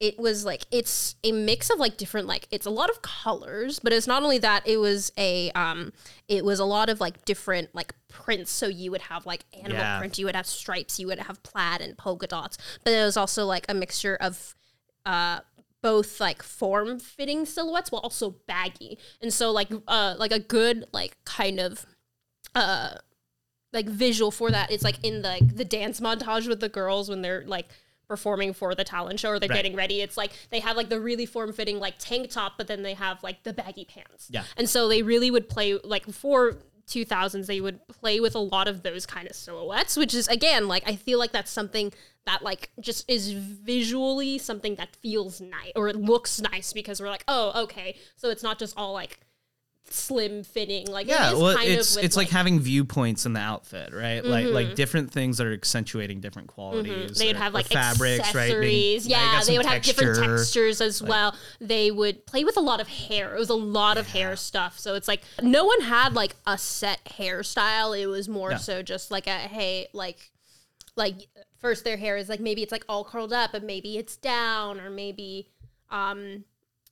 it 0.00 0.18
was 0.18 0.44
like 0.44 0.64
it's 0.70 1.14
a 1.22 1.30
mix 1.30 1.70
of 1.70 1.78
like 1.78 1.96
different 1.96 2.26
like 2.26 2.48
it's 2.50 2.66
a 2.66 2.70
lot 2.70 2.90
of 2.90 3.02
colors, 3.02 3.78
but 3.78 3.92
it's 3.92 4.06
not 4.06 4.22
only 4.22 4.38
that. 4.38 4.66
It 4.66 4.78
was 4.78 5.12
a 5.18 5.50
um, 5.52 5.92
it 6.28 6.44
was 6.44 6.58
a 6.58 6.64
lot 6.64 6.88
of 6.88 7.00
like 7.00 7.24
different 7.24 7.74
like 7.74 7.94
prints. 8.14 8.50
So 8.50 8.66
you 8.68 8.90
would 8.92 9.02
have 9.02 9.26
like 9.26 9.44
animal 9.52 9.76
Yeah. 9.78 9.98
print, 9.98 10.18
you 10.18 10.24
would 10.26 10.36
have 10.36 10.46
stripes, 10.46 10.98
you 11.00 11.06
would 11.08 11.18
have 11.18 11.42
plaid 11.42 11.80
and 11.82 11.98
polka 11.98 12.26
dots, 12.26 12.56
but 12.84 12.92
it 12.92 13.04
was 13.04 13.16
also 13.16 13.44
like 13.44 13.66
a 13.68 13.74
mixture 13.74 14.16
of 14.20 14.54
uh 15.04 15.40
both 15.82 16.18
like 16.20 16.42
form 16.42 16.98
fitting 16.98 17.44
silhouettes 17.44 17.92
while 17.92 18.00
also 18.00 18.36
baggy. 18.46 18.96
And 19.20 19.30
so 19.32 19.50
like 19.50 19.68
uh 19.88 20.14
like 20.18 20.32
a 20.32 20.38
good 20.40 20.84
like 20.92 21.16
kind 21.26 21.58
of 21.60 21.84
uh 22.54 22.94
like 23.72 23.86
visual 23.88 24.30
for 24.30 24.50
that 24.50 24.70
is 24.70 24.82
like 24.84 24.98
in 25.02 25.22
the 25.22 25.40
the 25.54 25.64
dance 25.64 26.00
montage 26.00 26.46
with 26.48 26.60
the 26.60 26.68
girls 26.68 27.08
when 27.08 27.20
they're 27.22 27.44
like 27.46 27.66
performing 28.06 28.52
for 28.52 28.74
the 28.74 28.84
talent 28.84 29.18
show 29.18 29.30
or 29.30 29.38
they're 29.40 29.48
Right. 29.48 29.56
getting 29.56 29.74
ready. 29.74 30.00
It's 30.02 30.16
like 30.16 30.30
they 30.50 30.60
have 30.60 30.76
like 30.76 30.90
the 30.90 31.00
really 31.00 31.26
form 31.26 31.52
fitting 31.52 31.80
like 31.80 31.94
tank 31.98 32.30
top, 32.30 32.52
but 32.58 32.66
then 32.68 32.82
they 32.82 32.94
have 32.94 33.22
like 33.22 33.42
the 33.42 33.52
baggy 33.52 33.84
pants. 33.86 34.28
Yeah. 34.30 34.44
And 34.56 34.68
so 34.68 34.88
they 34.88 35.02
really 35.02 35.30
would 35.30 35.48
play 35.48 35.78
like 35.82 36.06
for 36.12 36.58
2000s 36.86 37.46
they 37.46 37.60
would 37.60 37.86
play 37.88 38.20
with 38.20 38.34
a 38.34 38.38
lot 38.38 38.68
of 38.68 38.82
those 38.82 39.06
kind 39.06 39.28
of 39.28 39.34
silhouettes 39.34 39.96
which 39.96 40.14
is 40.14 40.28
again 40.28 40.68
like 40.68 40.82
i 40.86 40.94
feel 40.94 41.18
like 41.18 41.32
that's 41.32 41.50
something 41.50 41.92
that 42.26 42.42
like 42.42 42.70
just 42.80 43.08
is 43.08 43.32
visually 43.32 44.38
something 44.38 44.76
that 44.76 44.94
feels 44.96 45.40
nice 45.40 45.72
or 45.76 45.88
it 45.88 45.96
looks 45.96 46.40
nice 46.40 46.72
because 46.72 47.00
we're 47.00 47.08
like 47.08 47.24
oh 47.28 47.64
okay. 47.64 47.96
So 48.16 48.30
it's 48.30 48.42
not 48.42 48.58
just 48.58 48.76
all 48.76 48.92
like 48.92 49.20
slim 49.90 50.42
fitting 50.42 50.86
like 50.88 51.06
Yeah, 51.06 51.32
is 51.32 51.38
well, 51.38 51.54
kind 51.56 51.68
it's 51.68 51.90
of 51.90 51.96
with, 51.96 52.04
it's 52.06 52.16
like, 52.16 52.28
having 52.30 52.58
viewpoints 52.58 53.26
in 53.26 53.32
the 53.34 53.40
outfit, 53.40 53.92
right? 53.92 54.24
Like 54.24 54.46
Mm-hmm. 54.46 54.54
like 54.54 54.74
different 54.74 55.10
things 55.12 55.38
that 55.38 55.46
are 55.46 55.52
accentuating 55.52 56.20
different 56.20 56.48
qualities. 56.48 57.16
They'd 57.18 57.36
or- 57.36 57.38
have 57.38 57.54
like 57.54 57.66
fabrics, 57.66 58.34
right? 58.34 58.48
Being- 58.60 58.96
accessories. 58.96 59.06
yeah, 59.06 59.40
they 59.46 59.56
would 59.56 59.66
have 59.66 59.82
different 59.82 60.18
textures 60.18 60.80
as 60.80 61.02
well. 61.02 61.36
They 61.60 61.90
would 61.90 62.26
play 62.26 62.44
with 62.44 62.56
a 62.56 62.60
lot 62.60 62.80
of 62.80 62.88
hair. 62.88 63.34
It 63.36 63.38
was 63.38 63.50
a 63.50 63.54
lot 63.54 63.96
of 63.98 64.08
hair 64.08 64.34
stuff. 64.36 64.78
So 64.78 64.94
it's 64.94 65.06
like 65.06 65.22
no 65.42 65.64
one 65.64 65.80
had 65.82 66.14
like 66.14 66.34
a 66.46 66.58
set 66.58 67.04
hairstyle. 67.04 67.98
It 68.00 68.06
was 68.06 68.28
more 68.28 68.52
Yeah. 68.52 68.56
so 68.56 68.82
just 68.82 69.10
like 69.10 69.26
a 69.26 69.32
hey, 69.38 69.88
like 69.92 70.30
like 70.96 71.28
first 71.58 71.84
their 71.84 71.96
hair 71.96 72.16
is 72.16 72.28
like 72.28 72.40
maybe 72.40 72.62
it's 72.62 72.72
like 72.72 72.84
all 72.88 73.04
curled 73.04 73.32
up, 73.32 73.52
but 73.52 73.62
maybe 73.62 73.96
it's 73.98 74.16
down, 74.16 74.80
or 74.80 74.90
maybe 74.90 75.50
um 75.90 76.44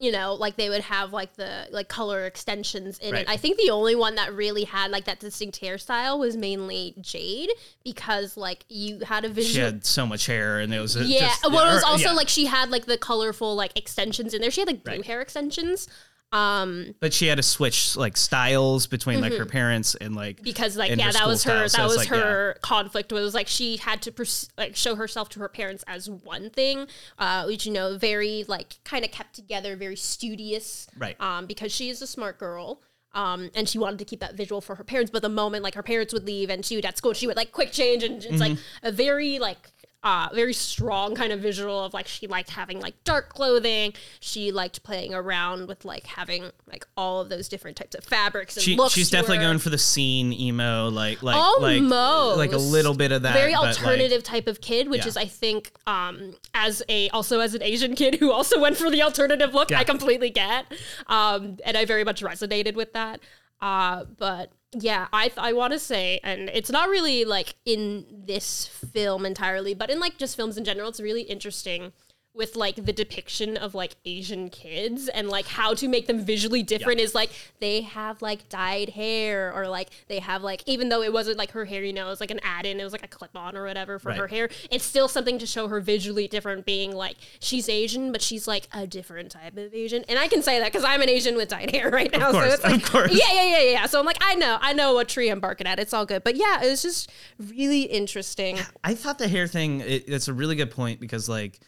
you 0.02 0.10
know, 0.10 0.34
like 0.34 0.56
they 0.56 0.68
would 0.68 0.82
have 0.82 1.12
like 1.12 1.34
the 1.36 1.68
like 1.70 1.88
color 1.88 2.26
extensions 2.26 2.98
in 2.98 3.12
Right. 3.12 3.22
it. 3.22 3.28
I 3.28 3.36
think 3.36 3.56
the 3.56 3.70
only 3.70 3.94
one 3.94 4.16
that 4.16 4.34
really 4.34 4.64
had 4.64 4.90
like 4.90 5.04
that 5.04 5.20
distinct 5.20 5.60
hairstyle 5.60 6.18
was 6.18 6.36
mainly 6.36 6.94
Jade 7.00 7.50
because 7.84 8.36
like 8.36 8.64
you 8.68 8.98
had 9.04 9.24
a 9.24 9.28
vision. 9.28 9.52
She 9.54 9.60
had 9.60 9.86
so 9.86 10.04
much 10.04 10.26
hair, 10.26 10.58
and 10.58 10.74
it 10.74 10.80
was 10.80 10.96
yeah. 10.96 11.20
just- 11.28 11.48
well, 11.48 11.70
it 11.70 11.74
was 11.74 11.84
er, 11.84 11.86
also 11.86 12.08
yeah. 12.08 12.14
like 12.14 12.28
she 12.28 12.46
had 12.46 12.68
like 12.70 12.86
the 12.86 12.98
colorful 12.98 13.54
like 13.54 13.78
extensions 13.78 14.34
in 14.34 14.40
there. 14.40 14.50
She 14.50 14.60
had 14.60 14.66
like 14.66 14.82
blue 14.82 14.94
Right. 14.96 15.06
hair 15.06 15.20
extensions. 15.20 15.86
Um, 16.32 16.94
but 16.98 17.12
she 17.12 17.26
had 17.26 17.36
to 17.36 17.42
switch 17.42 17.94
like 17.96 18.16
styles 18.16 18.86
between 18.86 19.20
like 19.20 19.34
her 19.34 19.44
parents 19.46 19.94
and 19.94 20.14
like 20.16 20.36
Mm-hmm. 20.36 20.44
because 20.44 20.76
like 20.78 20.96
yeah, 20.96 21.10
that 21.12 21.26
was 21.26 21.44
her. 21.44 21.52
That 21.58 21.64
it's 21.66 21.78
was 21.78 21.96
like, 21.98 22.08
yeah. 22.10 22.20
her 22.20 22.56
conflict 22.62 23.12
was 23.12 23.34
like 23.34 23.48
she 23.48 23.76
had 23.76 24.00
to 24.02 24.12
pers- 24.12 24.48
like 24.56 24.74
show 24.74 24.94
herself 24.94 25.28
to 25.30 25.40
her 25.40 25.48
parents 25.48 25.84
as 25.86 26.08
one 26.08 26.48
thing, 26.50 26.86
uh, 27.18 27.44
which 27.44 27.66
you 27.66 27.72
know 27.72 27.98
very 27.98 28.44
like 28.48 28.76
kind 28.84 29.04
of 29.04 29.10
kept 29.10 29.34
together, 29.34 29.76
very 29.76 29.96
studious, 29.96 30.86
Right. 30.96 31.20
Um, 31.20 31.46
because 31.46 31.70
she 31.70 31.90
is 31.90 32.00
a 32.02 32.06
smart 32.06 32.38
girl. 32.38 32.80
Um, 33.14 33.50
and 33.54 33.68
she 33.68 33.78
wanted 33.78 33.98
to 33.98 34.06
keep 34.06 34.20
that 34.20 34.36
visual 34.36 34.62
for 34.62 34.76
her 34.76 34.84
parents, 34.84 35.10
but 35.10 35.20
the 35.20 35.28
moment 35.28 35.62
like 35.62 35.74
her 35.74 35.82
parents 35.82 36.14
would 36.14 36.24
leave 36.24 36.48
and 36.48 36.64
she 36.64 36.76
would 36.76 36.86
at 36.86 36.96
school, 36.96 37.12
she 37.12 37.26
would 37.26 37.36
like 37.36 37.52
quick 37.52 37.70
change, 37.70 38.02
and 38.02 38.24
it's 38.24 38.40
like 38.40 38.52
Mm-hmm. 38.52 38.86
a 38.86 38.90
very 38.90 39.38
like 39.38 39.68
uh, 40.04 40.28
very 40.34 40.52
strong 40.52 41.14
kind 41.14 41.32
of 41.32 41.38
visual 41.40 41.84
of 41.84 41.94
like 41.94 42.08
she 42.08 42.26
liked 42.26 42.50
having 42.50 42.80
like 42.80 42.94
dark 43.04 43.28
clothing. 43.28 43.92
She 44.18 44.50
liked 44.50 44.82
playing 44.82 45.14
around 45.14 45.68
with 45.68 45.84
like 45.84 46.04
having 46.06 46.50
like 46.66 46.84
all 46.96 47.20
of 47.20 47.28
those 47.28 47.48
different 47.48 47.76
types 47.76 47.94
of 47.94 48.02
fabrics 48.04 48.56
and 48.56 48.64
She, 48.64 48.74
looks. 48.74 48.94
she's 48.94 49.10
definitely 49.10 49.36
her. 49.38 49.44
going 49.44 49.58
for 49.58 49.70
the 49.70 49.78
scene 49.78 50.32
emo, 50.32 50.88
like 50.88 51.22
like 51.22 51.36
like 51.60 51.80
Almost. 51.82 52.38
like 52.38 52.52
a 52.52 52.56
little 52.56 52.94
bit 52.94 53.12
of 53.12 53.22
that. 53.22 53.34
very 53.34 53.52
but, 53.52 53.62
like- 53.62 53.76
alternative 53.78 54.22
type 54.24 54.48
of 54.48 54.60
kid, 54.60 54.88
which 54.90 55.02
Yeah. 55.02 55.08
is 55.08 55.16
I 55.16 55.26
think 55.26 55.70
um 55.86 56.34
as 56.54 56.82
a 56.88 57.08
also 57.10 57.38
as 57.40 57.54
an 57.54 57.62
Asian 57.62 57.94
kid 57.94 58.16
who 58.16 58.32
also 58.32 58.60
went 58.60 58.76
for 58.76 58.90
the 58.90 59.02
alternative 59.02 59.54
look, 59.54 59.70
Yeah. 59.70 59.78
I 59.80 59.84
completely 59.84 60.30
get. 60.30 60.66
Um 61.06 61.58
and 61.64 61.76
I 61.76 61.84
very 61.84 62.02
much 62.04 62.22
resonated 62.22 62.74
with 62.74 62.92
that. 62.94 63.20
Uh 63.60 64.04
but 64.18 64.50
yeah, 64.78 65.08
I 65.12 65.30
I 65.36 65.52
want 65.52 65.72
to 65.72 65.78
say 65.78 66.20
and 66.22 66.48
it's 66.52 66.70
not 66.70 66.88
really 66.88 67.24
like 67.24 67.54
in 67.64 68.06
this 68.10 68.66
film 68.66 69.26
entirely, 69.26 69.74
but 69.74 69.90
in 69.90 70.00
like 70.00 70.18
just 70.18 70.36
films 70.36 70.56
in 70.56 70.64
general, 70.64 70.88
it's 70.88 71.00
really 71.00 71.22
interesting 71.22 71.92
with 72.34 72.56
like 72.56 72.76
the 72.76 72.92
depiction 72.94 73.56
of 73.58 73.74
like 73.74 73.94
Asian 74.06 74.48
kids 74.48 75.08
and 75.08 75.28
like 75.28 75.46
how 75.46 75.74
to 75.74 75.86
make 75.86 76.06
them 76.06 76.24
visually 76.24 76.62
different 76.62 76.98
is 76.98 77.14
like 77.14 77.30
they 77.60 77.82
have 77.82 78.22
like 78.22 78.48
dyed 78.48 78.88
hair 78.90 79.52
or 79.54 79.68
like 79.68 79.90
they 80.08 80.18
have 80.18 80.42
like 80.42 80.62
even 80.66 80.88
though 80.88 81.02
it 81.02 81.12
wasn't 81.12 81.36
like 81.36 81.50
her 81.50 81.66
hair, 81.66 81.82
you 81.84 81.92
know, 81.92 82.06
it 82.06 82.10
was 82.10 82.20
like 82.20 82.30
an 82.30 82.40
add-in, 82.42 82.80
it 82.80 82.84
was 82.84 82.92
like 82.92 83.04
a 83.04 83.08
clip-on 83.08 83.54
or 83.56 83.64
whatever 83.64 83.98
for 83.98 84.08
Right. 84.08 84.18
her 84.18 84.26
hair. 84.28 84.48
It's 84.70 84.84
still 84.84 85.08
something 85.08 85.38
to 85.40 85.46
show 85.46 85.68
her 85.68 85.80
visually 85.80 86.26
different, 86.26 86.64
being 86.64 86.92
like 86.96 87.16
she's 87.38 87.68
Asian, 87.68 88.12
but 88.12 88.22
she's 88.22 88.48
like 88.48 88.66
a 88.72 88.86
different 88.86 89.30
type 89.32 89.56
of 89.58 89.74
Asian. 89.74 90.04
And 90.08 90.18
I 90.18 90.28
can 90.28 90.42
say 90.42 90.58
that 90.58 90.72
because 90.72 90.84
I'm 90.84 91.02
an 91.02 91.10
Asian 91.10 91.36
with 91.36 91.48
dyed 91.48 91.70
hair 91.70 91.90
right 91.90 92.10
now. 92.10 92.30
course, 92.32 92.46
so 92.46 92.54
it's 92.54 92.64
like, 92.64 92.82
of 92.82 92.90
course. 92.90 93.12
yeah, 93.12 93.32
yeah, 93.32 93.58
yeah, 93.58 93.70
yeah. 93.72 93.86
So 93.86 94.00
I'm 94.00 94.06
like, 94.06 94.18
I 94.22 94.36
know, 94.36 94.56
I 94.60 94.72
know 94.72 94.94
what 94.94 95.08
tree 95.08 95.28
I'm 95.28 95.40
barking 95.40 95.66
at. 95.66 95.78
It's 95.78 95.92
all 95.92 96.06
good. 96.06 96.24
But 96.24 96.36
yeah, 96.36 96.62
it 96.64 96.70
was 96.70 96.80
just 96.82 97.10
really 97.38 97.82
interesting. 97.82 98.58
I 98.82 98.94
thought 98.94 99.18
the 99.18 99.28
hair 99.28 99.46
thing. 99.46 99.80
It, 99.80 100.04
it's 100.08 100.28
a 100.28 100.32
really 100.32 100.56
good 100.56 100.70
point 100.70 100.98
because 100.98 101.28
like 101.28 101.60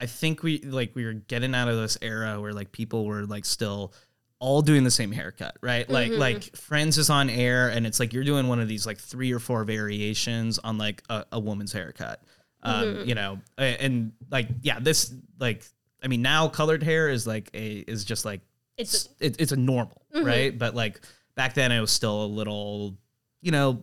I 0.00 0.06
think 0.06 0.42
we 0.42 0.58
like 0.60 0.94
we 0.94 1.04
were 1.04 1.12
getting 1.14 1.54
out 1.54 1.68
of 1.68 1.76
this 1.76 1.98
era 2.02 2.40
where 2.40 2.52
like 2.52 2.72
people 2.72 3.04
were 3.04 3.24
like 3.24 3.44
still 3.44 3.92
all 4.40 4.62
doing 4.62 4.84
the 4.84 4.90
same 4.90 5.10
haircut, 5.10 5.56
right? 5.60 5.88
Like 5.90 6.10
Mm-hmm. 6.12 6.20
like 6.20 6.56
Friends 6.56 6.96
is 6.98 7.10
on 7.10 7.28
air 7.28 7.68
and 7.70 7.84
it's 7.86 7.98
like 7.98 8.12
you're 8.12 8.22
doing 8.24 8.46
one 8.46 8.60
of 8.60 8.68
these 8.68 8.86
like 8.86 8.98
three 8.98 9.32
or 9.32 9.40
four 9.40 9.64
variations 9.64 10.58
on 10.60 10.78
like 10.78 11.02
a, 11.10 11.24
a 11.32 11.40
woman's 11.40 11.72
haircut. 11.72 12.22
Um, 12.62 12.84
Mm-hmm. 12.84 13.08
you 13.08 13.14
know, 13.16 13.40
a- 13.58 13.82
and 13.82 14.12
like 14.30 14.48
yeah, 14.62 14.78
this 14.80 15.12
like 15.40 15.64
I 16.02 16.06
mean 16.06 16.22
now 16.22 16.46
colored 16.48 16.82
hair 16.84 17.08
is 17.08 17.26
like 17.26 17.50
a 17.54 17.78
is 17.78 18.04
just 18.04 18.24
like 18.24 18.40
It's 18.76 18.94
it's 18.94 19.36
it, 19.38 19.42
it's 19.42 19.52
a 19.52 19.56
normal, 19.56 20.02
Mm-hmm. 20.14 20.24
right? 20.26 20.56
But 20.58 20.74
like 20.76 21.00
back 21.34 21.54
then 21.54 21.72
it 21.72 21.80
was 21.80 21.90
still 21.90 22.24
a 22.24 22.26
little, 22.26 22.96
you 23.42 23.50
know, 23.50 23.82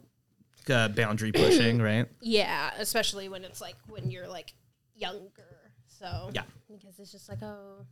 uh, 0.69 0.88
boundary 0.89 1.32
pushing, 1.34 1.82
right? 1.82 2.06
Yeah, 2.21 2.71
especially 2.80 3.28
when 3.30 3.43
it's 3.43 3.60
like 3.62 3.75
when 3.88 4.10
you're 4.10 4.28
like 4.30 4.54
younger. 4.95 5.35
So 5.99 6.29
Yeah. 6.34 6.43
because 6.69 6.99
it's 6.99 7.12
just 7.12 7.29
like 7.29 7.41
oh, 7.41 7.86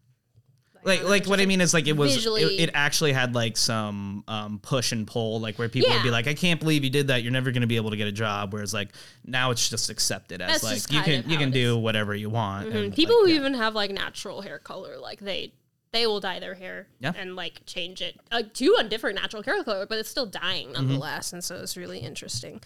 like 0.84 1.04
like 1.04 1.26
what 1.28 1.40
I 1.40 1.46
mean 1.46 1.62
is 1.62 1.74
like 1.74 1.88
it 1.88 1.96
was 1.96 2.26
it, 2.26 2.30
it 2.60 2.70
actually 2.74 3.14
had 3.14 3.34
like 3.36 3.56
some 3.56 4.24
um 4.28 4.60
push 4.62 4.92
and 4.92 5.08
pull 5.08 5.40
like 5.40 5.58
where 5.58 5.70
people 5.70 5.92
would 5.92 6.04
be 6.04 6.12
like 6.12 6.28
I 6.28 6.34
can't 6.34 6.60
believe 6.60 6.84
you 6.84 6.90
did 6.90 7.08
that 7.08 7.24
you're 7.24 7.32
never 7.32 7.52
going 7.52 7.62
to 7.62 7.68
be 7.68 7.78
able 7.78 7.92
to 7.92 7.96
get 7.98 8.08
a 8.08 8.12
job 8.12 8.52
whereas 8.52 8.74
like 8.74 8.90
now 9.26 9.52
it's 9.52 9.70
just 9.70 9.90
accepted 9.90 10.42
as 10.42 10.62
That's 10.62 10.90
like 10.90 10.92
you 10.92 11.02
can 11.02 11.30
you 11.30 11.38
can 11.38 11.52
do 11.52 11.78
whatever 11.78 12.14
you 12.14 12.30
want 12.30 12.68
Mm-hmm. 12.70 12.92
people 12.94 13.16
like, 13.16 13.26
who 13.28 13.30
yeah. 13.30 13.40
even 13.40 13.54
have 13.54 13.76
like 13.76 13.92
natural 13.92 14.42
hair 14.42 14.60
color, 14.60 14.98
like 14.98 15.20
they 15.20 15.54
they 15.94 16.06
will 16.08 16.20
dye 16.20 16.40
their 16.40 16.56
hair 16.56 16.88
Yeah. 17.00 17.14
and 17.16 17.36
like 17.36 17.62
change 17.66 18.02
it 18.02 18.20
uh, 18.32 18.42
to 18.56 18.76
a 18.80 18.84
different 18.84 19.16
natural 19.22 19.44
hair 19.44 19.64
color, 19.64 19.86
but 19.86 20.00
it's 20.00 20.10
still 20.10 20.26
dyeing 20.26 20.70
Mm-hmm. 20.70 20.88
nonetheless, 20.88 21.32
and 21.32 21.44
so 21.44 21.56
it's 21.58 21.78
really 21.78 22.00
interesting. 22.00 22.60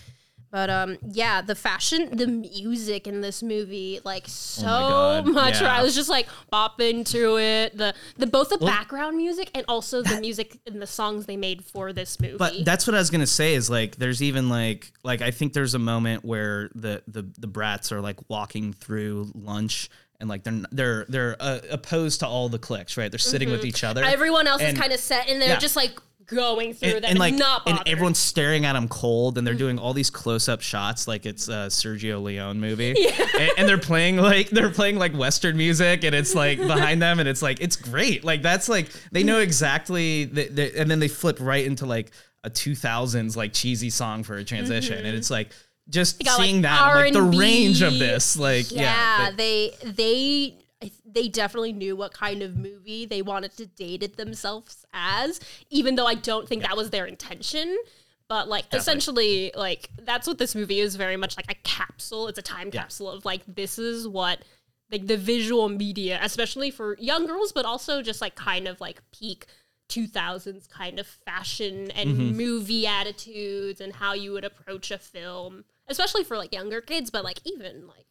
But 0.50 0.70
um, 0.70 0.98
yeah, 1.12 1.42
the 1.42 1.56
fashion, 1.56 2.16
the 2.16 2.26
music 2.26 3.06
in 3.06 3.20
this 3.22 3.44
movie, 3.44 4.00
like 4.06 4.24
so 4.28 4.66
Oh 4.66 5.22
much. 5.24 5.60
yeah. 5.62 5.76
I 5.78 5.84
was 5.84 5.94
just 5.94 6.08
like 6.10 6.28
bopping 6.54 7.06
to 7.12 7.38
it. 7.38 7.78
The 7.78 7.94
the 8.18 8.28
both 8.28 8.50
the 8.50 8.58
background 8.58 9.18
music 9.18 9.52
and 9.54 9.66
also 9.68 10.02
the 10.02 10.22
music 10.22 10.58
and 10.66 10.82
the 10.82 10.88
songs 10.88 11.26
they 11.26 11.36
made 11.38 11.66
for 11.66 11.92
this 11.92 12.20
movie. 12.22 12.38
But 12.38 12.64
that's 12.64 12.88
what 12.88 12.96
I 12.96 13.00
was 13.00 13.10
gonna 13.10 13.28
say 13.28 13.56
is 13.56 13.70
like 13.70 13.98
there's 13.98 14.24
even 14.24 14.48
like 14.48 14.92
like 15.04 15.22
I 15.22 15.32
think 15.32 15.52
there's 15.52 15.74
a 15.74 15.80
moment 15.80 16.24
where 16.24 16.70
the 16.74 17.04
the 17.08 17.24
the 17.38 17.48
Bratz 17.48 17.92
are 17.92 18.00
like 18.00 18.18
walking 18.30 18.72
through 18.72 19.32
lunch 19.36 19.90
and 20.22 20.30
like 20.30 20.44
they're 20.46 20.64
they're 20.72 21.06
they're 21.10 21.36
uh, 21.42 21.60
opposed 21.70 22.22
to 22.22 22.28
all 22.28 22.48
the 22.50 22.58
cliques 22.58 22.96
right 22.98 23.12
they're 23.12 23.20
sitting 23.20 23.52
with 23.52 23.66
each 23.66 23.84
other 23.84 24.02
Mm-hmm. 24.02 24.14
Everyone 24.14 24.48
else 24.48 24.62
And- 24.62 24.76
is 24.76 24.80
kind 24.82 24.94
of 24.94 25.00
set, 25.00 25.28
and 25.30 25.42
they're 25.42 25.50
Yeah. 25.50 25.58
just 25.60 25.76
like 25.76 26.00
going 26.28 26.74
through 26.74 26.90
and, 26.90 27.04
them 27.04 27.10
and 27.12 27.20
like 27.20 27.34
not 27.34 27.64
and 27.68 27.80
everyone's 27.86 28.20
staring 28.20 28.66
at 28.66 28.76
him 28.76 28.88
cold 28.90 29.38
and 29.38 29.48
they're 29.48 29.56
mm. 29.56 29.60
doing 29.60 29.80
all 29.80 29.94
these 29.94 30.10
close-up 30.10 30.62
shots 30.62 31.08
like 31.08 31.26
it's 31.26 31.48
a 31.48 31.68
Sergio 31.68 32.22
Leone 32.22 32.60
movie. 32.60 32.96
And, 33.38 33.52
and 33.58 33.70
they're 33.70 33.78
playing 33.78 34.18
like 34.18 34.50
they're 34.50 34.72
playing 34.72 34.98
like 34.98 35.16
western 35.16 35.58
music 35.58 36.04
and 36.04 36.16
it's 36.16 36.34
like 36.34 36.58
behind 36.58 37.02
them 37.02 37.20
and 37.20 37.30
it's 37.30 37.42
like 37.42 37.62
it's 37.62 37.76
great. 37.76 38.24
Like 38.24 38.42
that's 38.42 38.68
like 38.68 38.90
they 39.12 39.24
know 39.24 39.40
exactly 39.40 40.26
the, 40.26 40.48
the, 40.48 40.80
and 40.80 40.90
then 40.90 41.00
they 41.00 41.08
flip 41.08 41.38
right 41.40 41.64
into 41.64 41.86
like 41.86 42.12
a 42.44 42.50
2000s 42.50 43.36
like 43.36 43.54
cheesy 43.54 43.92
song 43.92 44.24
for 44.24 44.38
a 44.38 44.44
transition 44.44 44.98
and 44.98 45.08
mm-hmm. 45.08 45.18
it's 45.18 45.30
like 45.30 45.50
just 45.90 46.24
got, 46.24 46.40
like, 46.40 46.48
seeing 46.48 46.62
that 46.64 46.82
I'm 46.82 46.96
like 46.96 47.14
the 47.14 47.22
R&B. 47.22 47.38
range 47.38 47.82
of 47.84 48.00
this 48.00 48.38
like 48.38 48.72
yeah, 48.72 48.82
yeah, 48.82 49.32
they- 49.32 49.74
they 49.84 50.58
they 51.18 51.28
definitely 51.28 51.74
knew 51.74 51.96
what 51.96 52.14
kind 52.14 52.44
of 52.44 52.56
movie 52.56 53.04
they 53.06 53.24
wanted 53.24 53.52
to 53.58 53.66
date 53.66 54.04
it 54.04 54.18
themselves 54.18 54.86
as, 54.94 55.40
even 55.72 55.96
though 55.96 56.06
I 56.06 56.14
don't 56.14 56.48
think 56.48 56.62
that 56.62 56.78
was 56.78 56.92
their 56.92 57.06
intention. 57.06 57.76
But 58.28 58.48
like 58.48 58.66
essentially, 58.74 59.52
like 59.56 59.90
that's 60.00 60.28
what 60.28 60.38
this 60.38 60.54
movie 60.54 60.80
is 60.80 60.96
very 60.96 61.18
much 61.18 61.36
like 61.36 61.50
a 61.50 61.56
capsule. 61.64 62.28
It's 62.28 62.38
a 62.38 62.44
time 62.44 62.70
Yeah. 62.72 62.82
capsule 62.82 63.10
of 63.10 63.26
like 63.26 63.42
this 63.48 63.80
is 63.80 64.08
what 64.08 64.44
like 64.92 65.08
the 65.08 65.18
visual 65.18 65.70
media, 65.70 66.20
especially 66.22 66.70
for 66.70 66.96
young 67.00 67.26
girls, 67.26 67.52
but 67.52 67.66
also 67.66 68.02
just 68.04 68.22
like 68.22 68.36
kind 68.36 68.68
of 68.68 68.80
like 68.80 69.02
peak 69.12 69.48
2000s 69.90 70.68
kind 70.70 71.00
of 71.00 71.08
fashion 71.08 71.90
and 71.92 72.10
Mm-hmm. 72.10 72.38
movie 72.38 72.86
attitudes 72.86 73.82
and 73.82 73.94
how 73.94 74.14
you 74.14 74.34
would 74.34 74.44
approach 74.46 74.92
a 74.92 74.98
film, 75.00 75.64
especially 75.88 76.24
for 76.24 76.38
like 76.38 76.54
younger 76.54 76.82
kids, 76.82 77.10
but 77.10 77.24
like 77.24 77.40
even 77.46 77.88
like 77.88 78.06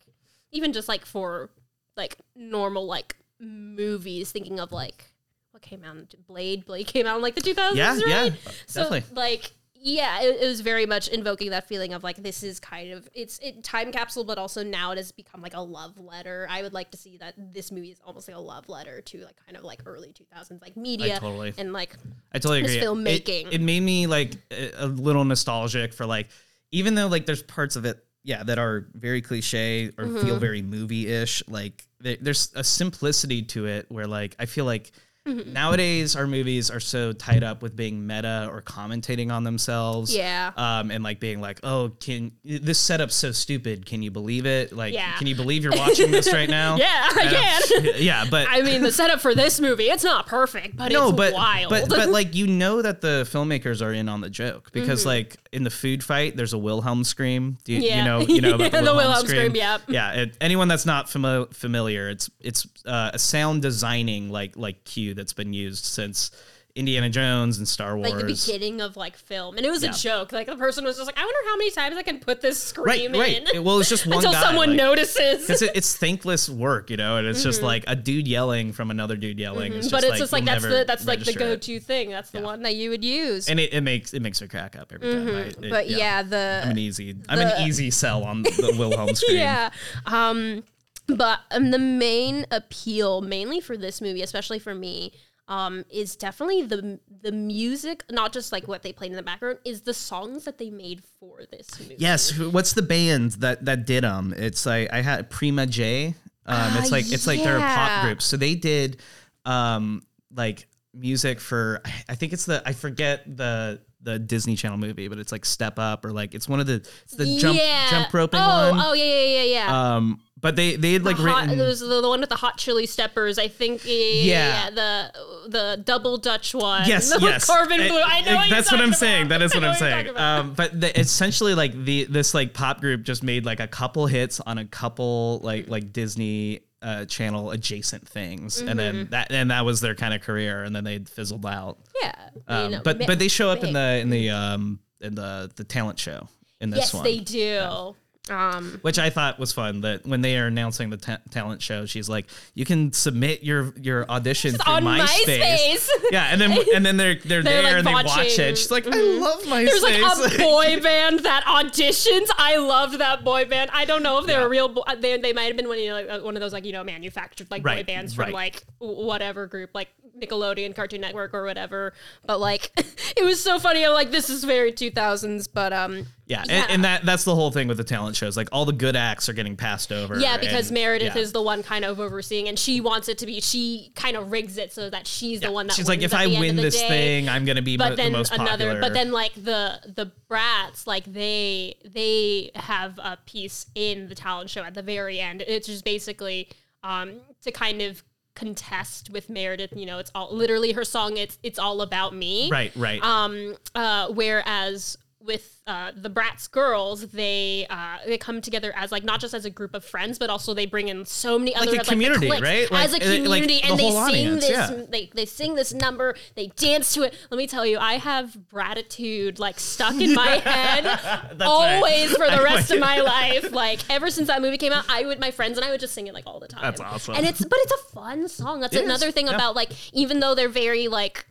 even 0.50 0.72
just 0.72 0.88
like 0.88 1.04
for 1.04 1.50
like 1.96 2.16
normal 2.34 2.86
like 2.86 3.16
movies, 3.40 4.32
thinking 4.32 4.60
of 4.60 4.72
like 4.72 5.04
what 5.52 5.62
came 5.62 5.84
out. 5.84 6.14
Blade. 6.26 6.64
Blade 6.66 6.86
came 6.86 7.06
out 7.06 7.16
in 7.16 7.22
like 7.22 7.34
the 7.34 7.40
2000s. 7.40 7.74
Yeah, 7.74 7.90
right? 7.92 8.06
yeah, 8.06 8.30
So 8.66 8.82
definitely. 8.84 9.14
like. 9.14 9.52
Yeah, 9.78 10.22
it, 10.22 10.42
it 10.42 10.46
was 10.46 10.62
very 10.62 10.84
much 10.84 11.06
invoking 11.06 11.50
that 11.50 11.68
feeling 11.68 11.92
of 11.92 12.02
like 12.02 12.16
this 12.16 12.42
is 12.42 12.58
kind 12.58 12.92
of 12.92 13.08
it's 13.14 13.38
it 13.40 13.62
time 13.62 13.92
capsule, 13.92 14.24
but 14.24 14.36
also 14.36 14.64
now 14.64 14.90
it 14.90 14.96
has 14.96 15.12
become 15.12 15.42
like 15.42 15.54
a 15.54 15.60
love 15.60 15.96
letter. 15.96 16.48
I 16.50 16.62
would 16.62 16.72
like 16.72 16.90
to 16.90 16.96
see 16.96 17.18
that 17.18 17.34
this 17.36 17.70
movie 17.70 17.90
is 17.90 18.00
almost 18.04 18.26
like 18.26 18.36
a 18.36 18.40
love 18.40 18.68
letter 18.68 19.00
to 19.02 19.18
like 19.24 19.36
kind 19.44 19.56
of 19.56 19.62
like 19.62 19.82
early 19.86 20.12
two 20.12 20.24
thousands 20.32 20.60
like 20.60 20.76
media 20.76 21.20
totally- 21.20 21.54
and 21.56 21.72
like 21.72 21.94
I 22.32 22.38
totally 22.40 22.60
agree. 22.62 22.78
Filmmaking. 22.80 23.52
It, 23.52 23.60
made 23.60 23.80
me 23.80 24.08
like 24.08 24.32
a 24.50 24.86
little 24.88 25.24
nostalgic 25.24 25.92
for 25.92 26.04
like, 26.06 26.28
even 26.72 26.96
though 26.96 27.06
like 27.06 27.26
there's 27.26 27.42
parts 27.44 27.76
of 27.76 27.84
it, 27.84 28.02
yeah, 28.26 28.42
that 28.42 28.58
are 28.58 28.86
very 28.94 29.22
cliche 29.22 29.86
or 29.96 30.04
Mm-hmm. 30.04 30.26
feel 30.26 30.38
very 30.38 30.60
movie-ish. 30.60 31.42
Like 31.48 31.86
there, 32.00 32.16
there's 32.20 32.50
a 32.54 32.64
simplicity 32.64 33.42
to 33.54 33.66
it 33.66 33.86
where 33.88 34.06
like 34.06 34.36
I 34.38 34.46
feel 34.46 34.64
like 34.66 34.92
Mm-hmm. 35.26 35.52
nowadays 35.54 36.14
our 36.14 36.28
movies 36.28 36.70
are 36.70 36.78
so 36.78 37.12
tied 37.12 37.42
up 37.42 37.60
with 37.60 37.74
being 37.74 38.06
meta 38.06 38.46
or 38.48 38.62
commentating 38.62 39.32
on 39.32 39.42
themselves. 39.42 40.14
Yeah. 40.14 40.52
Um, 40.56 40.92
and 40.92 41.02
like 41.02 41.18
being 41.18 41.40
like, 41.40 41.58
oh, 41.64 41.90
can 41.98 42.30
this 42.44 42.78
setup's 42.78 43.16
so 43.16 43.32
stupid? 43.32 43.86
Can 43.86 44.04
you 44.04 44.12
believe 44.12 44.46
it? 44.46 44.72
Like, 44.72 44.94
Yeah. 44.94 45.16
can 45.18 45.26
you 45.26 45.34
believe 45.34 45.64
you're 45.64 45.76
watching 45.76 46.12
this 46.12 46.32
right 46.32 46.48
now? 46.48 46.76
Yeah, 46.86 47.08
I 47.10 47.22
I'm- 47.22 47.62
can. 47.82 47.92
yeah, 47.96 48.24
but 48.30 48.46
I 48.48 48.62
mean, 48.62 48.82
the 48.82 48.92
setup 48.92 49.20
for 49.20 49.34
this 49.34 49.58
movie, 49.58 49.86
it's 49.90 50.04
not 50.04 50.28
perfect, 50.28 50.76
but 50.76 50.92
no, 50.92 51.08
it's 51.08 51.16
but, 51.16 51.32
wild. 51.34 51.70
but 51.70 51.88
but 51.88 52.08
like 52.18 52.36
you 52.36 52.46
know 52.46 52.80
that 52.82 53.00
the 53.00 53.26
filmmakers 53.28 53.84
are 53.84 53.92
in 53.92 54.08
on 54.08 54.20
the 54.20 54.30
joke 54.30 54.70
because 54.70 55.04
like 55.04 55.34
in 55.56 55.64
the 55.64 55.70
food 55.70 56.04
fight, 56.04 56.36
there's 56.36 56.52
a 56.52 56.58
Wilhelm 56.58 57.02
scream. 57.02 57.56
Do 57.64 57.72
you, 57.72 57.80
you 57.80 57.90
Mm-hmm. 57.90 58.04
Know 58.04 58.20
you 58.20 58.40
know 58.40 58.54
about 58.54 58.70
the, 58.72 58.76
The 58.78 58.82
Wilhelm, 58.84 58.96
Wilhelm 58.98 59.26
scream? 59.26 59.50
scream. 59.54 59.80
Yeah. 59.88 60.12
It, 60.12 60.36
anyone 60.40 60.68
that's 60.68 60.86
not 60.86 61.06
fami- 61.06 61.52
familiar, 61.54 62.08
it's 62.10 62.30
it's 62.40 62.66
uh, 62.84 63.10
a 63.14 63.18
sound 63.18 63.62
designing 63.62 64.28
like 64.30 64.56
like 64.56 64.84
cue 64.84 65.14
that's 65.14 65.32
been 65.32 65.52
used 65.52 65.84
since 65.84 66.30
Indiana 66.76 67.08
Jones 67.10 67.58
and 67.58 67.66
Star 67.66 67.96
Wars. 67.96 68.10
like 68.10 68.20
the 68.20 68.26
beginning 68.26 68.80
of 68.80 68.96
like 68.96 69.16
film, 69.16 69.56
and 69.56 69.64
it 69.66 69.70
was 69.70 69.82
Yeah. 69.82 69.90
a 69.90 69.94
joke. 69.94 70.30
Like 70.32 70.46
the 70.46 70.56
person 70.56 70.84
was 70.84 70.96
just 70.96 71.06
like, 71.06 71.18
"I 71.18 71.24
wonder 71.24 71.38
how 71.48 71.56
many 71.56 71.70
times 71.70 71.96
I 71.96 72.02
can 72.02 72.18
put 72.20 72.40
this 72.40 72.74
right, 72.78 72.98
scream 73.00 73.12
right. 73.20 73.48
in 73.54 73.64
well, 73.64 73.80
it's 73.80 73.88
just 73.88 74.06
one 74.06 74.16
until 74.18 74.32
guy, 74.32 74.40
someone 74.42 74.68
like, 74.70 74.76
notices." 74.76 75.40
Because 75.46 75.62
it, 75.62 75.72
it's 75.74 75.96
thankless 75.96 76.48
work, 76.48 76.90
you 76.90 76.96
know, 76.96 77.16
and 77.16 77.26
it's 77.26 77.42
just 77.42 77.62
like 77.62 77.84
a 77.86 77.96
dude 77.96 78.28
yelling 78.28 78.72
from 78.72 78.90
another 78.90 79.16
dude 79.16 79.38
yelling. 79.38 79.72
Mm-hmm. 79.72 79.88
but 79.90 80.02
it's 80.04 80.10
like, 80.10 80.18
just 80.18 80.32
like 80.32 80.44
that's 80.44 80.62
the 80.64 80.84
that's 80.86 81.06
like 81.06 81.20
the 81.24 81.32
go-to 81.32 81.80
thing. 81.80 82.10
That's 82.10 82.30
the 82.30 82.42
one 82.42 82.62
that 82.62 82.76
you 82.76 82.90
would 82.90 83.04
use. 83.04 83.48
and 83.48 83.58
it, 83.58 83.72
it 83.72 83.80
makes 83.80 84.12
it 84.14 84.20
makes 84.22 84.38
her 84.40 84.46
crack 84.46 84.76
up 84.76 84.92
every 84.92 85.10
time. 85.12 85.28
I, 85.28 85.40
it- 85.40 85.56
Mm-hmm. 85.56 85.70
but 85.70 85.88
yeah, 85.88 86.22
the 86.22 86.60
I'm 86.64 86.70
an 86.72 86.78
easy 86.78 87.16
I'm 87.28 87.38
an 87.38 87.66
easy 87.66 87.90
sell 87.90 88.24
on 88.24 88.42
the 88.42 88.74
Wilhelm 88.78 89.14
scream. 89.14 89.38
yeah. 89.38 89.70
Um, 90.04 90.62
but 91.08 91.40
um, 91.52 91.70
the 91.70 91.78
main 91.78 92.46
appeal, 92.50 93.20
mainly 93.20 93.60
for 93.60 93.76
this 93.76 94.00
movie, 94.00 94.22
especially 94.22 94.58
for 94.58 94.74
me, 94.74 95.12
um, 95.48 95.84
is 95.90 96.16
definitely 96.16 96.62
the 96.62 96.98
the 97.22 97.32
music, 97.32 98.04
not 98.10 98.32
just 98.32 98.52
like 98.52 98.66
what 98.66 98.82
they 98.82 98.92
played 98.92 99.10
in 99.10 99.16
the 99.16 99.22
background, 99.22 99.58
is 99.64 99.82
the 99.82 99.94
songs 99.94 100.44
that 100.44 100.58
they 100.58 100.70
made 100.70 101.02
for 101.20 101.42
this 101.50 101.68
movie. 101.78 101.96
Yes, 101.98 102.36
what's 102.38 102.72
the 102.72 102.82
band 102.82 103.32
that 103.32 103.64
that 103.64 103.86
did 103.86 104.04
them? 104.04 104.34
It's 104.36 104.66
like 104.66 104.92
I 104.92 105.02
had 105.02 105.30
Prima 105.30 105.66
J. 105.66 106.14
Um, 106.46 106.76
it's 106.76 106.88
Ah, 106.92 106.94
like 106.94 107.12
it's 107.12 107.26
like 107.26 107.42
they're 107.42 107.56
a 107.56 107.60
pop 107.60 107.88
yeah. 107.88 108.02
group. 108.06 108.22
So 108.22 108.36
they 108.36 108.54
did 108.54 108.98
um 109.44 110.02
like 110.34 110.66
music 110.94 111.40
for 111.40 111.80
I- 112.08 112.14
think 112.14 112.32
it's 112.32 112.46
the 112.46 112.62
I 112.66 112.72
forget 112.72 113.24
the 113.36 113.80
the 114.00 114.18
Disney 114.18 114.54
Channel 114.54 114.78
movie, 114.78 115.08
but 115.08 115.18
it's 115.18 115.32
like 115.32 115.44
Step 115.44 115.78
Up 115.78 116.04
or 116.04 116.12
like 116.12 116.34
it's 116.34 116.48
one 116.48 116.60
of 116.60 116.66
the 116.66 116.74
it's 116.74 117.14
the 117.16 117.38
jump 117.38 117.58
jump 117.90 118.12
roping 118.14 118.40
oh, 118.40 118.70
one. 118.70 118.80
Oh, 118.84 118.92
yeah, 118.92 119.04
yeah, 119.04 119.42
yeah, 119.42 119.42
yeah. 119.42 119.94
Um, 119.96 120.20
but 120.46 120.54
they 120.54 120.76
they 120.76 120.92
had 120.92 121.02
like 121.04 121.16
hot, 121.16 121.42
written. 121.42 121.58
there 121.58 121.66
was 121.66 121.80
the, 121.80 122.00
the 122.00 122.08
one 122.08 122.20
with 122.20 122.28
the 122.28 122.36
hot 122.36 122.56
chili 122.56 122.86
steppers. 122.86 123.38
I 123.38 123.48
think. 123.48 123.84
Yeah, 123.84 123.92
yeah, 123.92 123.98
yeah, 124.22 124.24
Yeah. 124.64 124.70
the 124.70 125.48
the 125.48 125.82
double 125.84 126.16
Dutch 126.18 126.54
one. 126.54 126.86
Yes, 126.86 127.12
with 127.20 127.22
yes. 127.22 127.44
Corbin 127.44 127.80
Uh, 127.80 127.88
Bleu. 127.88 128.00
I 128.04 128.20
know. 128.20 128.40
you're 128.42 128.48
That's 128.50 128.70
what 128.70 128.80
I'm 128.80 128.92
saying. 128.92 129.28
That 129.28 129.42
is 129.42 129.54
what 129.54 129.64
I'm 129.64 129.74
saying. 129.74 130.16
Um, 130.16 130.54
but 130.54 130.80
the, 130.80 130.98
essentially, 130.98 131.54
like 131.54 131.72
the 131.84 132.04
this 132.04 132.32
like 132.34 132.54
pop 132.54 132.80
group 132.80 133.02
just 133.02 133.22
made 133.24 133.44
like 133.44 133.58
a 133.60 133.66
couple 133.66 134.06
hits 134.06 134.38
on 134.40 134.58
a 134.58 134.64
couple 134.64 135.40
like 135.42 135.68
like 135.68 135.92
Disney 135.92 136.60
uh, 136.82 137.04
Channel 137.06 137.50
adjacent 137.50 138.06
things, 138.08 138.60
and 138.60 138.68
Mm-hmm. 138.68 138.76
then 138.78 139.08
that 139.10 139.32
and 139.32 139.50
that 139.50 139.64
was 139.64 139.80
their 139.80 139.94
kind 139.96 140.14
of 140.14 140.20
career, 140.22 140.62
and 140.62 140.76
then 140.76 140.84
they 140.84 140.98
fizzled 141.00 141.44
out. 141.44 141.78
yeah. 142.02 142.12
Um, 142.46 142.64
you 142.64 142.70
know, 142.76 142.82
but 142.84 142.98
ma- 143.00 143.06
but 143.06 143.18
they 143.18 143.28
show 143.28 143.50
up 143.50 143.64
in 143.64 143.72
the 143.72 143.98
in 144.00 144.10
the 144.10 144.30
um 144.30 144.78
in 145.00 145.14
the 145.16 145.50
the 145.56 145.64
talent 145.64 145.98
show 145.98 146.28
in 146.60 146.70
this 146.70 146.78
Yes, 146.80 146.94
one. 146.94 147.04
they 147.04 147.18
do. 147.18 147.94
Um, 148.28 148.78
which 148.82 148.98
I 148.98 149.10
thought 149.10 149.38
was 149.38 149.52
fun. 149.52 149.82
That 149.82 150.04
when 150.04 150.20
they 150.20 150.36
are 150.38 150.46
announcing 150.46 150.90
the 150.90 150.96
ta- 150.96 151.18
talent 151.30 151.62
show, 151.62 151.86
she's 151.86 152.08
like, 152.08 152.26
"You 152.54 152.64
can 152.64 152.92
submit 152.92 153.42
your 153.44 153.72
your 153.80 154.08
audition 154.10 154.56
through 154.56 154.72
on 154.72 154.82
MySpace." 154.84 155.38
MySpace. 155.38 155.88
Yeah, 156.12 156.28
and 156.30 156.40
then 156.40 156.58
and 156.74 156.84
then 156.86 156.96
they're 156.96 157.14
they're, 157.16 157.42
They're, 157.42 157.62
there 157.62 157.62
like, 157.62 157.74
and 157.78 157.86
they 157.86 157.92
watch 157.92 158.18
it. 158.38 158.58
She's 158.58 158.70
like, 158.70 158.86
"I 158.86 158.96
love 159.00 159.42
MySpace." 159.42 159.64
There's 159.66 159.82
like 159.82 160.34
a 160.34 160.38
boy 160.42 160.80
band 160.80 161.20
that 161.20 161.44
auditions. 161.44 162.28
I 162.38 162.56
loved 162.56 162.98
that 162.98 163.24
boy 163.24 163.44
band. 163.44 163.70
I 163.72 163.84
don't 163.84 164.02
know 164.02 164.18
if 164.18 164.26
they 164.26 164.32
Yeah. 164.32 164.42
were 164.42 164.48
real. 164.48 164.68
Bo- 164.68 164.84
they 164.98 165.16
they 165.18 165.32
might 165.32 165.44
have 165.44 165.56
been 165.56 165.68
one, 165.68 165.78
you 165.78 165.88
know, 165.88 165.94
like, 165.94 166.08
uh, 166.08 166.20
one 166.20 166.36
of 166.36 166.40
those 166.40 166.52
like 166.52 166.64
you 166.64 166.72
know 166.72 166.84
manufactured 166.84 167.50
like 167.50 167.62
boy 167.62 167.84
bands 167.84 168.14
from 168.14 168.24
right. 168.26 168.32
like 168.34 168.62
whatever 168.78 169.46
group, 169.46 169.70
like 169.74 169.88
Nickelodeon, 170.20 170.74
Cartoon 170.74 171.00
Network, 171.00 171.34
or 171.34 171.44
whatever. 171.44 171.92
But 172.24 172.40
like, 172.40 172.70
it 173.16 173.24
was 173.24 173.42
so 173.42 173.58
funny. 173.58 173.84
I'm 173.84 173.92
like, 173.92 174.10
this 174.10 174.30
is 174.30 174.44
very 174.44 174.72
2000s. 174.72 175.48
But 175.52 175.72
um, 175.72 176.06
yeah, 176.26 176.42
And, 176.48 176.70
and 176.70 176.84
that 176.84 177.04
that's 177.04 177.24
the 177.24 177.34
whole 177.34 177.50
thing 177.50 177.68
with 177.68 177.76
the 177.76 177.84
talent 177.84 178.16
shows. 178.16 178.36
Like 178.36 178.48
all 178.52 178.64
the 178.64 178.72
good 178.72 178.96
acts 178.96 179.28
are 179.28 179.32
getting 179.32 179.56
passed 179.56 179.92
over. 179.92 180.18
yeah, 180.18 180.36
because 180.38 180.68
and- 180.68 180.74
Meredith 180.74 181.14
yeah. 181.14 181.22
is 181.22 181.32
the 181.32 181.42
one 181.42 181.62
kind 181.62 181.84
of 181.84 182.00
overseeing, 182.00 182.48
and 182.48 182.58
she 182.58 182.80
wants 182.80 183.08
it 183.08 183.18
to 183.18 183.26
be. 183.26 183.40
She 183.40 183.92
kind 183.94 184.16
of 184.16 184.32
rigs 184.32 184.58
it 184.58 184.72
so 184.72 184.90
that 184.90 185.06
she's 185.06 185.40
the 185.40 185.52
one 185.52 185.66
that 185.66 185.76
she's 185.76 185.88
like, 185.88 186.02
if 186.02 186.14
I 186.14 186.26
win 186.26 186.56
this 186.56 186.80
day." 186.80 186.88
thing, 186.88 187.28
I'm 187.28 187.44
gonna 187.44 187.62
be 187.62 187.76
mo- 187.76 187.84
but 187.84 187.90
the 187.90 187.96
then 187.96 188.12
most 188.12 188.32
another 188.32 188.66
popular. 188.66 188.80
but 188.80 188.92
then 188.92 189.12
like 189.12 189.34
the 189.34 189.80
the 189.86 190.10
Bratz 190.30 190.86
like 190.86 191.04
they 191.04 191.76
they 191.84 192.50
have 192.54 192.98
a 192.98 193.18
piece 193.26 193.66
in 193.74 194.08
the 194.08 194.14
talent 194.14 194.50
show 194.50 194.62
at 194.62 194.74
the 194.74 194.82
very 194.82 195.20
end 195.20 195.42
it's 195.46 195.66
just 195.66 195.84
basically 195.84 196.48
um 196.82 197.12
to 197.42 197.52
kind 197.52 197.80
of 197.82 198.02
contest 198.36 199.10
with 199.10 199.28
meredith 199.28 199.72
you 199.74 199.86
know 199.86 199.98
it's 199.98 200.12
all 200.14 200.32
literally 200.32 200.72
her 200.72 200.84
song 200.84 201.16
it's 201.16 201.38
it's 201.42 201.58
all 201.58 201.80
about 201.80 202.14
me 202.14 202.48
right, 202.50 202.70
right. 202.76 203.02
um 203.02 203.56
uh 203.74 204.06
whereas 204.08 204.96
with 205.26 205.60
uh, 205.66 205.90
the 205.96 206.08
Bratz 206.08 206.50
girls, 206.50 207.08
they 207.08 207.66
uh, 207.68 207.98
they 208.06 208.16
come 208.18 208.40
together 208.40 208.72
as 208.76 208.92
like 208.92 209.02
not 209.04 209.20
just 209.20 209.34
as 209.34 209.44
a 209.44 209.50
group 209.50 209.74
of 209.74 209.84
friends, 209.84 210.18
but 210.18 210.30
also 210.30 210.54
they 210.54 210.66
bring 210.66 210.88
in 210.88 211.04
so 211.04 211.38
many 211.38 211.54
other 211.54 211.66
a 211.66 211.72
of, 211.72 211.76
like, 211.78 211.86
the 211.86 211.90
community, 211.92 212.26
cliques 212.28 212.42
right? 212.42 212.72
as 212.72 212.94
a 212.94 212.98
Like, 212.98 213.02
like, 213.02 213.42
community, 213.42 213.60
the 213.60 213.62
and 213.64 213.78
they 213.78 213.90
sing 213.90 213.96
audience, 213.96 214.40
this. 214.46 214.50
yeah. 214.50 214.82
They 214.88 215.10
they 215.14 215.26
sing 215.26 215.54
this 215.56 215.74
number, 215.74 216.14
they 216.36 216.46
dance 216.56 216.94
to 216.94 217.02
it. 217.02 217.14
Let 217.30 217.38
me 217.38 217.46
tell 217.46 217.66
you, 217.66 217.78
I 217.78 217.94
have 217.94 218.48
gratitude 218.48 219.38
like 219.38 219.58
stuck 219.58 220.00
in 220.00 220.14
my 220.14 220.26
head 220.44 220.84
right. 220.84 221.42
always 221.42 222.12
for 222.16 222.30
the 222.30 222.40
rest 222.42 222.70
of 222.70 222.78
my 222.78 223.00
life. 223.02 223.50
Like 223.52 223.80
ever 223.90 224.10
since 224.10 224.28
that 224.28 224.40
movie 224.40 224.58
came 224.58 224.72
out, 224.72 224.84
I 224.88 225.04
would 225.04 225.18
my 225.20 225.30
friends 225.30 225.58
and 225.58 225.64
I 225.64 225.70
would 225.70 225.80
just 225.80 225.94
sing 225.94 226.06
it 226.06 226.14
like 226.14 226.26
all 226.26 226.38
the 226.40 226.48
time. 226.48 226.62
That's 226.62 226.80
awesome. 226.80 227.16
And 227.16 227.26
it's 227.26 227.44
but 227.44 227.58
it's 227.62 227.72
a 227.72 227.92
fun 227.92 228.28
song. 228.28 228.60
That's 228.60 228.74
It 228.74 228.80
is, 228.80 228.84
another 228.84 229.10
thing 229.10 229.26
yeah. 229.26 229.34
about 229.34 229.56
like 229.56 229.70
even 229.92 230.20
though 230.20 230.34
they're 230.34 230.48
very 230.48 230.88
like 230.88 231.26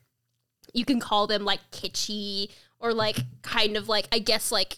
you 0.74 0.84
can 0.84 1.00
call 1.00 1.26
them 1.28 1.46
like 1.46 1.60
kitschy 1.72 2.50
or 2.86 2.94
like 2.94 3.18
kind 3.42 3.76
of 3.78 3.90
like 3.90 4.08
I 4.12 4.20
guess 4.20 4.52
like 4.52 4.78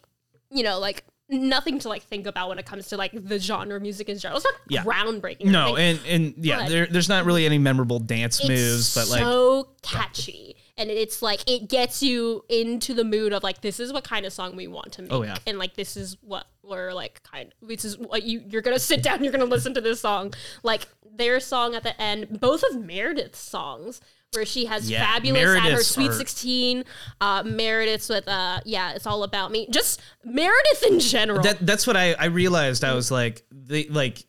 you 0.50 0.64
know 0.64 0.80
like 0.80 1.04
nothing 1.30 1.78
to 1.80 1.90
like 1.90 2.04
think 2.04 2.26
about 2.26 2.48
when 2.48 2.58
it 2.58 2.66
comes 2.66 2.88
to 2.88 2.96
like 2.98 3.12
the 3.14 3.38
genre 3.38 3.80
music 3.80 4.08
in 4.08 4.18
general. 4.18 4.38
It's 4.38 4.46
not 4.46 4.56
Yeah. 4.70 4.84
groundbreaking. 4.84 5.46
no, 5.46 5.76
and 5.76 6.00
and 6.08 6.34
yeah, 6.38 6.70
there, 6.70 6.86
there's 6.88 7.10
not 7.10 7.26
really 7.26 7.46
any 7.46 7.58
memorable 7.58 8.00
dance 8.00 8.48
moves, 8.48 8.96
but 8.96 9.10
like 9.10 9.20
so 9.20 9.70
catchy. 9.82 10.56
And 10.78 10.90
it's 10.90 11.22
like 11.22 11.42
it 11.50 11.68
gets 11.68 12.02
you 12.02 12.46
into 12.50 12.94
the 12.94 13.04
mood 13.04 13.34
of 13.34 13.44
like 13.44 13.62
this 13.62 13.80
is 13.80 13.92
what 13.92 14.04
kind 14.04 14.26
of 14.26 14.32
song 14.32 14.56
we 14.56 14.68
want 14.68 14.94
to 14.94 15.02
oh, 15.02 15.04
make. 15.04 15.12
Oh, 15.12 15.24
yeah. 15.24 15.38
And 15.46 15.60
like 15.60 15.76
this 15.76 15.98
is 15.98 16.18
what 16.22 16.48
we're 16.64 16.94
like 16.94 17.22
kind 17.24 17.54
this 17.62 17.84
is 17.84 17.98
what 17.98 18.24
you 18.24 18.44
you're 18.48 18.62
gonna 18.62 18.80
sit 18.80 19.04
down, 19.04 19.24
you're 19.24 19.34
gonna 19.34 19.46
listen 19.46 19.74
to 19.74 19.82
this 19.82 20.00
song. 20.00 20.34
Like 20.64 20.88
their 21.12 21.40
song 21.40 21.76
at 21.76 21.84
the 21.84 22.00
end, 22.00 22.40
both 22.40 22.64
of 22.64 22.80
Meredith's 22.82 23.40
songs, 23.40 24.00
where 24.34 24.46
she 24.46 24.66
has 24.66 24.90
Yeah, 24.90 25.06
fabulous 25.06 25.44
at 25.58 25.72
her 25.72 25.84
Sweet 25.84 26.10
are- 26.12 26.14
16, 26.14 26.84
uh 27.22 27.44
Meredith's 27.44 28.10
with 28.10 28.28
uh 28.28 28.60
yeah, 28.66 28.94
it's 28.94 29.08
all 29.08 29.24
about 29.24 29.52
me. 29.52 29.68
Just 29.72 30.02
Meredith 30.24 30.84
in 30.88 31.00
general. 31.00 31.42
that 31.44 31.58
that's 31.66 31.88
what 31.88 31.96
I 31.98 32.14
I 32.14 32.26
realized. 32.26 32.84
I 32.84 32.94
was 32.94 33.12
like 33.12 33.46
the 33.52 33.88
like. 33.90 34.24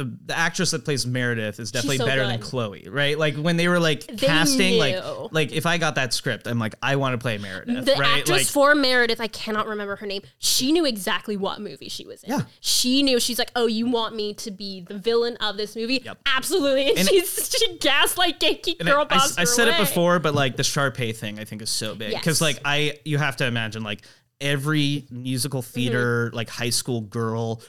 The, 0.00 0.16
the 0.26 0.38
actress 0.38 0.70
that 0.70 0.84
plays 0.84 1.06
Meredith 1.06 1.60
is 1.60 1.70
definitely 1.70 1.98
so 1.98 2.06
better 2.06 2.26
than. 2.26 2.40
Chloe, 2.40 2.88
right? 2.88 3.18
Like 3.18 3.36
when 3.36 3.58
they 3.58 3.68
were 3.68 3.78
like 3.78 4.06
They 4.06 4.16
casting, 4.26 4.78
like 4.78 4.94
knew. 4.94 5.28
like 5.30 5.52
if 5.52 5.66
I 5.66 5.76
got 5.76 5.96
that 5.96 6.14
script, 6.14 6.46
I'm 6.46 6.58
like 6.58 6.74
I 6.82 6.96
want 6.96 7.12
to 7.12 7.18
play 7.18 7.36
Meredith, 7.36 7.84
the 7.84 7.92
right? 7.92 8.18
actress 8.20 8.30
Like 8.30 8.46
for 8.46 8.74
Meredith, 8.74 9.20
I 9.20 9.26
cannot 9.26 9.66
remember 9.66 9.96
her 9.96 10.06
name. 10.06 10.22
She 10.38 10.72
knew 10.72 10.86
exactly 10.86 11.36
what 11.36 11.60
movie 11.60 11.90
she 11.90 12.06
was 12.06 12.22
in. 12.24 12.30
Yeah. 12.30 12.40
She 12.60 13.02
knew. 13.02 13.20
She's 13.20 13.38
like, 13.38 13.50
"Oh, 13.54 13.66
you 13.66 13.86
want 13.90 14.16
me 14.16 14.32
to 14.34 14.50
be 14.50 14.80
the 14.80 14.96
villain 14.96 15.36
of 15.36 15.58
this 15.58 15.76
movie?" 15.76 16.00
Yep. 16.02 16.18
Absolutely. 16.24 16.88
And, 16.88 16.98
And- 17.00 17.08
she's 17.08 17.50
she 17.54 17.76
gaslight 17.78 18.40
Genki 18.40 18.76
And 18.80 18.88
girl 18.88 19.00
I, 19.00 19.02
I- 19.02 19.18
boss. 19.18 19.36
I 19.36 19.44
said 19.44 19.68
it 19.68 19.76
before, 19.78 20.18
but 20.18 20.34
like 20.34 20.56
the 20.56 20.62
Sharpay 20.62 21.14
thing, 21.14 21.38
I 21.38 21.44
think 21.44 21.60
is 21.60 21.68
so 21.70 21.94
big 21.94 22.14
because 22.14 22.40
Yes. 22.40 22.40
like 22.40 22.60
I, 22.64 22.98
you 23.04 23.18
have 23.18 23.36
to 23.36 23.46
imagine 23.46 23.82
like 23.82 24.00
every 24.40 25.04
musical 25.10 25.60
Mm-hmm. 25.62 25.70
theater, 25.72 26.30
like 26.32 26.48
high 26.48 26.70
school 26.70 27.02
girl, 27.02 27.60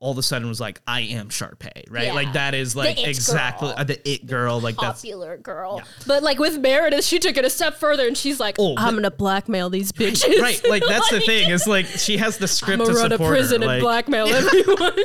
all 0.00 0.10
of 0.12 0.18
a 0.18 0.22
sudden 0.22 0.48
was 0.48 0.60
like, 0.60 0.80
I 0.86 1.02
am 1.02 1.28
Sharpay, 1.28 1.90
right? 1.90 2.06
Yeah. 2.06 2.14
Like 2.14 2.32
that 2.32 2.54
is 2.54 2.74
like 2.74 3.06
exactly 3.06 3.68
girl. 3.68 3.76
uh, 3.78 3.84
the 3.84 4.10
it 4.10 4.26
girl. 4.26 4.58
Like 4.58 4.76
that's 4.76 5.02
popular 5.02 5.36
girl. 5.36 5.82
But 6.06 6.22
like 6.22 6.38
with 6.38 6.58
Meredith, 6.58 7.04
she 7.04 7.18
took 7.18 7.36
it 7.36 7.44
a 7.44 7.50
step 7.50 7.74
further 7.74 8.08
and 8.08 8.16
she's 8.16 8.40
like, 8.40 8.56
Oh, 8.58 8.74
I'm 8.78 8.94
gonna 8.94 9.10
blackmail 9.10 9.68
these 9.68 9.92
bitches. 9.92 10.40
right. 10.40 10.60
Like 10.68 10.82
that's 10.88 11.10
the 11.10 11.20
thing. 11.26 11.50
Is 11.50 11.66
like 11.66 11.84
she 11.84 12.16
has 12.16 12.38
the 12.38 12.44
I'm 12.44 12.48
script 12.48 12.78
gonna 12.78 12.94
to 12.94 12.98
run 12.98 13.12
a 13.12 13.18
prison 13.18 13.60
her, 13.60 13.68
and 13.68 13.74
like, 13.74 13.82
blackmail 13.82 14.26
everyone. 14.28 14.96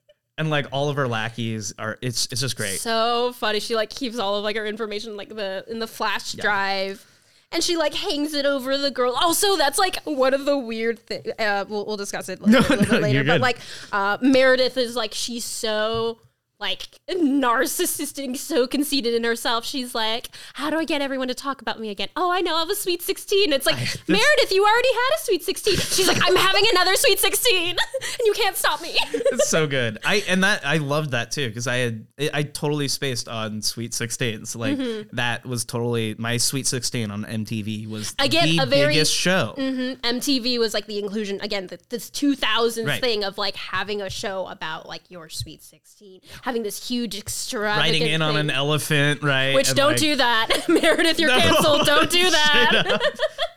and 0.38 0.48
like 0.48 0.66
all 0.70 0.88
of 0.88 0.96
her 0.96 1.08
lackeys 1.08 1.74
are. 1.76 1.98
It's 2.00 2.28
it's 2.30 2.40
just 2.40 2.56
great. 2.56 2.78
so 2.78 3.32
funny. 3.32 3.58
She 3.58 3.74
like 3.74 3.90
keeps 3.90 4.18
all 4.18 4.36
of 4.36 4.44
like 4.44 4.54
her 4.54 4.64
information 4.64 5.16
like 5.16 5.28
the 5.34 5.64
in 5.68 5.80
the 5.80 5.88
flash 5.88 6.34
drive. 6.34 7.04
And 7.52 7.64
she 7.64 7.76
like 7.76 7.94
hangs 7.94 8.32
it 8.32 8.46
over 8.46 8.78
the 8.78 8.92
girl. 8.92 9.12
Also, 9.12 9.56
that's 9.56 9.78
like 9.78 9.96
one 10.04 10.34
of 10.34 10.44
the 10.44 10.56
weird 10.56 11.00
things. 11.00 11.26
Uh, 11.38 11.64
we'll, 11.68 11.84
we'll 11.84 11.96
discuss 11.96 12.28
it 12.28 12.40
later, 12.40 12.58
a 12.58 12.60
little 12.60 12.76
bit 12.76 12.92
no, 12.92 12.98
later. 12.98 13.24
But 13.24 13.32
good. 13.32 13.40
like 13.40 13.58
uh, 13.90 14.18
Meredith 14.20 14.76
is 14.76 14.94
like 14.94 15.12
she's 15.14 15.44
so 15.44 16.18
like 16.60 16.88
narcissistic, 17.10 18.36
so 18.36 18.66
conceited 18.66 19.14
in 19.14 19.24
herself. 19.24 19.64
She's 19.64 19.94
like, 19.94 20.28
"How 20.54 20.70
do 20.70 20.76
I 20.78 20.84
get 20.84 21.00
everyone 21.02 21.28
to 21.28 21.34
talk 21.34 21.60
about 21.62 21.80
me 21.80 21.88
again? 21.90 22.08
Oh, 22.16 22.30
I 22.30 22.40
know, 22.40 22.56
I 22.56 22.60
have 22.60 22.70
a 22.70 22.74
sweet 22.74 23.02
sixteen. 23.02 23.52
It's 23.52 23.66
like 23.66 23.76
Meredith, 24.08 24.50
you 24.52 24.62
already 24.64 24.92
had 24.92 25.16
a 25.16 25.20
sweet 25.24 25.42
sixteen. 25.42 25.76
She's 25.76 26.06
like, 26.08 26.18
"I'm 26.22 26.36
having 26.36 26.64
another 26.72 26.94
sweet 26.96 27.18
16, 27.18 27.68
and 27.70 27.78
you 28.24 28.32
can't 28.34 28.56
stop 28.56 28.80
me." 28.82 28.90
it's 29.12 29.48
so 29.48 29.66
good. 29.78 29.98
I 30.04 30.22
and 30.28 30.44
that 30.44 30.66
I 30.66 30.76
loved 30.78 31.10
that 31.12 31.30
too 31.30 31.48
because 31.48 31.66
I 31.66 31.76
had 31.78 32.06
I 32.18 32.30
I 32.34 32.42
totally 32.44 32.88
spaced 32.88 33.28
on 33.28 33.62
Sweet 33.62 33.94
Sixteens. 33.94 34.54
Like 34.56 34.70
Mm-hmm. 34.80 35.16
that 35.16 35.44
was 35.44 35.64
totally 35.64 36.14
my 36.18 36.36
Sweet 36.36 36.66
Sixteen 36.66 37.10
on 37.10 37.24
MTV 37.24 37.88
was 37.88 38.14
Again, 38.18 38.56
the 38.56 38.62
a 38.62 38.66
very- 38.66 38.94
biggest 38.94 39.12
show. 39.14 39.54
MTV 39.58 40.58
was 40.58 40.74
like 40.74 40.86
the 40.86 40.98
inclusion 40.98 41.40
again, 41.40 41.66
the, 41.66 41.78
this 41.88 42.10
2000s 42.10 42.86
Right. 42.86 43.00
thing 43.00 43.24
of 43.24 43.36
like 43.38 43.56
having 43.56 44.00
a 44.02 44.08
show 44.10 44.46
about 44.46 44.86
like 44.88 45.02
your 45.10 45.28
sweet 45.28 45.62
16, 45.62 46.20
having 46.50 46.64
this 46.64 46.88
huge 46.88 47.16
extravagant 47.16 47.92
Riding 47.94 48.08
in 48.12 48.22
on 48.22 48.36
an 48.36 48.50
elephant, 48.50 49.22
right? 49.22 49.54
Which 49.54 49.68
and, 49.68 49.76
don't 49.76 49.92
like- 49.92 50.00
do 50.00 50.16
that, 50.16 50.64
Meredith. 50.68 51.20
You're 51.20 51.30
No, 51.30 51.38
canceled. 51.38 51.86
Don't 51.86 52.10
do 52.10 52.28
that. 52.30 53.10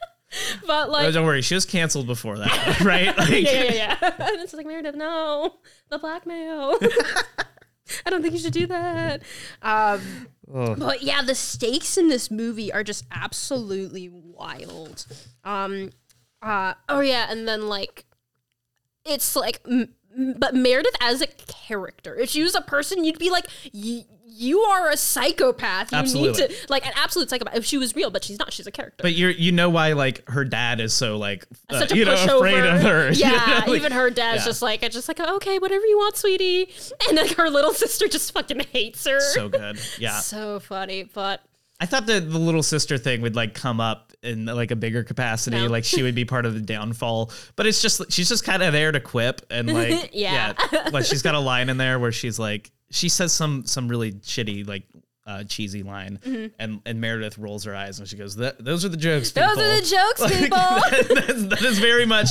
but 0.68 0.91
like, 0.91 1.12
don't 1.12 1.26
worry, 1.26 1.41
she 1.41 1.56
was 1.56 1.66
canceled 1.66 2.06
before 2.06 2.38
that, 2.38 2.82
right? 2.82 3.18
Like, 3.18 3.30
yeah, 3.30 3.64
yeah, 3.64 3.98
yeah. 4.02 4.14
and 4.20 4.41
it's 4.41 4.54
like 4.54 4.68
Meredith, 4.68 4.94
no, 4.96 5.56
the 5.89 5.98
blackmail. 5.98 6.78
I 8.06 8.10
don't 8.12 8.22
think 8.22 8.34
you 8.36 8.39
should 8.39 8.54
do 8.54 8.68
that. 8.68 9.24
Um, 9.62 10.28
Oh. 10.54 10.76
But 10.76 11.02
yeah, 11.02 11.24
the 11.24 11.34
stakes 11.36 11.98
in 11.98 12.10
this 12.10 12.30
movie 12.30 12.72
are 12.72 12.84
just 12.84 13.06
absolutely 13.12 14.10
wild. 14.10 15.08
Um, 15.44 15.89
uh, 16.44 16.74
oh 16.89 17.00
yeah, 17.00 17.28
and 17.32 17.48
then 17.48 17.70
like, 17.70 18.06
it's 19.06 19.36
like, 19.38 19.62
m- 19.68 19.94
but 20.38 20.53
Meredith 20.55 20.95
as 21.01 21.22
a 21.22 21.28
character, 21.28 22.16
if 22.16 22.30
she 22.30 22.43
was 22.43 22.55
a 22.55 22.61
person, 22.61 23.03
you'd 23.03 23.20
be 23.20 23.30
like, 23.30 23.45
y- 23.74 24.05
you 24.36 24.61
are 24.61 24.89
a 24.89 24.97
psychopath. 24.97 25.91
You 25.91 25.97
Absolutely. 25.99 26.41
need 26.47 26.49
to 26.49 26.55
like 26.68 26.86
an 26.88 26.93
absolute 26.95 27.30
psychopath. 27.30 27.55
If 27.55 27.66
she 27.66 27.78
was 27.78 27.95
real, 27.95 28.09
but 28.09 28.24
she's 28.24 28.39
not. 28.39 28.51
She's 28.51 28.66
a 28.66 28.72
character. 28.72 29.01
But 29.03 29.14
you're 29.14 29.30
you 29.30 29.51
know 29.51 29.70
why 29.70 29.93
like 29.93 30.28
her 30.28 30.43
dad 30.43 30.80
is 30.80 30.91
so 30.93 31.18
like 31.18 31.45
uh, 31.70 31.80
such 31.80 31.91
a 31.91 31.97
you 31.97 32.03
know 32.05 32.16
pushover. 32.16 32.38
afraid 32.38 32.66
of 32.66 32.82
her. 32.82 33.11
you 33.14 33.20
Yeah, 33.20 33.61
know, 33.66 33.72
like- 33.72 33.80
even 33.80 33.91
her 33.91 34.09
dad's 34.09 34.41
yeah. 34.41 34.45
just 34.45 34.61
like, 34.64 34.82
it's 34.82 34.95
just 34.95 35.07
like, 35.07 35.20
okay, 35.20 35.59
whatever 35.59 35.86
you 35.86 35.97
want, 35.97 36.16
sweetie. 36.18 36.72
And 37.07 37.18
like 37.18 37.36
her 37.36 37.49
little 37.49 37.74
sister 37.74 38.07
just 38.07 38.32
fucking 38.34 38.61
hates 38.72 39.05
her. 39.05 39.20
so 39.20 39.49
good. 39.49 39.80
Yeah. 39.99 40.20
So 40.22 40.59
funny, 40.59 41.03
but 41.03 41.41
I 41.80 41.86
thought 41.86 42.05
that 42.07 42.30
the 42.32 42.39
little 42.39 42.64
sister 42.64 42.97
thing 42.97 43.22
would 43.22 43.36
like 43.36 43.53
come 43.53 43.80
up 43.80 44.12
in 44.24 44.45
like 44.45 44.71
a 44.71 44.76
bigger 44.76 45.03
capacity, 45.03 45.57
No. 45.57 45.67
like 45.67 45.84
she 45.84 46.01
would 46.03 46.15
be 46.15 46.26
part 46.26 46.45
of 46.45 46.53
the 46.53 46.61
downfall. 46.61 47.32
But 47.55 47.67
it's 47.67 47.82
just 47.82 48.11
she's 48.11 48.30
just 48.30 48.43
kind 48.43 48.63
of 48.63 48.74
there 48.74 48.91
to 48.91 48.99
quip 48.99 49.41
and 49.49 49.71
like 49.74 50.09
Yeah. 50.13 50.53
like 50.91 51.05
she's 51.05 51.21
got 51.21 51.36
a 51.36 51.39
line 51.39 51.69
in 51.69 51.78
there 51.78 51.99
where 51.99 52.11
she's 52.11 52.39
like 52.39 52.71
she 52.91 53.09
says 53.09 53.34
some 53.34 53.65
some 53.65 53.88
really 53.88 54.13
shitty 54.13 54.67
like 54.67 54.84
uh, 55.26 55.41
cheesy 55.45 55.84
line, 55.84 56.19
and 56.59 56.82
and 56.86 56.99
Meredith 56.99 57.38
rolls 57.38 57.63
her 57.63 57.74
eyes 57.74 57.97
and 57.97 58.05
she 58.07 58.17
goes, 58.17 58.36
"That 58.36 58.61
those 58.63 58.84
are 58.84 58.89
the 58.89 58.97
jokes. 58.97 59.32
those 59.32 59.57
are 59.57 59.76
the 59.78 59.82
jokes, 59.82 60.19
Like, 60.21 60.34
people. 60.34 60.57
that- 60.57 61.05
that's- 61.15 61.43
that 61.45 61.61
is 61.61 61.80
very 61.80 62.05
much 62.05 62.28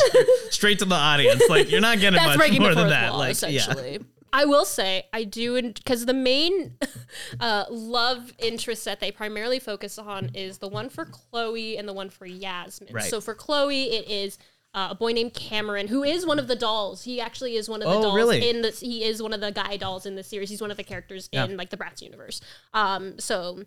straight 0.50 0.78
to 0.80 0.84
the 0.84 0.94
audience. 0.94 1.42
Like 1.48 1.70
you're 1.70 1.80
not 1.80 2.00
getting 2.00 2.22
much 2.22 2.38
more 2.60 2.74
than 2.74 2.88
that. 2.90 3.10
wall, 3.12 3.20
Like 3.20 3.40
yeah. 3.48 3.96
I 4.32 4.44
will 4.46 4.64
say 4.64 5.04
I 5.12 5.24
do 5.24 5.60
because 5.60 6.06
the 6.06 6.14
main 6.14 6.78
uh, 7.40 7.64
love 7.70 8.32
interest 8.38 8.84
that 8.86 9.00
they 9.00 9.10
primarily 9.12 9.58
focus 9.58 9.98
on 9.98 10.30
is 10.34 10.58
the 10.58 10.68
one 10.68 10.88
for 10.88 11.04
Chloe 11.04 11.76
and 11.76 11.86
the 11.88 11.92
one 11.92 12.08
for 12.10 12.24
Yasmin. 12.26 12.94
Right. 12.94 13.04
So 13.04 13.20
for 13.20 13.34
Chloe, 13.34 13.84
it 13.90 14.08
is 14.08 14.38
uh, 14.74 14.88
a 14.92 14.94
boy 14.94 15.12
named 15.12 15.34
Cameron 15.34 15.88
who 15.88 16.02
is 16.02 16.24
one 16.24 16.38
of 16.38 16.48
the 16.48 16.56
dolls. 16.56 17.04
He 17.04 17.20
actually 17.20 17.56
is 17.56 17.68
one 17.68 17.82
of 17.82 17.88
the 17.88 17.94
Oh, 17.94 18.02
dolls 18.02 18.14
really? 18.16 18.48
in 18.48 18.62
this. 18.62 18.80
He 18.80 19.04
is 19.04 19.22
one 19.22 19.34
of 19.34 19.40
the 19.42 19.52
guy 19.52 19.76
dolls 19.76 20.06
in 20.06 20.14
the 20.16 20.22
series. 20.22 20.48
He's 20.48 20.62
one 20.62 20.70
of 20.70 20.78
the 20.78 20.84
characters 20.84 21.28
Yeah. 21.30 21.44
in 21.44 21.56
like 21.58 21.68
the 21.68 21.76
Bratz 21.76 22.00
universe. 22.00 22.40
Um, 22.72 23.18
so 23.18 23.62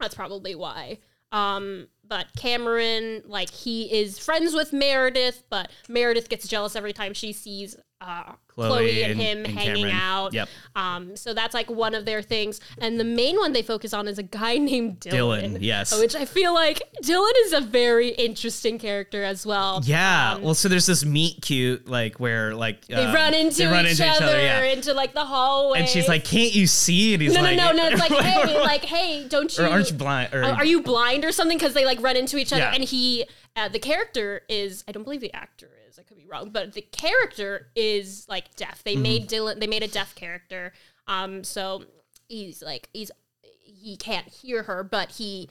that's 0.00 0.16
probably 0.16 0.56
why. 0.56 0.98
Um, 1.30 1.88
but 2.04 2.26
Cameron, 2.36 3.22
like 3.26 3.50
he 3.50 3.84
is 4.00 4.18
friends 4.18 4.54
with 4.54 4.72
Meredith, 4.72 5.44
but 5.50 5.70
Meredith 5.88 6.28
gets 6.28 6.48
jealous 6.48 6.74
every 6.74 6.92
time 6.92 7.12
she 7.14 7.32
sees 7.32 7.76
uh, 8.00 8.32
Chloe, 8.48 8.68
Chloe 8.68 9.02
and, 9.02 9.12
and- 9.12 9.20
him 9.20 9.38
and 9.44 9.58
hanging 9.58 9.74
Cameron. 9.86 9.94
out. 9.96 10.32
Yep. 10.32 10.48
Um, 10.76 11.16
so 11.16 11.34
that's 11.34 11.54
like 11.54 11.68
one 11.70 11.94
of 11.94 12.04
their 12.04 12.22
things, 12.22 12.60
and 12.78 12.98
the 12.98 13.04
main 13.04 13.36
one 13.36 13.52
they 13.52 13.62
focus 13.62 13.92
on 13.92 14.06
is 14.08 14.18
a 14.18 14.22
guy 14.22 14.56
named 14.58 15.00
Dylan. 15.00 15.54
Dylan, 15.54 15.58
yes. 15.60 15.98
Which 15.98 16.14
I 16.14 16.24
feel 16.24 16.54
like 16.54 16.80
Dylan 17.02 17.32
is 17.44 17.52
a 17.52 17.60
very 17.60 18.10
interesting 18.10 18.78
character 18.78 19.22
as 19.24 19.44
well. 19.44 19.80
Yeah. 19.84 20.34
Um, 20.34 20.42
well, 20.42 20.54
so 20.54 20.68
there's 20.68 20.86
this 20.86 21.04
meet 21.04 21.42
cute 21.42 21.88
like 21.88 22.18
where 22.20 22.54
like 22.54 22.86
they 22.86 22.94
uh, 22.94 23.12
run 23.14 23.34
into, 23.34 23.58
they 23.58 23.66
run 23.66 23.84
each, 23.86 24.00
into 24.00 24.06
other, 24.12 24.40
yeah. 24.40 24.62
into 24.62 24.92
like 24.94 25.12
the 25.14 25.24
hallway. 25.24 25.80
And 25.80 25.88
she's 25.88 26.08
like, 26.08 26.24
"Can't 26.24 26.54
you 26.54 26.66
see?" 26.66 27.14
And 27.14 27.22
he's 27.22 27.34
no, 27.34 27.42
like, 27.42 27.56
no, 27.56 27.72
no, 27.72 27.76
no. 27.76 27.88
It's 27.88 28.00
like, 28.00 28.12
hey, 28.24 28.60
like, 28.60 28.84
hey, 28.84 29.26
don't 29.28 29.56
you? 29.56 29.64
or 29.64 29.68
aren't 29.68 29.90
you 29.90 29.96
blind? 29.96 30.34
Or 30.34 30.44
are 30.44 30.64
you 30.64 30.82
blind 30.82 31.24
or 31.24 31.32
something? 31.32 31.58
Because 31.58 31.74
they 31.74 31.84
like 31.84 32.00
run 32.00 32.16
into 32.16 32.36
each 32.38 32.52
other, 32.52 32.62
Yeah. 32.62 32.74
and 32.74 32.84
he, 32.84 33.24
uh, 33.56 33.68
the 33.68 33.78
character 33.78 34.42
is, 34.48 34.84
I 34.86 34.92
don't 34.92 35.02
believe 35.04 35.20
the 35.20 35.34
actor 35.34 35.70
could 36.08 36.16
be 36.18 36.26
wrong, 36.26 36.50
but 36.50 36.72
the 36.72 36.82
character 36.82 37.68
is 37.76 38.26
like 38.28 38.54
deaf. 38.56 38.82
They 38.82 38.96
made 38.96 39.28
Mm-hmm. 39.28 39.34
Dylan. 39.46 39.60
They 39.60 39.66
made 39.66 39.82
a 39.82 39.88
deaf 39.88 40.14
character. 40.14 40.72
Um, 41.06 41.44
so 41.44 41.84
he's 42.28 42.62
like 42.62 42.88
he's 42.92 43.10
he 43.42 43.96
can't 43.96 44.28
hear 44.28 44.64
her, 44.64 44.82
but 44.82 45.12
he 45.12 45.48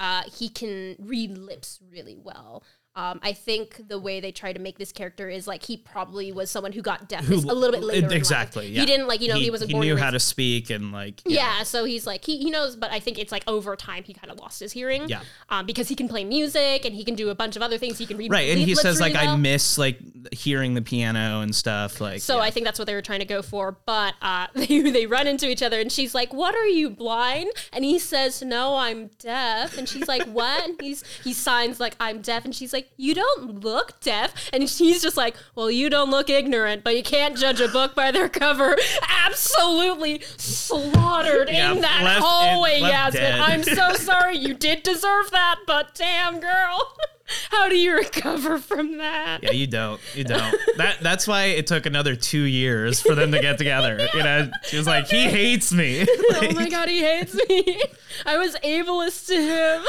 uh 0.00 0.22
he 0.32 0.48
can 0.48 0.96
read 0.98 1.36
lips 1.36 1.78
really 1.90 2.16
well. 2.16 2.62
Um, 2.96 3.20
I 3.22 3.32
think 3.32 3.86
the 3.86 3.98
way 3.98 4.18
they 4.18 4.32
try 4.32 4.52
to 4.52 4.58
make 4.58 4.76
this 4.76 4.90
character 4.90 5.28
is 5.28 5.46
like 5.46 5.62
he 5.62 5.76
probably 5.76 6.32
was 6.32 6.50
someone 6.50 6.72
who 6.72 6.82
got 6.82 7.08
deaf 7.08 7.28
a 7.30 7.32
little 7.32 7.70
bit 7.70 7.84
later. 7.84 8.12
Exactly. 8.12 8.66
Yeah. 8.66 8.80
He 8.80 8.86
didn't 8.86 9.06
like 9.06 9.20
you 9.20 9.28
know 9.28 9.36
he, 9.36 9.44
he, 9.44 9.50
wasn't 9.50 9.70
he 9.70 9.78
knew 9.78 9.96
how 9.96 10.10
to 10.10 10.18
speak 10.18 10.68
and 10.70 10.90
like 10.90 11.22
yeah. 11.24 11.62
so 11.62 11.84
he's 11.84 12.08
like 12.08 12.24
he, 12.24 12.38
he 12.38 12.50
knows, 12.50 12.74
but 12.74 12.90
I 12.90 12.98
think 12.98 13.20
it's 13.20 13.30
like 13.30 13.44
over 13.46 13.76
time 13.76 14.02
he 14.02 14.14
kind 14.14 14.32
of 14.32 14.40
lost 14.40 14.58
his 14.58 14.72
hearing. 14.72 15.08
Yeah. 15.08 15.20
Um, 15.48 15.64
because 15.64 15.88
he 15.88 15.94
can 15.94 16.08
play 16.08 16.24
music 16.24 16.84
and 16.84 16.92
he 16.92 17.04
can 17.04 17.14
do 17.14 17.30
a 17.30 17.36
bunch 17.36 17.54
of 17.54 17.62
other 17.62 17.78
things. 17.78 17.98
He 17.98 18.06
can 18.06 18.16
read 18.16 18.32
Right, 18.32 18.50
and 18.50 18.58
he 18.58 18.74
says 18.74 18.98
really 18.98 19.12
like 19.12 19.28
I 19.28 19.36
miss 19.36 19.78
like 19.78 20.00
hearing 20.32 20.74
the 20.74 20.82
piano 20.82 21.40
and 21.40 21.54
stuff. 21.54 22.00
Like 22.00 22.20
So 22.20 22.38
yeah. 22.38 22.42
I 22.42 22.50
think 22.50 22.66
that's 22.66 22.80
what 22.80 22.86
they 22.86 22.94
were 22.94 23.02
trying 23.02 23.20
to 23.20 23.26
go 23.26 23.42
for. 23.42 23.78
But 23.86 24.14
uh, 24.20 24.48
they 24.54 24.80
they 24.90 25.06
run 25.06 25.28
into 25.28 25.48
each 25.48 25.62
other 25.62 25.78
and 25.78 25.92
she's 25.92 26.16
like, 26.16 26.32
"What 26.32 26.56
are 26.56 26.66
you 26.66 26.90
blind?" 26.90 27.52
And 27.72 27.84
he 27.84 28.00
says, 28.00 28.42
"No, 28.42 28.76
I'm 28.76 29.10
deaf." 29.20 29.78
And 29.78 29.88
she's 29.88 30.08
like, 30.08 30.24
"What?" 30.24 30.68
And 30.68 30.80
he's 30.80 31.04
he 31.22 31.32
signs 31.32 31.78
like, 31.78 31.94
"I'm 32.00 32.22
deaf." 32.22 32.44
And 32.44 32.52
she's 32.52 32.72
like, 32.72 32.87
"You 32.96 33.14
don't 33.14 33.60
look 33.62 34.00
deaf." 34.00 34.48
And 34.52 34.62
he's 34.62 35.02
just 35.02 35.16
like, 35.16 35.36
"Well, 35.54 35.70
you 35.70 35.90
don't 35.90 36.10
look 36.10 36.30
ignorant, 36.30 36.84
but 36.84 36.96
you 36.96 37.02
can't 37.02 37.36
judge 37.36 37.60
a 37.60 37.68
book 37.68 37.94
by 37.94 38.10
their 38.10 38.28
cover." 38.28 38.76
Absolutely 39.26 40.22
slaughtered 40.36 41.48
Yeah, 41.50 41.72
in 41.72 41.80
that 41.82 42.02
left- 42.04 42.20
hallway, 42.24 42.80
Yasmin. 42.80 43.22
dead. 43.22 43.40
I'm 43.40 43.62
so 43.62 43.92
sorry. 43.94 44.36
You 44.38 44.54
did 44.54 44.82
deserve 44.82 45.30
that, 45.32 45.56
but 45.66 45.94
damn, 45.94 46.40
girl, 46.40 46.96
how 47.50 47.68
do 47.68 47.76
you 47.76 47.94
recover 47.94 48.58
from 48.58 48.98
that? 48.98 49.42
Yeah, 49.42 49.50
you 49.52 49.66
don't. 49.66 50.00
You 50.14 50.24
don't. 50.24 50.54
that 50.78 50.98
that's 51.00 51.28
why 51.28 51.44
it 51.46 51.66
took 51.66 51.86
another 51.86 52.16
two 52.16 52.42
years 52.42 53.00
for 53.00 53.14
them 53.14 53.32
to 53.32 53.40
get 53.40 53.58
together. 53.58 54.08
You 54.18 54.22
know, 54.24 54.50
she 54.64 54.76
was 54.78 54.86
like, 54.86 55.06
he 55.08 55.24
hates 55.24 55.72
me. 55.72 56.04
oh 56.08 56.50
my 56.54 56.68
god, 56.68 56.88
he 56.88 57.00
hates 57.02 57.34
me. 57.48 57.80
I 58.26 58.36
was 58.38 58.56
ableist 58.64 59.26
to 59.28 59.34
him. 59.40 59.84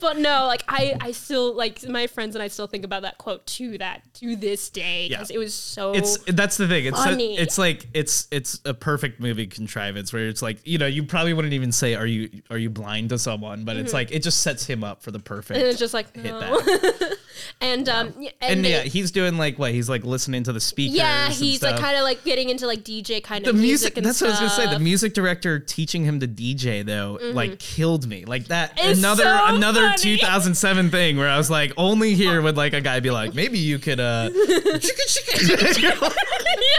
But 0.00 0.18
no, 0.18 0.46
like 0.46 0.62
I, 0.68 0.96
I 1.00 1.12
still 1.12 1.54
like 1.54 1.86
my 1.88 2.06
friends 2.06 2.34
and 2.36 2.42
I 2.42 2.48
still 2.48 2.66
think 2.66 2.84
about 2.84 3.02
that 3.02 3.18
quote 3.18 3.46
to 3.46 3.78
that 3.78 4.02
to 4.14 4.36
this 4.36 4.68
day 4.70 5.08
because 5.08 5.30
Yeah. 5.30 5.36
it 5.36 5.38
was 5.38 5.54
so. 5.54 5.92
It's 5.92 6.18
that's 6.26 6.56
the 6.56 6.66
thing. 6.68 6.86
It's 6.86 6.98
a- 6.98 7.04
Funny. 7.04 7.36
it's 7.38 7.58
like 7.58 7.86
it's 7.94 8.26
it's 8.30 8.60
a 8.64 8.74
perfect 8.74 9.20
movie 9.20 9.46
contrivance 9.46 10.12
where 10.12 10.28
it's 10.28 10.42
like 10.42 10.58
you 10.66 10.78
know 10.78 10.86
you 10.86 11.04
probably 11.04 11.32
wouldn't 11.32 11.54
even 11.54 11.72
say 11.72 11.94
are 11.94 12.06
you 12.06 12.42
are 12.50 12.58
you 12.58 12.70
blind 12.70 13.08
to 13.10 13.18
someone, 13.18 13.64
but 13.64 13.76
Mm-hmm. 13.76 13.84
it's 13.84 13.92
like 13.94 14.10
it 14.12 14.22
just 14.22 14.42
sets 14.42 14.66
him 14.66 14.82
up 14.84 15.02
for 15.02 15.10
the 15.10 15.18
perfect 15.20 15.58
and 15.58 15.66
it's 15.68 15.78
just 15.78 15.94
like 15.94 16.14
hit 16.14 16.24
no. 16.24 16.40
that. 16.40 17.16
and 17.60 17.88
um 17.88 18.12
yeah, 18.18 18.30
and, 18.40 18.52
And 18.56 18.64
they- 18.64 18.70
yeah, 18.70 18.82
he's 18.82 19.10
doing 19.10 19.36
like 19.38 19.58
what 19.58 19.72
he's 19.72 19.88
like 19.88 20.04
listening 20.04 20.42
to 20.44 20.52
the 20.52 20.60
speakers. 20.60 20.96
yeah, 20.96 21.28
he's 21.28 21.62
like 21.62 21.78
kind 21.78 21.96
of 21.96 22.02
like 22.02 22.24
getting 22.24 22.48
into 22.48 22.66
like 22.66 22.80
DJ 22.84 23.22
kind 23.22 23.44
the 23.44 23.50
of 23.50 23.56
music. 23.56 23.68
music. 23.70 23.96
and 23.98 24.06
that's 24.06 24.20
what 24.20 24.28
I 24.28 24.30
was 24.30 24.38
gonna 24.40 24.50
say. 24.50 24.72
The 24.74 24.78
music 24.80 25.14
director 25.14 25.58
teaching 25.58 26.04
him 26.04 26.20
to 26.20 26.28
DJ 26.28 26.84
though, 26.84 27.18
like 27.32 27.58
killed 27.58 28.06
me. 28.06 28.24
Like 28.24 28.46
that. 28.48 28.76
Mm-hmm. 28.76 28.90
It's 28.90 28.98
another 28.98 29.24
so 29.24 29.46
another 29.62 29.82
funny. 29.88 30.16
2007 30.18 30.90
thing 30.90 31.16
where 31.16 31.28
I 31.28 31.36
was 31.36 31.50
like, 31.50 31.72
only 31.76 32.14
here 32.14 32.40
would 32.42 32.56
like 32.56 32.72
a 32.72 32.80
guy 32.80 33.00
be 33.00 33.10
like, 33.10 33.34
maybe 33.34 33.58
you 33.58 33.78
could 33.78 34.00
uh, 34.00 34.30
yeah, 34.34 35.90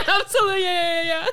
absolutely. 0.08 0.62
Yeah, 0.62 1.02
yeah, 1.02 1.02
yeah. 1.02 1.26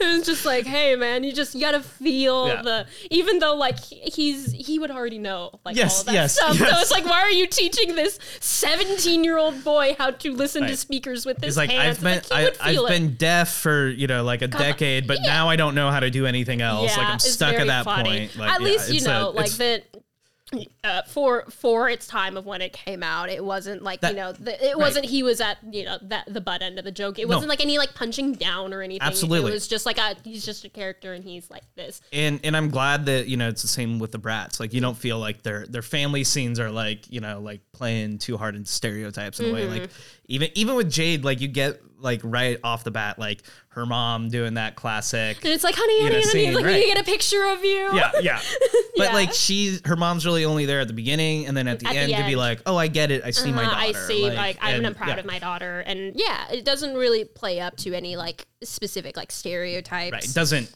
It 0.00 0.16
was 0.16 0.26
just 0.26 0.44
like, 0.44 0.66
hey, 0.66 0.96
man, 0.96 1.24
you 1.24 1.32
just 1.32 1.54
you 1.54 1.60
gotta 1.60 1.82
feel 1.82 2.48
Yeah. 2.48 2.62
the. 2.62 2.86
Even 3.10 3.38
though 3.38 3.54
like 3.54 3.78
he's 3.78 4.52
he 4.52 4.78
would 4.78 4.90
already 4.90 5.18
know 5.18 5.58
like 5.64 5.76
Yes, 5.76 5.98
all 6.00 6.04
that 6.04 6.14
yes, 6.14 6.34
stuff. 6.36 6.56
So 6.56 6.64
it's 6.66 6.90
like, 6.90 7.04
why 7.04 7.20
are 7.20 7.30
you 7.30 7.46
teaching 7.46 7.94
this 7.94 8.18
seventeen-year-old 8.40 9.64
boy 9.64 9.94
how 9.98 10.10
to 10.10 10.32
listen 10.32 10.64
to 10.66 10.76
speakers 10.76 11.26
with 11.26 11.38
his 11.42 11.48
It's 11.48 11.56
like 11.56 11.70
hands? 11.70 11.98
I've 11.98 12.02
been 12.04 12.22
like, 12.30 12.56
I, 12.60 12.70
I've 12.70 12.88
been 12.88 13.14
deaf 13.14 13.52
for 13.52 13.88
you 13.88 14.06
know 14.06 14.22
like 14.24 14.42
a 14.42 14.48
decade, 14.48 15.06
but 15.06 15.18
yeah. 15.22 15.26
now 15.32 15.48
I 15.48 15.56
don't 15.56 15.74
know 15.74 15.90
how 15.90 16.00
to 16.00 16.10
do 16.10 16.26
anything 16.26 16.60
else. 16.60 16.96
like 16.96 17.06
I'm 17.06 17.18
stuck 17.18 17.54
at 17.54 17.66
that 17.66 17.84
funny. 17.84 18.10
point. 18.28 18.36
Like, 18.36 18.50
At 18.52 18.60
yeah, 18.60 18.66
least 18.66 18.88
you 18.90 18.96
it's 18.96 19.06
a- 19.06 19.08
know, 19.08 19.30
like 19.30 19.50
that. 19.52 19.84
Uh, 20.82 21.02
for 21.02 21.44
for 21.50 21.88
its 21.88 22.06
time 22.06 22.36
of 22.36 22.44
when 22.44 22.60
it 22.60 22.72
came 22.72 23.02
out, 23.02 23.28
it 23.28 23.44
wasn't 23.44 23.82
like 23.82 24.00
That- 24.00 24.12
you 24.12 24.16
know, 24.16 24.32
the, 24.32 24.62
it 24.64 24.76
wasn't 24.76 25.04
he 25.04 25.22
was 25.22 25.40
at 25.40 25.58
you 25.70 25.84
know 25.84 25.98
that 26.02 26.24
the 26.26 26.40
butt 26.40 26.62
end 26.62 26.78
of 26.78 26.84
the 26.84 26.90
joke. 26.92 27.18
It 27.18 27.28
wasn't 27.28 27.48
like 27.48 27.60
any 27.60 27.78
like 27.78 27.94
punching 27.94 28.34
down 28.34 28.74
or 28.74 28.82
anything. 28.82 29.06
Absolutely. 29.06 29.50
it 29.50 29.54
was 29.54 29.68
just 29.68 29.86
like 29.86 29.98
a 29.98 30.16
he's 30.24 30.44
just 30.44 30.64
a 30.64 30.68
character 30.68 31.12
and 31.12 31.22
he's 31.22 31.50
like 31.50 31.62
this. 31.76 32.00
and 32.12 32.40
and 32.42 32.56
I'm 32.56 32.70
glad 32.70 33.06
that 33.06 33.28
you 33.28 33.36
know 33.36 33.48
it's 33.48 33.62
the 33.62 33.68
same 33.68 33.98
with 33.98 34.10
the 34.10 34.18
Bratz. 34.18 34.58
Like 34.58 34.72
you 34.72 34.80
don't 34.80 34.96
feel 34.96 35.18
like 35.18 35.42
their 35.42 35.66
their 35.66 35.82
family 35.82 36.24
scenes 36.24 36.58
are 36.58 36.70
like 36.70 37.10
you 37.10 37.20
know 37.20 37.40
like 37.40 37.60
playing 37.72 38.18
too 38.18 38.36
hard 38.36 38.56
into 38.56 38.70
stereotypes 38.70 39.38
in 39.40 39.50
a 39.50 39.52
way. 39.52 39.62
Mm-hmm. 39.62 39.72
Like 39.72 39.90
even 40.30 40.48
even 40.54 40.76
with 40.76 40.90
Jade, 40.90 41.24
like 41.24 41.40
you 41.40 41.48
get 41.48 41.80
like 41.98 42.20
right 42.24 42.58
off 42.64 42.82
the 42.82 42.90
bat 42.90 43.18
like 43.18 43.42
her 43.68 43.84
mom 43.84 44.28
doing 44.30 44.54
that 44.54 44.74
classic. 44.74 45.36
And 45.44 45.52
it's 45.52 45.62
like, 45.62 45.74
honey, 45.76 45.98
know, 45.98 46.04
honey, 46.04 46.14
honey, 46.14 46.24
scene, 46.24 46.54
like 46.54 46.64
right. 46.64 46.70
we 46.72 46.80
need 46.80 46.88
to 46.88 46.94
get 46.94 47.00
a 47.00 47.04
picture 47.04 47.44
of 47.44 47.62
you. 47.62 47.90
Yeah, 47.92 48.10
yeah. 48.22 48.40
But 48.96 49.08
Yeah. 49.08 49.12
like 49.12 49.32
she's 49.34 49.82
her 49.84 49.96
mom's 49.96 50.24
really 50.24 50.44
only 50.44 50.64
there 50.64 50.80
at 50.80 50.86
the 50.88 50.94
beginning, 50.94 51.46
and 51.46 51.56
then 51.56 51.68
at 51.68 51.80
the 51.80 51.88
At 51.88 51.92
the 51.92 51.98
end 51.98 52.14
to 52.14 52.24
be 52.24 52.36
like, 52.36 52.62
"Oh, 52.64 52.76
I 52.76 52.86
get 52.86 53.10
it. 53.10 53.22
I 53.24 53.32
see 53.32 53.52
my 53.52 53.64
Uh, 53.64 53.70
daughter." 53.70 53.76
I 53.76 53.92
see, 53.92 54.30
like, 54.30 54.56
I'm, 54.62 54.84
and- 54.84 54.96
proud 54.96 55.08
yeah. 55.08 55.16
of 55.18 55.26
my 55.26 55.38
daughter, 55.38 55.80
and 55.80 56.12
yeah, 56.14 56.50
it 56.50 56.64
doesn't 56.64 56.94
really 56.94 57.24
play 57.24 57.60
up 57.60 57.76
to 57.78 57.92
any 57.92 58.16
like 58.16 58.46
specific 58.62 59.16
like 59.16 59.32
stereotypes. 59.32 60.12
Right, 60.12 60.24
it 60.24 60.34
doesn't 60.34 60.72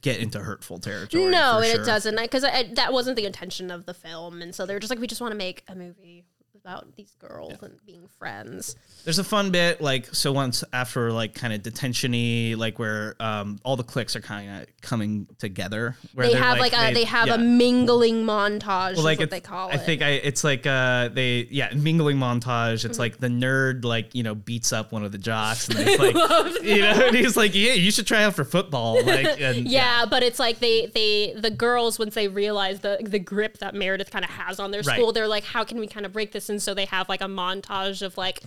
get 0.00 0.18
into 0.20 0.38
hurtful 0.38 0.78
territory. 0.78 1.26
No, 1.26 1.58
and 1.58 1.66
sure. 1.66 1.82
it 1.82 1.84
doesn't, 1.84 2.16
because 2.16 2.42
that 2.42 2.92
wasn't 2.92 3.16
the 3.16 3.24
intention 3.24 3.70
of 3.70 3.86
the 3.86 3.94
film, 3.94 4.40
and 4.40 4.54
so 4.54 4.64
they're 4.64 4.78
just 4.78 4.90
like, 4.90 5.00
we 5.00 5.06
just 5.08 5.20
want 5.20 5.32
to 5.32 5.38
make 5.38 5.64
a 5.68 5.74
movie 5.74 6.24
about 6.66 6.96
these 6.96 7.14
girls 7.20 7.54
and 7.62 7.78
being 7.86 8.08
friends. 8.18 8.74
There's 9.04 9.20
a 9.20 9.24
fun 9.24 9.52
bit 9.52 9.80
like 9.80 10.12
so 10.12 10.32
once 10.32 10.64
after 10.72 11.12
like 11.12 11.32
kind 11.32 11.52
of 11.52 11.62
detention-y, 11.62 12.54
like 12.58 12.80
where 12.80 13.14
um 13.20 13.60
all 13.62 13.76
the 13.76 13.84
cliques 13.84 14.16
are 14.16 14.20
kind 14.20 14.62
of 14.62 14.66
coming 14.80 15.28
together. 15.38 15.96
Where 16.14 16.26
They 16.26 16.34
have 16.34 16.58
like, 16.58 16.72
a 16.72 16.92
they 16.92 17.04
have 17.04 17.28
a 17.28 17.38
mingling 17.38 18.24
montage, 18.24 18.94
is 18.94 19.04
like 19.04 19.20
what 19.20 19.30
they 19.30 19.40
call 19.40 19.68
I 19.70 19.74
it. 19.74 19.78
think 19.82 20.02
I 20.02 20.08
it's 20.10 20.42
like 20.42 20.66
uh 20.66 21.08
they 21.08 21.46
yeah 21.52 21.72
mingling 21.72 22.16
montage. 22.16 22.78
Mm-hmm. 22.80 22.90
It's 22.90 22.98
like 22.98 23.18
the 23.18 23.28
nerd 23.28 23.84
like 23.84 24.14
you 24.16 24.24
know 24.24 24.34
beats 24.34 24.72
up 24.72 24.90
one 24.90 25.04
of 25.04 25.12
the 25.12 25.18
jocks 25.18 25.68
and 25.68 25.78
it's 25.82 26.00
like 26.00 26.14
you 26.64 26.80
know 26.82 27.06
and 27.06 27.14
he's 27.16 27.36
like 27.36 27.54
yeah 27.54 27.74
you 27.74 27.92
should 27.92 28.08
try 28.08 28.24
out 28.24 28.34
for 28.34 28.44
football 28.44 29.00
like 29.04 29.40
and 29.40 29.68
yeah, 29.68 30.04
but 30.04 30.24
it's 30.24 30.40
like 30.40 30.58
they 30.58 30.86
they 30.86 31.32
the 31.38 31.50
girls 31.50 31.96
once 32.00 32.14
they 32.16 32.26
realize 32.26 32.80
the 32.80 32.98
the 33.02 33.20
grip 33.20 33.58
that 33.58 33.72
Meredith 33.76 34.10
kind 34.10 34.24
of 34.24 34.30
has 34.32 34.58
on 34.58 34.72
their 34.72 34.82
Right. 34.82 34.96
school, 34.98 35.12
they're 35.12 35.28
like, 35.28 35.44
how 35.44 35.62
can 35.64 35.78
we 35.78 35.86
kind 35.86 36.04
of 36.04 36.12
break 36.12 36.32
this? 36.32 36.55
And 36.56 36.62
so 36.62 36.72
they 36.72 36.86
have 36.86 37.06
like 37.10 37.20
a 37.20 37.26
montage 37.26 38.00
of 38.00 38.16
like 38.16 38.40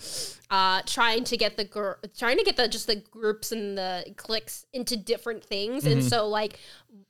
uh 0.51 0.81
trying 0.85 1.23
to 1.23 1.37
get 1.37 1.57
the 1.57 1.63
girl 1.65 1.95
trying 2.17 2.37
to 2.37 2.43
get 2.43 2.57
the 2.57 2.67
just 2.67 2.87
the 2.87 2.95
groups 3.11 3.51
and 3.51 3.77
the 3.77 4.03
cliques 4.17 4.65
into 4.73 4.97
different 4.97 5.43
things. 5.43 5.85
And 5.85 5.99
Mm-hmm. 5.99 6.07
so 6.07 6.27
like 6.27 6.57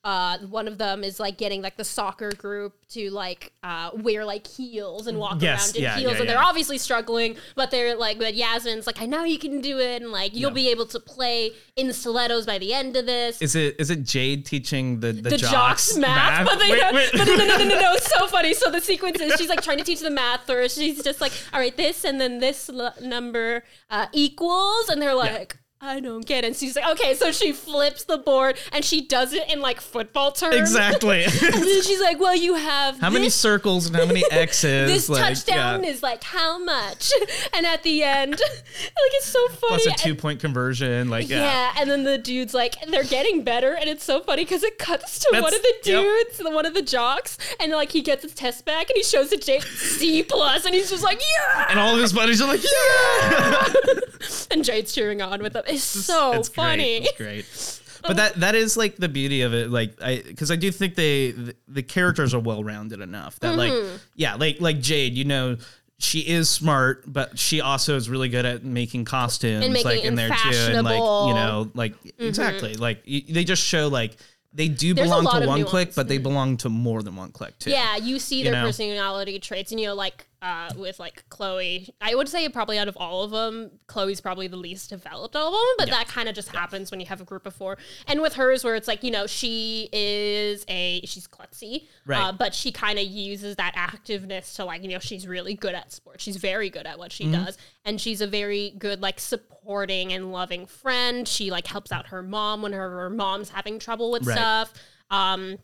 uh 0.03 0.37
one 0.39 0.67
of 0.67 0.77
them 0.77 1.03
is 1.05 1.19
like 1.21 1.37
getting 1.37 1.61
like 1.61 1.77
the 1.77 1.85
soccer 1.85 2.31
group 2.31 2.73
to 2.89 3.09
like 3.11 3.53
uh 3.63 3.91
wear 3.95 4.25
like 4.25 4.45
heels 4.45 5.07
and 5.07 5.17
walk 5.17 5.41
Yes, 5.41 5.67
around 5.67 5.75
in 5.77 5.83
yeah, 5.83 5.97
heels 5.97 6.13
yeah, 6.15 6.19
and 6.21 6.29
they're 6.29 6.37
obviously 6.43 6.77
struggling, 6.77 7.37
but 7.55 7.71
they're 7.71 7.95
like 7.95 8.17
but 8.19 8.33
Yasmin's 8.35 8.85
like, 8.87 9.01
I 9.01 9.05
know 9.05 9.23
you 9.23 9.39
can 9.39 9.61
do 9.61 9.79
it 9.79 10.01
and 10.01 10.11
like 10.11 10.35
you'll 10.35 10.49
Yeah. 10.51 10.55
be 10.55 10.69
able 10.71 10.85
to 10.87 10.99
play 10.99 11.51
in 11.77 11.93
stilettos 11.93 12.45
by 12.45 12.57
the 12.57 12.73
end 12.73 12.97
of 12.97 13.05
this 13.05 13.41
Is 13.41 13.55
it 13.55 13.75
is 13.79 13.89
it 13.89 14.03
Jade 14.03 14.45
teaching 14.45 14.99
the 14.99 15.13
the, 15.13 15.29
the 15.29 15.37
jocks, 15.37 15.95
math, 15.97 16.45
but 16.49 16.59
they 16.59 16.71
Wait, 16.71 16.93
wait. 16.93 17.09
but 17.13 17.25
no, 17.27 17.35
no, 17.35 17.45
no, 17.45 17.57
no, 17.57 17.65
no, 17.65 17.79
no, 17.79 17.93
it's 17.99 18.11
so 18.11 18.27
funny. 18.27 18.53
So 18.53 18.69
the 18.69 18.81
sequence 18.81 19.21
is 19.21 19.33
she's 19.39 19.49
like 19.49 19.61
trying 19.61 19.77
to 19.77 19.83
teach 19.85 20.01
the 20.01 20.09
math, 20.09 20.49
or 20.49 20.67
she's 20.67 21.01
just 21.03 21.21
like, 21.21 21.31
all 21.53 21.59
right, 21.59 21.75
this 21.77 22.03
and 22.03 22.19
then 22.19 22.39
this 22.39 22.69
l- 22.69 22.93
number 23.01 23.28
uh, 23.89 24.07
equals, 24.13 24.89
and 24.89 25.01
they're 25.01 25.15
like. 25.15 25.57
I 25.81 26.01
don't 26.01 26.25
get 26.25 26.43
it. 26.43 26.47
And 26.47 26.55
she's 26.57 26.75
like, 26.75 26.85
okay, 26.91 27.13
so 27.15 27.31
she 27.31 27.53
flips 27.53 28.03
the 28.03 28.17
board 28.17 28.57
and 28.73 28.83
she 28.83 28.99
does 28.99 29.31
it 29.31 29.49
in 29.49 29.61
like 29.61 29.79
football 29.79 30.33
terms. 30.33 30.55
exactly. 30.55 31.23
And 31.49 31.63
then 31.63 31.81
she's 31.83 32.01
like, 32.01 32.19
well, 32.19 32.35
you 32.35 32.55
have 32.55 32.99
how 32.99 33.09
many 33.09 33.29
circles 33.29 33.87
and 33.87 33.95
how 33.95 34.05
many 34.05 34.23
X's? 34.31 34.89
this 34.91 35.09
like, 35.09 35.21
touchdown 35.21 35.83
yeah. 35.83 35.89
is 35.89 36.03
like 36.03 36.23
how 36.23 36.57
much? 36.59 37.11
And 37.53 37.65
at 37.65 37.83
the 37.83 38.03
end, 38.03 38.31
like 38.31 39.13
it's 39.13 39.25
so 39.25 39.47
funny. 39.47 39.83
plus 39.83 39.85
a 39.87 39.91
two 39.91 40.15
point 40.15 40.39
conversion. 40.39 41.09
Like 41.09 41.29
yeah. 41.29 41.41
yeah. 41.41 41.73
and 41.77 41.89
then 41.89 42.03
the 42.03 42.17
dude's 42.17 42.53
like, 42.53 42.75
they're 42.87 43.03
getting 43.03 43.43
better, 43.43 43.75
and 43.75 43.89
it's 43.89 44.03
so 44.03 44.21
funny 44.21 44.43
because 44.43 44.63
it 44.63 44.77
cuts 44.77 45.19
to 45.19 45.29
one 45.31 45.53
of 45.53 45.61
the 45.61 45.73
dudes, 45.83 46.37
the 46.37 46.51
one 46.51 46.65
of 46.65 46.73
the 46.73 46.81
jocks, 46.81 47.37
and 47.59 47.71
like 47.71 47.91
he 47.91 48.01
gets 48.01 48.23
his 48.23 48.33
test 48.33 48.65
back, 48.65 48.89
and 48.89 48.97
he 48.97 49.03
shows 49.03 49.31
it 49.31 49.41
Jade 49.41 49.63
C 49.63 50.23
plus, 50.23 50.65
and 50.65 50.73
he's 50.75 50.89
just 50.89 51.03
like, 51.03 51.19
yeah, 51.19 51.67
and 51.69 51.79
all 51.79 51.95
of 51.95 52.01
his 52.01 52.13
buddies 52.13 52.41
are 52.41 52.47
like, 52.47 52.61
yeah. 52.63 53.63
and 54.51 54.63
Jade's 54.63 54.93
cheering 54.93 55.21
on 55.21 55.41
with 55.41 55.53
them. 55.53 55.63
It's 55.69 55.83
so 55.83 56.33
it's 56.33 56.49
funny. 56.49 57.07
Great. 57.17 57.39
It's 57.39 57.79
great. 57.79 57.85
But 58.01 58.15
that 58.15 58.35
that 58.35 58.55
is 58.55 58.77
like 58.77 58.95
the 58.95 59.09
beauty 59.09 59.41
of 59.41 59.53
it, 59.53 59.69
like 59.69 60.01
I 60.01 60.23
because 60.25 60.51
I 60.51 60.55
do 60.55 60.71
think 60.71 60.95
they 60.95 61.31
the, 61.31 61.53
the 61.67 61.83
characters 61.83 62.33
are 62.33 62.39
well 62.39 62.63
rounded 62.63 63.01
enough 63.01 63.37
that 63.41 63.57
Mm-hmm. 63.57 63.91
like 63.91 63.99
yeah 64.15 64.35
like 64.35 64.61
like 64.61 64.79
Jade, 64.79 65.13
you 65.15 65.25
know. 65.25 65.57
She 66.01 66.19
is 66.21 66.49
smart, 66.49 67.03
but 67.11 67.37
she 67.37 67.59
also 67.59 67.97
is 67.97 68.09
really 68.09 68.29
good 68.29 68.45
at 68.45 68.63
making 68.63 69.03
costumes, 69.03 69.65
And 69.65 69.73
making 69.73 69.85
like 69.91 70.05
in 70.05 70.15
there 70.15 70.29
too, 70.29 70.55
and 70.71 70.85
like 70.85 70.93
you 70.93 71.33
know, 71.33 71.69
like 71.73 71.93
exactly, 72.17 72.75
like 72.75 73.03
y- 73.05 73.25
they 73.27 73.43
just 73.43 73.61
show 73.61 73.89
like 73.89 74.15
they 74.53 74.69
do 74.69 74.93
There's 74.93 75.09
belong 75.09 75.23
to 75.25 75.45
one 75.45 75.59
nuance. 75.59 75.69
clique, 75.69 75.95
but 75.95 76.07
they 76.07 76.17
belong 76.17 76.55
to 76.57 76.69
more 76.69 77.03
than 77.03 77.17
one 77.17 77.33
clique 77.33 77.59
too. 77.59 77.71
Yeah, 77.71 77.97
you 77.97 78.17
see 78.17 78.43
their 78.43 78.53
know? 78.53 78.63
personality 78.63 79.39
traits, 79.39 79.71
and 79.71 79.79
you 79.81 79.87
know, 79.87 79.93
like 79.93 80.25
uh, 80.41 80.71
with 80.77 80.99
like 80.99 81.27
Chloe, 81.29 81.93
I 81.99 82.15
would 82.15 82.29
say 82.29 82.47
probably 82.47 82.77
out 82.77 82.87
of 82.87 82.95
all 82.97 83.23
of 83.23 83.31
them, 83.31 83.71
Chloe's 83.87 84.21
probably 84.21 84.47
the 84.47 84.55
least 84.57 84.89
developed 84.89 85.35
of 85.35 85.51
them. 85.51 85.61
But 85.77 85.89
Yeah. 85.89 85.95
that 85.97 86.07
kind 86.07 86.29
of 86.29 86.35
just 86.35 86.47
happens 86.49 86.91
when 86.91 86.99
you 87.01 87.05
have 87.07 87.19
a 87.19 87.25
group 87.25 87.45
of 87.45 87.53
four. 87.53 87.77
And 88.07 88.21
with 88.21 88.35
hers, 88.35 88.63
where 88.63 88.75
it's 88.75 88.87
like 88.87 89.03
you 89.03 89.11
know 89.11 89.27
she 89.27 89.89
is 89.91 90.63
a 90.69 91.01
she's 91.05 91.27
klutzy, 91.27 91.87
Right. 92.05 92.21
uh, 92.21 92.31
but 92.31 92.53
she 92.55 92.71
kind 92.71 92.97
of 92.99 93.05
uses 93.05 93.57
that 93.57 93.75
activeness 93.75 94.55
to 94.55 94.65
like 94.65 94.81
you 94.83 94.89
know 94.89 94.99
she's 94.99 95.27
really 95.27 95.55
good 95.55 95.75
at 95.75 95.91
sports. 95.91 96.23
She's 96.23 96.37
very 96.37 96.69
good 96.69 96.85
at 96.87 96.97
what 96.97 97.11
she 97.11 97.25
Mm-hmm. 97.25 97.43
does, 97.45 97.57
and 97.83 97.99
she's 97.99 98.21
a 98.21 98.27
very 98.27 98.71
good 98.77 99.01
like 99.01 99.19
supporting 99.19 100.13
and 100.13 100.31
loving 100.31 100.65
friend. 100.67 101.27
She 101.27 101.51
like 101.51 101.67
helps 101.67 101.91
out 101.91 102.07
her 102.07 102.23
mom 102.23 102.61
when 102.61 102.71
her, 102.73 102.89
her 103.01 103.09
mom's 103.09 103.49
having 103.49 103.77
trouble 103.77 104.09
with 104.11 104.25
Right. 104.25 104.37
stuff. 104.37 104.73
Um, 105.11 105.57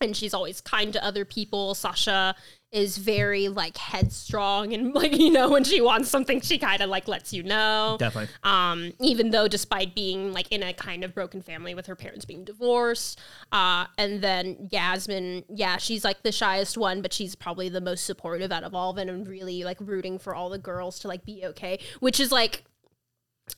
and 0.00 0.16
she's 0.16 0.34
always 0.34 0.60
kind 0.60 0.92
to 0.94 1.04
other 1.04 1.24
people. 1.24 1.74
Sasha 1.74 2.34
is 2.72 2.96
very 2.96 3.48
like 3.48 3.76
headstrong 3.76 4.72
and 4.72 4.94
like 4.94 5.16
you 5.16 5.30
know 5.30 5.50
when 5.50 5.62
she 5.62 5.80
wants 5.80 6.08
something 6.08 6.40
she 6.40 6.58
kind 6.58 6.80
of 6.82 6.88
like 6.88 7.06
lets 7.06 7.32
you 7.32 7.42
know. 7.42 7.96
definitely. 7.98 8.34
Um, 8.42 8.92
even 9.00 9.30
though 9.30 9.46
despite 9.46 9.94
being 9.94 10.32
like 10.32 10.50
in 10.50 10.62
a 10.62 10.72
kind 10.72 11.04
of 11.04 11.14
broken 11.14 11.42
family 11.42 11.74
with 11.74 11.86
her 11.86 11.94
parents 11.94 12.24
being 12.24 12.44
divorced, 12.44 13.20
uh, 13.52 13.86
and 13.98 14.22
then 14.22 14.68
Yasmin, 14.70 15.44
yeah, 15.48 15.76
she's 15.76 16.04
like 16.04 16.22
the 16.22 16.32
shyest 16.32 16.78
one, 16.78 17.02
but 17.02 17.12
she's 17.12 17.34
probably 17.34 17.68
the 17.68 17.80
most 17.80 18.04
supportive 18.04 18.50
out 18.50 18.64
of 18.64 18.74
all 18.74 18.90
of 18.90 18.96
them 18.96 19.08
and 19.08 19.28
really 19.28 19.64
like 19.64 19.78
rooting 19.80 20.18
for 20.18 20.34
all 20.34 20.48
the 20.48 20.58
girls 20.58 20.98
to 21.00 21.08
like 21.08 21.24
be 21.24 21.44
okay, 21.44 21.78
which 22.00 22.18
is 22.18 22.32
like 22.32 22.64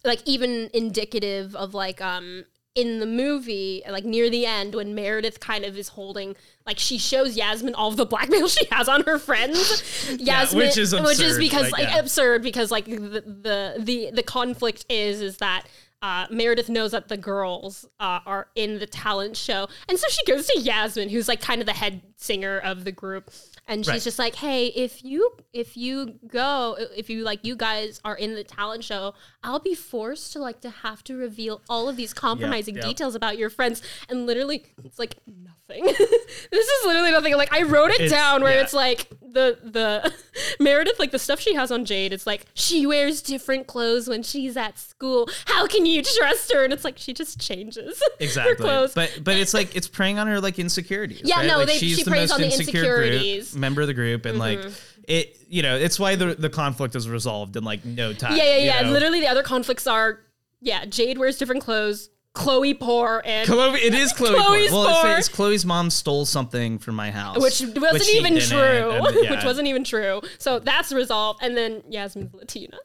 like 0.03 0.21
even 0.25 0.71
indicative 0.73 1.55
of 1.55 1.75
like 1.75 2.01
um 2.01 2.45
in 2.75 2.99
the 2.99 3.07
movie 3.07 3.83
like 3.89 4.05
near 4.05 4.29
the 4.29 4.45
end 4.45 4.75
when 4.75 4.97
meredith 4.97 5.39
kind 5.39 5.64
of 5.64 5.79
is 5.79 5.89
holding 5.89 6.35
like 6.66 6.77
she 6.77 6.99
shows 6.99 7.37
yasmin 7.37 7.72
all 7.75 7.89
of 7.89 7.97
the 7.97 8.05
blackmail 8.05 8.49
she 8.55 8.64
has 8.70 8.89
on 8.89 9.03
her 9.05 9.18
friends. 9.18 9.83
Yasmin 10.18 10.66
which 10.66 10.77
is 10.77 10.95
which 10.95 11.20
is 11.20 11.39
because 11.39 11.70
like, 11.70 11.85
like, 11.85 11.89
yeah. 11.89 11.99
absurd 11.99 12.43
because 12.43 12.70
like 12.70 12.87
the, 12.87 13.22
the 13.27 13.75
the 13.79 14.11
the 14.12 14.22
conflict 14.22 14.85
is 14.89 15.20
is 15.20 15.39
that 15.39 15.66
uh, 16.03 16.27
Meredith 16.31 16.68
knows 16.68 16.91
that 16.91 17.09
the 17.09 17.16
girls 17.16 17.87
uh, 17.99 18.20
are 18.27 18.49
in 18.55 18.79
the 18.79 18.87
talent 18.87 19.39
show, 19.39 19.68
and 19.89 19.99
so 19.99 20.07
she 20.11 20.22
goes 20.27 20.47
to 20.49 20.61
Yasmin, 20.61 21.09
who's 21.09 21.29
like 21.29 21.41
kind 21.41 21.62
of 21.62 21.66
the 21.66 21.72
head 21.72 22.03
singer 22.16 22.59
of 22.59 22.85
the 22.85 22.93
group, 22.93 23.31
and 23.67 23.85
she's 23.85 23.93
Right. 23.93 24.03
just 24.03 24.19
like, 24.19 24.35
"Hey, 24.37 24.67
if 24.67 25.03
you 25.05 25.33
if 25.53 25.77
you 25.77 26.15
go, 26.27 26.77
if 26.97 27.09
you 27.09 27.23
like, 27.23 27.45
you 27.45 27.57
guys 27.57 28.01
are 28.05 28.15
in 28.17 28.35
the 28.35 28.45
talent 28.45 28.85
show, 28.85 29.15
I'll 29.43 29.59
be 29.61 29.75
forced 29.75 30.33
to 30.35 30.39
like 30.39 30.61
to 30.62 30.71
have 30.71 31.03
to 31.05 31.17
reveal 31.17 31.62
all 31.69 31.89
of 31.89 31.97
these 31.97 32.12
compromising 32.12 32.77
yep. 32.77 32.85
details 32.85 33.15
about 33.15 33.39
your 33.39 33.51
friends." 33.51 33.83
And 34.09 34.27
literally, 34.27 34.65
it's 34.85 34.99
like 34.99 35.17
nothing. 35.27 35.85
this 35.87 36.67
is 36.69 36.87
literally 36.87 37.11
nothing. 37.12 37.35
Like 37.37 37.53
I 37.53 37.62
wrote 37.62 37.91
it 37.91 38.01
It's- 38.01 38.11
down 38.11 38.43
where 38.43 38.55
yeah. 38.55 38.62
it's 38.62 38.75
like 38.75 39.09
the 39.23 39.59
the 39.62 40.12
Meredith 40.61 40.99
like 40.99 41.11
the 41.11 41.19
stuff 41.19 41.41
she 41.41 41.55
has 41.55 41.71
on 41.73 41.85
Jade. 41.85 42.12
It's 42.12 42.27
like 42.27 42.47
she 42.55 42.87
wears 42.87 43.23
different 43.23 43.67
clothes 43.67 44.09
when 44.09 44.23
she's 44.23 44.57
at 44.57 44.79
school. 44.79 45.29
How 45.47 45.67
can 45.67 45.87
you 45.87 46.03
trust 46.03 46.53
her? 46.53 46.65
And 46.65 46.73
it's 46.73 46.85
like 46.85 46.99
she 46.99 47.12
just 47.12 47.41
changes 47.41 47.99
her 48.01 48.11
Exactly. 48.21 48.57
clothes. 48.57 48.93
But 48.95 49.21
but 49.23 49.37
it's 49.37 49.55
like 49.55 49.75
it's 49.75 49.89
preying 49.89 50.19
on 50.19 50.27
her 50.27 50.41
like 50.41 50.59
insecurities. 50.59 51.23
Yeah, 51.25 51.39
right? 51.39 51.47
no, 51.47 51.59
like, 51.59 51.69
they- 51.69 51.79
she's 51.79 51.97
she 51.99 52.05
the 52.05 52.11
preys 52.11 52.29
most 52.29 52.33
on 52.33 52.41
the 52.43 52.47
insecure 52.47 52.81
insecurities. 53.03 53.54
Mm-hmm. 53.55 53.61
Member 53.61 53.81
of 53.83 53.87
the 53.87 53.95
group, 53.95 54.27
and 54.27 54.39
like 54.39 54.61
it. 55.09 55.37
You 55.49 55.63
know, 55.63 55.77
it's 55.77 55.99
why 55.99 56.17
the 56.17 56.35
the 56.35 56.51
conflict 56.51 56.95
is 56.95 57.09
resolved 57.09 57.57
in 57.57 57.65
like 57.65 57.85
no 57.85 58.13
time. 58.13 58.37
yeah, 58.37 58.57
yeah, 58.57 58.59
yeah. 58.59 58.83
know? 58.83 58.91
Literally, 58.91 59.21
the 59.21 59.29
other 59.29 59.43
conflicts 59.43 59.87
are 59.87 60.21
yeah. 60.61 60.85
Jade 60.85 61.19
wears 61.19 61.39
different 61.39 61.63
clothes. 61.63 62.11
Chloe 62.35 62.75
poor 62.75 63.23
and 63.25 63.47
Chloe, 63.47 63.79
it 63.79 63.95
is 63.95 64.13
Chloe. 64.13 64.35
Chloe's 64.35 64.69
Poor. 64.69 64.85
Well, 64.85 64.89
it's, 64.89 65.01
poor. 65.03 65.17
it's 65.19 65.29
Chloe's 65.29 65.65
mom 65.65 65.89
stole 65.89 66.25
something 66.25 66.79
from 66.81 66.97
my 66.97 67.13
house, 67.13 67.37
which 67.37 67.63
wasn't 67.77 68.03
she 68.03 68.19
even 68.19 68.41
true. 68.41 68.59
and, 68.59 69.17
yeah. 69.23 69.31
which 69.37 69.45
wasn't 69.45 69.69
even 69.69 69.85
true. 69.85 70.21
So 70.39 70.59
that's 70.59 70.91
resolved. 70.91 71.45
And 71.45 71.57
then 71.57 71.85
Yasmin's 71.89 72.35
Latina. 72.35 72.77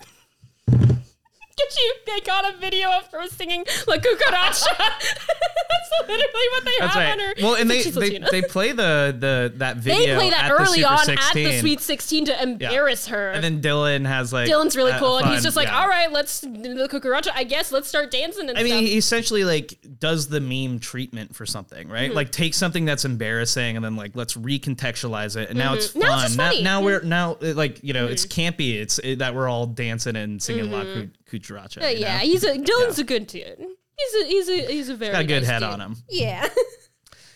Get 1.59 1.77
you? 1.77 1.93
They 2.05 2.19
got 2.21 2.53
a 2.53 2.57
video 2.57 2.89
of 2.91 3.07
her 3.11 3.27
singing 3.27 3.65
La 3.87 3.95
Cucaracha. 3.95 4.77
that's 4.77 6.07
literally 6.07 6.23
what 6.51 6.65
they 6.65 6.71
That's 6.79 6.93
have 6.93 6.95
right. 6.95 7.11
on 7.11 7.19
her. 7.19 7.33
Well, 7.41 7.55
and 7.55 7.69
they 7.69 7.83
they, 7.83 8.19
they 8.31 8.41
play 8.41 8.71
the 8.71 9.15
the 9.17 9.53
that 9.57 9.77
video. 9.77 10.07
They 10.07 10.15
play 10.15 10.29
that 10.29 10.45
at 10.45 10.51
early 10.51 10.83
on 10.83 10.97
16. 11.05 11.17
at 11.17 11.33
the 11.51 11.59
Sweet 11.59 11.81
16 11.81 12.25
to 12.25 12.41
embarrass 12.43 13.07
her. 13.07 13.31
And 13.31 13.43
then 13.43 13.61
Dylan 13.61 14.05
has 14.05 14.31
like 14.31 14.49
Dylan's 14.49 14.75
really 14.77 14.91
uh, 14.93 14.99
cool, 14.99 15.17
and 15.17 15.29
he's 15.29 15.43
just 15.43 15.57
like, 15.57 15.67
yeah. 15.67 15.81
"All 15.81 15.87
right, 15.87 16.11
let's 16.11 16.41
do 16.41 16.75
the 16.75 16.87
cucaracha. 16.87 17.29
I 17.33 17.43
guess 17.43 17.71
let's 17.71 17.87
start 17.87 18.11
dancing 18.11 18.49
and 18.49 18.57
I 18.57 18.63
mean, 18.63 18.85
he 18.85 18.97
essentially 18.97 19.43
like 19.43 19.77
does 19.99 20.27
the 20.29 20.39
meme 20.39 20.79
treatment 20.79 21.35
for 21.35 21.45
something, 21.45 21.87
Mm-hmm. 21.87 21.91
right? 21.93 22.13
Like 22.13 22.31
take 22.31 22.53
something 22.53 22.85
that's 22.85 23.05
embarrassing 23.05 23.75
and 23.75 23.83
then 23.83 23.95
like 23.95 24.15
let's 24.15 24.35
recontextualize 24.35 25.35
it, 25.35 25.49
and 25.49 25.57
now 25.57 25.73
it's 25.73 25.89
fun. 25.89 26.01
Mm-hmm. 26.03 26.09
Now 26.09 26.23
it's 26.25 26.35
now, 26.37 26.49
funny. 26.49 26.63
Mm-hmm. 26.63 26.85
we're 26.85 27.01
now 27.01 27.37
like 27.41 27.83
you 27.83 27.93
know 27.93 28.07
it's 28.07 28.25
campy. 28.25 28.79
It's 28.79 28.99
it, 28.99 29.19
that 29.19 29.35
we're 29.35 29.47
all 29.47 29.65
dancing 29.67 30.15
and 30.15 30.41
singing 30.41 30.71
La 30.71 30.83
Cu- 30.83 31.09
You 31.57 31.97
yeah, 31.97 32.17
know? 32.17 32.23
he's 32.23 32.43
a 32.43 32.53
Dylan's 32.57 32.99
a 32.99 33.03
good 33.03 33.27
dude. 33.27 33.57
He's 33.97 34.13
a 34.23 34.27
he's 34.27 34.49
a 34.49 34.71
he's 34.71 34.89
a 34.89 34.95
very 34.95 35.11
got 35.13 35.21
a 35.21 35.27
good 35.27 35.41
nice 35.41 35.49
head 35.49 35.59
dude. 35.59 35.69
on 35.69 35.81
him. 35.81 35.95
Yeah. 36.09 36.47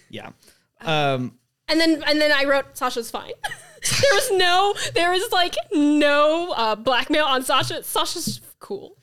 Yeah. 0.09 0.30
Um, 0.82 1.39
And 1.68 1.80
then 1.80 2.03
and 2.05 2.22
then 2.22 2.32
I 2.32 2.43
wrote 2.45 2.78
Sasha's 2.78 3.09
fine. 3.09 3.32
there 3.43 4.14
was 4.14 4.32
no 4.34 4.76
there 4.93 5.09
was 5.11 5.32
like 5.32 5.55
no 5.72 6.51
uh, 6.55 6.76
blackmail 6.76 7.26
on 7.26 7.43
Sasha. 7.43 7.84
Sasha's 7.84 8.39
cool. 8.59 8.95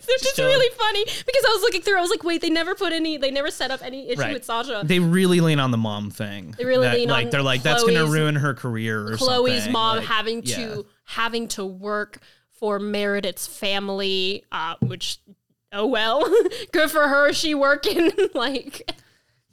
Is 0.00 0.28
Still- 0.30 0.46
really 0.46 0.68
funny 0.76 1.04
because 1.04 1.44
I 1.46 1.50
was 1.52 1.60
looking 1.62 1.82
through. 1.82 1.98
I 1.98 2.00
was 2.00 2.10
like, 2.10 2.24
wait, 2.24 2.40
they 2.40 2.50
never 2.50 2.74
put 2.74 2.92
any. 2.92 3.16
They 3.16 3.30
never 3.30 3.50
set 3.50 3.70
up 3.70 3.80
any 3.82 4.08
issue 4.08 4.20
right. 4.20 4.32
with 4.32 4.44
Sasha. 4.44 4.82
They 4.84 4.98
really 5.00 5.40
lean 5.40 5.60
on 5.60 5.70
the 5.70 5.76
mom 5.76 6.10
thing. 6.10 6.54
They 6.58 6.64
really 6.64 6.88
lean 6.88 7.08
like 7.08 7.26
on 7.26 7.30
they're 7.30 7.42
like 7.42 7.62
that's 7.62 7.82
gonna 7.84 8.00
Chloe's- 8.00 8.10
ruin 8.14 8.34
her 8.36 8.54
career 8.54 9.06
or 9.12 9.16
Chloe's 9.16 9.54
something. 9.58 9.72
mom 9.72 9.96
Like, 9.98 10.06
having 10.06 10.42
yeah. 10.44 10.56
to 10.56 10.86
having 11.04 11.48
to 11.48 11.64
work 11.64 12.20
for 12.58 12.78
Meredith's 12.78 13.46
family, 13.46 14.44
uh, 14.52 14.74
which 14.80 15.18
oh 15.72 15.86
well, 15.86 16.24
good 16.72 16.90
for 16.90 17.06
her. 17.08 17.32
She 17.32 17.54
working 17.54 18.10
like 18.34 18.90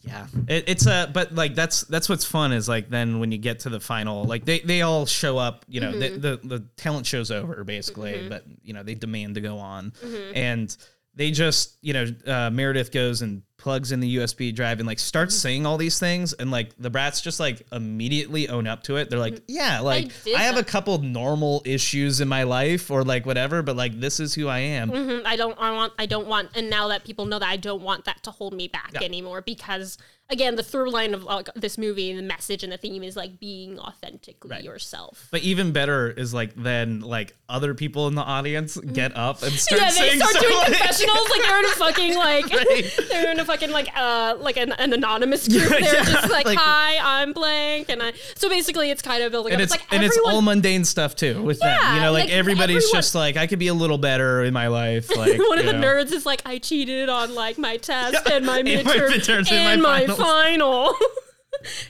Yeah, 0.02 0.28
it, 0.48 0.66
it's 0.68 0.86
a 0.88 1.10
but 1.14 1.34
like 1.36 1.56
that's 1.56 1.82
that's 1.82 2.08
what's 2.10 2.26
fun 2.26 2.52
is 2.54 2.68
like 2.70 2.90
then 2.90 3.20
when 3.20 3.32
you 3.32 3.38
get 3.38 3.60
to 3.62 3.70
the 3.70 3.80
final 3.80 4.24
like 4.24 4.46
they 4.46 4.60
they 4.60 4.82
all 4.82 5.06
show 5.06 5.38
up 5.38 5.66
you 5.68 5.82
know 5.82 5.92
Mm-hmm. 5.92 6.22
the, 6.22 6.38
the 6.38 6.48
the 6.58 6.60
talent 6.78 7.06
show's 7.06 7.32
over 7.32 7.64
basically 7.64 8.28
but 8.30 8.44
you 8.64 8.74
know 8.74 8.84
they 8.84 8.96
demand 8.96 9.36
to 9.36 9.42
go 9.42 9.58
on 9.58 9.92
Mm-hmm. 10.04 10.36
and 10.36 10.78
they 11.16 11.32
just 11.32 11.78
you 11.82 11.94
know 11.94 12.06
uh, 12.28 12.50
Meredith 12.50 12.92
goes 12.92 13.22
and 13.22 13.42
plugs 13.58 13.92
in 13.92 14.00
the 14.00 14.18
USB 14.18 14.54
drive 14.54 14.80
and 14.80 14.88
like 14.88 15.00
starts 15.00 15.34
Mm-hmm. 15.36 15.42
saying 15.42 15.66
all 15.66 15.78
these 15.78 15.98
things 16.00 16.34
and 16.34 16.52
like 16.52 16.72
the 16.78 16.92
Bratz 16.92 17.22
just 17.24 17.40
like 17.40 17.66
immediately 17.72 18.50
own 18.50 18.68
up 18.68 18.84
to 18.84 18.98
it 18.98 19.10
they're 19.10 19.18
like 19.20 19.42
yeah 19.48 19.80
like 19.80 20.06
Mm-hmm. 20.06 20.24
did 20.26 20.36
I 20.36 20.44
have 20.44 20.58
a 20.58 20.64
couple 20.64 20.98
normal 21.00 21.62
issues 21.66 22.20
in 22.22 22.28
my 22.28 22.44
life 22.44 22.92
or 22.92 23.04
like 23.04 23.26
whatever 23.26 23.62
but 23.64 23.76
like 23.76 24.00
this 24.00 24.20
is 24.20 24.34
who 24.34 24.48
I 24.48 24.60
am 24.60 24.92
"Mhm, 24.92 25.22
I 25.26 25.36
don't 25.36 25.58
I 25.60 25.72
want 25.72 25.94
I 25.98 26.06
don't 26.06 26.28
want 26.28 26.50
and 26.56 26.70
now 26.70 26.90
that 26.90 27.04
people 27.06 27.26
know 27.26 27.40
that 27.40 27.48
I 27.50 27.58
don't 27.58 27.82
want 27.82 28.06
that 28.06 28.24
to 28.24 28.32
hold 28.32 28.54
me 28.54 28.68
back 28.68 28.92
Yeah. 28.94 29.04
anymore 29.04 29.42
because 29.42 29.98
again 30.30 30.56
the 30.56 30.64
through 30.64 30.90
line 30.92 31.14
of 31.14 31.24
like, 31.24 31.48
this 31.56 31.78
movie 31.78 32.10
and 32.12 32.18
the 32.20 32.24
message 32.24 32.64
and 32.64 32.74
the 32.74 32.78
theme 32.78 33.04
is 33.04 33.16
like 33.16 33.40
being 33.40 33.80
authentically 33.80 34.50
Right. 34.52 34.64
yourself. 34.64 35.28
But 35.32 35.42
even 35.42 35.72
better 35.72 36.10
is 36.10 36.34
like 36.34 36.54
then 36.56 37.00
like 37.02 37.36
other 37.48 37.74
people 37.76 38.08
in 38.08 38.16
the 38.16 38.24
audience 38.24 38.76
get 38.78 39.16
up 39.16 39.44
and 39.44 39.52
start 39.66 39.82
yeah, 39.82 39.90
they 39.92 39.96
saying 39.96 40.18
start 40.20 40.34
so, 40.34 40.42
doing 40.42 40.56
like- 40.58 40.66
confessionals 40.68 41.30
like 41.30 41.42
they're 41.42 41.60
in 41.60 41.66
a 41.66 41.70
fucking 41.70 42.16
like 42.16 42.46
Right. 42.54 42.98
they're 43.10 43.32
in 43.32 43.40
a 43.40 43.45
fucking 43.46 43.72
like 43.72 43.90
uh 43.96 44.36
like 44.40 44.58
an, 44.58 44.72
an 44.74 44.94
anonymous 44.94 45.48
group. 45.50 45.64
Yeah, 45.70 45.80
they're 45.80 45.94
yeah, 45.96 46.04
just 46.04 46.30
like, 46.32 46.46
like- 46.46 46.58
hi, 46.58 46.98
I'm 47.22 47.34
blank, 47.34 47.90
and 47.90 48.02
I. 48.04 48.14
So 48.36 48.50
basically, 48.50 48.90
it's 48.92 49.02
kind 49.02 49.24
of 49.24 49.32
building 49.32 49.54
and 49.54 49.62
up. 49.62 49.66
it's, 49.66 49.74
It's 49.76 49.84
like 49.84 49.94
and 49.94 50.04
it's 50.04 50.20
all 50.26 50.42
mundane 50.42 50.84
stuff 50.86 51.16
too 51.16 51.42
with 51.44 51.60
them. 51.60 51.96
You 51.96 52.02
know, 52.02 52.12
like, 52.12 52.26
like, 52.26 52.34
everybody's 52.34 52.84
everyone- 52.84 52.98
just 52.98 53.16
like 53.16 53.38
I 53.38 53.48
could 53.48 53.60
be 53.60 53.68
a 53.68 53.74
little 53.74 53.98
better 53.98 54.44
in 54.44 54.54
my 54.54 54.68
life. 54.68 55.10
Like 55.16 55.40
One 55.40 55.60
of 55.60 55.66
the 55.66 55.74
know. 55.74 55.82
nerds 55.82 56.12
is 56.12 56.26
like, 56.26 56.42
I 56.46 56.58
cheated 56.58 57.08
on 57.10 57.34
like 57.36 57.58
my 57.58 57.78
test 57.78 58.18
Yeah, 58.28 58.34
and 58.36 58.46
my 58.46 58.60
and 58.60 58.86
my 58.86 58.92
midterm 58.94 59.50
and 59.52 59.82
my 59.82 60.08
final. 60.08 60.94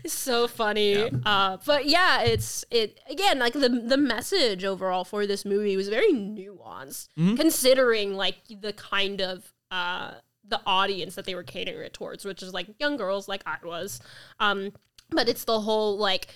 it's 0.03 0.14
so 0.14 0.47
funny. 0.47 1.10
Uh, 1.26 1.58
but 1.66 1.86
yeah, 1.88 2.22
it's 2.22 2.64
it 2.72 2.99
again 3.10 3.39
like 3.39 3.53
the 3.53 3.70
the 3.70 3.97
message 3.97 4.64
overall 4.64 5.03
for 5.03 5.26
this 5.26 5.43
movie 5.45 5.76
was 5.76 5.89
very 5.89 6.14
nuanced, 6.14 7.08
Mm-hmm. 7.18 7.36
considering 7.36 8.14
like 8.16 8.38
the 8.62 8.74
kind 8.74 9.22
of 9.22 9.51
uh 9.72 10.12
the 10.48 10.62
audience 10.66 11.16
that 11.16 11.26
they 11.26 11.36
were 11.36 11.43
catering 11.43 11.86
it 11.86 11.93
towards, 11.93 12.26
which 12.26 12.43
is 12.43 12.54
like 12.54 12.68
young 12.80 12.98
girls 12.98 13.28
like 13.28 13.41
I 13.46 13.58
was. 13.64 14.00
Um, 14.39 14.72
but 15.10 15.28
it's 15.30 15.43
the 15.46 15.62
whole 15.62 15.98
like 15.98 16.28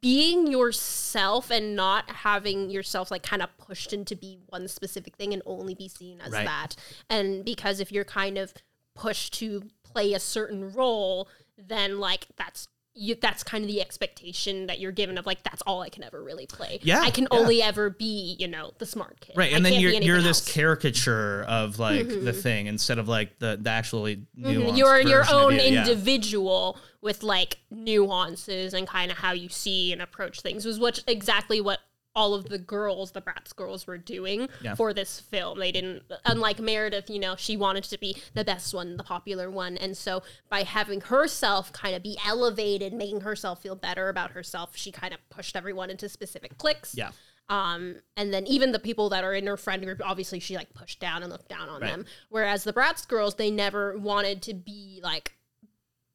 being 0.00 0.46
yourself 0.46 1.50
and 1.50 1.76
not 1.76 2.08
having 2.10 2.70
yourself 2.70 3.10
like 3.10 3.22
kind 3.22 3.42
of 3.42 3.56
pushed 3.58 3.92
into 3.92 4.16
be 4.16 4.38
one 4.48 4.66
specific 4.68 5.16
thing 5.16 5.32
and 5.32 5.42
only 5.46 5.74
be 5.74 5.88
seen 5.88 6.20
as 6.20 6.32
Right. 6.32 6.46
that. 6.46 6.74
And 7.10 7.44
because 7.44 7.80
if 7.80 7.92
you're 7.92 8.04
kind 8.04 8.38
of 8.38 8.54
pushed 8.94 9.34
to 9.34 9.62
play 9.82 10.14
a 10.14 10.20
certain 10.20 10.72
role, 10.72 11.28
then 11.58 11.98
like 12.00 12.26
that's 12.36 12.68
you 12.96 13.16
that's 13.20 13.42
kind 13.42 13.64
of 13.64 13.68
the 13.68 13.80
expectation 13.80 14.66
that 14.66 14.78
you're 14.78 14.92
given 14.92 15.18
of 15.18 15.26
like 15.26 15.42
that's 15.42 15.62
all 15.62 15.82
I 15.82 15.88
can 15.88 16.04
ever 16.04 16.22
really 16.22 16.46
play. 16.46 16.78
Yeah, 16.82 17.00
I 17.00 17.10
can 17.10 17.24
yeah. 17.30 17.38
only 17.38 17.62
ever 17.62 17.90
be, 17.90 18.36
you 18.38 18.46
know, 18.46 18.72
the 18.78 18.86
smart 18.86 19.20
kid. 19.20 19.36
Right, 19.36 19.52
I 19.52 19.56
and 19.56 19.66
then 19.66 19.80
you're 19.80 19.92
you're 19.92 20.22
this 20.22 20.40
else. 20.46 20.52
caricature 20.52 21.42
of 21.48 21.78
like 21.78 22.08
the 22.08 22.32
thing 22.32 22.66
instead 22.66 22.98
of 22.98 23.08
like 23.08 23.38
the, 23.40 23.58
the 23.60 23.70
actually 23.70 24.22
Mhm. 24.38 24.76
you're 24.76 25.00
your 25.00 25.24
own 25.30 25.54
you, 25.54 25.58
yeah. 25.60 25.80
individual 25.82 26.78
with 27.00 27.22
like 27.22 27.58
nuances 27.70 28.74
and 28.74 28.86
kind 28.86 29.10
of 29.10 29.18
how 29.18 29.32
you 29.32 29.48
see 29.48 29.92
and 29.92 30.00
approach 30.00 30.40
things 30.40 30.64
was 30.64 30.78
what 30.78 31.02
exactly 31.06 31.60
what 31.60 31.80
all 32.16 32.32
of 32.34 32.48
the 32.48 32.58
girls 32.58 33.10
the 33.12 33.20
Bratz 33.20 33.54
girls 33.54 33.86
were 33.86 33.98
doing 33.98 34.48
Yeah. 34.62 34.74
for 34.74 34.92
this 34.94 35.18
film 35.20 35.58
they 35.58 35.72
didn't 35.72 36.02
unlike 36.24 36.58
meredith 36.60 37.10
you 37.10 37.18
know 37.18 37.34
she 37.36 37.56
wanted 37.56 37.84
to 37.84 37.98
be 37.98 38.16
the 38.34 38.44
best 38.44 38.72
one 38.72 38.96
the 38.96 39.02
popular 39.04 39.50
one 39.50 39.76
and 39.76 39.96
so 39.96 40.22
by 40.48 40.62
having 40.62 41.00
herself 41.00 41.72
kind 41.72 41.94
of 41.94 42.02
be 42.02 42.16
elevated 42.26 42.92
making 42.92 43.22
herself 43.22 43.62
feel 43.62 43.74
better 43.74 44.08
about 44.08 44.30
herself 44.30 44.76
she 44.76 44.92
kind 44.92 45.12
of 45.12 45.20
pushed 45.28 45.56
everyone 45.56 45.90
into 45.90 46.08
specific 46.08 46.56
cliques 46.58 46.94
Yeah. 46.96 47.10
um, 47.48 47.96
and 48.16 48.32
then 48.32 48.46
even 48.46 48.70
the 48.72 48.78
people 48.78 49.08
that 49.10 49.24
are 49.24 49.34
in 49.34 49.46
her 49.46 49.56
friend 49.56 49.84
group, 49.84 50.00
obviously 50.04 50.38
she 50.40 50.54
like 50.56 50.72
pushed 50.72 51.00
down 51.00 51.22
and 51.22 51.30
looked 51.32 51.48
down 51.48 51.68
on 51.68 51.80
Right. 51.82 51.90
them. 51.90 52.06
Whereas 52.30 52.64
the 52.64 52.72
Bratz 52.72 53.06
girls, 53.08 53.34
they 53.34 53.50
never 53.50 53.98
wanted 53.98 54.40
to 54.42 54.54
be 54.54 55.00
like 55.02 55.32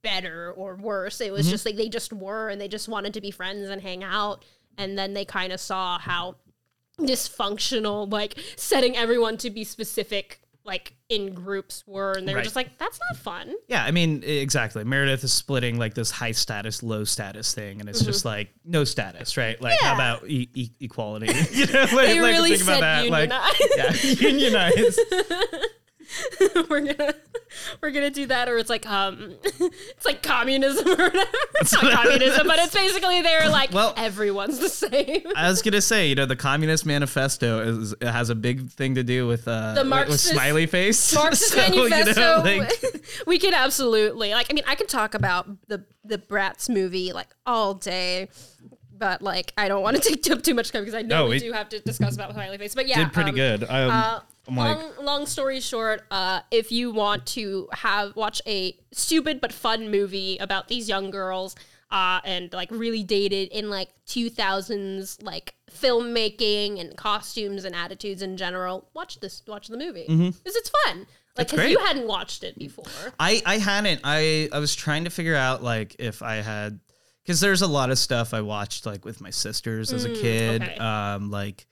better 0.02 0.52
or 0.54 0.76
worse. 0.76 1.20
It 1.22 1.32
was 1.32 1.46
Mm-hmm. 1.46 1.52
just 1.52 1.66
like 1.66 1.76
they 1.76 1.90
just 1.90 2.14
were 2.14 2.50
and 2.50 2.60
they 2.60 2.68
just 2.68 2.88
wanted 2.88 3.14
to 3.16 3.22
be 3.22 3.32
friends 3.32 3.70
and 3.70 3.82
hang 3.82 4.04
out. 4.04 4.46
And 4.80 4.98
then 4.98 5.14
they 5.14 5.26
kind 5.26 5.54
of 5.54 5.60
saw 5.60 6.00
how 6.00 6.38
dysfunctional, 7.00 8.12
like 8.12 8.36
setting 8.56 8.96
everyone 8.98 9.38
to 9.38 9.50
be 9.50 9.64
specific, 9.64 10.42
like 10.66 10.94
in 11.10 11.34
groups 11.34 11.84
were. 11.88 12.14
And 12.14 12.28
they 12.28 12.34
were 12.36 12.42
just 12.42 12.56
like, 12.56 12.78
that's 12.78 13.00
not 13.10 13.20
fun. 13.20 13.54
Yeah, 13.68 13.84
I 13.84 13.92
mean, 13.92 14.24
exactly. 14.24 14.84
Meredith 14.84 15.24
is 15.24 15.34
splitting 15.34 15.78
like 15.78 15.94
this 15.96 16.12
high 16.12 16.32
status, 16.32 16.84
low 16.84 17.04
status 17.04 17.54
thing, 17.54 17.80
and 17.80 17.90
it's 17.90 18.02
just 18.02 18.26
like 18.26 18.50
no 18.66 18.84
status, 18.84 19.38
right? 19.38 19.60
Like, 19.62 19.80
how 19.80 19.90
Mm-hmm. 19.90 20.00
About 20.00 20.30
e- 20.30 20.50
e- 20.54 20.72
equality? 20.80 21.28
you 21.52 21.66
know, 21.68 21.82
like, 21.82 21.90
They 21.92 22.22
like, 22.22 22.32
really 22.32 22.52
think 22.58 22.64
about 22.64 22.82
that. 22.82 23.10
Like, 23.10 23.30
yeah, 23.76 23.94
unionize. 24.30 25.00
we're 26.70 26.82
gonna 26.82 27.14
we're 27.82 27.92
gonna 27.92 28.10
do 28.10 28.26
that 28.26 28.50
or 28.50 28.58
it's 28.58 28.70
like 28.70 28.86
um 28.90 29.36
it's 29.44 30.06
like 30.06 30.24
communism 30.24 30.88
or 30.88 30.96
whatever 30.96 31.32
it's 31.62 31.74
not 31.74 31.92
communism 31.94 32.48
but 32.48 32.60
it's 32.60 32.74
basically 32.74 33.22
they're 33.22 33.50
like 33.50 33.72
Well- 33.74 33.94
everyone's 33.98 34.60
the 34.60 34.70
same 34.70 35.24
I 35.36 35.50
was 35.50 35.62
gonna 35.62 35.82
say, 35.82 36.08
you 36.08 36.16
know, 36.16 36.26
the 36.26 36.36
Communist 36.36 36.86
Manifesto 36.86 37.62
is 37.62 37.96
has 38.02 38.30
a 38.30 38.36
big 38.36 38.70
thing 38.70 38.96
to 38.96 39.04
do 39.04 39.28
with 39.28 39.48
uh, 39.48 39.74
The 39.74 39.84
with- 39.84 40.10
with 40.10 40.20
smiley 40.20 40.66
face. 40.66 41.14
Marxist 41.14 41.54
So, 41.54 41.66
you 41.66 41.84
know, 41.84 41.90
manifesto 41.90 42.44
like- 42.44 43.26
we 43.28 43.38
can 43.40 43.54
absolutely 43.54 44.34
like 44.34 44.48
I 44.50 44.54
mean 44.54 44.64
I 44.68 44.76
could 44.76 44.90
talk 44.90 45.14
about 45.14 45.48
the 45.68 45.86
the 46.04 46.18
Bratz 46.18 46.70
movie 46.70 47.14
like 47.14 47.30
all 47.46 47.74
day 47.74 48.30
but 48.98 49.22
like 49.22 49.54
I 49.58 49.68
don't 49.68 49.82
want 49.82 49.96
to 49.96 50.02
take 50.02 50.30
up 50.32 50.44
too 50.44 50.54
much 50.54 50.72
time 50.72 50.82
because 50.84 50.96
I 50.96 51.02
know 51.02 51.24
No, 51.26 51.30
we, 51.30 51.40
do 51.40 51.52
have 51.54 51.70
to 51.70 51.80
discuss 51.80 52.16
about 52.16 52.34
Smiley 52.34 52.58
Face 52.58 52.76
but 52.76 52.88
yeah 52.88 53.04
did 53.04 53.14
pretty 53.14 53.30
um, 53.30 53.36
good. 53.36 53.64
Um, 53.64 53.92
Uh, 53.92 54.20
like, 54.48 54.78
long, 54.78 54.92
long 55.02 55.26
story 55.26 55.60
short, 55.60 56.04
uh, 56.12 56.42
if 56.52 56.72
you 56.72 56.92
want 56.92 57.26
to 57.28 57.68
have 57.72 58.16
watch 58.16 58.42
a 58.48 58.78
stupid 58.92 59.42
but 59.42 59.54
fun 59.54 59.92
movie 59.92 60.38
about 60.38 60.68
these 60.68 60.90
young 60.90 61.12
girls, 61.12 61.56
uh, 61.92 62.20
and 62.24 62.54
like 62.54 62.70
really 62.72 63.04
dated 63.04 63.50
in 63.50 63.70
like 63.70 63.90
2000s 64.08 65.24
like 65.24 65.56
filmmaking 65.72 66.80
and 66.80 66.96
costumes 66.96 67.66
and 67.66 67.76
attitudes 67.76 68.22
in 68.22 68.38
general, 68.38 68.90
watch 68.94 69.20
this. 69.20 69.44
Watch 69.48 69.68
the 69.68 69.78
movie 69.78 70.06
because 70.08 70.56
it's 70.56 70.72
fun. 70.86 71.08
Like 71.38 71.50
because 71.50 71.70
you 71.70 71.80
hadn't 71.80 72.08
watched 72.08 72.44
it 72.44 72.58
before. 72.58 73.14
I 73.20 73.42
I 73.46 73.58
hadn't. 73.58 74.02
I 74.04 74.50
I 74.52 74.60
was 74.60 74.76
trying 74.76 75.06
to 75.06 75.10
figure 75.10 75.36
out 75.36 75.64
like 75.64 75.96
if 76.00 76.22
I 76.22 76.36
had 76.36 76.80
because 77.24 77.40
there's 77.40 77.62
a 77.62 77.68
lot 77.68 77.92
of 77.92 78.00
stuff 78.00 78.34
I 78.34 78.42
watched 78.42 78.86
like 78.86 79.06
with 79.06 79.22
my 79.22 79.30
sisters 79.30 79.94
as 79.94 80.06
a 80.06 80.14
kid. 80.14 80.64
okay. 80.64 80.78
Um, 80.78 81.30
like 81.30 81.68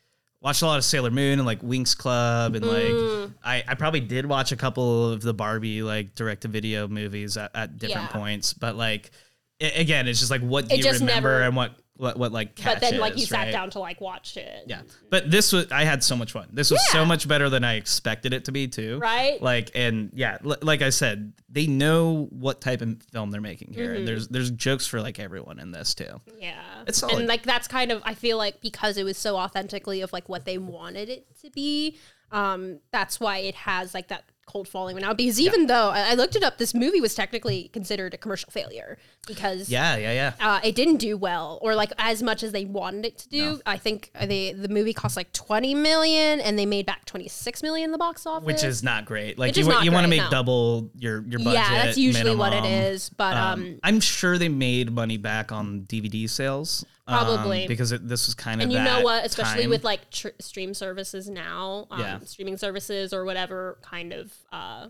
watched 0.48 0.62
a 0.62 0.66
lot 0.66 0.78
of 0.78 0.86
Sailor 0.86 1.12
Moon 1.12 1.40
and 1.40 1.46
like 1.46 1.62
Winx 1.62 1.96
Club 1.98 2.56
and 2.56 2.66
like 2.66 2.84
mm-hmm. 2.84 3.34
I 3.44 3.64
I 3.68 3.76
probably 3.76 4.00
did 4.00 4.26
watch 4.26 4.54
a 4.54 4.56
couple 4.56 5.12
of 5.12 5.22
the 5.22 5.34
Barbie 5.34 5.82
like 5.84 6.16
direct 6.16 6.44
to 6.44 6.48
video 6.48 6.88
movies 6.88 7.36
at, 7.36 7.52
at 7.54 7.78
different 7.78 8.08
Yeah. 8.12 8.18
points, 8.18 8.54
but 8.54 8.78
like 8.78 9.12
a- 9.60 9.82
again, 9.82 10.08
it's 10.08 10.20
just 10.20 10.32
like 10.32 10.40
what 10.42 10.70
do 10.70 10.76
It 10.76 10.86
you 10.86 10.92
remember 10.92 11.06
never- 11.14 11.42
and 11.42 11.56
what 11.56 11.76
what 11.98 12.18
what 12.18 12.32
like 12.32 12.62
But 12.64 12.80
then 12.80 13.00
like 13.00 13.18
you 13.18 13.26
sat 13.26 13.46
right? 13.46 13.52
down 13.52 13.70
to 13.72 13.80
like 13.80 14.00
watch 14.00 14.38
it. 14.38 14.64
Yeah. 14.68 14.82
But 15.10 15.30
this 15.30 15.52
was 15.52 15.72
I 15.72 15.84
had 15.84 16.04
so 16.04 16.16
much 16.16 16.32
fun. 16.32 16.48
This 16.52 16.72
was 16.72 16.80
so 16.90 17.06
much 17.06 17.28
better 17.28 17.50
than 17.50 17.64
I 17.64 17.76
expected 17.76 18.34
it 18.34 18.46
to 18.46 18.52
be 18.52 18.68
too. 18.68 19.00
Right? 19.00 19.42
Like 19.42 19.72
and 19.76 20.12
yeah, 20.14 20.38
l- 20.46 20.58
like 20.62 20.82
I 20.82 20.90
said, 20.90 21.34
they 21.50 21.68
know 21.68 22.28
what 22.32 22.62
type 22.62 22.82
of 22.82 22.98
film 23.12 23.32
they're 23.32 23.42
making 23.42 23.74
here. 23.74 23.88
Mm-hmm. 23.88 23.96
And 23.98 24.08
there's 24.08 24.28
there's 24.28 24.52
jokes 24.52 24.88
for 24.88 25.02
like 25.02 25.20
everyone 25.20 25.60
in 25.60 25.72
this 25.72 25.94
too. 25.96 26.22
Yeah. 26.40 26.62
It's 26.88 27.00
solid. 27.00 27.18
And 27.18 27.28
like 27.28 27.44
that's 27.44 27.68
kind 27.68 27.92
of 27.92 28.02
I 28.06 28.14
feel 28.14 28.38
like 28.38 28.62
because 28.62 28.98
it 28.98 29.04
was 29.04 29.18
so 29.18 29.36
authentically 29.36 30.02
of 30.02 30.14
like 30.14 30.30
what 30.30 30.46
they 30.46 30.58
wanted 30.58 31.10
it 31.10 31.26
to 31.42 31.50
be, 31.50 31.98
um, 32.32 32.80
that's 32.92 33.20
why 33.20 33.40
it 33.40 33.56
has 33.56 33.94
like 33.94 34.10
that 34.10 34.24
cold 34.48 34.68
following 34.68 35.04
out 35.04 35.18
Because 35.18 35.40
even 35.40 35.68
though 35.68 35.90
I 35.90 36.16
looked 36.16 36.36
it 36.36 36.42
up, 36.44 36.58
this 36.58 36.74
movie 36.74 37.00
was 37.02 37.14
technically 37.14 37.70
considered 37.74 38.14
a 38.14 38.18
commercial 38.18 38.50
failure 38.50 38.98
because 39.28 39.70
Yeah, 39.70 39.96
yeah, 39.98 40.12
yeah. 40.14 40.34
uh, 40.40 40.60
it 40.64 40.74
didn't 40.74 40.98
do 40.98 41.16
well 41.18 41.60
or 41.62 41.76
like 41.76 41.92
as 42.00 42.24
much 42.24 42.42
as 42.42 42.52
they 42.54 42.66
wanted 42.66 43.06
it 43.06 43.18
to 43.20 43.30
do. 43.30 43.62
I 43.66 43.78
think 43.78 44.10
they 44.20 44.54
the 44.54 44.70
movie 44.70 44.94
cost 44.94 45.16
like 45.16 45.32
twenty 45.34 45.76
million 45.76 46.40
and 46.40 46.58
they 46.58 46.66
made 46.66 46.86
back 46.86 47.06
twenty 47.06 47.28
six 47.28 47.62
million 47.62 47.86
in 47.90 47.92
the 47.92 47.98
box 47.98 48.26
office. 48.26 48.46
Which 48.48 48.64
is 48.64 48.82
not 48.82 49.06
great. 49.06 49.38
Like 49.38 49.50
Which 49.56 49.58
you, 49.66 49.72
you 49.82 49.92
want 49.92 50.06
to 50.06 50.10
make 50.10 50.22
no. 50.22 50.30
double 50.30 50.90
your 50.98 51.22
your 51.28 51.40
budget. 51.40 51.54
yeah, 51.54 51.84
that's 51.86 51.98
usually 51.98 52.36
what 52.36 52.54
it 52.54 52.66
is. 52.66 53.12
minimum. 53.12 53.16
But 53.18 53.38
um, 53.38 53.80
I'm 53.84 54.00
sure 54.00 54.38
they 54.38 54.50
made 54.50 54.92
money 54.92 55.18
back 55.18 55.52
on 55.52 55.82
DVD 55.82 56.30
sales. 56.30 56.86
Um, 57.08 57.26
Probably. 57.26 57.68
because 57.68 57.92
it, 57.92 58.08
this 58.08 58.28
was 58.28 58.36
kind 58.36 58.62
of 58.62 58.66
And 58.66 58.74
you 58.74 58.80
know 58.84 59.02
what? 59.02 59.26
Especially 59.26 59.62
time. 59.64 59.70
with 59.70 59.84
like 59.84 60.10
tr- 60.10 60.28
stream 60.40 60.74
services 60.74 61.30
now, 61.30 61.88
um, 61.90 62.00
Yeah. 62.00 62.20
streaming 62.20 62.58
services 62.58 63.14
or 63.14 63.24
whatever 63.26 63.78
kind 63.82 64.12
of, 64.14 64.34
uh, 64.52 64.88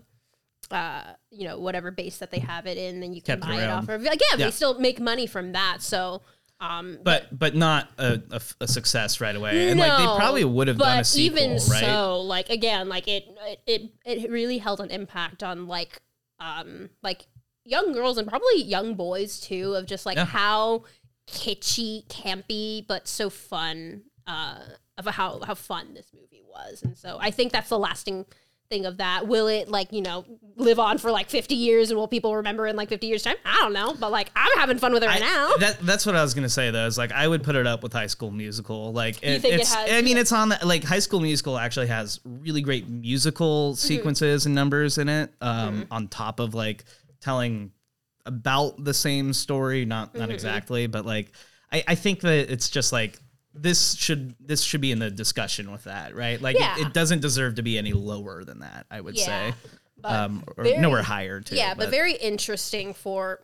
uh, 0.70 1.02
you 1.30 1.46
know, 1.46 1.58
whatever 1.58 1.90
base 1.90 2.18
that 2.18 2.30
they 2.30 2.40
have 2.40 2.66
it 2.66 2.76
in, 2.76 3.00
then 3.00 3.12
you 3.14 3.22
can 3.22 3.40
Kept 3.40 3.48
buy 3.48 3.56
it 3.62 3.66
around. 3.66 3.84
off 3.84 3.88
of. 3.88 4.02
Like, 4.02 4.20
yeah, 4.20 4.36
Yeah. 4.38 4.46
they 4.46 4.50
still 4.50 4.78
make 4.78 5.00
money 5.00 5.26
from 5.26 5.52
that. 5.52 5.80
So, 5.82 6.22
um, 6.60 6.98
but 7.04 7.38
but 7.38 7.54
not 7.54 7.88
a 7.98 8.20
success 8.66 9.20
right 9.20 9.36
away. 9.36 9.70
And 9.70 9.78
like 9.78 9.96
they 9.96 10.04
probably 10.04 10.44
would 10.44 10.66
have 10.68 10.76
done 10.78 10.98
a 10.98 11.04
sequel, 11.04 11.38
even 11.38 11.50
right? 11.52 11.84
so, 11.84 12.20
like 12.20 12.50
again, 12.50 12.88
like 12.88 13.06
it, 13.06 13.24
it, 13.66 13.92
it 14.04 14.28
really 14.30 14.58
held 14.58 14.80
an 14.80 14.90
impact 14.90 15.42
on 15.44 15.68
like, 15.68 16.02
um, 16.40 16.90
like 17.02 17.26
young 17.64 17.92
girls 17.92 18.18
and 18.18 18.26
probably 18.26 18.62
young 18.62 18.94
boys 18.94 19.38
too, 19.40 19.74
of 19.74 19.86
just 19.86 20.04
like 20.04 20.16
Yeah. 20.16 20.24
how 20.24 20.84
kitschy, 21.32 22.06
campy, 22.08 22.86
but 22.86 23.06
so 23.08 23.30
fun, 23.30 24.02
uh, 24.26 24.58
of 24.96 25.06
how 25.06 25.40
how 25.40 25.54
fun 25.54 25.94
this 25.94 26.10
movie 26.14 26.42
was, 26.48 26.82
and 26.82 26.96
so 26.96 27.18
I 27.20 27.30
think 27.30 27.52
that's 27.52 27.68
the 27.68 27.78
lasting 27.78 28.26
thing 28.70 28.84
of 28.84 28.98
that. 28.98 29.26
Will 29.26 29.46
it 29.46 29.68
like 29.70 29.92
you 29.92 30.02
know 30.02 30.26
live 30.56 30.78
on 30.78 30.98
for 30.98 31.10
like 31.10 31.30
fifty 31.30 31.54
years, 31.54 31.90
and 31.90 31.98
will 31.98 32.08
people 32.08 32.36
remember 32.36 32.66
in 32.66 32.74
like 32.76 32.88
fifty 32.88 33.06
years 33.06 33.22
time? 33.22 33.36
I 33.44 33.56
don't 33.62 33.72
know, 33.72 33.94
but 33.98 34.10
like 34.10 34.30
I'm 34.36 34.58
having 34.58 34.76
fun 34.78 34.92
with 34.92 35.02
it 35.02 35.06
right 35.06 35.22
I- 35.22 35.24
now. 35.24 35.56
That 35.58 35.78
that's 35.80 36.04
what 36.04 36.16
I 36.16 36.22
was 36.22 36.34
gonna 36.34 36.48
say 36.48 36.70
though. 36.70 36.86
Is 36.86 36.98
like 36.98 37.12
I 37.12 37.26
would 37.28 37.42
put 37.44 37.54
it 37.56 37.66
up 37.66 37.82
with 37.82 37.92
High 37.92 38.08
School 38.08 38.30
Musical. 38.30 38.92
Like 38.92 39.16
it, 39.22 39.40
think 39.40 39.54
it 39.54 39.60
it's. 39.60 39.72
has- 39.72 39.90
I 39.90 40.02
mean, 40.02 40.16
it's 40.18 40.32
on 40.32 40.48
the 40.50 40.58
like 40.64 40.84
High 40.84 40.98
School 40.98 41.20
Musical 41.20 41.56
actually 41.56 41.86
has 41.86 42.20
really 42.24 42.60
great 42.60 42.88
musical 42.88 43.72
Mm-hmm. 43.72 43.74
sequences 43.76 44.46
and 44.46 44.54
numbers 44.54 44.98
in 44.98 45.08
it. 45.08 45.32
Um, 45.40 45.86
on 45.90 46.08
top 46.08 46.40
of 46.40 46.54
like 46.54 46.84
telling 47.20 47.70
about 48.28 48.82
the 48.84 48.94
same 48.94 49.32
story, 49.32 49.84
not 49.84 50.10
Mm-hmm. 50.10 50.18
not 50.20 50.30
exactly, 50.30 50.86
but 50.86 51.04
like 51.04 51.32
I 51.72 51.82
I 51.88 51.94
think 51.96 52.20
that 52.20 52.52
it's 52.52 52.68
just 52.70 52.92
like. 52.92 53.18
This 53.60 53.94
should 53.96 54.36
this 54.38 54.62
should 54.62 54.80
be 54.82 54.92
in 54.92 55.00
the 55.00 55.10
discussion 55.10 55.72
with 55.72 55.84
that, 55.84 56.14
right? 56.14 56.40
Like 56.40 56.56
Yeah. 56.60 56.76
it, 56.78 56.88
it 56.88 56.92
doesn't 56.92 57.20
deserve 57.22 57.56
to 57.56 57.62
be 57.62 57.76
any 57.76 57.92
lower 57.92 58.44
than 58.44 58.60
that. 58.60 58.86
I 58.88 59.00
would 59.00 59.16
Yeah, 59.18 59.24
say, 59.24 59.54
but 60.00 60.12
um, 60.12 60.44
or 60.56 60.62
very- 60.62 60.78
nowhere 60.78 61.02
higher 61.02 61.40
too. 61.40 61.56
Yeah, 61.56 61.74
but, 61.74 61.90
very 61.90 62.12
interesting 62.12 62.94
for 62.94 63.40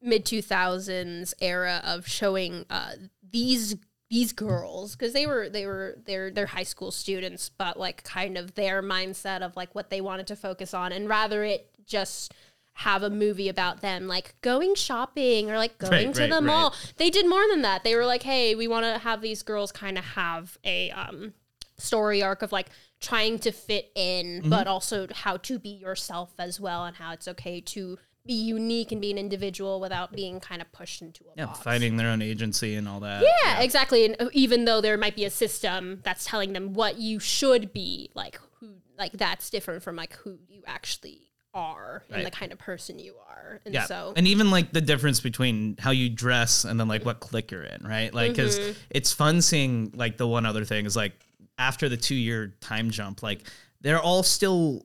mid 0.00 0.24
two 0.24 0.40
thousands 0.40 1.34
era 1.42 1.82
of 1.84 2.06
showing 2.08 2.64
uh, 2.70 2.92
these 3.28 3.76
these 4.08 4.32
girls 4.32 4.96
because 4.96 5.12
they 5.12 5.26
were 5.26 5.50
they 5.50 5.66
were 5.66 5.98
they're 6.06 6.30
they're 6.30 6.46
high 6.46 6.62
school 6.62 6.90
students, 6.90 7.50
but 7.50 7.78
like 7.78 8.02
kind 8.02 8.38
of 8.38 8.54
their 8.54 8.82
mindset 8.82 9.42
of 9.42 9.56
like 9.56 9.74
what 9.74 9.90
they 9.90 10.00
wanted 10.00 10.26
to 10.28 10.36
focus 10.36 10.72
on, 10.72 10.90
and 10.90 11.06
rather 11.06 11.44
it 11.44 11.68
just 11.84 12.32
have 12.78 13.02
a 13.02 13.10
movie 13.10 13.48
about 13.48 13.80
them 13.82 14.08
like 14.08 14.34
going 14.40 14.74
shopping 14.74 15.50
or 15.50 15.56
like 15.58 15.78
going 15.78 15.92
Right, 15.92 16.14
to 16.14 16.20
right, 16.22 16.28
the 16.30 16.34
right. 16.36 16.42
mall. 16.44 16.74
They 16.96 17.08
did 17.10 17.28
more 17.28 17.44
than 17.48 17.62
that. 17.62 17.84
They 17.84 17.94
were 17.94 18.04
like, 18.06 18.24
hey, 18.24 18.54
we 18.54 18.66
want 18.68 18.84
to 18.84 18.98
have 18.98 19.20
these 19.20 19.42
girls 19.42 19.70
kind 19.72 19.96
of 19.96 20.04
have 20.04 20.58
a 20.64 20.90
um 20.90 21.34
story 21.76 22.22
arc 22.22 22.42
of 22.42 22.52
like 22.52 22.68
trying 23.00 23.38
to 23.40 23.52
fit 23.52 23.90
in, 23.94 24.40
Mm-hmm. 24.40 24.50
but 24.50 24.66
also 24.66 25.06
how 25.12 25.36
to 25.38 25.58
be 25.58 25.68
yourself 25.70 26.32
as 26.38 26.58
well, 26.60 26.84
and 26.84 26.96
how 26.96 27.12
it's 27.12 27.28
okay 27.28 27.60
to 27.60 27.98
be 28.26 28.32
unique 28.34 28.90
and 28.90 29.00
be 29.02 29.10
an 29.10 29.18
individual 29.18 29.80
without 29.80 30.10
being 30.12 30.40
kind 30.40 30.62
of 30.62 30.72
pushed 30.72 31.02
into 31.02 31.22
a 31.24 31.32
yeah, 31.36 31.44
box. 31.46 31.60
finding 31.60 31.96
their 31.98 32.08
own 32.08 32.22
agency 32.22 32.74
and 32.74 32.88
all 32.88 32.98
that. 33.00 33.22
Yeah, 33.22 33.60
exactly. 33.60 34.06
And 34.06 34.16
uh, 34.18 34.30
even 34.32 34.64
though 34.64 34.80
there 34.80 34.96
might 34.96 35.14
be 35.14 35.26
a 35.26 35.30
system 35.30 36.00
that's 36.04 36.24
telling 36.24 36.54
them 36.54 36.72
what 36.72 36.96
you 36.98 37.18
should 37.20 37.72
be, 37.74 38.10
like 38.14 38.40
who, 38.60 38.76
like 38.98 39.12
that's 39.12 39.50
different 39.50 39.82
from 39.82 39.96
like 39.96 40.14
who 40.14 40.38
you 40.48 40.62
actually 40.66 41.32
are 41.54 42.02
and 42.10 42.26
the 42.26 42.30
kind 42.30 42.52
of 42.52 42.58
person 42.58 42.98
you 42.98 43.14
are. 43.28 43.60
And 43.64 43.72
Yeah. 43.74 43.86
so 43.86 44.12
and 44.16 44.26
even 44.26 44.50
like 44.50 44.72
the 44.72 44.80
difference 44.80 45.20
between 45.20 45.76
how 45.78 45.90
you 45.92 46.08
dress 46.10 46.64
and 46.64 46.78
then 46.78 46.88
like 46.88 47.04
what 47.04 47.20
clique 47.20 47.50
you're 47.50 47.62
in, 47.62 47.86
right? 47.86 48.12
Like, 48.12 48.32
because 48.32 48.58
Mm-hmm. 48.58 48.72
it's 48.90 49.12
fun 49.12 49.40
seeing 49.42 49.92
like 49.94 50.16
the 50.16 50.26
one 50.26 50.44
other 50.46 50.64
thing 50.64 50.86
is 50.86 50.96
like 50.96 51.12
after 51.58 51.88
the 51.88 51.96
two 51.96 52.14
year 52.16 52.54
time 52.60 52.90
jump, 52.90 53.22
like 53.22 53.42
they're 53.80 54.00
all 54.00 54.22
still 54.22 54.84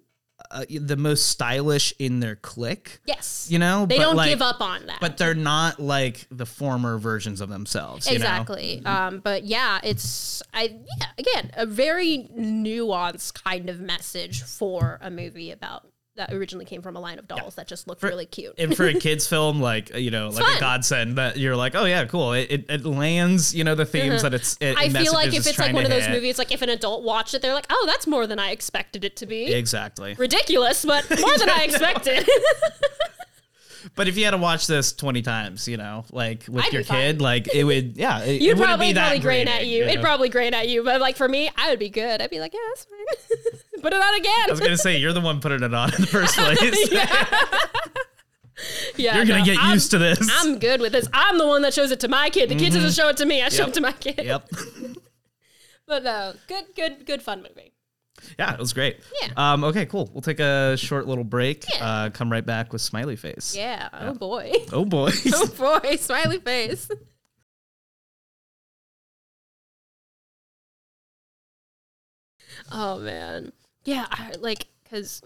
uh, 0.51 0.63
the 0.69 0.95
most 0.95 1.27
stylish 1.27 1.93
in 1.99 2.21
their 2.21 2.35
clique, 2.35 2.99
yes, 3.05 3.47
you 3.51 3.59
know? 3.59 3.85
they 3.85 3.97
don't 3.97 4.15
like, 4.15 4.29
give 4.29 4.41
up 4.41 4.61
on 4.61 4.85
that. 4.87 4.97
But 5.01 5.17
they're 5.17 5.33
not 5.35 5.79
like 5.81 6.25
the 6.31 6.45
former 6.45 6.97
versions 6.97 7.41
of 7.41 7.49
themselves. 7.49 8.05
you 8.07 8.13
know? 8.13 8.15
exactly. 8.25 8.81
Um, 8.85 9.19
but 9.19 9.43
yeah, 9.43 9.79
it's 9.83 10.41
I 10.53 10.77
yeah 10.99 11.07
again 11.17 11.51
a 11.55 11.65
very 11.65 12.29
nuanced 12.37 13.43
kind 13.43 13.69
of 13.69 13.79
message 13.79 14.43
for 14.43 14.97
a 15.01 15.11
movie 15.11 15.51
about 15.51 15.85
that 16.19 16.33
originally 16.33 16.65
came 16.65 16.81
from 16.81 16.95
a 16.95 16.99
line 16.99 17.19
of 17.19 17.27
dolls 17.27 17.55
that 17.55 17.67
just 17.67 17.87
looked 17.87 18.03
really 18.03 18.25
cute. 18.25 18.53
and 18.57 18.75
for 18.75 18.87
a 18.87 18.93
kids 18.99 19.27
film 19.27 19.59
like 19.59 19.93
uh, 19.93 19.97
you 19.97 20.11
know 20.11 20.29
like 20.29 20.45
fun. 20.45 20.57
a 20.57 20.59
godsend 20.59 21.17
that 21.17 21.37
you're 21.37 21.55
like 21.55 21.75
oh 21.75 21.85
yeah 21.85 22.05
cool 22.05 22.33
it, 22.33 22.51
it, 22.51 22.65
it 22.69 22.85
lands 22.85 23.53
you 23.53 23.63
know 23.63 23.75
the 23.75 23.85
themes 23.85 24.15
uh-huh. 24.15 24.29
that 24.29 24.33
it's 24.33 24.57
it, 24.59 24.77
I 24.77 24.89
feel 24.89 25.13
like 25.13 25.29
if 25.29 25.39
it's 25.39 25.47
it's 25.47 25.59
like 25.59 25.73
one 25.73 25.85
of 25.85 25.91
those 25.91 26.05
hit. 26.05 26.11
movies, 26.11 26.37
like 26.37 26.51
if 26.51 26.61
an 26.61 26.69
adult 26.69 27.03
watched 27.03 27.33
it, 27.33 27.41
they're 27.41 27.53
like, 27.53 27.67
"Oh, 27.69 27.83
that's 27.87 28.07
more 28.07 28.27
than 28.27 28.39
I 28.39 28.51
expected 28.51 29.03
it 29.03 29.15
to 29.17 29.25
be." 29.25 29.53
exactly 29.53 30.15
Ridiculous, 30.15 30.85
but 30.85 31.09
more 31.19 31.37
than 31.37 31.49
I 31.49 31.63
expected. 31.63 32.27
but 33.95 34.07
if 34.07 34.17
you 34.17 34.25
had 34.25 34.31
to 34.31 34.37
watch 34.37 34.67
this 34.67 34.91
20 34.93 35.21
times 35.21 35.67
you 35.67 35.77
know 35.77 36.03
like 36.11 36.45
with 36.49 36.65
I'd 36.65 36.73
your 36.73 36.83
kid 36.83 37.21
like 37.21 37.53
it 37.53 37.63
would 37.63 37.97
yeah 37.97 38.21
it, 38.21 38.35
it 38.35 38.41
You'd 38.41 38.57
wouldn't 38.57 38.67
probably 38.67 38.87
be 38.87 38.93
that 38.93 39.01
probably 39.01 39.19
grain 39.19 39.47
at 39.47 39.57
grating, 39.59 39.69
you. 39.71 39.83
It'd 39.83 40.01
probably 40.01 40.29
grain 40.29 40.53
at 40.53 40.67
you, 40.67 40.83
but 40.83 41.01
like 41.01 41.15
for 41.15 41.27
me, 41.27 41.49
I 41.55 41.69
would 41.69 41.79
be 41.79 41.89
good. 41.89 42.21
I'd 42.21 42.29
be 42.29 42.39
like, 42.39 42.53
"Yeah, 42.53 42.59
that's 42.69 42.85
fine." 42.85 43.58
Put 43.81 43.93
it 43.93 44.01
on 44.01 44.15
again. 44.19 44.45
I 44.47 44.51
was 44.51 44.59
gonna 44.59 44.77
say 44.77 44.97
you're 44.97 45.13
the 45.13 45.21
one 45.21 45.39
putting 45.41 45.63
it 45.63 45.73
on 45.73 45.93
in 45.93 46.01
the 46.01 46.07
first 46.07 46.35
place. 46.37 46.91
yeah, 48.97 49.15
You're 49.15 49.25
gonna 49.25 49.39
no, 49.39 49.45
get 49.45 49.57
I'm- 49.57 49.73
used 49.73 49.91
to 49.91 49.97
this. 49.97 50.29
I'm 50.41 50.59
good 50.59 50.81
with 50.81 50.91
this. 50.91 51.07
I'm 51.13 51.37
the 51.37 51.47
one 51.47 51.61
that 51.63 51.73
shows 51.73 51.91
it 51.91 51.99
to 52.01 52.07
my 52.07 52.29
kid. 52.29 52.49
The 52.49 52.55
kid 52.55 52.73
doesn't 52.73 52.91
show 52.93 53.09
it 53.09 53.17
to 53.17 53.25
me. 53.25 53.41
I 53.41 53.49
show 53.49 53.67
it 53.67 53.73
to 53.75 53.81
my 53.81 53.91
kid. 53.93 54.21
yep. 54.23 54.49
But 55.87 56.05
uh, 56.05 56.33
good, 56.47 56.65
good, 56.75 57.03
good 57.07 57.23
fun 57.23 57.39
movie. 57.41 57.73
Yeah, 58.37 58.53
it 58.53 58.59
was 58.59 58.73
great. 58.73 58.99
Yeah. 59.23 59.29
Um. 59.37 59.63
Okay. 59.63 59.87
Cool. 59.87 60.07
We'll 60.13 60.21
take 60.21 60.39
a 60.39 60.77
short 60.77 61.07
little 61.07 61.23
break. 61.23 61.65
Yeah. 61.73 61.83
Uh. 61.83 62.09
Come 62.11 62.31
right 62.31 62.45
back 62.45 62.71
with 62.71 62.83
smiley 62.83 63.15
face. 63.15 63.55
Yeah. 63.57 63.89
Oh 63.93 64.13
boy. 64.13 64.51
Oh 64.71 64.85
boy. 64.85 65.09
oh 65.33 65.47
boy. 65.81 65.95
Smiley 65.95 66.37
face. 66.37 66.91
Oh 72.71 72.99
man. 72.99 73.51
Yeah. 73.85 74.05
I, 74.09 74.33
like 74.39 74.67
because. 74.83 75.21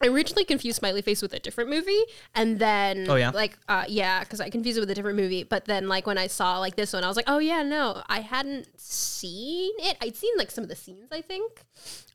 I 0.00 0.06
originally 0.06 0.44
confused 0.44 0.76
Smiley 0.78 1.02
Face 1.02 1.20
with 1.22 1.32
a 1.32 1.40
different 1.40 1.70
movie, 1.70 2.00
and 2.32 2.60
then 2.60 3.06
Oh, 3.10 3.16
yeah? 3.16 3.30
like 3.30 3.58
uh, 3.66 3.84
yeah, 3.88 4.20
because 4.20 4.40
I 4.40 4.48
confused 4.48 4.76
it 4.78 4.80
with 4.80 4.90
a 4.92 4.94
different 4.94 5.16
movie. 5.16 5.42
But 5.42 5.64
then 5.64 5.88
like 5.88 6.06
when 6.06 6.16
I 6.16 6.28
saw 6.28 6.60
like 6.60 6.76
this 6.76 6.92
one, 6.92 7.02
I 7.02 7.08
was 7.08 7.16
like, 7.16 7.24
oh 7.28 7.38
yeah, 7.40 7.64
no, 7.64 8.00
I 8.08 8.20
hadn't 8.20 8.68
seen 8.80 9.72
it. 9.80 9.96
I'd 10.00 10.14
seen 10.14 10.30
like 10.38 10.52
some 10.52 10.62
of 10.62 10.70
the 10.70 10.76
scenes, 10.76 11.08
I 11.10 11.20
think, 11.20 11.64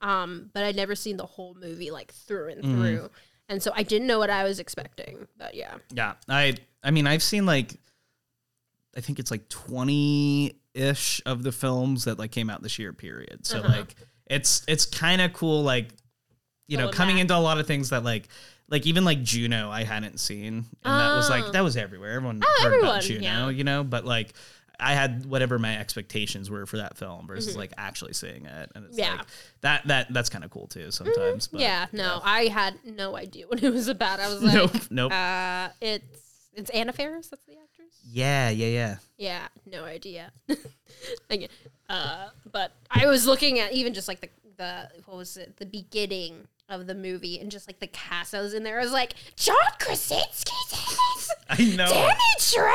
um, 0.02 0.50
but 0.54 0.64
I'd 0.64 0.78
never 0.78 0.96
seen 0.96 1.18
the 1.18 1.26
whole 1.26 1.58
movie 1.60 1.92
like 1.92 2.14
through 2.14 2.52
and 2.52 2.64
Mm-hmm. 2.64 2.82
through, 2.82 3.10
and 3.50 3.62
so 3.62 3.74
I 3.76 3.84
didn't 3.84 4.08
know 4.08 4.18
what 4.18 4.30
I 4.30 4.46
was 4.46 4.62
expecting. 4.62 5.28
But 5.38 5.54
yeah, 5.54 5.76
Yeah, 5.94 6.14
I 6.30 6.56
I 6.86 6.92
mean 6.92 7.06
I've 7.06 7.22
seen 7.22 7.46
like 7.46 7.82
I 8.96 9.02
think 9.02 9.20
it's 9.20 9.30
like 9.30 9.50
20 9.50 10.56
ish 10.74 11.22
of 11.26 11.44
the 11.44 11.52
films 11.52 12.06
that 12.06 12.18
like 12.18 12.32
came 12.32 12.50
out 12.50 12.64
this 12.64 12.80
year 12.80 12.94
period. 12.94 13.46
So 13.46 13.60
Uh-huh. 13.60 13.68
like 13.68 13.96
it's 14.34 14.64
it's 14.68 14.86
kind 14.86 15.22
of 15.22 15.34
cool 15.34 15.64
like 15.64 15.90
you 16.68 16.78
know 16.78 16.90
coming 16.90 17.18
into 17.20 17.36
a 17.36 17.40
lot 17.40 17.60
of 17.60 17.68
things 17.68 17.90
that 17.90 18.04
like 18.04 18.28
like 18.70 18.86
even 18.88 19.04
like 19.06 19.22
Juno 19.22 19.70
I 19.70 19.84
hadn't 19.84 20.20
seen 20.20 20.66
and 20.84 21.00
that 21.00 21.16
was 21.16 21.30
like 21.30 21.52
that 21.54 21.64
was 21.64 21.78
everywhere. 21.78 22.12
Everyone 22.16 22.42
Oh, 22.44 22.60
heard 22.64 22.68
everyone, 22.74 22.90
about 22.90 23.02
Juno, 23.04 23.22
yeah. 23.24 23.50
you 23.50 23.64
know, 23.64 23.84
but 23.84 24.06
like 24.06 24.34
I 24.80 24.94
had 24.96 25.26
whatever 25.28 25.60
my 25.60 25.78
expectations 25.80 26.50
were 26.50 26.66
for 26.66 26.78
that 26.78 26.98
film 26.98 27.28
versus 27.28 27.52
Mm-hmm. 27.52 27.60
like 27.60 27.74
actually 27.78 28.14
seeing 28.14 28.46
it 28.46 28.72
and 28.74 28.86
it's 28.86 28.98
Yeah. 28.98 29.18
like 29.18 29.26
that 29.62 29.88
that 29.88 30.14
that's 30.14 30.30
kind 30.30 30.44
of 30.44 30.50
cool 30.52 30.68
too 30.68 30.90
sometimes. 30.92 31.48
But 31.48 31.62
yeah, 31.62 31.86
no, 31.92 32.20
I 32.24 32.46
had 32.48 32.80
no 32.84 33.16
idea 33.16 33.46
what 33.50 33.62
it 33.62 33.72
was 33.72 33.88
about. 33.88 34.20
I 34.20 34.30
was 34.30 34.42
like, 34.44 34.54
Nope, 34.56 34.72
nope. 34.90 35.12
Uh, 35.14 35.70
it's 35.82 36.22
it's 36.56 36.70
Anna 36.72 36.92
Faris. 36.94 37.28
That's 37.28 37.44
the. 37.46 37.54
Yeah, 38.04 38.50
yeah, 38.50 38.68
yeah. 38.68 38.96
Yeah, 39.18 39.48
no 39.66 39.84
idea. 39.86 40.32
Again, 41.30 41.50
uh, 41.90 42.30
but 42.52 42.72
I 42.92 43.08
was 43.08 43.26
looking 43.26 43.60
at 43.60 43.72
even 43.74 43.94
just 43.94 44.08
like 44.08 44.22
the 44.22 44.30
the 44.58 44.90
what 45.06 45.18
was 45.18 45.36
it 45.38 45.58
the 45.58 45.66
beginning 45.66 46.48
of 46.70 46.88
the 46.88 46.96
movie 46.96 47.40
and 47.40 47.52
just 47.52 47.68
like 47.68 47.80
the 47.80 47.88
cast 47.88 48.32
that 48.32 48.42
was 48.42 48.54
in 48.54 48.64
there. 48.64 48.80
I 48.80 48.84
was 48.84 48.92
like 48.92 49.14
John 49.36 49.56
Krasinski's 49.80 50.72
in 50.72 50.96
this. 50.96 51.32
I 51.50 51.76
know. 51.76 51.88
Danny 51.92 52.14
Trejo. 52.40 52.74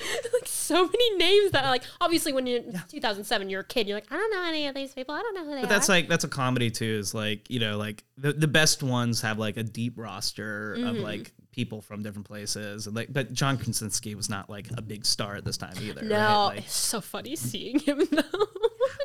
like 0.32 0.46
so 0.46 0.86
many 0.86 1.16
names 1.16 1.50
that 1.52 1.64
like 1.66 1.82
obviously 2.00 2.32
when 2.32 2.46
you're 2.46 2.60
in 2.62 2.72
2007 2.88 3.50
you're 3.50 3.60
a 3.60 3.64
kid 3.64 3.86
you're 3.86 3.98
like 3.98 4.10
I 4.10 4.16
don't 4.16 4.30
know 4.32 4.42
any 4.44 4.66
of 4.66 4.74
these 4.74 4.94
people 4.94 5.14
I 5.14 5.20
don't 5.20 5.34
know 5.34 5.44
who 5.44 5.50
they 5.50 5.60
But 5.60 5.64
are. 5.66 5.68
that's 5.68 5.88
like 5.90 6.08
that's 6.08 6.24
a 6.24 6.28
comedy 6.28 6.70
too. 6.70 6.96
Is 6.98 7.12
like 7.12 7.50
you 7.50 7.60
know 7.60 7.76
like 7.76 8.04
the, 8.16 8.32
the 8.32 8.48
best 8.48 8.82
ones 8.82 9.20
have 9.20 9.38
like 9.38 9.56
a 9.58 9.62
deep 9.62 9.94
roster 9.98 10.74
of 10.74 10.80
Mm-hmm. 10.80 11.02
like 11.02 11.32
people 11.52 11.80
from 11.80 12.02
different 12.02 12.26
places 12.26 12.86
and 12.86 12.94
like 12.94 13.12
but 13.12 13.32
John 13.32 13.58
Krasinski 13.58 14.14
was 14.14 14.28
not 14.28 14.48
like 14.48 14.68
a 14.76 14.82
big 14.82 15.04
star 15.04 15.34
at 15.34 15.44
this 15.44 15.56
time 15.56 15.74
either. 15.82 16.02
no, 16.02 16.16
right? 16.16 16.44
Like, 16.46 16.58
it's 16.58 16.76
so 16.76 17.00
funny 17.00 17.36
seeing 17.36 17.78
him 17.80 17.98
though. 18.10 18.46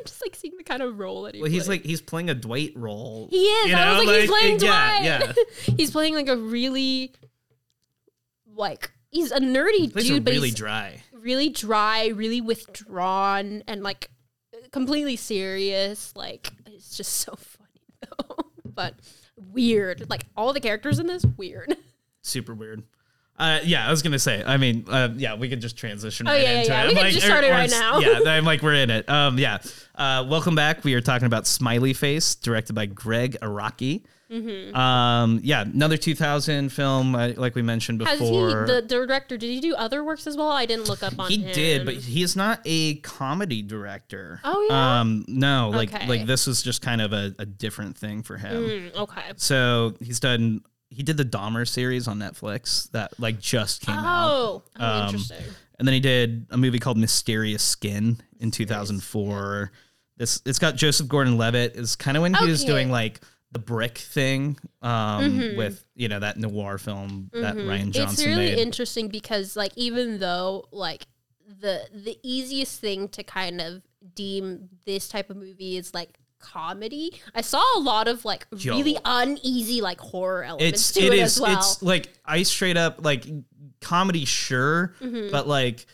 just 0.04 0.22
like 0.22 0.36
seeing 0.36 0.56
the 0.56 0.64
kind 0.64 0.82
of 0.82 0.98
role 0.98 1.22
that 1.22 1.34
he 1.34 1.42
well, 1.42 1.50
he's 1.50 1.68
like 1.68 1.84
he's 1.84 2.00
playing 2.00 2.30
a 2.30 2.34
Dwight 2.34 2.72
role. 2.76 3.28
He 3.30 3.44
is. 3.44 3.70
you 3.70 3.76
I 3.76 3.96
was 3.98 4.06
know, 4.06 4.12
like, 4.12 4.20
he's 4.20 4.30
playing 4.30 4.60
yeah, 4.60 4.88
Dwight. 4.98 5.04
Yeah, 5.04 5.32
he's 5.76 5.90
playing 5.90 6.14
like 6.14 6.28
a 6.28 6.36
really, 6.36 7.12
like 8.54 8.90
he's 9.10 9.32
a 9.32 9.40
nerdy 9.40 9.92
he 9.96 10.08
dude, 10.08 10.24
but 10.24 10.32
really 10.32 10.50
dry. 10.50 11.02
really 11.12 11.48
dry, 11.48 12.08
really 12.08 12.40
withdrawn, 12.40 13.62
and 13.66 13.82
like 13.82 14.10
completely 14.70 15.16
serious. 15.16 16.12
Like 16.14 16.52
it's 16.66 16.96
just 16.96 17.12
so 17.12 17.34
funny 17.34 17.80
though, 18.18 18.36
but 18.64 18.94
weird. 19.52 20.08
Like 20.08 20.26
all 20.36 20.52
the 20.52 20.60
characters 20.60 20.98
in 20.98 21.06
this 21.06 21.24
weird. 21.36 21.76
Super 22.26 22.54
weird. 22.54 22.82
Uh, 23.38 23.60
yeah, 23.64 23.86
I 23.86 23.90
was 23.90 24.00
gonna 24.02 24.18
say. 24.18 24.42
I 24.44 24.56
mean, 24.56 24.86
uh, 24.88 25.10
yeah, 25.14 25.34
we 25.34 25.48
could 25.50 25.60
just 25.60 25.76
transition. 25.76 26.26
right 26.26 26.32
Oh, 26.32 26.36
yeah, 26.36 26.42
yeah, 26.52 26.58
into 26.60 26.72
yeah. 26.72 26.82
it. 26.84 26.86
We 26.86 26.98
I'm 26.98 27.02
can 27.04 27.12
just 27.12 27.26
start 27.26 27.44
it 27.44 27.50
right 27.50 27.70
now. 27.70 27.98
Yeah, 27.98 28.20
I'm 28.30 28.44
like 28.46 28.62
we're 28.62 28.74
in 28.74 28.88
it. 28.90 29.08
Um, 29.10 29.38
yeah. 29.38 29.58
Uh, 29.94 30.24
welcome 30.28 30.54
back. 30.54 30.84
We 30.84 30.94
are 30.94 31.02
talking 31.02 31.26
about 31.26 31.46
Smiley 31.46 31.92
Face, 31.92 32.34
directed 32.34 32.72
by 32.72 32.86
Gregg 32.86 33.36
Araki. 33.42 34.04
Mm-hmm. 34.32 34.74
Um, 34.74 35.40
yeah, 35.44 35.60
another 35.62 35.96
2000 35.96 36.70
film, 36.72 37.14
uh, 37.14 37.32
like 37.36 37.54
we 37.54 37.62
mentioned 37.62 38.00
Has 38.02 38.18
before. 38.18 38.66
he 38.66 38.72
the 38.72 38.82
director? 38.82 39.36
Did 39.36 39.50
he 39.50 39.60
do 39.60 39.74
other 39.76 40.02
works 40.02 40.26
as 40.26 40.36
well? 40.36 40.48
I 40.50 40.66
didn't 40.66 40.88
look 40.88 41.02
up 41.04 41.16
on 41.18 41.30
he 41.30 41.42
him. 41.42 41.52
did, 41.54 41.84
but 41.84 41.94
he's 41.94 42.34
not 42.34 42.60
a 42.64 42.96
comedy 42.96 43.62
director. 43.62 44.40
Oh, 44.44 44.66
yeah? 44.68 45.00
Um, 45.00 45.24
no, 45.28 45.70
like 45.70 45.94
Okay. 45.94 46.06
like 46.08 46.26
this 46.26 46.46
was 46.48 46.62
just 46.62 46.82
kind 46.82 47.00
of 47.02 47.12
a, 47.12 47.34
a 47.38 47.46
different 47.46 47.96
thing 47.98 48.22
for 48.24 48.36
him. 48.36 48.64
Mm, 48.64 48.96
okay. 48.96 49.22
So 49.36 49.94
he's 50.00 50.18
done. 50.20 50.62
He 50.90 51.02
did 51.02 51.16
the 51.16 51.24
Dahmer 51.24 51.66
series 51.68 52.06
on 52.08 52.18
Netflix 52.18 52.90
that 52.92 53.18
like 53.18 53.40
just 53.40 53.82
came 53.82 53.94
out. 53.96 54.30
Oh, 54.30 54.62
oh 54.78 54.84
Um, 54.84 55.06
interesting. 55.06 55.44
And 55.78 55.86
then 55.86 55.92
he 55.92 56.00
did 56.00 56.46
a 56.50 56.56
movie 56.56 56.78
called 56.78 56.96
Mysterious 56.96 57.62
Skin 57.62 58.18
in 58.40 58.50
2004. 58.50 59.72
This 60.16 60.40
it's 60.46 60.58
got 60.58 60.76
Joseph 60.76 61.08
Gordon-Levitt. 61.08 61.76
Is 61.76 61.96
kind 61.96 62.16
of 62.16 62.22
when 62.22 62.32
he 62.34 62.46
was 62.46 62.64
doing 62.64 62.90
like 62.90 63.20
the 63.52 63.58
brick 63.58 63.98
thing 63.98 64.58
um, 64.82 65.38
Mhm. 65.38 65.56
with 65.56 65.84
you 65.94 66.08
know 66.08 66.18
that 66.20 66.36
noir 66.38 66.78
film 66.78 67.30
that 67.34 67.56
Rian 67.56 67.90
Johnson 67.90 67.94
made. 67.94 68.10
it's 68.10 68.26
really 68.26 68.36
made. 68.54 68.58
interesting 68.58 69.08
because 69.08 69.56
like 69.56 69.72
even 69.76 70.18
though 70.18 70.64
like 70.72 71.06
the 71.60 71.82
the 71.92 72.18
easiest 72.22 72.80
thing 72.80 73.08
to 73.08 73.22
kind 73.22 73.60
of 73.60 73.82
deem 74.14 74.68
this 74.86 75.08
type 75.08 75.30
of 75.30 75.36
movie 75.36 75.76
is 75.76 75.92
like 75.94 76.18
comedy 76.38 77.20
i 77.34 77.40
saw 77.40 77.62
a 77.76 77.80
lot 77.80 78.08
of 78.08 78.24
like 78.24 78.46
Yo. 78.56 78.74
really 78.74 78.96
uneasy 79.04 79.80
like 79.80 79.98
horror 80.00 80.44
elements 80.44 80.80
it's 80.80 80.92
to 80.92 81.00
it 81.00 81.12
it, 81.12 81.18
is 81.18 81.36
as 81.36 81.40
well 81.40 81.58
it's 81.58 81.82
like 81.82 82.08
I 82.24 82.42
straight 82.42 82.76
up 82.76 83.04
like 83.04 83.24
comedy 83.80 84.24
sure, 84.24 84.94
Mhm. 85.00 85.30
but 85.30 85.46
like 85.46 85.86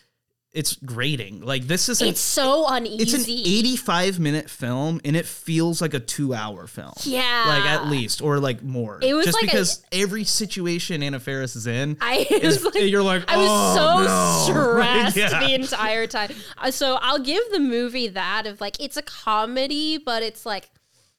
it's 0.53 0.77
grating. 0.77 1.41
Like 1.41 1.67
this 1.67 1.89
is 1.89 2.03
it's 2.03 2.21
so 2.21 2.67
uneasy 2.69 3.03
it's 3.03 3.15
an 3.15 3.25
85 3.27 4.19
minute 4.21 4.51
film 4.51 5.01
and 5.03 5.17
it 5.17 5.25
feels 5.25 5.81
like 5.81 5.95
a 5.95 5.99
2 6.01 6.35
hour 6.35 6.67
film. 6.67 6.93
yeah 7.05 7.45
Like 7.47 7.65
at 7.65 7.87
least 7.89 8.21
or 8.21 8.39
like 8.39 8.63
more. 8.63 8.99
It 9.01 9.15
was 9.15 9.25
just 9.27 9.37
like 9.37 9.45
a- 9.45 9.47
because 9.47 9.83
every 9.93 10.25
situation 10.25 11.03
Anna 11.03 11.21
Faris 11.21 11.57
is 11.57 11.67
in 11.67 11.97
I 12.03 12.27
is 12.31 12.63
was 12.63 12.75
like, 12.75 12.85
you're 12.85 13.03
like 13.03 13.25
I 13.31 13.37
was 13.39 13.49
"Oh, 13.51 13.77
so 13.77 14.05
no." 14.05 14.63
stressed 14.75 15.17
Yeah. 15.17 15.41
the 15.47 15.55
entire 15.55 16.07
time. 16.07 16.31
Uh, 16.59 16.71
So 16.71 16.99
I'll 17.01 17.19
give 17.19 17.43
the 17.51 17.61
movie 17.61 18.09
that 18.09 18.47
of 18.47 18.61
like 18.61 18.79
it's 18.79 18.99
a 18.99 19.03
comedy, 19.03 19.97
but 19.97 20.23
it's 20.23 20.45
like 20.45 20.69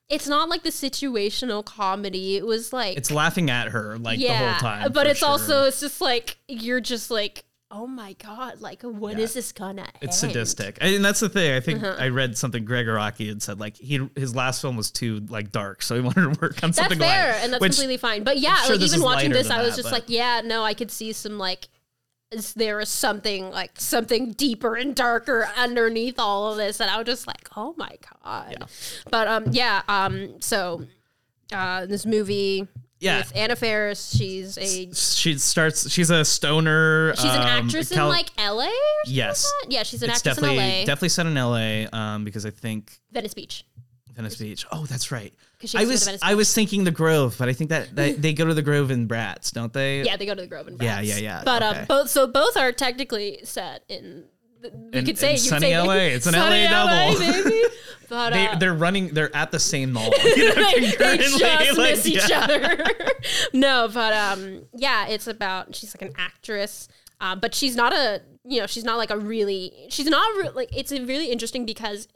it's 0.10 0.28
not 0.28 0.48
like 0.50 0.62
the 0.62 0.70
situational 0.70 1.66
comedy. 1.66 2.36
It 2.38 2.46
was 2.46 2.72
like 2.72 2.98
It's 2.98 3.10
laughing 3.10 3.50
at 3.50 3.70
her 3.70 3.98
like 3.98 4.20
the 4.20 4.28
whole 4.28 4.54
time. 4.60 4.92
But 4.92 5.08
it's 5.08 5.20
sure. 5.22 5.30
also 5.30 5.64
it's 5.64 5.80
just 5.80 6.02
like 6.02 6.38
you're 6.48 6.82
just 6.82 7.10
like, 7.10 7.46
oh 7.76 7.88
my 7.88 8.14
god, 8.14 8.62
like 8.62 8.84
when 8.84 9.18
is 9.20 9.32
Yeah. 9.32 9.40
this 9.40 9.52
gonna 9.52 9.88
It's 10.00 10.24
end? 10.24 10.32
sadistic, 10.34 10.78
and 10.80 11.04
that's 11.04 11.20
the 11.20 11.28
thing. 11.30 11.54
I 11.54 11.60
think 11.60 11.84
Uh-huh. 11.84 11.96
I 12.00 12.10
read 12.10 12.38
something 12.38 12.64
Gregg 12.64 12.86
Araki 12.86 13.28
had 13.28 13.42
said 13.42 13.60
like 13.60 13.76
he 13.78 14.08
his 14.16 14.36
last 14.36 14.62
film 14.62 14.78
was 14.78 14.92
too 14.92 15.26
like 15.28 15.52
dark, 15.52 15.82
so 15.82 15.96
he 15.96 16.02
wanted 16.08 16.22
to 16.34 16.40
work 16.42 16.64
on 16.64 16.70
That's 16.70 16.78
something 16.78 17.00
fair, 17.00 17.34
light, 17.34 17.44
and 17.44 17.52
that's 17.52 17.62
which- 17.62 17.72
completely 17.74 17.98
fine. 17.98 18.24
But 18.24 18.38
yeah, 18.40 18.56
sure 18.64 18.76
like 18.78 18.86
even 18.86 19.02
watching 19.02 19.32
this, 19.32 19.50
I 19.50 19.62
was 19.64 19.72
that, 19.72 19.82
just 19.82 19.86
but- 19.88 19.92
like, 19.94 20.04
yeah, 20.08 20.42
no, 20.46 20.64
I 20.64 20.74
could 20.74 20.92
see 20.92 21.12
some 21.12 21.38
like. 21.38 21.68
Is 22.32 22.54
there 22.56 22.80
is 22.80 22.90
something 22.90 23.52
like 23.52 23.80
something 23.80 24.32
deeper 24.32 24.76
and 24.76 24.96
darker 24.96 25.48
underneath 25.56 26.16
all 26.18 26.50
of 26.52 26.58
this, 26.58 26.80
and 26.80 26.90
I 26.90 26.98
was 26.98 27.06
just 27.06 27.28
like, 27.28 27.48
"Oh 27.56 27.76
my 27.78 27.92
god!" 28.24 28.56
Yeah. 28.60 28.66
But 29.12 29.28
um, 29.28 29.44
yeah, 29.52 29.84
um, 29.88 30.42
so 30.42 30.88
uh, 31.52 31.86
this 31.86 32.08
movie 32.08 32.68
Yeah. 33.04 33.18
with 33.20 33.32
Anna 33.36 33.56
Faris, 33.56 34.16
she's 34.16 34.58
a 34.58 34.94
she 34.94 35.38
starts. 35.38 35.90
She's 35.90 36.10
a 36.10 36.24
stoner. 36.24 37.14
she's 37.16 37.26
an 37.26 37.42
um, 37.42 37.66
actress 37.66 37.90
Cal- 37.90 38.06
in 38.06 38.12
like 38.12 38.30
L.A. 38.38 38.72
Yes. 39.06 39.52
like 39.64 39.74
yeah, 39.74 39.84
she's 39.84 40.02
an 40.04 40.10
it's 40.10 40.20
actress 40.20 40.36
definitely 40.36 40.58
in 40.58 40.64
L.A. 40.64 40.86
definitely 40.86 41.10
set 41.10 41.26
in 41.26 41.38
L.A. 41.38 41.88
Um, 41.88 42.24
because 42.24 42.46
I 42.46 42.50
think 42.50 42.98
Venice 43.12 43.34
Beach. 43.34 43.66
Venice 44.14 44.38
Beach. 44.38 44.66
Oh, 44.72 44.86
that's 44.86 45.12
right. 45.12 45.34
I 45.76 45.86
was 45.86 46.20
I 46.22 46.36
was 46.36 46.54
thinking 46.54 46.84
the 46.84 46.92
Grove, 46.92 47.36
but 47.40 47.50
I 47.50 47.54
think 47.54 47.70
that, 47.70 47.96
that 47.96 48.22
they 48.22 48.34
go 48.34 48.46
to 48.46 48.54
the 48.54 48.62
Grove 48.62 48.92
in 48.92 49.08
Bratz, 49.08 49.52
don't 49.52 49.72
they? 49.72 50.04
Yeah, 50.04 50.18
they 50.18 50.26
go 50.26 50.36
to 50.36 50.42
the 50.42 50.48
Grove 50.48 50.68
in 50.68 50.78
Bratz. 50.78 50.84
yeah, 50.84 51.02
yeah, 51.02 51.18
yeah. 51.18 51.42
But 51.46 51.64
okay. 51.64 51.80
um, 51.80 51.86
both 51.86 52.10
so 52.10 52.28
both 52.28 52.58
are 52.58 52.72
technically 52.72 53.40
set 53.44 53.84
in. 53.88 54.26
We 54.72 55.00
In- 55.00 55.06
could 55.06 55.18
say 55.18 55.32
in 55.32 55.34
you 55.38 55.50
sunny 55.50 55.68
say, 55.72 55.80
LA. 55.80 55.94
It's 56.16 56.26
an 56.26 56.34
LA 56.34 56.70
double. 56.70 57.20
baby. 57.20 57.64
But 58.10 58.34
They, 58.34 58.48
uh, 58.48 58.56
they're 58.58 58.74
running. 58.76 59.08
They're 59.14 59.36
at 59.36 59.52
the 59.52 59.60
same 59.60 59.94
mall. 59.94 60.12
You 60.24 60.54
know, 60.54 60.72
they, 60.72 60.92
they 60.92 61.18
just 61.18 61.42
like, 61.42 61.78
miss 61.78 62.06
each 62.06 62.30
other. 62.32 62.78
no, 63.54 63.90
but 63.92 64.14
um, 64.14 64.64
yeah, 64.76 65.08
it's 65.08 65.26
about 65.28 65.74
she's 65.74 65.96
like 65.96 66.10
an 66.10 66.14
actress, 66.18 66.90
um, 67.22 67.40
but 67.40 67.56
she's 67.56 67.76
not 67.76 67.94
a 67.94 68.22
you 68.44 68.60
know 68.60 68.68
she's 68.68 68.84
not 68.84 68.98
like 68.98 69.10
a 69.10 69.18
really 69.18 69.74
she's 69.90 70.06
not 70.08 70.28
re- 70.38 70.50
like 70.50 70.76
it's 70.78 70.92
really 70.92 71.32
interesting 71.32 71.66
because 71.66 72.08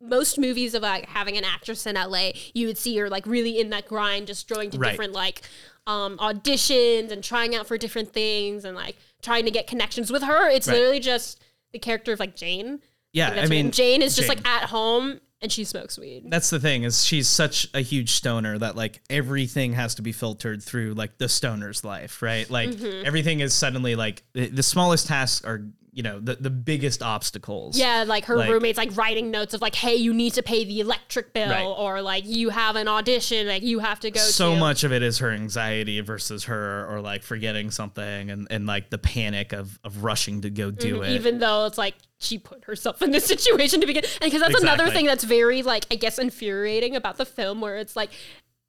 most 0.00 0.38
movies 0.38 0.72
of 0.72 0.82
like 0.82 1.06
having 1.08 1.36
an 1.36 1.44
actress 1.44 1.84
in 1.86 1.96
LA, 1.96 2.30
you 2.54 2.66
would 2.68 2.78
see 2.78 2.96
her 2.98 3.10
like 3.10 3.26
really 3.26 3.58
in 3.60 3.70
that 3.70 3.86
grind, 3.86 4.28
just 4.28 4.48
going 4.48 4.70
to 4.70 4.78
Right. 4.78 4.90
different 4.92 5.12
like 5.12 5.42
um, 5.86 6.16
auditions 6.18 7.10
and 7.10 7.22
trying 7.24 7.54
out 7.54 7.66
for 7.66 7.76
different 7.76 8.12
things 8.12 8.64
and 8.64 8.76
like 8.76 8.96
trying 9.20 9.44
to 9.44 9.50
get 9.50 9.66
connections 9.66 10.10
with 10.12 10.22
her. 10.22 10.48
It's 10.48 10.68
Right. 10.68 10.74
literally 10.74 11.00
just 11.00 11.42
the 11.74 11.78
character 11.78 12.12
of 12.14 12.20
like 12.20 12.34
Jane. 12.34 12.80
Yeah, 13.12 13.30
I 13.30 13.46
mean, 13.46 13.70
Jane 13.70 14.00
is 14.00 14.16
just 14.16 14.28
Jane. 14.28 14.38
like 14.38 14.46
at 14.48 14.70
home 14.70 15.20
and 15.42 15.52
she 15.52 15.64
smokes 15.64 15.98
weed. 15.98 16.24
That's 16.30 16.48
the 16.48 16.58
thing 16.58 16.84
is 16.84 17.04
she's 17.04 17.28
such 17.28 17.68
a 17.74 17.80
huge 17.80 18.12
stoner 18.12 18.56
that 18.58 18.74
like 18.76 19.02
everything 19.10 19.74
has 19.74 19.94
to 19.96 20.02
be 20.02 20.10
filtered 20.12 20.62
through 20.62 20.94
like 20.94 21.18
the 21.18 21.28
stoner's 21.28 21.84
life, 21.84 22.22
right? 22.22 22.48
Like 22.48 22.70
Mm-hmm. 22.70 23.04
everything 23.06 23.40
is 23.40 23.52
suddenly 23.52 23.94
like 23.94 24.22
the, 24.32 24.48
the 24.48 24.62
smallest 24.62 25.06
tasks 25.06 25.44
are 25.44 25.66
you 25.94 26.02
know 26.02 26.18
the 26.20 26.34
the 26.34 26.50
biggest 26.50 27.02
obstacles. 27.02 27.78
Yeah, 27.78 28.04
like 28.06 28.24
her 28.26 28.36
Like- 28.36 28.50
roommate's 28.50 28.76
like 28.78 28.96
writing 28.96 29.30
notes 29.30 29.54
of 29.54 29.60
like, 29.62 29.74
"Hey, 29.74 29.94
you 29.94 30.12
need 30.12 30.34
to 30.34 30.42
pay 30.42 30.64
the 30.64 30.80
electric 30.80 31.32
bill," 31.32 31.48
Right. 31.48 31.64
or 31.64 32.02
like, 32.02 32.24
"You 32.26 32.50
have 32.50 32.76
an 32.76 32.88
audition, 32.88 33.46
like 33.46 33.62
you 33.62 33.78
have 33.78 34.00
to 34.00 34.10
go." 34.10 34.20
so 34.20 34.54
to. 34.54 34.60
much 34.60 34.84
of 34.84 34.92
it 34.92 35.02
is 35.02 35.18
her 35.18 35.30
anxiety 35.30 36.00
versus 36.00 36.44
her 36.44 36.86
or 36.90 37.00
like 37.00 37.22
forgetting 37.22 37.70
something 37.70 38.30
and, 38.30 38.46
and 38.50 38.66
like 38.66 38.90
the 38.90 38.98
panic 38.98 39.52
of 39.52 39.78
of 39.84 40.02
rushing 40.04 40.40
to 40.42 40.50
go 40.50 40.70
do 40.70 41.02
it. 41.02 41.06
Mm-hmm. 41.06 41.14
even 41.14 41.38
though 41.38 41.66
it's 41.66 41.78
like 41.78 41.94
she 42.18 42.38
put 42.38 42.64
herself 42.64 43.00
in 43.02 43.10
this 43.10 43.24
situation 43.34 43.80
to 43.80 43.86
begin. 43.86 44.04
And 44.20 44.30
because 44.32 44.40
that's 44.40 44.60
another 44.62 44.90
thing 44.90 45.06
that's 45.06 45.24
very 45.24 45.62
like 45.62 45.86
I 45.90 45.94
guess 45.94 46.18
infuriating 46.18 46.96
about 46.96 47.16
the 47.18 47.24
film, 47.26 47.60
where 47.60 47.76
it's 47.76 47.94
like, 47.96 48.10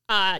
uh, 0.10 0.40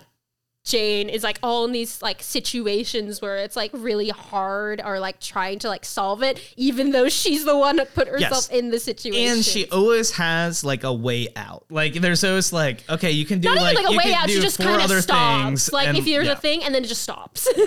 Jane 0.66 1.09
is 1.09 1.24
like 1.24 1.38
all 1.43 1.63
in 1.66 1.72
these 1.72 2.01
like 2.01 2.24
situations 2.24 3.22
where 3.22 3.38
it's 3.38 3.55
like 3.55 3.70
really 3.74 4.09
hard 4.09 4.82
or 4.84 4.99
like 4.99 5.20
trying 5.20 5.59
to 5.59 5.68
like 5.70 5.86
solve 5.86 6.24
it, 6.24 6.41
even 6.57 6.89
though 6.91 7.07
she's 7.07 7.45
the 7.45 7.55
one 7.55 7.76
that 7.76 7.93
put 7.93 8.07
herself 8.07 8.32
Yes. 8.32 8.49
in 8.49 8.72
the 8.72 8.80
situation. 8.80 9.36
and 9.38 9.45
she 9.45 9.70
always 9.70 10.11
has 10.13 10.63
like 10.63 10.84
a 10.84 10.91
way 10.91 11.28
out. 11.36 11.66
Like 11.70 11.93
there's 11.93 12.24
always 12.24 12.51
like, 12.51 12.84
okay, 12.89 13.11
you 13.11 13.26
can 13.26 13.39
do 13.41 13.49
not 13.53 13.61
like, 13.61 13.74
even 13.74 13.84
like 13.86 13.89
a 13.89 13.93
you 13.93 13.97
way 14.09 14.13
out, 14.16 14.28
she 14.30 14.41
just 14.41 14.57
kind 14.59 14.82
of 14.82 15.03
stops. 15.03 15.43
things. 15.45 15.72
Like 15.72 15.88
and- 15.89 15.97
if 15.99 16.05
there's 16.05 16.26
yeah. 16.26 16.34
a 16.34 16.36
thing 16.36 16.63
and 16.63 16.74
then 16.74 16.84
it 16.84 16.88
just 16.88 17.03
stops. 17.03 17.47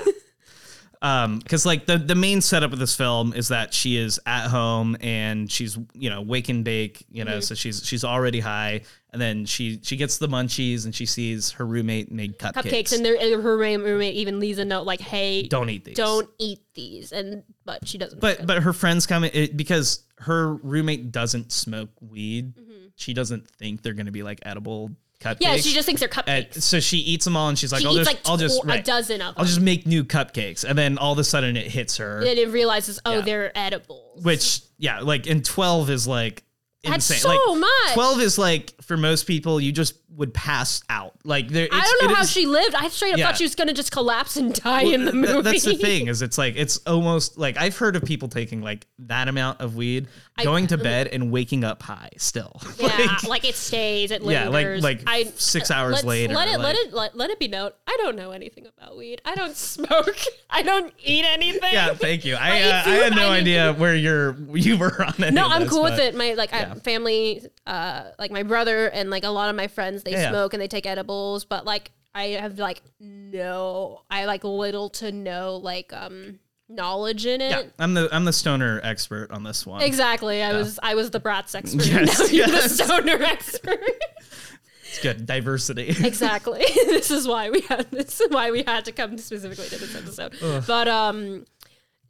um 1.01 1.39
because 1.39 1.65
like 1.65 1.87
the 1.87 1.97
the 1.97 2.17
main 2.17 2.41
setup 2.41 2.73
of 2.73 2.81
this 2.81 2.97
film 2.97 3.33
is 3.33 3.47
that 3.49 3.73
she 3.73 3.97
is 3.97 4.19
at 4.27 4.49
home 4.49 4.97
and 5.01 5.49
she's 5.51 5.79
you 5.95 6.11
know 6.11 6.21
wake 6.23 6.49
and 6.49 6.65
bake 6.65 7.05
you 7.13 7.23
Mm-hmm. 7.25 7.35
know 7.35 7.41
so 7.41 7.55
she's 7.55 7.85
she's 7.87 8.03
already 8.03 8.41
high 8.41 8.81
and 9.13 9.21
then 9.23 9.45
she 9.47 9.81
she 9.83 9.97
gets 9.97 10.19
the 10.19 10.29
munchies 10.29 10.85
and 10.85 10.95
she 10.95 11.07
sees 11.07 11.53
her 11.53 11.67
roommate 11.67 12.11
made 12.13 12.39
cupcakes, 12.39 12.53
Cupcakes 12.65 12.93
and, 12.97 13.07
and 13.07 13.43
her 13.43 13.57
roommate 13.57 14.15
even 14.15 14.39
leaves 14.41 14.59
a 14.59 14.65
note 14.65 14.85
like, 14.87 15.01
"Hey, 15.01 15.45
don't 15.49 15.71
eat 15.71 15.85
these 15.85 15.97
don't 15.97 16.29
eat 16.39 16.61
these," 16.75 17.13
and 17.13 17.43
but 17.65 17.87
she 17.89 17.99
doesn't. 17.99 18.21
but 18.21 18.47
but 18.47 18.63
her 18.63 18.73
friends 18.73 19.07
come 19.07 19.25
it, 19.25 19.57
because 19.57 20.05
her 20.19 20.55
roommate 20.57 21.11
doesn't 21.13 21.53
smoke 21.53 21.91
weed 22.01 22.53
she 22.97 23.15
doesn't 23.15 23.49
think 23.53 23.83
they're 23.83 23.93
gonna 23.95 24.11
be 24.11 24.25
like 24.25 24.41
edible 24.43 24.91
cupcakes 25.21 25.35
Mm-hmm. 25.37 25.43
yeah, 25.43 25.57
she 25.57 25.73
just 25.73 25.87
thinks 25.87 26.01
they're 26.01 26.11
And 26.27 26.47
cupcakes. 26.47 26.63
so 26.63 26.81
she 26.81 26.97
eats 26.99 27.25
them 27.25 27.37
all 27.37 27.49
and 27.49 27.57
she's 27.59 27.71
like 27.73 27.81
she 27.83 27.87
I'll 27.87 27.93
eats 27.99 28.09
just 28.09 28.17
like 28.27 28.29
I'll 28.29 28.37
just 28.37 28.61
tw- 28.63 28.71
a 28.71 28.83
dozen 28.83 29.21
of 29.23 29.35
them. 29.35 29.35
I'll 29.37 29.45
just 29.45 29.61
make 29.61 29.87
new 29.87 30.05
cupcakes 30.05 30.65
and 30.65 30.77
then 30.77 30.99
all 30.99 31.13
of 31.13 31.19
a 31.19 31.25
sudden 31.25 31.57
it 31.57 31.69
hits 31.69 31.97
her 31.99 32.19
and 32.19 32.27
it 32.39 32.49
realizes, 32.51 32.99
oh, 33.05 33.15
Yeah. 33.15 33.21
they're 33.23 33.59
edible." 33.59 34.19
which 34.23 34.61
yeah 34.79 35.01
like 35.01 35.27
and 35.29 35.45
12 35.45 35.91
is 35.91 36.07
like 36.09 36.43
That's 36.85 37.11
insane 37.11 37.19
so 37.19 37.29
like 37.53 37.61
much. 37.61 37.95
12 37.95 38.21
is 38.21 38.39
like 38.39 38.75
for 38.83 38.97
most 38.97 39.27
people 39.27 39.61
you 39.61 39.73
just 39.73 39.95
would 40.15 40.33
pass 40.35 40.83
out 40.89 41.13
like 41.25 41.49
there 41.49 41.69
I 41.71 41.81
don't 41.81 42.03
know 42.09 42.13
it 42.13 42.17
how 42.17 42.23
is- 42.23 42.31
she 42.31 42.47
lived. 42.47 42.75
I 42.75 42.89
straight 42.89 43.13
up 43.13 43.19
Yeah. 43.19 43.27
thought 43.27 43.37
she 43.37 43.45
was 43.45 43.55
gonna 43.55 43.73
just 43.73 43.91
collapse 43.93 44.37
and 44.37 44.53
die 44.55 44.85
well, 44.85 44.93
in 44.95 45.05
the 45.05 45.13
movie. 45.13 45.33
th- 45.33 45.45
that's 45.45 45.65
the 45.65 45.75
thing 45.77 46.07
is 46.09 46.23
it's 46.23 46.39
like 46.39 46.55
it's 46.57 46.79
almost 46.87 47.37
like 47.39 47.57
i've 47.57 47.77
heard 47.77 47.95
of 47.97 48.05
people 48.05 48.29
taking 48.29 48.61
like 48.63 48.87
that 49.01 49.29
amount 49.29 49.61
of 49.61 49.77
weed 49.77 50.07
going 50.43 50.67
to 50.69 50.79
bed 50.79 51.09
and 51.09 51.31
waking 51.33 51.63
up 51.65 51.83
high 51.83 52.11
still 52.17 52.61
Yeah, 52.79 52.87
Like, 52.89 53.23
like, 53.25 53.45
it 53.45 53.55
stays, 53.57 54.11
it 54.13 54.23
lingers. 54.23 54.45
Yeah, 54.45 54.49
like- 54.81 54.83
like 54.83 55.03
I, 55.07 55.25
six 55.35 55.71
hours 55.73 56.05
later, 56.05 56.33
Let 56.35 56.49
it, 56.49 56.59
let 56.61 56.77
it, 56.77 56.93
let, 56.93 57.17
let 57.17 57.31
it 57.31 57.39
be 57.41 57.49
known. 57.49 57.73
I 57.89 57.97
don't 58.01 58.15
know 58.17 58.31
anything 58.31 58.67
about 58.67 58.97
weed. 58.97 59.21
I 59.25 59.35
don't 59.35 59.57
smoke. 59.57 60.17
I 60.49 60.63
don't 60.63 60.93
eat 61.05 61.25
anything. 61.25 61.73
yeah 61.73 61.93
thank 61.95 62.25
you 62.25 62.37
i 62.37 62.49
I 62.51 62.63
uh, 62.63 62.83
i 62.87 62.91
had 62.91 63.17
no 63.17 63.29
I 63.31 63.39
idea 63.39 63.73
where 63.75 63.95
you're 63.97 64.37
you 64.55 64.79
were 64.79 65.05
on 65.05 65.15
any 65.19 65.33
No, 65.35 65.47
I'm 65.49 65.63
this, 65.63 65.71
cool 65.71 65.83
with 65.83 65.99
it. 65.99 66.15
My 66.15 66.35
like 66.35 66.51
yeah. 66.53 66.68
I, 66.73 66.75
family, 66.79 67.47
uh, 67.67 68.11
like 68.19 68.31
my 68.31 68.43
brother 68.43 68.89
and 68.89 69.11
like 69.11 69.25
a 69.25 69.31
lot 69.31 69.51
of 69.51 69.57
my 69.57 69.69
friends, 69.69 70.03
they 70.03 70.13
Yeah, 70.13 70.23
yeah. 70.23 70.31
smoke 70.31 70.55
and 70.55 70.61
they 70.63 70.69
take 70.69 70.87
edibles, 70.87 71.45
but 71.45 71.65
like 71.65 71.91
I 72.15 72.29
have 72.41 72.59
like 72.59 72.83
no, 73.01 74.03
I 74.11 74.25
like 74.25 74.45
little 74.45 74.91
to 74.91 75.13
no 75.13 75.57
like 75.57 75.93
um 75.93 76.39
knowledge 76.71 77.25
in 77.25 77.41
it. 77.41 77.49
yeah 77.51 77.63
i'm 77.79 77.95
the 77.95 78.11
i'm 78.15 78.27
the 78.27 78.33
stoner 78.33 78.79
expert 78.85 79.31
on 79.31 79.43
this 79.43 79.65
one 79.67 79.81
Exactly. 79.81 80.43
I 80.43 80.53
was 80.53 80.79
I 80.83 80.95
was 80.97 81.11
the 81.11 81.19
Bratz 81.21 81.55
expert. 81.55 81.87
Yes, 81.87 82.19
now 82.19 82.25
you're 82.27 82.47
yes. 82.49 82.77
the 82.77 82.85
stoner 82.85 83.23
expert. 83.23 83.81
it's 84.85 85.01
good 85.03 85.25
diversity 85.25 85.89
exactly. 86.07 86.63
this 86.75 87.11
is 87.11 87.27
why 87.27 87.49
we 87.49 87.63
had 87.63 87.91
this 87.91 88.21
is 88.21 88.31
why 88.31 88.51
we 88.51 88.65
had 88.65 88.85
to 88.85 88.93
come 88.93 89.17
specifically 89.17 89.67
to 89.69 89.79
this 89.79 90.19
episode. 90.19 90.65
But 90.67 90.89
um 90.89 91.47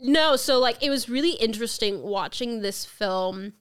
no, 0.00 0.34
so 0.36 0.58
like 0.58 0.82
it 0.82 0.90
was 0.90 1.08
really 1.08 1.32
interesting 1.34 2.02
watching 2.02 2.60
this 2.60 2.84
film 2.84 3.52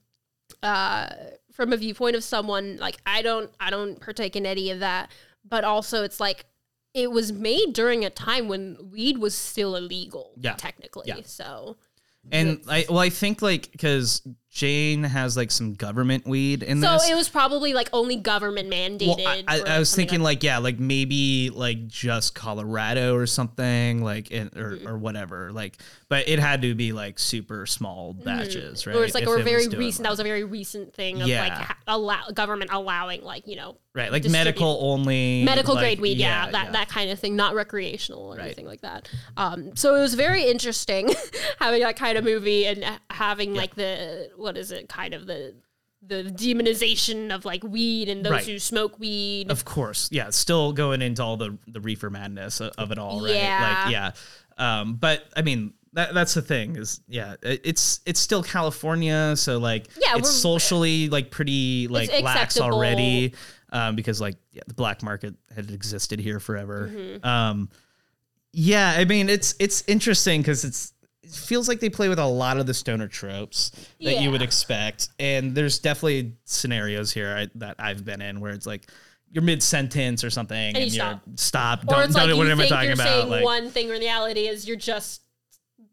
uh 0.62 1.08
from 1.52 1.72
a 1.72 1.76
viewpoint 1.76 2.14
of 2.16 2.22
someone 2.24 2.76
like 2.78 2.98
I 3.06 3.22
don't 3.22 3.50
I 3.60 3.70
don't 3.70 4.00
partake 4.00 4.36
in 4.36 4.46
any 4.46 4.70
of 4.70 4.80
that, 4.80 5.10
but 5.48 5.64
also 5.64 6.04
it's 6.04 6.20
like 6.20 6.46
it 6.94 7.10
was 7.10 7.32
made 7.32 7.72
during 7.74 8.04
a 8.04 8.10
time 8.10 8.48
when 8.48 8.76
weed 8.90 9.18
was 9.18 9.34
still 9.34 9.76
illegal 9.76 10.32
Yeah. 10.36 10.54
technically. 10.54 11.04
Yeah. 11.06 11.20
So 11.24 11.76
and 12.32 12.60
i 12.68 12.84
well 12.90 12.98
i 12.98 13.08
think 13.08 13.40
like 13.40 13.70
because 13.72 14.20
jane 14.58 15.04
has 15.04 15.36
like 15.36 15.50
some 15.50 15.74
government 15.74 16.26
weed 16.26 16.62
in 16.62 16.80
so 16.80 16.92
this 16.94 17.08
it 17.10 17.14
was 17.14 17.28
probably 17.28 17.72
like 17.74 17.88
only 17.92 18.16
government 18.16 18.68
mandated. 18.70 19.16
Well, 19.16 19.28
I, 19.28 19.44
I, 19.46 19.60
I 19.76 19.78
was 19.78 19.94
thinking 19.94 20.20
like 20.20 20.28
like 20.28 20.42
yeah, 20.42 20.58
like 20.58 20.78
maybe 20.78 21.48
like 21.50 21.88
just 21.88 22.34
Colorado 22.34 23.14
or 23.16 23.24
something 23.26 24.02
like 24.02 24.30
in, 24.30 24.48
or 24.56 24.68
Mm-hmm. 24.78 24.86
or 24.88 24.98
whatever 24.98 25.50
like, 25.52 25.78
but 26.08 26.28
it 26.28 26.38
had 26.38 26.60
to 26.62 26.74
be 26.74 26.92
like 26.92 27.18
super 27.18 27.64
small 27.66 28.12
batches, 28.12 28.86
right? 28.86 28.94
Or 28.94 29.04
it's 29.04 29.14
like 29.14 29.22
If 29.22 29.28
or 29.28 29.38
it 29.38 29.44
very 29.44 29.66
recent. 29.68 30.02
That 30.04 30.10
was 30.10 30.20
a 30.20 30.24
very 30.24 30.44
recent 30.44 30.92
thing 30.92 31.14
of 31.16 31.20
like 31.20 31.28
Yeah. 31.28 31.62
ha- 31.64 31.76
allow 31.86 32.28
government 32.34 32.70
allowing 32.72 33.22
like 33.22 33.46
you 33.46 33.56
know 33.56 33.78
right, 33.94 34.12
like 34.12 34.28
medical 34.28 34.78
only, 34.82 35.44
medical 35.44 35.74
like, 35.74 35.82
grade 35.82 36.00
weed. 36.00 36.18
Yeah, 36.18 36.50
that 36.50 36.66
yeah. 36.66 36.70
that 36.72 36.88
kind 36.88 37.10
of 37.10 37.18
thing, 37.18 37.34
not 37.36 37.54
recreational 37.54 38.22
or 38.22 38.36
Right. 38.36 38.44
anything 38.46 38.66
like 38.66 38.82
that. 38.82 39.08
Um, 39.36 39.74
so 39.76 39.94
it 39.96 40.00
was 40.00 40.14
very 40.14 40.44
interesting 40.44 41.08
having 41.58 41.80
that 41.82 41.96
kind 41.96 42.18
of 42.18 42.24
movie 42.24 42.66
and 42.66 42.84
ha- 42.84 43.00
having 43.10 43.54
like 43.54 43.74
the 43.76 44.30
what 44.48 44.56
is 44.56 44.72
it 44.72 44.88
kind 44.88 45.12
of 45.12 45.26
the 45.26 45.54
the 46.00 46.22
demonization 46.24 47.34
of 47.34 47.44
like 47.44 47.62
weed 47.64 48.08
and 48.08 48.24
those 48.24 48.32
Right. 48.32 48.46
who 48.46 48.58
smoke 48.58 48.98
weed. 48.98 49.50
Of 49.50 49.64
course, 49.64 50.08
yeah. 50.12 50.30
Still 50.30 50.72
going 50.72 51.02
into 51.02 51.22
all 51.22 51.36
the 51.36 51.58
the 51.66 51.80
reefer 51.80 52.08
madness 52.08 52.60
of, 52.60 52.72
of 52.78 52.90
it 52.92 52.98
all, 52.98 53.20
right? 53.22 53.34
Yeah. 53.34 53.82
Like, 53.84 53.92
yeah. 53.92 54.10
Um, 54.80 54.94
but 54.94 55.24
I 55.36 55.42
mean, 55.42 55.74
that 55.92 56.14
that's 56.14 56.32
the 56.34 56.40
thing 56.42 56.76
is, 56.76 57.00
yeah, 57.08 57.34
it's 57.42 58.00
it's 58.06 58.20
still 58.20 58.42
California, 58.42 59.34
so 59.36 59.58
like, 59.58 59.88
Yeah, 60.00 60.16
it's 60.16 60.30
socially 60.30 61.08
like 61.10 61.30
pretty 61.30 61.88
like 61.88 62.10
lax 62.22 62.54
acceptable. 62.56 62.76
already, 62.76 63.34
um, 63.70 63.94
because 63.96 64.18
like 64.20 64.36
yeah, 64.52 64.62
the 64.66 64.74
black 64.74 65.02
market 65.02 65.34
had 65.54 65.70
existed 65.70 66.20
here 66.20 66.40
forever. 66.40 66.90
Mm-hmm. 66.94 67.26
Um, 67.26 67.68
yeah, 68.52 68.94
I 68.96 69.04
mean, 69.04 69.28
it's 69.28 69.54
it's 69.58 69.82
interesting 69.86 70.40
because 70.40 70.64
it's. 70.64 70.94
It 71.28 71.34
feels 71.34 71.68
like 71.68 71.80
they 71.80 71.90
play 71.90 72.08
with 72.08 72.18
a 72.18 72.26
lot 72.26 72.58
of 72.58 72.66
the 72.66 72.74
stoner 72.74 73.08
tropes 73.08 73.70
that 74.00 74.20
you 74.22 74.30
would 74.30 74.42
expect, 74.42 75.10
and 75.18 75.54
there's 75.54 75.78
definitely 75.78 76.34
scenarios 76.44 77.12
here 77.12 77.34
I, 77.36 77.48
that 77.56 77.76
I've 77.78 78.04
been 78.04 78.22
in 78.22 78.40
where 78.40 78.52
it's 78.52 78.66
like 78.66 78.90
you're 79.30 79.44
mid 79.44 79.62
sentence 79.62 80.24
or 80.24 80.30
something, 80.30 80.56
and, 80.56 80.78
you 80.78 80.84
you're 80.84 80.90
stop. 80.90 81.20
stop. 81.36 81.82
or 81.82 81.86
Don't, 81.86 82.04
it's 82.04 82.14
don't 82.14 82.28
like 82.28 82.36
what 82.36 82.46
you 82.46 82.52
am 82.52 82.60
I 82.60 82.66
talking 82.66 82.84
you're 82.86 82.94
about? 82.94 83.06
saying 83.06 83.28
Like, 83.28 83.44
one 83.44 83.70
thing, 83.70 83.88
the 83.88 83.98
reality 83.98 84.48
is 84.48 84.66
you're 84.66 84.76
just 84.76 85.22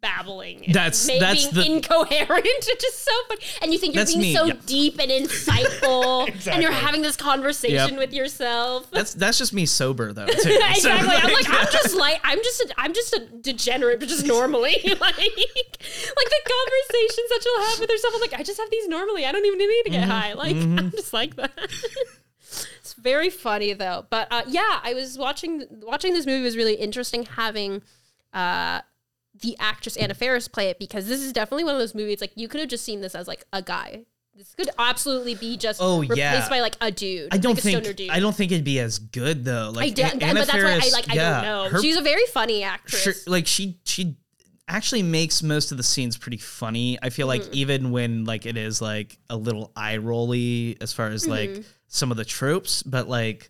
babbling. 0.05 0.65
and 0.65 0.73
That's- 0.75 1.07
may- 1.07 1.19
that's 1.19 1.47
being 1.47 1.55
the- 1.55 1.75
incoherent. 1.77 2.45
It's 2.67 2.83
just 2.83 3.03
so 3.03 3.11
funny, 3.27 3.41
and 3.61 3.73
you 3.73 3.79
think 3.79 3.95
you're 3.95 4.05
being 4.05 4.19
me, 4.19 4.35
so 4.35 4.45
yeah. 4.45 4.53
deep 4.65 4.99
and 4.99 5.09
insightful, 5.11 6.27
and 6.51 6.61
you're 6.61 6.71
having 6.71 7.01
this 7.01 7.15
conversation 7.15 7.91
Yep. 7.95 7.97
with 7.99 8.13
yourself. 8.13 8.89
that's 8.91 9.13
that's 9.13 9.37
just 9.37 9.53
me 9.53 9.65
sober 9.65 10.13
though. 10.13 10.25
Too. 10.45 10.59
exactly. 10.71 10.81
So, 10.81 10.89
I'm 10.91 11.33
like, 11.33 11.49
I'm 11.49 11.67
just 11.71 11.95
like, 11.95 12.19
I'm 12.23 12.37
just, 12.43 12.61
a, 12.61 12.67
I'm 12.77 12.93
just 12.93 13.13
a 13.13 13.19
degenerate, 13.41 13.99
but 13.99 14.09
just 14.09 14.25
normally, 14.25 14.75
like, 14.83 14.99
like 14.99 16.29
the 16.35 16.41
conversations 16.55 17.29
that 17.29 17.41
you'll 17.45 17.65
have 17.69 17.79
with 17.79 17.89
yourself. 17.89 18.13
I'm 18.15 18.21
like, 18.21 18.33
I 18.33 18.43
just 18.43 18.59
have 18.59 18.69
these 18.69 18.87
normally. 18.87 19.25
I 19.25 19.31
don't 19.31 19.45
even 19.45 19.59
need 19.59 19.83
to 19.85 19.89
get 19.91 20.03
high. 20.07 20.33
Like, 20.33 20.55
I'm 20.55 20.91
just 20.91 21.13
like 21.13 21.35
that. 21.35 21.51
it's 22.41 22.93
very 22.93 23.29
funny 23.29 23.73
though. 23.73 24.05
But 24.09 24.27
uh, 24.31 24.43
yeah, 24.47 24.79
I 24.83 24.93
was 24.93 25.17
watching 25.17 25.65
watching 25.81 26.13
this 26.13 26.25
movie 26.25 26.43
was 26.43 26.57
really 26.57 26.75
interesting. 26.75 27.23
Having 27.25 27.81
uh, 28.33 28.81
the 29.41 29.55
actress 29.59 29.97
Anna 29.97 30.13
Faris 30.13 30.47
play 30.47 30.69
it 30.69 30.79
because 30.79 31.07
this 31.07 31.19
is 31.21 31.33
definitely 31.33 31.63
one 31.65 31.75
of 31.75 31.79
those 31.79 31.95
movies. 31.95 32.21
Like, 32.21 32.31
you 32.35 32.47
could 32.47 32.59
have 32.61 32.69
just 32.69 32.83
seen 32.85 33.01
this 33.01 33.15
as 33.15 33.27
like 33.27 33.43
a 33.53 33.61
guy. 33.61 34.05
This 34.37 34.53
could 34.55 34.69
absolutely 34.77 35.35
be 35.35 35.55
just 35.55 35.79
Oh, 35.81 35.99
replaced 36.01 36.17
yeah. 36.19 36.49
by 36.49 36.59
like 36.59 36.75
a 36.81 36.91
dude. 36.91 37.33
I 37.33 37.37
don't 37.37 37.53
like 37.55 37.63
think. 37.63 38.11
I 38.11 38.19
don't 38.19 38.35
think 38.35 38.51
it'd 38.51 38.65
be 38.65 38.79
as 38.79 38.99
good 38.99 39.45
though. 39.45 39.71
Like 39.73 39.91
I 39.91 39.93
don't, 39.93 40.21
Anna 40.23 40.41
but 40.41 40.47
that's 40.47 40.63
why 40.63 40.71
I 40.75 40.79
Faris, 40.79 40.93
like. 40.93 41.09
I 41.09 41.13
yeah, 41.13 41.41
don't 41.41 41.43
know. 41.43 41.69
her- 41.69 41.81
She's 41.81 41.95
a 41.95 42.01
very 42.01 42.25
funny 42.25 42.61
actress. 42.63 43.01
sure, 43.01 43.13
like 43.27 43.47
she 43.47 43.79
she 43.85 44.17
actually 44.67 45.03
makes 45.03 45.41
most 45.43 45.71
of 45.71 45.77
the 45.77 45.83
scenes 45.83 46.17
pretty 46.17 46.37
funny. 46.37 46.97
I 47.01 47.11
feel 47.11 47.27
like 47.27 47.43
Mm-hmm. 47.43 47.53
even 47.53 47.91
when 47.91 48.25
like 48.25 48.45
it 48.45 48.57
is 48.57 48.81
like 48.81 49.17
a 49.29 49.37
little 49.37 49.71
eye 49.75 49.97
rolly 49.97 50.75
as 50.81 50.91
far 50.91 51.07
as 51.07 51.25
like 51.27 51.49
Mm-hmm. 51.51 51.61
some 51.87 52.11
of 52.11 52.17
the 52.17 52.25
tropes, 52.25 52.83
but 52.83 53.07
like 53.07 53.49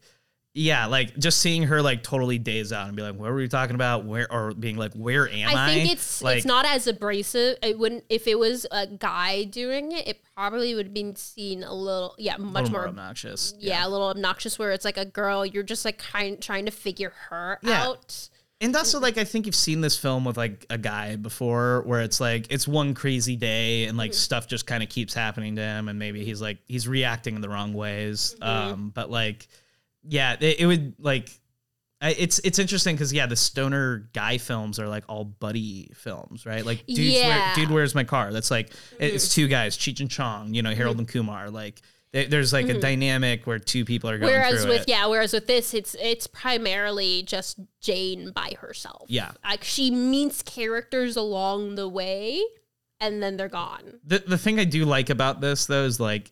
yeah, 0.58 0.86
like 0.86 1.18
just 1.18 1.42
seeing 1.42 1.64
her 1.64 1.82
like 1.82 2.02
totally 2.02 2.40
daze 2.40 2.72
out 2.72 2.88
and 2.88 2.96
be 2.96 3.04
like, 3.04 3.16
"What 3.16 3.30
were 3.30 3.36
we 3.36 3.48
talking 3.50 3.76
about?" 3.76 4.06
Where 4.06 4.32
or 4.32 4.54
being 4.54 4.78
like, 4.78 4.94
"Where 4.94 5.30
am 5.30 5.50
I?" 5.50 5.72
I 5.72 5.74
think 5.74 5.92
it's 5.92 6.22
like, 6.22 6.38
it's 6.38 6.46
not 6.46 6.66
as 6.66 6.88
abrasive. 6.88 7.58
It 7.62 7.78
wouldn't 7.78 8.06
if 8.10 8.26
it 8.26 8.40
was 8.40 8.66
a 8.72 8.88
guy 8.88 9.44
doing 9.44 9.92
it. 9.92 10.08
It 10.08 10.22
probably 10.34 10.74
would 10.74 10.86
have 10.88 10.94
been 10.94 11.16
seen 11.18 11.64
a 11.64 11.74
little, 11.74 12.16
yeah, 12.18 12.38
much 12.38 12.64
little 12.64 12.72
more, 12.72 12.82
more 12.84 12.88
obnoxious. 12.88 13.54
yeah, 13.60 13.86
a 13.86 13.90
little 13.90 14.08
obnoxious. 14.08 14.58
Where 14.58 14.72
it's 14.72 14.86
like 14.86 14.98
a 14.98 15.04
girl, 15.06 15.46
you're 15.46 15.62
just 15.62 15.84
like 15.84 15.98
kind 15.98 16.42
trying 16.42 16.66
to 16.66 16.72
figure 16.72 17.12
her 17.30 17.60
Yeah. 17.62 17.88
out. 17.90 18.30
And 18.62 18.74
also, 18.74 19.02
like, 19.02 19.18
I 19.18 19.26
think 19.26 19.46
you've 19.48 19.54
seen 19.54 19.82
this 19.82 19.98
film 19.98 20.24
with 20.24 20.38
like 20.38 20.66
a 20.70 20.78
guy 20.78 21.18
before, 21.18 21.82
where 21.86 22.00
it's 22.00 22.22
like 22.22 22.48
it's 22.50 22.66
one 22.66 22.94
crazy 22.94 23.36
day 23.36 23.84
and 23.84 23.92
Mm-hmm. 23.92 23.98
like 24.00 24.14
stuff 24.14 24.48
just 24.48 24.66
kind 24.66 24.82
of 24.82 24.88
keeps 24.88 25.14
happening 25.14 25.58
to 25.58 25.62
him, 25.62 25.90
and 25.90 26.00
maybe 26.00 26.24
he's 26.24 26.42
like 26.42 26.60
he's 26.66 26.88
reacting 26.88 27.36
in 27.36 27.42
the 27.42 27.50
wrong 27.50 27.74
ways. 27.74 28.38
Mm-hmm. 28.42 28.74
Um, 28.74 28.92
but 28.96 29.12
like, 29.12 29.50
yeah, 30.08 30.36
it, 30.40 30.60
it 30.62 30.66
would 30.66 30.94
like. 31.00 31.30
It's 32.02 32.40
it's 32.44 32.60
interesting 32.60 32.96
because 32.96 33.12
yeah, 33.12 33.26
the 33.26 33.36
stoner 33.38 34.10
guy 34.14 34.38
films 34.38 34.80
are 34.80 34.88
like 34.88 35.06
all 35.08 35.24
buddy 35.26 35.90
films, 35.96 36.46
right? 36.46 36.64
Like 36.64 36.86
dudes, 36.86 37.00
Yeah. 37.00 37.56
dude, 37.56 37.72
where's 37.72 37.96
my 37.96 38.04
car? 38.04 38.32
That's 38.32 38.52
like 38.52 38.72
it's 39.00 39.34
two 39.34 39.48
guys, 39.48 39.76
Cheech 39.76 40.02
and 40.02 40.12
Chong, 40.12 40.54
you 40.54 40.62
know, 40.62 40.76
Harold 40.76 41.00
and 41.00 41.08
Kumar. 41.08 41.50
Like 41.50 41.82
There- 42.12 42.28
There's 42.28 42.54
like 42.54 42.68
a 42.70 42.80
dynamic 42.80 43.48
where 43.48 43.58
two 43.58 43.86
people 43.86 44.10
are 44.12 44.20
going 44.20 44.32
Mm-hmm. 44.32 44.40
Whereas 44.42 44.62
through 44.64 44.72
with 44.74 44.82
it. 44.84 44.90
yeah, 44.90 45.08
whereas 45.08 45.34
with 45.34 45.48
this, 45.48 45.74
it's 45.74 45.96
it's 46.00 46.28
primarily 46.28 47.24
just 47.24 47.60
Jane 47.82 48.32
by 48.34 48.54
herself. 48.60 49.06
Yeah. 49.08 49.32
like 49.44 49.64
she 49.64 49.90
meets 49.90 50.44
characters 50.44 51.16
along 51.16 51.74
the 51.76 51.88
way, 51.90 52.44
and 53.00 53.24
then 53.24 53.36
they're 53.38 53.50
gone. 53.50 54.00
The 54.06 54.20
the 54.20 54.38
thing 54.38 54.60
I 54.60 54.66
do 54.66 54.86
like 54.86 55.10
about 55.10 55.42
this 55.42 55.66
though 55.66 55.86
is 55.86 56.00
like 56.00 56.32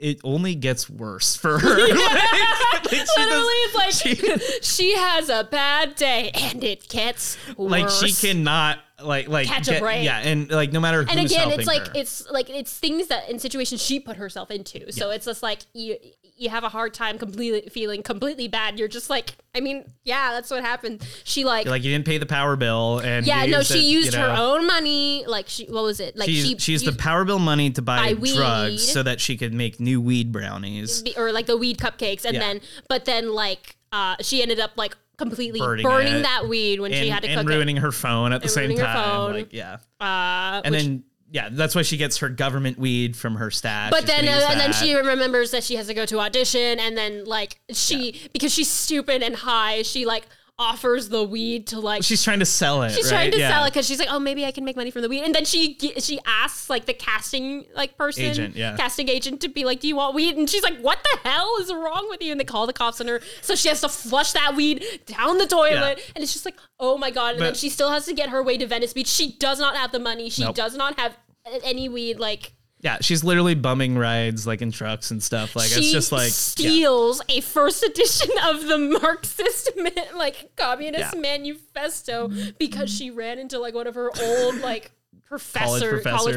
it 0.00 0.20
only 0.24 0.54
gets 0.54 0.88
worse 0.88 1.36
for 1.36 1.58
her. 1.60 1.68
like, 1.88 1.90
like, 1.94 2.71
does- 2.98 3.08
Literally, 3.18 3.44
it's 3.46 3.74
like 3.74 3.92
she- 3.92 4.60
she, 4.62 4.96
has 4.96 5.28
a 5.28 5.44
bad 5.44 5.94
day, 5.96 6.30
and 6.34 6.62
it 6.64 6.88
gets 6.88 7.36
worse. 7.56 7.70
like 7.70 7.90
she 7.90 8.12
cannot 8.28 8.78
like 9.02 9.26
like 9.28 9.48
Catch 9.48 9.66
a 9.68 9.80
break. 9.80 10.04
yeah 10.04 10.18
and 10.20 10.48
like 10.48 10.70
no 10.72 10.78
matter 10.78 11.00
And 11.00 11.18
again, 11.18 11.50
it's 11.50 11.66
like 11.66 11.88
her. 11.88 11.92
it's 11.96 12.30
like 12.30 12.48
it's 12.48 12.78
things 12.78 13.08
that 13.08 13.28
in 13.28 13.38
situations 13.40 13.82
she 13.82 13.98
put 13.98 14.16
herself 14.16 14.50
into. 14.50 14.92
So 14.92 15.10
it's 15.10 15.24
just 15.26 15.42
like 15.42 15.60
you 15.72 15.96
you 16.36 16.48
have 16.50 16.64
a 16.64 16.68
hard 16.68 16.94
time 16.94 17.18
completely 17.18 17.68
feeling 17.70 18.02
completely 18.02 18.48
bad. 18.48 18.78
You're 18.78 18.88
just 18.88 19.08
like, 19.10 19.34
I 19.54 19.60
mean, 19.60 19.84
yeah, 20.04 20.32
that's 20.32 20.50
what 20.50 20.62
happened. 20.64 21.06
She 21.24 21.44
like. 21.44 21.66
like 21.66 21.82
you 21.84 21.90
didn't 21.92 22.06
pay 22.06 22.18
the 22.18 22.26
power 22.26 22.56
bill 22.56 22.98
and 23.00 23.26
yeah, 23.26 23.46
no, 23.46 23.62
she 23.62 23.78
it, 23.78 23.82
used 23.92 24.14
her 24.14 24.34
own 24.36 24.66
money. 24.66 25.24
Like 25.26 25.48
she, 25.48 25.66
what 25.66 25.84
was 25.84 26.00
it? 26.00 26.16
Like 26.16 26.28
She's, 26.28 26.44
she, 26.46 26.58
she 26.58 26.72
used 26.72 26.86
the 26.86 26.92
power 26.92 27.24
bill 27.24 27.38
money 27.38 27.70
to 27.70 27.82
buy, 27.82 28.14
buy 28.14 28.14
weed. 28.14 28.34
drugs 28.36 28.86
so 28.90 29.02
that 29.02 29.20
she 29.20 29.36
could 29.36 29.52
make 29.54 29.78
new 29.78 30.00
weed 30.00 30.32
brownies. 30.32 31.04
or 31.16 31.32
like 31.32 31.46
the 31.46 31.56
weed 31.56 31.78
cupcakes 31.78 32.24
and 32.24 32.34
Yeah. 32.34 32.40
then 32.40 32.60
but 32.88 33.04
then 33.04 33.32
like 33.32 33.76
uh 33.92 34.16
she 34.20 34.42
ended 34.42 34.58
up 34.58 34.72
like 34.76 34.96
completely 35.18 35.60
Burning 35.60 35.84
burning, 35.84 36.22
that 36.22 36.48
weed 36.48 36.80
when 36.80 36.92
And, 36.92 37.00
she 37.04 37.08
had 37.10 37.22
to 37.22 37.28
and 37.28 37.48
ruining 37.48 37.76
her 37.76 37.92
phone 37.92 38.32
at 38.32 38.40
the 38.40 38.46
And 38.46 38.50
same 38.50 38.62
ruining 38.70 38.78
her 38.78 38.84
time. 38.86 39.32
Like, 39.34 39.52
yeah. 39.52 39.76
uh 40.00 40.62
And 40.64 40.74
which- 40.74 40.82
then, 40.84 41.04
yeah, 41.32 41.48
that's 41.50 41.74
why 41.74 41.80
she 41.82 41.96
gets 41.96 42.18
her 42.18 42.28
government 42.28 42.78
weed 42.78 43.16
from 43.16 43.36
her 43.36 43.50
stash. 43.50 43.90
but 43.90 44.00
She's 44.00 44.08
then 44.08 44.28
uh, 44.28 44.46
and 44.50 44.60
then 44.60 44.72
she 44.72 44.94
remembers 44.94 45.50
that 45.52 45.64
she 45.64 45.76
has 45.76 45.86
to 45.86 45.94
go 45.94 46.04
to 46.06 46.20
audition 46.20 46.78
and 46.78 46.96
then 46.96 47.24
like 47.24 47.58
she 47.72 48.20
because 48.32 48.52
she's 48.52 48.70
stupid 48.70 49.22
and 49.22 49.34
high 49.34 49.82
she 49.82 50.04
like 50.04 50.26
offers 50.58 51.08
the 51.08 51.24
weed 51.24 51.66
to 51.68 51.80
like 51.80 52.02
She's 52.04 52.22
trying 52.22 52.38
to 52.40 52.44
sell 52.44 52.82
it. 52.82 52.92
She's 52.92 53.06
right? 53.06 53.18
trying 53.18 53.30
to 53.32 53.38
yeah. 53.38 53.50
sell 53.50 53.64
it 53.64 53.70
because 53.70 53.86
she's 53.86 53.98
like, 53.98 54.08
oh, 54.10 54.20
maybe 54.20 54.44
I 54.44 54.52
can 54.52 54.64
make 54.64 54.76
money 54.76 54.90
from 54.90 55.02
the 55.02 55.08
weed. 55.08 55.22
And 55.22 55.34
then 55.34 55.44
she 55.44 55.76
she 55.98 56.20
asks 56.26 56.70
like 56.70 56.84
the 56.84 56.94
casting 56.94 57.64
like 57.74 57.96
person, 57.96 58.24
Agent, 58.24 58.56
yeah. 58.56 58.76
casting 58.76 59.08
agent, 59.08 59.40
to 59.40 59.48
be 59.48 59.64
like, 59.64 59.80
do 59.80 59.88
you 59.88 59.96
want 59.96 60.14
weed? 60.14 60.36
And 60.36 60.48
she's 60.48 60.62
like, 60.62 60.78
what 60.80 60.98
the 61.02 61.28
hell 61.28 61.56
is 61.60 61.72
wrong 61.72 62.06
with 62.10 62.22
you? 62.22 62.32
And 62.32 62.40
they 62.40 62.44
call 62.44 62.66
the 62.66 62.72
cops 62.72 63.00
on 63.00 63.08
her, 63.08 63.20
so 63.40 63.54
she 63.54 63.68
has 63.68 63.80
to 63.80 63.88
flush 63.88 64.32
that 64.32 64.54
weed 64.54 64.84
down 65.06 65.38
the 65.38 65.46
toilet. 65.46 66.00
And 66.14 66.22
it's 66.22 66.32
just 66.32 66.44
like, 66.44 66.56
oh 66.78 66.98
my 66.98 67.10
god. 67.10 67.34
And 67.34 67.42
then 67.42 67.54
she 67.54 67.68
still 67.68 67.90
has 67.90 68.04
to 68.06 68.14
get 68.14 68.28
her 68.28 68.42
way 68.42 68.56
to 68.58 68.66
Venice 68.66 68.92
Beach. 68.92 69.08
She 69.08 69.32
does 69.38 69.58
not 69.58 69.76
have 69.76 69.90
the 69.90 69.98
money. 69.98 70.28
She 70.30 70.44
Nope. 70.44 70.54
does 70.54 70.76
not 70.76 70.98
have 70.98 71.16
any 71.64 71.88
weed. 71.88 72.18
Like 72.18 72.52
Yeah, 72.80 72.98
she's 73.00 73.22
literally 73.24 73.54
bumming 73.54 73.96
rides 73.98 74.46
like 74.46 74.62
in 74.62 74.72
trucks 74.72 75.10
and 75.10 75.22
stuff. 75.22 75.54
Like 75.56 75.68
she 75.68 75.80
it's 75.80 75.92
just 75.92 76.12
like 76.12 76.28
yeah. 76.28 76.30
steals 76.32 77.22
a 77.28 77.40
first 77.40 77.82
edition 77.82 78.30
of 78.46 78.66
the 78.66 78.78
Marxist 78.78 79.70
like 80.16 80.54
communist 80.56 81.14
Yeah. 81.14 81.20
manifesto 81.20 82.30
because 82.58 82.90
she 82.94 83.10
ran 83.10 83.38
into 83.38 83.58
like 83.58 83.74
one 83.74 83.86
of 83.86 83.94
her 83.94 84.10
old 84.22 84.56
like 84.60 84.90
professor 85.32 86.00
college 86.02 86.36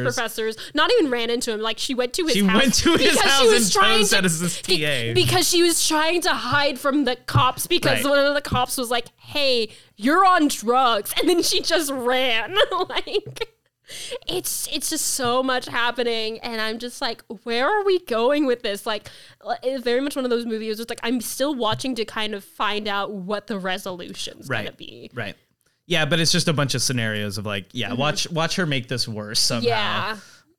professors. 0.54 0.56
Not 0.72 0.90
even 0.98 1.10
ran 1.10 1.28
into 1.28 1.52
him. 1.52 1.60
Like 1.60 1.78
she 1.78 1.94
went 1.94 2.14
to 2.14 2.24
his 2.24 2.32
She 2.32 2.44
house. 2.44 2.62
went 2.62 2.74
to 2.74 2.90
his 2.92 3.00
because 3.12 3.20
house 3.20 3.40
she 3.42 3.48
was 3.48 3.62
and 3.64 3.72
trying 3.72 3.98
posed 3.98 4.10
to- 4.12 4.24
as 4.46 4.62
TA. 4.62 5.12
because 5.14 5.46
she 5.48 5.62
was 5.62 5.86
trying 5.86 6.22
to 6.22 6.30
hide 6.30 6.78
from 6.78 7.04
the 7.04 7.16
cops 7.26 7.66
because 7.66 8.02
Right. 8.04 8.08
one 8.10 8.18
of 8.18 8.32
the 8.34 8.40
cops 8.40 8.78
was 8.78 8.90
like, 8.90 9.08
"Hey, 9.18 9.68
you're 9.96 10.24
on 10.24 10.48
drugs," 10.48 11.12
and 11.20 11.28
then 11.28 11.42
she 11.42 11.60
just 11.60 11.90
ran. 11.92 12.56
like 12.88 13.50
it's 14.26 14.66
it's 14.72 14.90
just 14.90 15.06
so 15.06 15.42
much 15.42 15.66
happening 15.66 16.38
and 16.40 16.60
i'm 16.60 16.78
just 16.78 17.00
like 17.00 17.22
where 17.44 17.68
are 17.68 17.84
we 17.84 17.98
going 18.06 18.44
with 18.44 18.62
this 18.62 18.84
like 18.84 19.08
it's 19.62 19.84
very 19.84 20.00
much 20.00 20.16
one 20.16 20.24
of 20.24 20.30
those 20.30 20.44
movies 20.44 20.80
it's 20.80 20.90
like 20.90 20.98
i'm 21.04 21.20
still 21.20 21.54
watching 21.54 21.94
to 21.94 22.04
kind 22.04 22.34
of 22.34 22.42
find 22.42 22.88
out 22.88 23.12
what 23.12 23.46
the 23.46 23.58
resolution's 23.58 24.48
gonna 24.64 24.76
be 24.76 25.10
Right. 25.14 25.36
Yeah, 25.88 26.04
but 26.04 26.18
it's 26.18 26.32
just 26.32 26.48
a 26.48 26.52
bunch 26.52 26.74
of 26.74 26.82
scenarios 26.82 27.38
of 27.38 27.46
like, 27.46 27.66
yeah, 27.72 27.92
watch 27.92 28.28
watch 28.32 28.56
her 28.56 28.66
make 28.66 28.88
this 28.88 29.06
worse 29.06 29.38
somehow. 29.38 29.68
yeah 29.68 30.16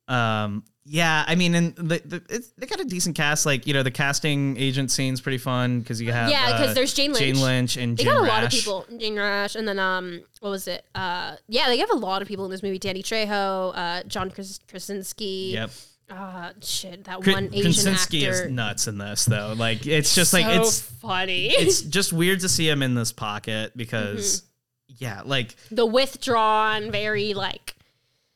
Um, 0.07 0.63
yeah, 0.89 1.25
I 1.27 1.35
mean, 1.35 1.53
and 1.53 1.75
the, 1.75 2.01
the, 2.05 2.23
it's, 2.29 2.47
they 2.57 2.65
got 2.65 2.79
a 2.79 2.85
decent 2.85 3.15
cast. 3.17 3.45
Like, 3.45 3.67
you 3.67 3.73
know, 3.73 3.83
the 3.83 3.91
casting 3.91 4.55
agent 4.57 4.89
scene's 4.89 5.19
pretty 5.19 5.37
fun 5.37 5.81
because 5.81 6.01
you 6.01 6.11
have 6.13 6.29
Yeah, 6.29 6.51
'cause 6.57 6.69
uh, 6.69 6.73
there's 6.73 6.93
Jane 6.93 7.11
Lynch. 7.11 7.19
Jane 7.19 7.41
Lynch, 7.41 7.75
and 7.77 7.97
they 7.97 8.03
Jim 8.05 8.13
got 8.13 8.21
a 8.21 8.27
lot 8.27 8.37
of 8.37 8.43
Rash. 8.45 8.53
people 8.53 8.85
jane 8.97 9.17
rash 9.17 9.55
and 9.55 9.67
then 9.67 9.79
um 9.79 10.21
what 10.39 10.49
was 10.49 10.67
it 10.67 10.85
uh 10.95 11.35
yeah 11.49 11.67
they 11.67 11.77
have 11.79 11.89
a 11.91 11.95
lot 11.95 12.21
of 12.21 12.27
people 12.27 12.45
in 12.45 12.51
this 12.51 12.63
movie 12.63 12.79
danny 12.79 13.03
trejo 13.03 13.73
uh 13.75 14.03
john 14.03 14.31
Kras- 14.31 14.59
krasinski 14.69 15.51
Yep, 15.53 15.71
uh 16.09 16.51
shit 16.61 17.03
that 17.03 17.25
one 17.25 17.49
asian 17.53 17.63
Krasinski 17.63 18.25
actor 18.25 18.45
is 18.45 18.51
nuts 18.51 18.87
in 18.87 18.97
this 18.97 19.25
though. 19.25 19.53
Like, 19.57 19.85
it's 19.85 20.15
just 20.15 20.31
like 20.31 20.45
so 20.45 20.61
it's 20.61 20.79
funny 20.81 21.47
it's 21.47 21.81
just 21.97 22.13
weird 22.13 22.39
to 22.41 22.49
see 22.49 22.67
him 22.69 22.81
in 22.81 22.95
this 22.95 23.11
pocket 23.11 23.73
because, 23.75 24.41
Mm-hmm. 24.41 25.03
yeah, 25.03 25.21
like 25.25 25.55
the 25.69 25.85
withdrawn 25.85 26.91
very 26.91 27.33
like 27.33 27.75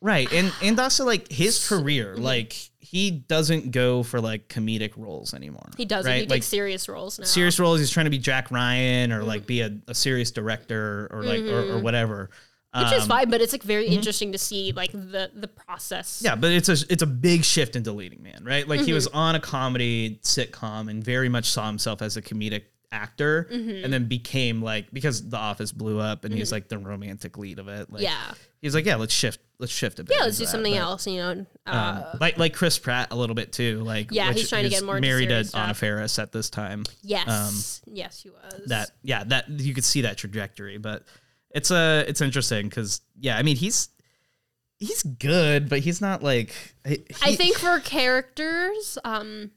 right, 0.02 0.32
and 0.34 0.52
and 0.62 0.80
also 0.80 1.06
like 1.06 1.32
his 1.32 1.58
Mm-hmm. 1.60 1.76
career, 1.84 2.16
like 2.18 2.54
he 2.80 3.12
doesn't 3.12 3.72
go 3.72 4.04
for 4.04 4.20
like 4.20 4.49
comedic 4.49 4.97
roles 4.97 5.34
anymore. 5.34 5.70
he 5.78 5.86
doesn't 5.86 6.12
right? 6.12 6.22
he 6.24 6.28
like, 6.28 6.38
takes 6.41 6.47
serious 6.47 6.89
roles 6.89 7.18
now 7.20 7.26
serious 7.26 7.58
roles. 7.60 7.80
He's 7.80 7.89
trying 7.91 8.06
to 8.08 8.10
be 8.10 8.18
Jack 8.18 8.52
Ryan 8.52 9.12
or 9.12 9.20
Mm-hmm. 9.20 9.28
like 9.28 9.45
be 9.45 9.62
a, 9.62 9.72
a 9.88 9.95
serious 9.95 10.32
director 10.32 11.08
or 11.12 11.24
like 11.24 11.41
or, 11.43 11.74
or 11.76 11.80
whatever. 11.80 12.30
which 12.76 12.91
is 12.93 13.04
Um, 13.04 13.10
fine, 13.10 13.30
but 13.30 13.41
it's 13.41 13.52
like 13.54 13.64
very 13.64 13.88
interesting 13.88 14.32
to 14.34 14.38
see 14.38 14.72
like 14.74 14.91
the 14.91 15.32
the 15.34 15.47
process. 15.47 16.22
Yeah, 16.24 16.36
but 16.36 16.52
it's 16.52 16.70
a 16.70 16.78
it's 16.89 17.04
a 17.04 17.08
big 17.08 17.43
shift 17.45 17.76
into 17.76 17.91
leading 17.91 18.24
man, 18.24 18.43
right? 18.43 18.68
Like 18.68 18.82
he 18.82 18.93
was 18.93 19.08
Mm-hmm. 19.08 19.18
on 19.18 19.36
a 19.36 19.39
comedy 19.39 20.20
sitcom 20.24 20.89
and 20.89 21.04
very 21.04 21.30
much 21.30 21.49
saw 21.49 21.68
himself 21.68 22.02
as 22.02 22.18
a 22.18 22.22
comedic 22.22 22.64
actor, 22.92 23.48
Mm-hmm. 23.52 23.84
and 23.86 23.94
then 23.94 24.06
became 24.08 24.62
like 24.62 24.92
because 24.92 25.28
The 25.30 25.38
Office 25.38 25.72
blew 25.72 26.00
up 26.00 26.26
and 26.26 26.34
he's 26.34 26.52
like 26.52 26.68
the 26.68 26.78
romantic 26.78 27.38
lead 27.38 27.60
of 27.60 27.68
it. 27.68 27.92
Like, 27.92 28.02
yeah, 28.04 28.34
he's 28.62 28.76
like, 28.76 28.86
yeah, 28.86 28.96
let's 28.96 29.14
shift, 29.14 29.39
let's 29.60 29.72
shift 29.72 30.00
a 30.00 30.04
bit. 30.04 30.18
yeah. 30.18 30.26
Let's 30.26 30.38
do 30.38 30.46
that, 30.46 30.52
something 30.52 30.74
but, 30.74 30.80
else. 30.80 31.08
You 31.08 31.18
know, 31.18 31.46
uh, 31.66 32.04
Um, 32.14 32.18
like 32.20 32.38
like 32.38 32.54
Chris 32.54 32.78
Pratt 32.80 33.08
a 33.12 33.16
little 33.16 33.36
bit 33.36 33.52
too. 33.54 33.80
Like 33.84 34.12
Yeah, 34.12 34.34
he's 34.34 34.50
trying 34.50 34.64
to 34.64 34.70
get 34.70 34.84
more 34.84 35.00
married 35.00 35.30
to 35.30 35.50
Anna. 35.54 35.74
Faris 35.74 36.20
at 36.20 36.32
this 36.32 36.50
time. 36.50 36.84
yes, 37.02 37.82
yes, 37.86 38.22
he 38.24 38.30
was. 38.30 38.54
um, 38.54 38.62
That 38.68 38.92
yeah, 39.04 39.24
that 39.26 39.50
you 39.50 39.74
could 39.74 39.86
see 39.86 40.02
that 40.02 40.18
trajectory, 40.18 40.78
but 40.78 41.06
it's 41.50 41.72
a 41.72 42.04
it's 42.08 42.22
interesting 42.22 42.68
because 42.70 43.02
yeah, 43.20 43.38
I 43.38 43.44
mean 43.44 43.56
he's 43.56 43.89
he's 44.80 45.04
good, 45.04 45.70
but 45.70 45.80
he's 45.80 46.02
not 46.02 46.24
like 46.24 46.54
he- 46.86 47.06
I 47.22 47.36
think 47.36 47.58
for 47.58 47.80
characters, 47.80 48.98
um, 49.04 49.52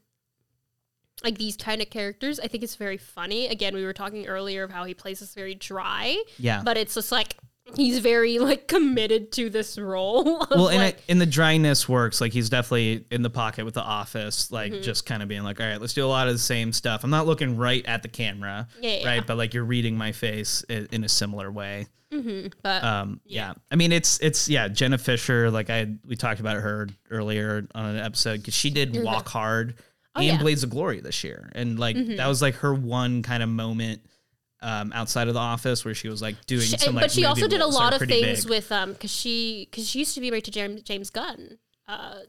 like 1.25 1.39
these 1.39 1.57
kind 1.57 1.81
of 1.83 1.91
characters, 1.91 2.39
I 2.39 2.47
think 2.47 2.63
it's 2.63 2.77
very 2.77 2.99
funny. 2.99 3.49
Again, 3.49 3.75
we 3.75 3.85
were 3.85 3.93
talking 3.93 4.27
earlier 4.27 4.63
of 4.63 4.71
how 4.71 4.85
he 4.85 4.95
plays 4.95 5.21
this 5.21 5.35
very 5.35 5.55
dry, 5.55 6.23
yeah. 6.39 6.63
but 6.65 6.77
it's 6.77 6.95
just 6.95 7.11
like 7.11 7.37
he's 7.77 7.99
very 8.01 8.39
like 8.39 8.69
committed 8.69 9.33
to 9.33 9.49
this 9.51 9.79
role. 9.79 10.47
Well, 10.51 10.69
and, 10.69 10.79
like, 10.79 10.95
it, 10.97 11.05
and 11.09 11.21
the 11.21 11.27
dryness 11.27 11.89
works. 11.89 12.21
Like 12.21 12.33
he's 12.33 12.51
definitely 12.51 13.07
in 13.11 13.23
the 13.23 13.31
pocket 13.31 13.65
with 13.65 13.75
the 13.75 13.83
office, 13.83 14.51
like 14.53 14.73
Mm-hmm. 14.73 14.83
just 14.83 15.07
kind 15.07 15.23
of 15.23 15.29
being 15.29 15.43
like, 15.43 15.61
all 15.61 15.67
right, 15.67 15.81
let's 15.81 15.95
do 15.95 16.05
a 16.05 16.07
lot 16.07 16.29
of 16.29 16.35
the 16.35 16.39
same 16.39 16.73
stuff. 16.73 17.03
I'm 17.05 17.11
not 17.11 17.27
looking 17.27 17.57
right 17.57 17.85
at 17.87 18.03
the 18.03 18.09
camera, 18.09 18.69
Yeah, 18.81 18.97
yeah. 18.99 19.07
right, 19.09 19.27
but 19.27 19.37
like 19.39 19.55
you're 19.55 19.65
reading 19.65 19.97
my 19.97 20.13
face 20.13 20.63
in, 20.69 20.89
in 20.93 21.05
a 21.05 21.09
similar 21.09 21.51
way. 21.51 21.87
but 22.63 22.85
Um, 22.85 23.21
yeah. 23.25 23.55
I 23.73 23.77
mean, 23.77 23.91
it's 23.91 24.19
it's 24.21 24.49
yeah, 24.49 24.69
Jenna 24.69 24.99
Fischer. 24.99 25.51
Like 25.51 25.71
I 25.71 25.89
we 26.07 26.15
talked 26.17 26.39
about 26.41 26.59
her 26.59 26.87
earlier 27.11 27.67
on 27.75 27.87
an 27.87 27.97
episode 27.97 28.37
because 28.41 28.55
she 28.55 28.71
did 28.71 29.03
Walk 29.03 29.27
Hard 29.29 29.75
and 30.15 30.23
Oh, 30.23 30.27
yeah. 30.27 30.33
Mm-hmm. 30.35 30.43
Blades 30.43 30.63
of 30.63 30.71
Glory 30.71 31.01
this 31.01 31.25
year, 31.25 31.51
and 31.55 31.79
like 31.79 31.97
that 32.17 32.27
was 32.27 32.41
like 32.41 32.57
her 32.57 32.75
one 32.75 33.23
kind 33.23 33.43
of 33.43 33.49
moment. 33.49 34.03
Um, 34.63 34.93
outside 34.95 35.29
of 35.29 35.35
the 35.35 35.41
office, 35.41 35.85
where 35.85 35.93
she 35.93 36.09
was 36.09 36.23
like 36.23 36.47
doing 36.47 36.63
she, 36.63 36.79
some, 36.79 36.95
like, 36.95 37.05
but 37.05 37.11
she 37.11 37.27
also 37.27 37.47
did 37.47 37.61
a 37.61 37.65
roles 37.65 37.75
that 37.75 37.81
are 37.81 37.85
lot 37.85 38.01
of 38.01 38.09
things 38.09 38.45
big. 38.45 38.51
with 38.51 38.73
um 38.73 38.93
because 38.95 39.11
she 39.11 39.69
because 39.71 39.87
she 39.87 39.99
used 39.99 40.15
to 40.15 40.23
be 40.23 40.31
married 40.31 40.45
to 40.45 40.51
James 40.51 40.81
James 40.83 41.11
Gunn. 41.11 41.59
Uh, 41.87 42.21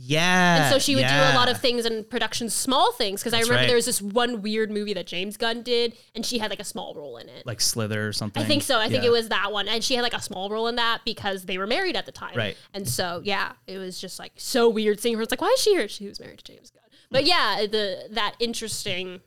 yeah, 0.00 0.64
and 0.64 0.72
so 0.72 0.78
she 0.78 0.94
would 0.94 1.06
do 1.06 1.14
a 1.14 1.34
lot 1.34 1.48
of 1.48 1.60
things 1.60 1.84
in 1.84 2.04
production, 2.04 2.50
small 2.50 2.92
things. 2.92 3.20
Because 3.20 3.34
I 3.34 3.40
remember 3.40 3.54
right. 3.54 3.66
there 3.66 3.74
was 3.74 3.86
this 3.86 4.00
one 4.00 4.42
weird 4.42 4.70
movie 4.70 4.94
that 4.94 5.08
James 5.08 5.36
Gunn 5.36 5.62
did, 5.62 5.96
and 6.14 6.24
she 6.24 6.38
had 6.38 6.50
like 6.50 6.60
a 6.60 6.64
small 6.64 6.94
role 6.94 7.16
in 7.16 7.28
it. 7.28 7.44
like 7.44 7.60
Slither 7.60 8.06
or 8.06 8.12
something. 8.12 8.40
I 8.40 8.46
think 8.46 8.62
so. 8.62 8.78
I 8.78 8.88
think 8.88 9.02
it 9.02 9.10
was 9.10 9.30
that 9.30 9.50
one, 9.50 9.66
and 9.66 9.82
she 9.82 9.94
had 9.96 10.02
like 10.02 10.14
a 10.14 10.22
small 10.22 10.50
role 10.50 10.68
in 10.68 10.76
that 10.76 11.00
because 11.04 11.46
they 11.46 11.58
were 11.58 11.66
married 11.66 11.96
at 11.96 12.06
the 12.06 12.12
time. 12.12 12.36
Right. 12.36 12.56
And 12.72 12.86
so 12.86 13.22
yeah, 13.24 13.52
it 13.66 13.78
was 13.78 14.00
just 14.00 14.20
like 14.20 14.32
so 14.36 14.68
weird 14.68 15.00
seeing 15.00 15.16
her. 15.16 15.22
It's 15.22 15.32
like, 15.32 15.40
why 15.40 15.52
is 15.56 15.60
she 15.60 15.70
here? 15.70 15.88
She 15.88 16.06
was 16.06 16.20
married 16.20 16.38
to 16.38 16.44
James 16.44 16.70
Gunn. 16.70 16.82
But 17.10 17.24
yeah, 17.24 17.66
the 17.70 18.08
that 18.10 18.34
interesting, 18.38 19.20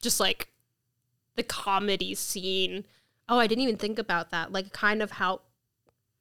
just 0.00 0.20
like 0.20 0.48
the 1.36 1.42
comedy 1.42 2.14
scene. 2.14 2.84
Oh, 3.28 3.38
I 3.38 3.46
didn't 3.46 3.62
even 3.62 3.76
think 3.76 3.98
about 3.98 4.30
that. 4.30 4.52
Like 4.52 4.72
kind 4.72 5.02
of 5.02 5.12
how, 5.12 5.42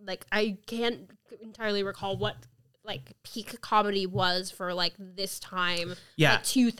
like 0.03 0.25
I 0.31 0.57
can't 0.67 1.09
entirely 1.41 1.83
recall 1.83 2.17
what 2.17 2.35
like 2.83 3.13
peak 3.23 3.61
comedy 3.61 4.05
was 4.05 4.49
for 4.51 4.73
like 4.73 4.93
this 4.97 5.39
time. 5.39 5.95
Yeah. 6.15 6.33
like 6.33 6.43
two 6.43 6.71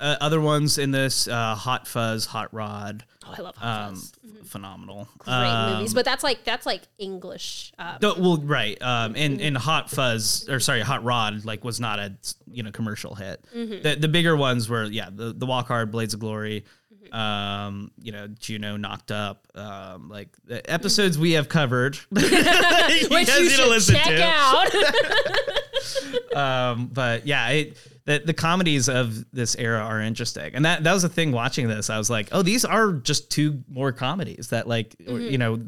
Uh, 0.00 0.04
uh, 0.04 0.16
other 0.20 0.40
ones 0.40 0.78
in 0.78 0.90
this 0.90 1.26
uh, 1.26 1.54
Hot 1.54 1.86
Fuzz, 1.86 2.26
Hot 2.26 2.52
Rod, 2.52 3.04
oh, 3.28 3.34
I 3.38 3.42
love 3.42 3.56
Hot 3.56 3.88
um, 3.88 3.94
Fuzz. 3.96 4.12
phenomenal. 4.44 5.08
Great 5.18 5.32
Um, 5.34 5.74
movies, 5.74 5.94
but 5.94 6.04
that's 6.04 6.22
like 6.24 6.44
that's 6.44 6.66
like 6.66 6.82
English. 6.98 7.72
Um, 7.78 7.96
well, 8.00 8.38
right. 8.38 8.80
Um, 8.82 9.14
and 9.16 9.40
and 9.40 9.56
Hot 9.56 9.90
Fuzz 9.90 10.48
or 10.48 10.60
sorry, 10.60 10.80
Hot 10.80 11.04
Rod 11.04 11.44
like 11.44 11.64
was 11.64 11.78
not 11.80 11.98
a 11.98 12.14
you 12.50 12.62
know 12.62 12.70
commercial 12.70 13.14
hit. 13.14 13.44
Mm-hmm. 13.54 13.82
The 13.82 13.96
the 13.96 14.08
bigger 14.08 14.36
ones 14.36 14.68
were 14.68 14.84
yeah 14.84 15.08
the 15.14 15.32
the 15.32 15.46
Walk 15.46 15.68
Hard, 15.68 15.90
Blades 15.90 16.14
of 16.14 16.20
Glory, 16.20 16.64
Mm-hmm. 17.04 17.14
um, 17.14 17.90
you 18.02 18.12
know 18.12 18.26
Juno, 18.26 18.76
Knocked 18.76 19.12
Up, 19.12 19.46
um, 19.54 20.08
like 20.10 20.28
the 20.44 20.68
episodes 20.70 21.16
we 21.18 21.32
have 21.32 21.48
covered. 21.48 21.96
you 22.10 22.20
which 22.20 22.30
guys 22.30 23.38
you 23.38 23.44
need 23.50 23.56
to 23.56 23.68
listen 23.68 23.94
check 23.94 24.04
to. 24.06 24.22
out. 24.24 24.66
Um, 26.36 26.88
but 26.92 27.26
yeah, 27.26 27.48
it, 27.48 27.76
the 28.04 28.22
the 28.24 28.34
comedies 28.34 28.88
of 28.88 29.24
this 29.32 29.56
era 29.56 29.80
are 29.80 30.00
interesting, 30.00 30.54
and 30.54 30.64
that 30.64 30.84
that 30.84 30.92
was 30.92 31.02
the 31.02 31.08
thing 31.08 31.32
watching 31.32 31.66
this. 31.68 31.90
I 31.90 31.98
was 31.98 32.08
like, 32.10 32.28
oh, 32.32 32.42
these 32.42 32.64
are 32.64 32.92
just 32.92 33.30
two 33.30 33.62
more 33.68 33.90
comedies 33.92 34.48
that 34.48 34.68
like 34.68 34.94
or, 35.08 35.18
you 35.20 35.38
know. 35.38 35.60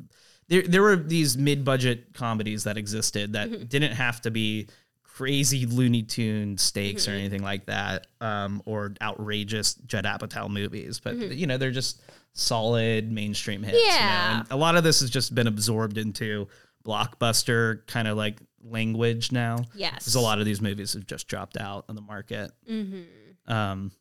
There, 0.48 0.62
there 0.62 0.82
were 0.82 0.96
these 0.96 1.38
mid-budget 1.38 2.12
comedies 2.12 2.64
that 2.64 2.76
existed 2.76 3.34
that 3.34 3.68
didn't 3.68 3.92
have 3.92 4.20
to 4.22 4.32
be 4.32 4.66
crazy 5.04 5.64
Looney 5.64 6.02
Tune 6.02 6.58
stakes 6.58 7.06
or 7.06 7.12
anything 7.12 7.40
like 7.42 7.66
that, 7.66 8.08
um, 8.20 8.60
or 8.66 8.94
outrageous 9.00 9.74
Judd 9.74 10.06
Apatow 10.06 10.50
movies. 10.50 10.98
But 10.98 11.16
you 11.18 11.46
know, 11.46 11.56
they're 11.56 11.70
just 11.70 12.02
solid 12.32 13.12
mainstream 13.12 13.62
hits. 13.62 13.78
you 13.78 13.84
know, 13.86 13.94
Yeah. 13.94 14.42
a 14.50 14.56
lot 14.56 14.74
of 14.76 14.82
this 14.82 15.00
has 15.02 15.10
just 15.10 15.34
been 15.36 15.46
absorbed 15.46 15.98
into 15.98 16.48
blockbuster 16.84 17.86
kind 17.86 18.08
of 18.08 18.16
like 18.16 18.38
language 18.62 19.32
now. 19.32 19.64
yes, 19.74 19.94
Because 20.00 20.14
a 20.14 20.20
lot 20.20 20.38
of 20.38 20.44
these 20.44 20.60
movies 20.60 20.92
have 20.94 21.06
just 21.06 21.28
dropped 21.28 21.56
out 21.56 21.84
on 21.88 21.94
the 21.94 22.00
market. 22.02 22.50
Mm-hmm. 22.70 23.52
Um, 23.52 23.92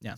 yeah. 0.00 0.14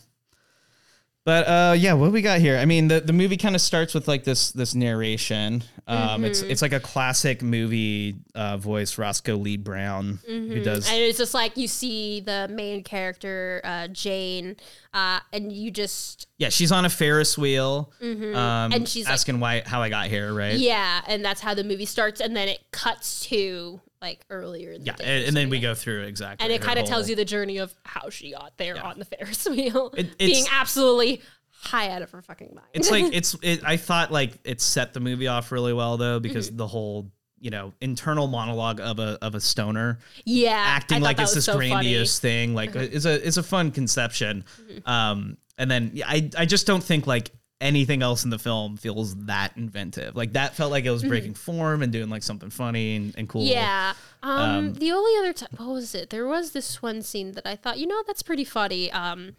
But 1.25 1.47
uh, 1.47 1.75
yeah, 1.77 1.93
what 1.93 2.11
we 2.11 2.21
got 2.21 2.39
here? 2.39 2.57
I 2.57 2.65
mean, 2.65 2.89
the, 2.89 2.99
the 2.99 3.13
movie 3.13 3.37
kind 3.37 3.55
of 3.55 3.61
starts 3.61 3.93
with 3.93 4.09
like 4.09 4.25
this 4.25 4.51
this 4.51 4.75
narration. 4.75 5.63
Um, 5.87 6.25
It's 6.25 6.41
Mm-hmm. 6.41 6.51
it's 6.51 6.61
like 6.61 6.73
a 6.73 6.79
classic 6.81 7.41
movie 7.41 8.15
uh, 8.35 8.57
voice, 8.57 8.97
Roscoe 8.97 9.37
Lee 9.37 9.55
Browne, 9.55 10.19
who 10.27 10.61
does. 10.61 10.89
And 10.89 10.97
it's 10.99 11.17
just 11.17 11.33
like 11.33 11.55
you 11.55 11.67
see 11.69 12.19
the 12.19 12.49
main 12.51 12.83
character, 12.83 13.61
uh, 13.63 13.87
Jane, 13.87 14.57
uh, 14.93 15.19
and 15.31 15.51
you 15.51 15.71
just 15.71 16.27
yeah, 16.37 16.49
she's 16.49 16.73
on 16.73 16.83
a 16.83 16.89
Ferris 16.89 17.37
wheel, 17.37 17.91
um, 18.01 18.07
Mm-hmm. 18.07 18.73
And 18.73 18.89
she's, 18.89 19.05
like- 19.05 19.13
asking 19.13 19.39
why 19.39 19.63
how 19.65 19.81
I 19.81 19.87
got 19.89 20.07
here, 20.07 20.33
right? 20.33 20.55
yeah, 20.57 21.01
and 21.07 21.23
that's 21.23 21.39
how 21.39 21.53
the 21.53 21.63
movie 21.63 21.85
starts, 21.85 22.19
and 22.19 22.35
then 22.35 22.49
it 22.49 22.59
cuts 22.71 23.21
to 23.27 23.79
like 24.03 24.23
earlier 24.29 24.73
in 24.73 24.81
the 24.81 24.85
Yeah, 24.87 24.95
day. 24.97 25.03
and, 25.05 25.27
and 25.29 25.35
then 25.37 25.49
we 25.49 25.59
go 25.59 25.73
through 25.73 26.03
exactly. 26.03 26.43
and 26.43 26.53
it 26.53 26.61
kind 26.61 26.77
of 26.77 26.85
tells 26.85 27.09
you 27.09 27.15
the 27.15 27.25
journey 27.25 27.57
of 27.57 27.73
how 27.83 28.09
she 28.11 28.33
got 28.33 28.55
there 28.57 28.79
on 28.83 28.99
the 28.99 29.05
Ferris 29.05 29.45
wheel, 29.49 29.93
It- 29.97 30.17
being 30.19 30.45
absolutely 30.51 31.21
high 31.49 31.89
out 31.89 32.01
of 32.01 32.11
her 32.11 32.21
fucking 32.21 32.51
mind. 32.53 32.67
It's 32.73 32.91
like 32.91 33.05
it's. 33.13 33.35
It, 33.41 33.63
I 33.65 33.77
thought 33.77 34.11
like 34.11 34.37
it 34.43 34.59
set 34.61 34.93
the 34.93 34.99
movie 34.99 35.27
off 35.27 35.51
really 35.51 35.73
well 35.73 35.97
though 35.97 36.19
because 36.19 36.47
Mm-hmm. 36.49 36.57
the 36.57 36.67
whole 36.67 37.09
you 37.39 37.49
know 37.49 37.73
internal 37.81 38.27
monologue 38.27 38.79
of 38.79 38.99
a 38.99 39.17
of 39.21 39.35
a 39.35 39.39
stoner 39.41 39.99
yeah, 40.25 40.51
acting 40.55 41.01
like 41.01 41.19
it's 41.19 41.33
this 41.33 41.45
so 41.45 41.53
funny. 41.53 41.65
Mm-hmm. 41.67 41.73
grandiose 41.75 42.19
thing 42.19 42.53
like 42.53 42.73
it's 42.75 43.05
a 43.05 43.25
it's 43.27 43.35
a 43.37 43.43
fun 43.43 43.71
conception 43.71 44.45
um 44.85 45.37
and 45.57 45.69
then 45.69 45.91
yeah, 45.93 46.05
i 46.07 46.29
i 46.37 46.45
just 46.45 46.65
don't 46.65 46.81
think 46.83 47.05
like 47.05 47.31
anything 47.61 48.01
else 48.01 48.25
in 48.25 48.29
the 48.29 48.39
film 48.39 48.75
feels 48.75 49.15
that 49.25 49.55
inventive 49.55 50.15
like 50.15 50.33
that 50.33 50.53
felt 50.53 50.69
like 50.69 50.83
it 50.83 50.91
was 50.91 51.03
breaking 51.03 51.33
form 51.33 51.81
and 51.81 51.93
doing 51.93 52.09
like 52.09 52.21
something 52.21 52.49
funny 52.49 52.95
and, 52.95 53.15
and 53.17 53.29
cool 53.29 53.43
Mm-hmm. 53.43 53.51
Yeah. 53.51 53.93
Um, 54.21 54.73
the 54.73 54.91
only 54.91 55.17
other 55.19 55.33
time, 55.33 55.49
what 55.57 55.69
was 55.69 55.93
it? 55.93 56.09
There 56.09 56.25
was 56.25 56.51
this 56.51 56.81
one 56.81 57.01
scene 57.01 57.33
that 57.33 57.45
I 57.45 57.55
thought, 57.55 57.77
you 57.77 57.87
know, 57.87 58.03
that's 58.07 58.21
pretty 58.21 58.45
funny. 58.45 58.91
Um, 58.91 59.35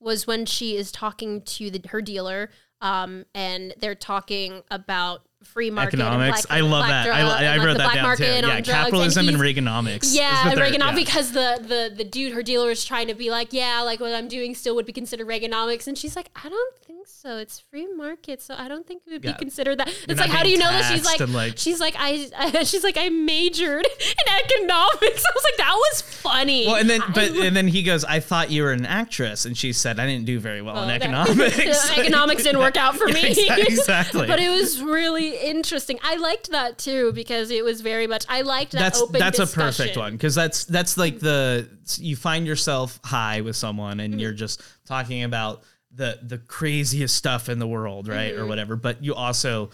was 0.00 0.26
when 0.26 0.46
she 0.46 0.76
is 0.76 0.90
talking 0.90 1.42
to 1.42 1.70
the, 1.70 1.80
her 1.88 2.02
dealer, 2.02 2.50
um, 2.80 3.24
and 3.34 3.74
they're 3.78 3.94
talking 3.94 4.62
about 4.70 5.24
free 5.44 5.70
market 5.70 5.94
economics 6.00 6.46
black- 6.46 6.58
i 6.58 6.60
love 6.62 6.86
that 6.86 7.06
i, 7.08 7.20
drug- 7.20 7.42
I 7.42 7.56
like 7.56 7.66
wrote 7.66 7.78
that 7.78 7.94
down 7.94 8.16
too 8.16 8.24
yeah 8.24 8.60
capitalism 8.60 9.28
and, 9.28 9.36
he's- 9.36 9.56
reaganomics 9.56 10.14
Yeah, 10.14 10.50
and 10.50 10.58
Reaganomics 10.60 10.80
yeah. 10.80 10.94
because 10.94 11.32
the, 11.32 11.58
the 11.62 11.94
the 11.96 12.04
dude, 12.04 12.32
her 12.32 12.42
dealer, 12.42 12.70
is 12.70 12.84
trying 12.84 13.08
to 13.08 13.14
be 13.14 13.30
like, 13.30 13.52
yeah, 13.52 13.80
like 13.82 14.00
what 14.00 14.14
I'm 14.14 14.28
doing 14.28 14.54
still 14.54 14.74
would 14.76 14.86
be 14.86 14.92
considered 14.92 15.26
Reaganomics, 15.26 15.86
and 15.86 15.96
she's 15.98 16.14
like, 16.16 16.28
I 16.44 16.48
don't 16.48 16.78
think 16.86 17.06
so. 17.06 17.36
It's 17.38 17.58
free 17.58 17.86
market, 17.92 18.40
so 18.42 18.54
I 18.56 18.68
don't 18.68 18.86
think 18.86 19.02
it 19.06 19.12
would 19.12 19.24
Yeah. 19.24 19.32
be 19.32 19.38
considered 19.38 19.78
that. 19.78 19.88
It's 20.08 20.20
like, 20.20 20.30
how 20.30 20.42
do 20.42 20.50
you 20.50 20.58
know 20.58 20.70
that? 20.70 20.92
She's 20.92 21.04
like, 21.04 21.20
like- 21.28 21.58
she's 21.58 21.80
like, 21.80 21.94
I, 21.98 22.62
she's 22.64 22.84
like, 22.84 22.96
I 22.96 23.08
majored 23.08 23.86
in 23.86 24.34
economics. 24.44 25.24
I 25.26 25.32
was 25.34 25.44
like, 25.44 25.56
that 25.58 25.74
was 25.74 26.02
funny. 26.02 26.66
well, 26.66 26.76
and 26.76 26.88
then, 26.88 27.02
I 27.02 27.10
but 27.12 27.30
and 27.46 27.56
then 27.56 27.68
he 27.68 27.82
goes, 27.82 28.04
"I 28.04 28.20
thought 28.20 28.50
you 28.50 28.62
were 28.62 28.72
an 28.72 28.86
actress," 28.86 29.44
and 29.46 29.56
she 29.56 29.72
said, 29.72 29.98
"I 29.98 30.06
didn't 30.06 30.26
do 30.26 30.38
very 30.38 30.62
well 30.62 30.80
in 30.82 30.88
that- 30.88 31.02
economics." 31.02 31.90
economics 31.98 32.42
didn't 32.44 32.60
work 32.60 32.76
out 32.76 32.96
for 32.96 33.06
me. 33.06 33.22
exa- 33.34 33.58
exactly. 33.58 34.26
but 34.26 34.38
it 34.40 34.48
was 34.50 34.80
really 34.82 35.31
interesting. 35.34 35.98
I 36.02 36.16
liked 36.16 36.50
that 36.50 36.78
too 36.78 37.12
because 37.12 37.50
it 37.50 37.64
was 37.64 37.80
very 37.80 38.06
much. 38.06 38.24
I 38.28 38.42
liked 38.42 38.72
that 38.72 38.78
that's 38.94 39.06
that's 39.10 39.38
a 39.38 39.46
perfect 39.46 39.96
one 39.96 40.12
because 40.12 40.34
that's 40.34 40.64
that's 40.64 40.96
like 40.96 41.18
the 41.20 41.68
you 41.98 42.16
find 42.16 42.46
yourself 42.46 42.98
high 43.04 43.40
with 43.42 43.56
someone 43.56 44.00
and 44.00 44.12
Mm-hmm. 44.14 44.20
you're 44.20 44.32
just 44.32 44.62
talking 44.86 45.22
about 45.24 45.62
the 45.94 46.18
the 46.22 46.38
craziest 46.38 47.14
stuff 47.14 47.48
in 47.48 47.58
the 47.58 47.66
world 47.66 48.08
right 48.08 48.34
or 48.34 48.46
whatever 48.46 48.76
but 48.76 49.04
you 49.04 49.14
also 49.14 49.68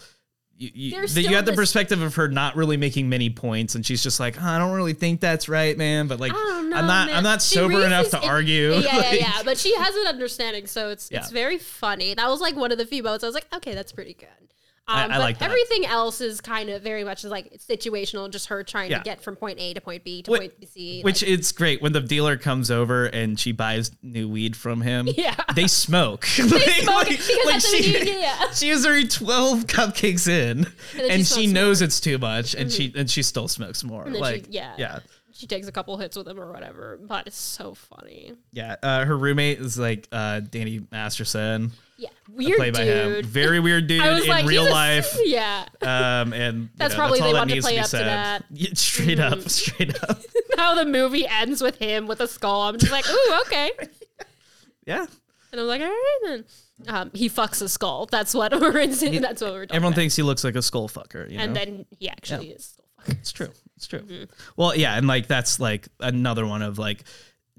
you, 0.57 0.69
you, 0.73 0.95
Mm-hmm. 0.97 1.13
The- 1.15 1.21
you 1.21 1.35
have 1.37 1.45
the 1.45 1.53
perspective 1.53 2.01
of 2.01 2.15
her 2.15 2.27
not 2.27 2.57
really 2.57 2.75
making 2.75 3.07
many 3.07 3.29
points 3.29 3.75
and 3.75 3.85
she's 3.85 4.03
just 4.03 4.19
like 4.19 4.35
"Oh, 4.37 4.45
I 4.45 4.57
don't 4.57 4.73
really 4.75 4.91
think 4.93 5.21
that's 5.21 5.47
right 5.47 5.77
man 5.77 6.07
but 6.09 6.19
like 6.19 6.33
know, 6.33 6.57
I'm 6.59 6.69
not 6.69 7.07
man. 7.07 7.15
I'm 7.15 7.23
not 7.23 7.41
She 7.41 7.55
sober 7.55 7.85
enough 7.85 8.09
to 8.09 8.17
it- 8.17 8.23
argue 8.25 8.73
Yeah, 8.73 8.79
yeah, 8.79 8.97
Like, 8.97 9.19
yeah. 9.21 9.41
But 9.45 9.57
she 9.57 9.73
has 9.75 9.95
an 9.95 10.07
understanding, 10.07 10.67
so 10.67 10.89
it's 10.89 11.09
it's 11.11 11.31
very 11.31 11.57
funny. 11.57 12.13
That 12.13 12.27
was 12.27 12.41
like 12.41 12.57
one 12.57 12.73
of 12.73 12.77
the 12.77 12.85
few 12.85 13.01
moments 13.03 13.23
I 13.23 13.27
was 13.27 13.33
like, 13.35 13.47
okay, 13.55 13.73
that's 13.73 13.93
pretty 13.93 14.13
good. 14.13 14.27
Um, 14.89 15.11
I- 15.11 15.15
I 15.15 15.17
like 15.19 15.37
that. 15.39 15.45
everything 15.45 15.85
else 15.85 16.19
is 16.19 16.41
kind 16.41 16.69
of 16.69 16.81
very 16.81 17.03
much 17.03 17.23
like 17.23 17.59
situational, 17.59 18.29
just 18.31 18.47
her 18.47 18.63
trying 18.63 18.89
Yeah. 18.91 18.97
to 18.97 19.03
get 19.03 19.21
from 19.21 19.35
point 19.35 19.59
A 19.59 19.73
to 19.75 19.81
point 19.81 20.03
B 20.03 20.23
to 20.23 20.31
point 20.31 20.53
C. 20.73 21.01
Which 21.03 21.21
like- 21.21 21.31
it's 21.31 21.51
great 21.51 21.81
when 21.81 21.93
the 21.93 21.99
dealer 22.01 22.37
comes 22.37 22.71
over 22.71 23.05
and 23.05 23.39
she 23.39 23.51
buys 23.51 23.91
new 24.01 24.27
weed 24.27 24.55
from 24.55 24.81
him. 24.81 25.07
Yeah. 25.17 25.35
they 25.53 25.67
smoke. 25.67 26.25
They 26.37 26.43
smoke 26.43 27.07
because 27.09 27.27
that's 27.45 27.45
what 27.71 27.83
she, 27.83 28.19
yeah. 28.19 28.51
she 28.51 28.69
is 28.69 28.85
already 28.85 29.07
twelve 29.07 29.67
cupcakes 29.67 30.27
in, 30.27 30.65
then 30.95 31.11
and, 31.11 31.27
she 31.27 31.41
she, 31.41 31.47
knows 31.47 31.81
it's 31.81 31.99
too 31.99 32.17
much, 32.17 32.55
and 32.55 32.71
she 32.71 32.91
and 32.95 33.09
she 33.09 33.21
still 33.21 33.47
smokes 33.47 33.83
more. 33.83 34.05
then 34.05 34.13
she- 34.15 34.19
like 34.19 34.45
yeah. 34.49 34.73
yeah, 34.77 34.99
she 35.39 35.47
takes 35.47 35.67
a 35.67 35.71
couple 35.71 35.95
hits 35.97 36.17
with 36.17 36.27
him 36.27 36.37
or 36.39 36.51
whatever, 36.51 36.99
but 37.01 37.25
it's 37.27 37.37
so 37.37 37.73
funny. 37.73 38.33
yeah. 38.51 38.75
Uh, 38.83 39.05
her 39.05 39.17
roommate 39.17 39.59
is 39.59 39.79
like 39.79 40.07
uh, 40.11 40.41
Danny 40.41 40.81
Masterson, 40.91 41.71
Yeah, 41.97 42.09
weird 42.29 42.57
played 42.57 42.73
by 42.73 42.83
him. 42.83 43.09
dude. 43.13 43.25
Very 43.25 43.59
weird 43.61 43.87
dude 43.87 44.01
I 44.01 44.13
was 44.13 44.23
in 44.23 44.29
like, 44.29 44.45
real 44.45 44.67
a- 44.67 44.69
life. 44.69 45.15
yeah. 45.23 45.65
Um, 45.81 46.33
and 46.33 46.63
you 46.63 46.69
That's 46.75 46.93
know, 46.93 46.99
probably 46.99 47.21
all 47.21 47.27
they 47.27 47.33
that 47.33 47.39
wanted 47.39 47.55
to 47.55 47.61
play 47.61 47.73
be 47.75 47.79
up 47.79 47.85
to 47.85 47.89
said. 47.89 48.05
that. 48.07 48.43
Yeah, 48.51 48.69
straight 48.73 49.19
up, 49.19 49.41
straight 49.49 50.03
up. 50.03 50.19
How 50.57 50.75
the 50.75 50.85
movie 50.85 51.25
ends 51.25 51.61
with 51.61 51.77
him 51.77 52.05
with 52.07 52.19
a 52.19 52.27
skull. 52.27 52.63
I'm 52.63 52.77
just 52.77 52.91
like, 52.91 53.09
ooh, 53.09 53.39
okay. 53.47 53.71
Yeah. 54.85 55.05
And 55.51 55.61
I'm 55.61 55.67
like, 55.67 55.81
all 55.81 55.87
right 55.87 56.19
then. 56.25 56.45
Um, 56.87 57.11
he 57.13 57.29
fucks 57.29 57.61
a 57.61 57.69
skull. 57.69 58.05
That's 58.05 58.33
what 58.33 58.51
we're 58.59 58.77
in. 58.79 58.89
That's 59.21 59.41
what 59.41 59.51
we're 59.53 59.65
talking 59.65 59.75
Everyone 59.75 59.93
about. 59.93 59.95
thinks 59.95 60.15
he 60.15 60.23
looks 60.23 60.43
like 60.43 60.55
a 60.55 60.61
skull 60.61 60.87
fucker. 60.89 61.29
You 61.29 61.37
know? 61.37 61.43
and 61.43 61.55
then 61.55 61.85
he 61.97 62.07
actually 62.09 62.49
is. 62.49 62.65
Skull 62.75 62.85
fucker. 63.05 63.11
It's 63.19 63.31
true. 63.31 63.49
It's 63.79 63.87
true. 63.87 64.01
Mm-hmm. 64.01 64.23
Well, 64.57 64.75
yeah, 64.75 64.97
and 64.97 65.07
like 65.07 65.27
that's 65.27 65.57
like 65.57 65.87
another 66.01 66.45
one 66.45 66.61
of 66.61 66.77
like 66.77 67.05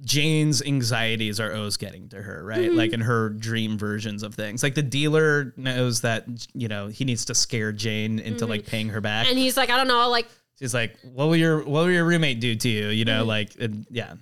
Jane's 0.03 0.61
anxieties 0.63 1.41
are 1.41 1.55
always 1.55 1.79
getting 1.79 2.11
to 2.11 2.21
her, 2.21 2.45
right? 2.45 2.69
Mm-hmm. 2.69 2.77
Like 2.77 2.93
in 2.93 3.01
her 3.01 3.31
dream 3.31 3.79
versions 3.79 4.23
of 4.23 4.35
things. 4.35 4.63
Like 4.63 4.75
the 4.75 4.83
dealer 4.83 5.55
knows 5.57 6.03
that 6.03 6.27
you 6.53 6.69
know 6.69 6.89
he 6.89 7.07
needs 7.07 7.25
to 7.25 7.35
scare 7.35 7.73
Jane 7.73 8.19
into 8.19 8.45
like 8.45 8.67
paying 8.67 8.91
her 8.91 9.01
back. 9.01 9.25
Mm-hmm. 9.25 9.31
And 9.31 9.39
he's 9.39 9.57
like, 9.57 9.71
I 9.71 9.79
don't 9.79 9.89
know, 9.89 10.11
like, 10.11 10.29
She's 10.59 10.75
like, 10.75 10.95
"What 11.15 11.29
will 11.29 11.37
your 11.37 11.61
what 11.61 11.85
will 11.87 11.91
your 11.91 12.05
roommate 12.05 12.39
do 12.39 12.55
to 12.55 12.69
you?" 12.69 12.89
You 12.89 13.07
Mm-hmm. 13.07 13.19
know, 13.19 13.25
like 13.25 13.57
and, 13.59 13.87
yeah, 13.89 14.13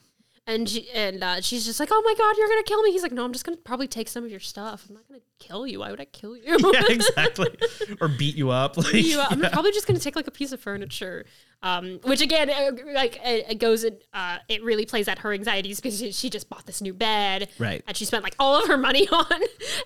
and 0.49 0.69
she, 0.69 0.91
and 0.91 1.23
uh, 1.23 1.41
she's 1.43 1.65
just 1.67 1.79
like, 1.79 1.91
oh 1.93 2.03
my 2.05 2.15
god, 2.19 2.37
you're 2.39 2.49
gonna 2.49 2.63
kill 2.65 2.83
me. 2.83 2.91
He's 2.91 3.03
like, 3.03 3.13
no, 3.13 3.25
I'm 3.25 3.33
just 3.33 3.45
gonna 3.45 3.59
probably 3.59 3.87
take 3.87 4.09
some 4.09 4.25
of 4.25 4.31
your 4.31 4.41
stuff. 4.41 4.87
I'm 4.89 4.95
not 4.95 5.07
gonna 5.07 5.21
kill 5.39 5.67
you. 5.67 5.81
Why 5.81 5.91
would 5.91 6.01
I 6.01 6.07
kill 6.07 6.37
you? 6.37 6.43
yeah, 6.73 6.83
exactly, 6.89 7.49
or 8.01 8.09
beat 8.09 8.35
you 8.35 8.51
up. 8.51 8.77
Like, 8.79 8.95
you, 8.95 9.21
I'm 9.21 9.41
probably 9.43 9.73
just 9.73 9.87
gonna 9.87 10.01
take 10.01 10.17
like 10.17 10.27
a 10.27 10.31
piece 10.31 10.51
of 10.53 10.61
furniture, 10.61 11.27
um, 11.63 12.01
which 12.05 12.23
again, 12.23 12.49
uh, 12.49 12.71
like 12.95 13.21
it, 13.23 13.47
it 13.51 13.59
goes, 13.59 13.85
in, 13.85 13.99
uh, 14.15 14.39
it 14.49 14.65
really 14.65 14.87
plays 14.87 15.07
at 15.07 15.19
her 15.19 15.33
anxieties 15.35 15.81
because 15.81 15.99
she, 16.17 16.31
just 16.31 16.49
bought 16.49 16.65
this 16.67 16.81
new 16.81 16.95
bed, 16.95 17.49
Right. 17.59 17.83
And 17.87 17.97
she 17.97 18.05
spent 18.07 18.25
like 18.25 18.35
all 18.39 18.61
of 18.63 18.69
her 18.69 18.79
money 18.79 19.07
on, 19.13 19.27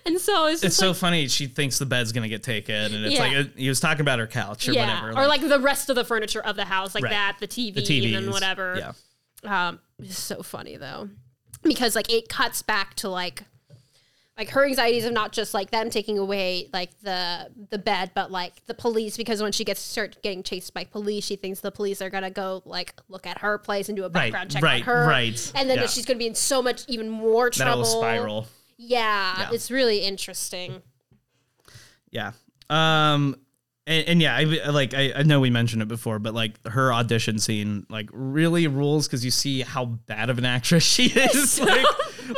and 0.05 0.17
so 0.19 0.45
it's 0.47 0.63
It's 0.63 0.79
like, 0.79 0.87
so 0.87 0.93
funny. 0.93 1.27
She 1.27 1.47
thinks 1.47 1.77
the 1.77 1.85
bed's 1.85 2.13
gonna 2.13 2.29
get 2.29 2.41
taken, 2.41 2.73
and 2.73 3.05
it's 3.05 3.15
Yeah. 3.15 3.19
like 3.21 3.37
uh, 3.37 3.43
he 3.57 3.67
was 3.67 3.81
talking 3.81 4.01
about 4.01 4.19
her 4.19 4.27
couch 4.27 4.69
or 4.69 4.73
whatever. 4.73 5.09
or 5.11 5.27
like 5.27 5.41
the 5.45 5.59
rest 5.59 5.89
of 5.89 5.97
the 5.97 6.05
furniture 6.05 6.41
of 6.41 6.55
the 6.55 6.65
house, 6.65 6.95
like 6.95 7.03
Right. 7.03 7.11
that, 7.11 7.37
the 7.41 7.47
TV, 7.47 7.73
the 7.73 7.81
TV 7.81 8.15
and 8.15 8.25
then 8.27 8.31
whatever. 8.31 8.75
Yeah, 8.77 8.91
Um, 9.45 9.79
it's 9.99 10.17
so 10.17 10.41
funny 10.43 10.77
though, 10.77 11.09
because 11.61 11.95
like 11.95 12.11
it 12.11 12.29
cuts 12.29 12.61
back 12.61 12.95
to 12.95 13.09
like 13.09 13.43
like 14.37 14.49
her 14.49 14.65
anxieties 14.65 15.05
of 15.05 15.13
not 15.13 15.31
just 15.31 15.53
like 15.53 15.69
them 15.69 15.89
taking 15.91 16.17
away 16.17 16.67
like 16.73 16.89
the 17.01 17.49
the 17.69 17.77
bed, 17.77 18.11
but 18.15 18.31
like 18.31 18.65
the 18.65 18.73
police 18.73 19.15
because 19.17 19.41
when 19.43 19.51
she 19.51 19.63
gets 19.63 19.79
start 19.79 20.17
getting 20.23 20.41
chased 20.43 20.73
by 20.73 20.83
police, 20.85 21.23
she 21.23 21.35
thinks 21.35 21.59
the 21.59 21.71
police 21.71 22.01
are 22.01 22.09
gonna 22.09 22.31
go 22.31 22.63
like 22.65 22.93
look 23.09 23.27
at 23.27 23.37
her 23.39 23.57
place 23.59 23.89
and 23.89 23.95
do 23.95 24.03
a 24.03 24.07
Right, 24.09 24.31
background 24.31 24.49
check 24.51 24.63
right, 24.63 24.81
on 24.81 24.87
her, 24.87 25.07
right. 25.07 25.51
And 25.55 25.69
then 25.69 25.77
Yeah. 25.77 25.87
she's 25.87 26.05
gonna 26.05 26.17
be 26.19 26.27
in 26.27 26.35
so 26.35 26.61
much 26.63 26.83
even 26.87 27.09
more 27.09 27.49
trouble. 27.51 27.85
spiral. 27.85 28.47
Yeah, 28.77 29.39
Yeah. 29.41 29.49
it's 29.53 29.69
really 29.69 29.99
interesting. 29.99 30.81
Yeah. 32.11 32.31
Um 32.69 33.35
and, 33.85 34.07
and 34.07 34.21
yeah, 34.21 34.35
I 34.35 34.43
like 34.69 34.93
I, 34.93 35.11
I 35.15 35.23
know 35.23 35.39
we 35.41 35.49
mentioned 35.49 35.81
it 35.81 35.87
before, 35.87 36.17
but 36.19 36.33
like 36.33 36.65
her 36.67 36.93
audition 36.93 37.37
scene 37.37 37.85
like 37.89 38.09
really 38.13 38.67
rules 38.67 39.07
because 39.07 39.25
you 39.25 39.31
see 39.31 39.61
how 39.61 39.85
bad 39.85 40.29
of 40.29 40.37
an 40.37 40.45
actress 40.45 40.83
she 40.93 41.07
is. 41.07 41.59
like, 41.59 41.85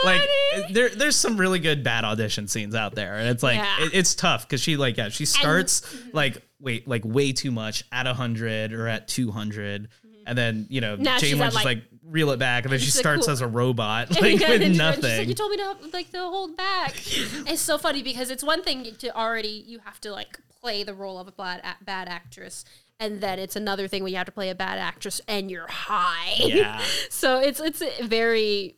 like 0.04 0.22
eh, 0.54 0.62
there 0.72 0.90
there's 0.90 1.16
some 1.16 1.38
really 1.38 1.60
good 1.60 1.84
bad 1.84 2.04
audition 2.04 2.48
scenes 2.48 2.74
out 2.74 2.96
there, 2.96 3.16
and 3.16 3.30
it's 3.30 3.44
like 3.44 3.58
Yeah. 3.58 3.84
it, 3.86 3.92
it's 3.94 4.16
tough 4.16 4.48
because 4.48 4.62
she 4.62 4.76
like 4.76 4.98
yeah 4.98 5.10
she 5.10 5.26
starts 5.26 5.96
like 6.14 6.42
wait 6.60 6.88
like 6.88 7.04
way 7.06 7.32
too 7.32 7.52
much 7.52 7.84
at 7.92 8.08
hundred 8.08 8.74
or 8.74 8.88
at 8.88 9.08
two 9.08 9.28
mm-hmm. 9.28 9.86
and 10.26 10.38
then 10.38 10.66
you 10.70 10.82
know 10.82 10.96
Now 10.96 11.20
Jane 11.20 11.38
Lynch 11.38 11.54
just 11.54 11.56
like- 11.58 11.78
like 11.78 11.84
reel 12.08 12.30
it 12.32 12.38
back, 12.38 12.64
and 12.64 12.72
then 12.72 12.80
she 12.80 12.92
starts 12.92 13.26
cool. 13.26 13.34
as 13.34 13.42
a 13.42 13.48
robot 13.48 14.10
like 14.22 14.40
then 14.40 14.50
with 14.50 14.62
she's 14.62 14.80
like, 14.80 15.02
nothing. 15.02 15.28
you 15.28 15.34
told 15.36 15.52
me 15.52 15.58
to 15.58 15.76
like 15.94 16.12
to 16.12 16.20
hold 16.20 16.56
back. 16.56 16.94
it's 16.96 17.62
so 17.62 17.78
funny 17.78 18.04
because 18.04 18.30
it's 18.30 18.44
one 18.44 18.64
thing 18.64 18.96
to 19.00 19.16
already 19.16 19.64
you 19.68 19.80
have 19.86 20.00
to 20.02 20.12
like 20.12 20.40
play 20.66 20.84
the 20.84 20.96
role 20.96 21.20
of 21.20 21.28
a 21.28 21.32
bad 21.32 21.62
bad 21.82 22.08
actress, 22.08 22.66
and 23.00 23.22
then 23.22 23.38
it's 23.38 23.56
another 23.56 23.88
thing 23.88 24.02
when 24.02 24.12
you 24.12 24.18
have 24.18 24.26
to 24.26 24.32
play 24.32 24.50
a 24.50 24.56
bad 24.56 24.80
actress 24.80 25.22
and 25.28 25.52
you're 25.52 25.68
high. 25.68 26.34
Yeah. 26.40 26.82
so 27.12 27.40
it's 27.40 27.60
it's 27.60 27.84
very 28.02 28.76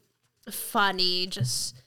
funny 0.51 1.27
just 1.27 1.81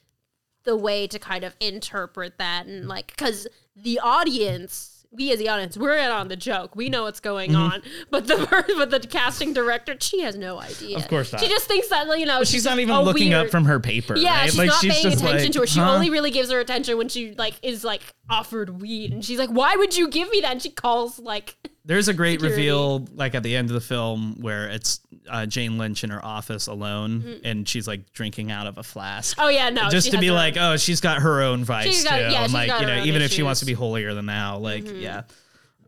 the 0.63 0.75
way 0.75 1.05
to 1.05 1.19
kind 1.19 1.43
of 1.43 1.55
interpret 1.59 2.39
that 2.39 2.65
and 2.65 2.87
like 2.87 3.07
because 3.07 3.47
the 3.75 3.99
audience 3.99 4.90
we 5.13 5.31
as 5.33 5.39
the 5.39 5.49
audience 5.49 5.75
we're 5.77 5.95
in 5.97 6.09
on 6.09 6.27
the 6.29 6.35
joke 6.37 6.75
we 6.75 6.87
know 6.89 7.03
what's 7.03 7.19
going 7.19 7.51
Mm-hmm. 7.51 7.61
on 7.61 7.81
but 8.09 8.27
the 8.27 8.37
but 8.77 8.89
the 8.91 8.99
casting 8.99 9.53
director 9.53 9.95
she 9.99 10.21
has 10.21 10.35
no 10.37 10.59
idea 10.59 10.97
Of 10.97 11.07
course 11.09 11.31
not. 11.33 11.41
she 11.41 11.49
just 11.49 11.67
thinks 11.67 11.89
that 11.89 12.07
you 12.19 12.25
know 12.25 12.43
She's 12.43 12.63
not 12.65 12.79
even 12.79 12.97
looking 12.99 13.33
up 13.33 13.49
from 13.49 13.65
her 13.65 13.79
paper. 13.79 14.15
yeah, 14.15 14.39
right? 14.41 14.45
she's 14.49 14.57
like, 14.57 14.67
not 14.69 14.81
she's 14.81 14.93
paying 14.93 15.07
attention 15.13 15.25
like, 15.45 15.51
to 15.51 15.59
her. 15.61 15.67
She 15.67 15.79
huh? 15.79 15.91
only 15.93 16.09
really 16.09 16.31
gives 16.31 16.49
her 16.51 16.59
attention 16.59 16.97
when 16.97 17.09
she 17.09 17.33
like 17.33 17.55
is 17.61 17.83
like 17.83 18.01
offered 18.29 18.81
weed, 18.81 19.11
and 19.11 19.23
she's 19.25 19.37
like, 19.37 19.49
"Why 19.49 19.75
would 19.75 19.97
you 19.97 20.07
give 20.09 20.29
me 20.29 20.39
that?" 20.41 20.51
And 20.53 20.61
she 20.61 20.69
calls 20.69 21.19
like, 21.19 21.57
There's 21.83 22.07
a 22.07 22.13
great 22.13 22.39
security. 22.39 22.61
reveal, 22.61 23.07
like 23.15 23.33
at 23.33 23.41
the 23.43 23.55
end 23.55 23.69
of 23.69 23.73
the 23.73 23.81
film, 23.81 24.35
where 24.39 24.69
it's 24.69 24.99
uh, 25.29 25.45
Jane 25.47 25.77
Lynch 25.79 26.03
in 26.03 26.11
her 26.11 26.23
office 26.23 26.67
alone, 26.67 27.39
and 27.43 27.67
she's 27.67 27.87
like 27.87 28.13
drinking 28.13 28.51
out 28.51 28.67
of 28.67 28.77
a 28.77 28.83
flask. 28.83 29.35
"Oh 29.39 29.49
yeah, 29.49 29.69
no," 29.71 29.89
just 29.89 30.11
to 30.11 30.19
be 30.19 30.29
like, 30.31 30.57
oh, 30.57 30.77
she's 30.77 31.01
got 31.01 31.21
her 31.23 31.41
own 31.41 31.63
vice 31.63 31.85
She's 31.87 32.03
too. 32.03 32.09
got- 32.09 32.19
yeah, 32.31 32.43
and 32.43 32.53
like, 32.53 32.67
got 32.67 32.81
you 32.81 32.87
know, 32.87 32.93
own 33.01 33.07
even 33.07 33.21
if 33.23 33.31
she 33.31 33.41
wants 33.43 33.61
to 33.61 33.65
be 33.65 33.73
holier 33.73 34.13
than 34.13 34.27
thou, 34.27 34.57
like, 34.59 34.83
Mm-hmm. 34.83 34.99
yeah. 35.01 35.21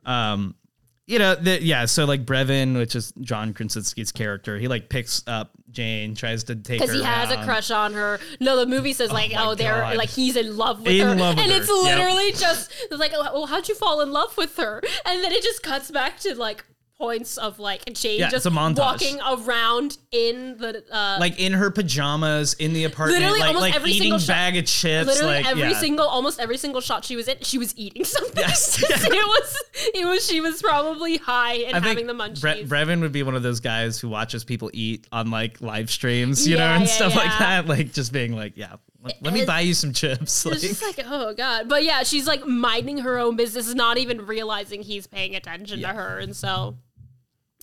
Um, 0.05 0.55
you 1.05 1.19
know, 1.19 1.35
the, 1.35 1.61
yeah. 1.61 1.85
So 1.85 2.05
like 2.05 2.25
Brevin, 2.25 2.75
which 2.77 2.95
is 2.95 3.11
John 3.21 3.53
Krasinski's 3.53 4.11
character, 4.11 4.57
he 4.57 4.67
like 4.67 4.89
picks 4.89 5.23
up 5.27 5.51
Jane, 5.71 6.15
tries 6.15 6.43
to 6.45 6.55
take 6.55 6.79
her 6.79 6.85
because 6.87 6.99
he 7.01 7.03
has 7.03 7.31
a 7.31 7.43
crush 7.43 7.71
on 7.71 7.93
her. 7.93 8.19
No, 8.39 8.55
the 8.57 8.65
movie 8.65 8.93
says 8.93 9.09
oh 9.09 9.13
like, 9.13 9.33
my 9.33 9.43
"Oh, 9.45 9.55
they're 9.55 9.95
like 9.95 10.09
he's 10.09 10.35
in 10.35 10.55
love 10.55 10.79
with 10.81 10.93
In 10.93 11.07
her," 11.07 11.15
love 11.15 11.35
with 11.35 11.43
and 11.43 11.51
her. 11.51 11.57
it's 11.59 11.67
Yep. 11.69 11.83
literally 11.83 12.31
just 12.31 12.71
it's 12.89 12.99
like, 12.99 13.11
"Oh, 13.15 13.21
"Well, 13.33 13.45
how'd 13.47 13.67
you 13.67 13.75
fall 13.75 14.01
in 14.01 14.11
love 14.11 14.37
with 14.37 14.55
her?" 14.57 14.81
And 15.05 15.23
then 15.23 15.31
it 15.31 15.43
just 15.43 15.61
cuts 15.63 15.91
back 15.91 16.19
to 16.21 16.35
like 16.35 16.63
points 16.97 17.37
of 17.37 17.59
like 17.59 17.91
Jane 17.93 18.19
Yeah, 18.19 18.29
just 18.29 18.49
walking 18.49 19.19
around 19.21 19.97
in 20.11 20.57
the 20.57 20.83
uh, 20.91 21.17
like 21.19 21.39
in 21.39 21.53
her 21.53 21.71
pajamas 21.71 22.53
in 22.53 22.73
the 22.73 22.83
apartment, 22.85 23.19
Literally 23.21 23.39
like 23.39 23.47
almost 23.49 23.61
like 23.61 23.75
every 23.75 23.89
eating 23.91 24.01
single 24.03 24.19
shot- 24.19 24.27
bag 24.27 24.57
of 24.57 24.65
chips. 24.65 25.07
literally 25.07 25.33
like, 25.35 25.45
every 25.47 25.61
yeah. 25.63 25.73
single 25.79 26.07
almost 26.07 26.39
every 26.39 26.57
single 26.57 26.81
shot 26.81 27.03
she 27.03 27.15
was 27.15 27.27
in 27.27 27.37
she 27.41 27.57
was 27.57 27.75
eating 27.77 28.03
something 28.05 28.37
Yes. 28.37 28.81
it 28.83 29.11
was 29.11 29.63
it 29.95 30.05
was 30.07 30.25
she 30.25 30.39
was 30.39 30.61
probably 30.61 31.17
high 31.17 31.55
and 31.55 31.75
I 31.75 31.79
having 31.87 32.07
the 32.07 32.13
munchies 32.13 32.41
Bre- 32.67 32.73
Brevin 32.75 33.01
would 33.01 33.11
be 33.11 33.23
one 33.23 33.35
of 33.35 33.43
those 33.43 33.59
guys 33.59 33.99
who 33.99 34.09
watches 34.09 34.43
people 34.43 34.69
eat 34.73 35.07
on 35.11 35.31
like 35.31 35.61
live 35.61 35.89
streams, 35.89 36.47
you 36.47 36.57
know, 36.57 36.63
and 36.63 36.83
yeah, 36.85 36.89
stuff 36.89 37.15
like 37.15 37.37
that. 37.39 37.67
Like 37.67 37.91
just 37.93 38.13
being 38.13 38.35
like, 38.35 38.53
yeah, 38.55 38.75
let, 39.03 39.21
let 39.21 39.33
me 39.33 39.45
buy 39.45 39.59
you 39.59 39.73
some 39.73 39.91
chips. 39.91 40.45
Like, 40.45 40.63
it's 40.63 40.81
like 40.81 41.05
oh 41.05 41.33
god 41.33 41.67
but 41.67 41.83
yeah 41.83 42.03
she's 42.03 42.25
like 42.25 42.45
minding 42.45 42.99
her 42.99 43.19
own 43.19 43.35
business 43.35 43.73
not 43.73 43.97
even 43.97 44.25
realizing 44.25 44.81
he's 44.81 45.07
paying 45.07 45.35
attention 45.35 45.79
Yeah. 45.79 45.91
to 45.91 45.97
her 45.97 46.19
and 46.19 46.35
so 46.35 46.77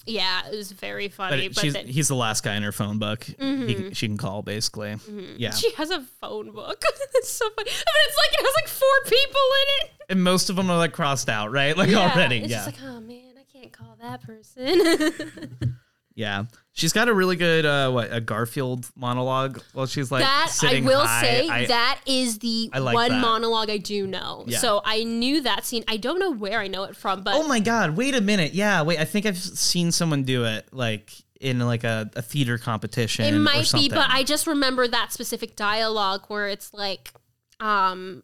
yeah 0.07 0.47
it 0.49 0.57
was 0.57 0.73
very 0.73 1.09
funny 1.09 1.49
but, 1.49 1.59
she's, 1.59 1.73
then 1.73 1.87
he's 1.87 2.09
the 2.09 2.15
last 2.15 2.43
guy 2.43 2.57
in 2.57 2.63
her 2.63 2.73
phone 2.73 2.99
book. 2.99 3.25
He 3.25 3.35
mm-hmm. 3.35 3.91
she 3.93 4.07
can 4.07 4.17
call 4.17 4.43
basically. 4.43 4.91
Mm-hmm. 4.91 5.37
Yeah, 5.39 5.51
she 5.51 5.73
has 5.73 5.91
a 5.91 6.03
phone 6.21 6.51
book 6.53 6.83
it's 7.15 7.31
so 7.31 7.49
funny 7.51 7.71
but 7.71 7.95
it's 8.07 8.17
like 8.17 8.33
it 8.33 8.45
has 8.45 8.55
like 8.57 8.69
four 8.69 8.89
people 9.05 9.41
in 9.63 9.87
it 9.87 9.91
and 10.11 10.25
most 10.25 10.51
of 10.51 10.57
them 10.57 10.71
are 10.71 10.77
like 10.77 10.93
crossed 10.93 11.29
out, 11.29 11.53
right? 11.53 11.77
Like 11.77 11.89
yeah, 11.89 12.11
already. 12.11 12.39
Yeah, 12.39 12.67
like 12.67 12.83
oh 12.85 13.01
man 13.01 13.35
I 13.39 13.45
can't 13.51 13.73
call 13.73 13.97
that 14.01 14.23
person 14.23 15.77
yeah. 16.21 16.45
She's 16.73 16.93
got 16.93 17.09
a 17.09 17.15
really 17.15 17.37
good 17.37 17.67
uh, 17.67 17.91
what 17.91 18.13
a 18.13 18.21
Garfield 18.21 18.89
monologue 18.95 19.61
Well, 19.75 19.87
she's 19.87 20.11
like 20.13 20.23
that 20.23 20.53
I 20.63 20.81
will 20.81 21.05
high. 21.05 21.23
say 21.23 21.49
I- 21.49 21.67
that 21.67 22.01
is 22.07 22.39
the 22.39 22.71
like 22.79 22.95
one 22.95 23.11
that. 23.11 23.21
monologue 23.21 23.71
I 23.71 23.77
do 23.79 24.07
know. 24.07 24.45
Yeah. 24.47 24.59
So 24.59 24.81
I 24.85 25.03
knew 25.05 25.41
that 25.43 25.65
scene. 25.67 25.85
I 25.89 25.97
don't 25.97 26.19
know 26.21 26.31
where 26.33 26.61
I 26.61 26.69
know 26.69 26.85
it 26.85 26.97
from, 26.97 27.23
but 27.23 27.35
Oh 27.35 27.47
my 27.49 27.59
god! 27.61 27.97
Wait 27.97 28.15
a 28.15 28.21
minute. 28.21 28.55
Yeah, 28.55 28.83
wait. 28.83 28.99
I 29.01 29.05
think 29.05 29.27
I've 29.27 29.37
seen 29.39 29.91
someone 29.93 30.23
do 30.23 30.45
it 30.45 30.69
like 30.73 31.11
in 31.41 31.59
like 31.59 31.85
a, 31.85 32.09
a 32.15 32.23
theater 32.23 32.57
competition. 32.57 33.25
it 33.25 33.39
might 33.39 33.71
be. 33.73 33.89
But 33.89 34.07
I 34.09 34.23
just 34.23 34.47
remember 34.47 34.87
that 34.87 35.13
specific 35.13 35.57
dialogue 35.57 36.27
where 36.29 36.49
it's 36.49 36.73
like, 36.73 37.13
um, 37.59 38.23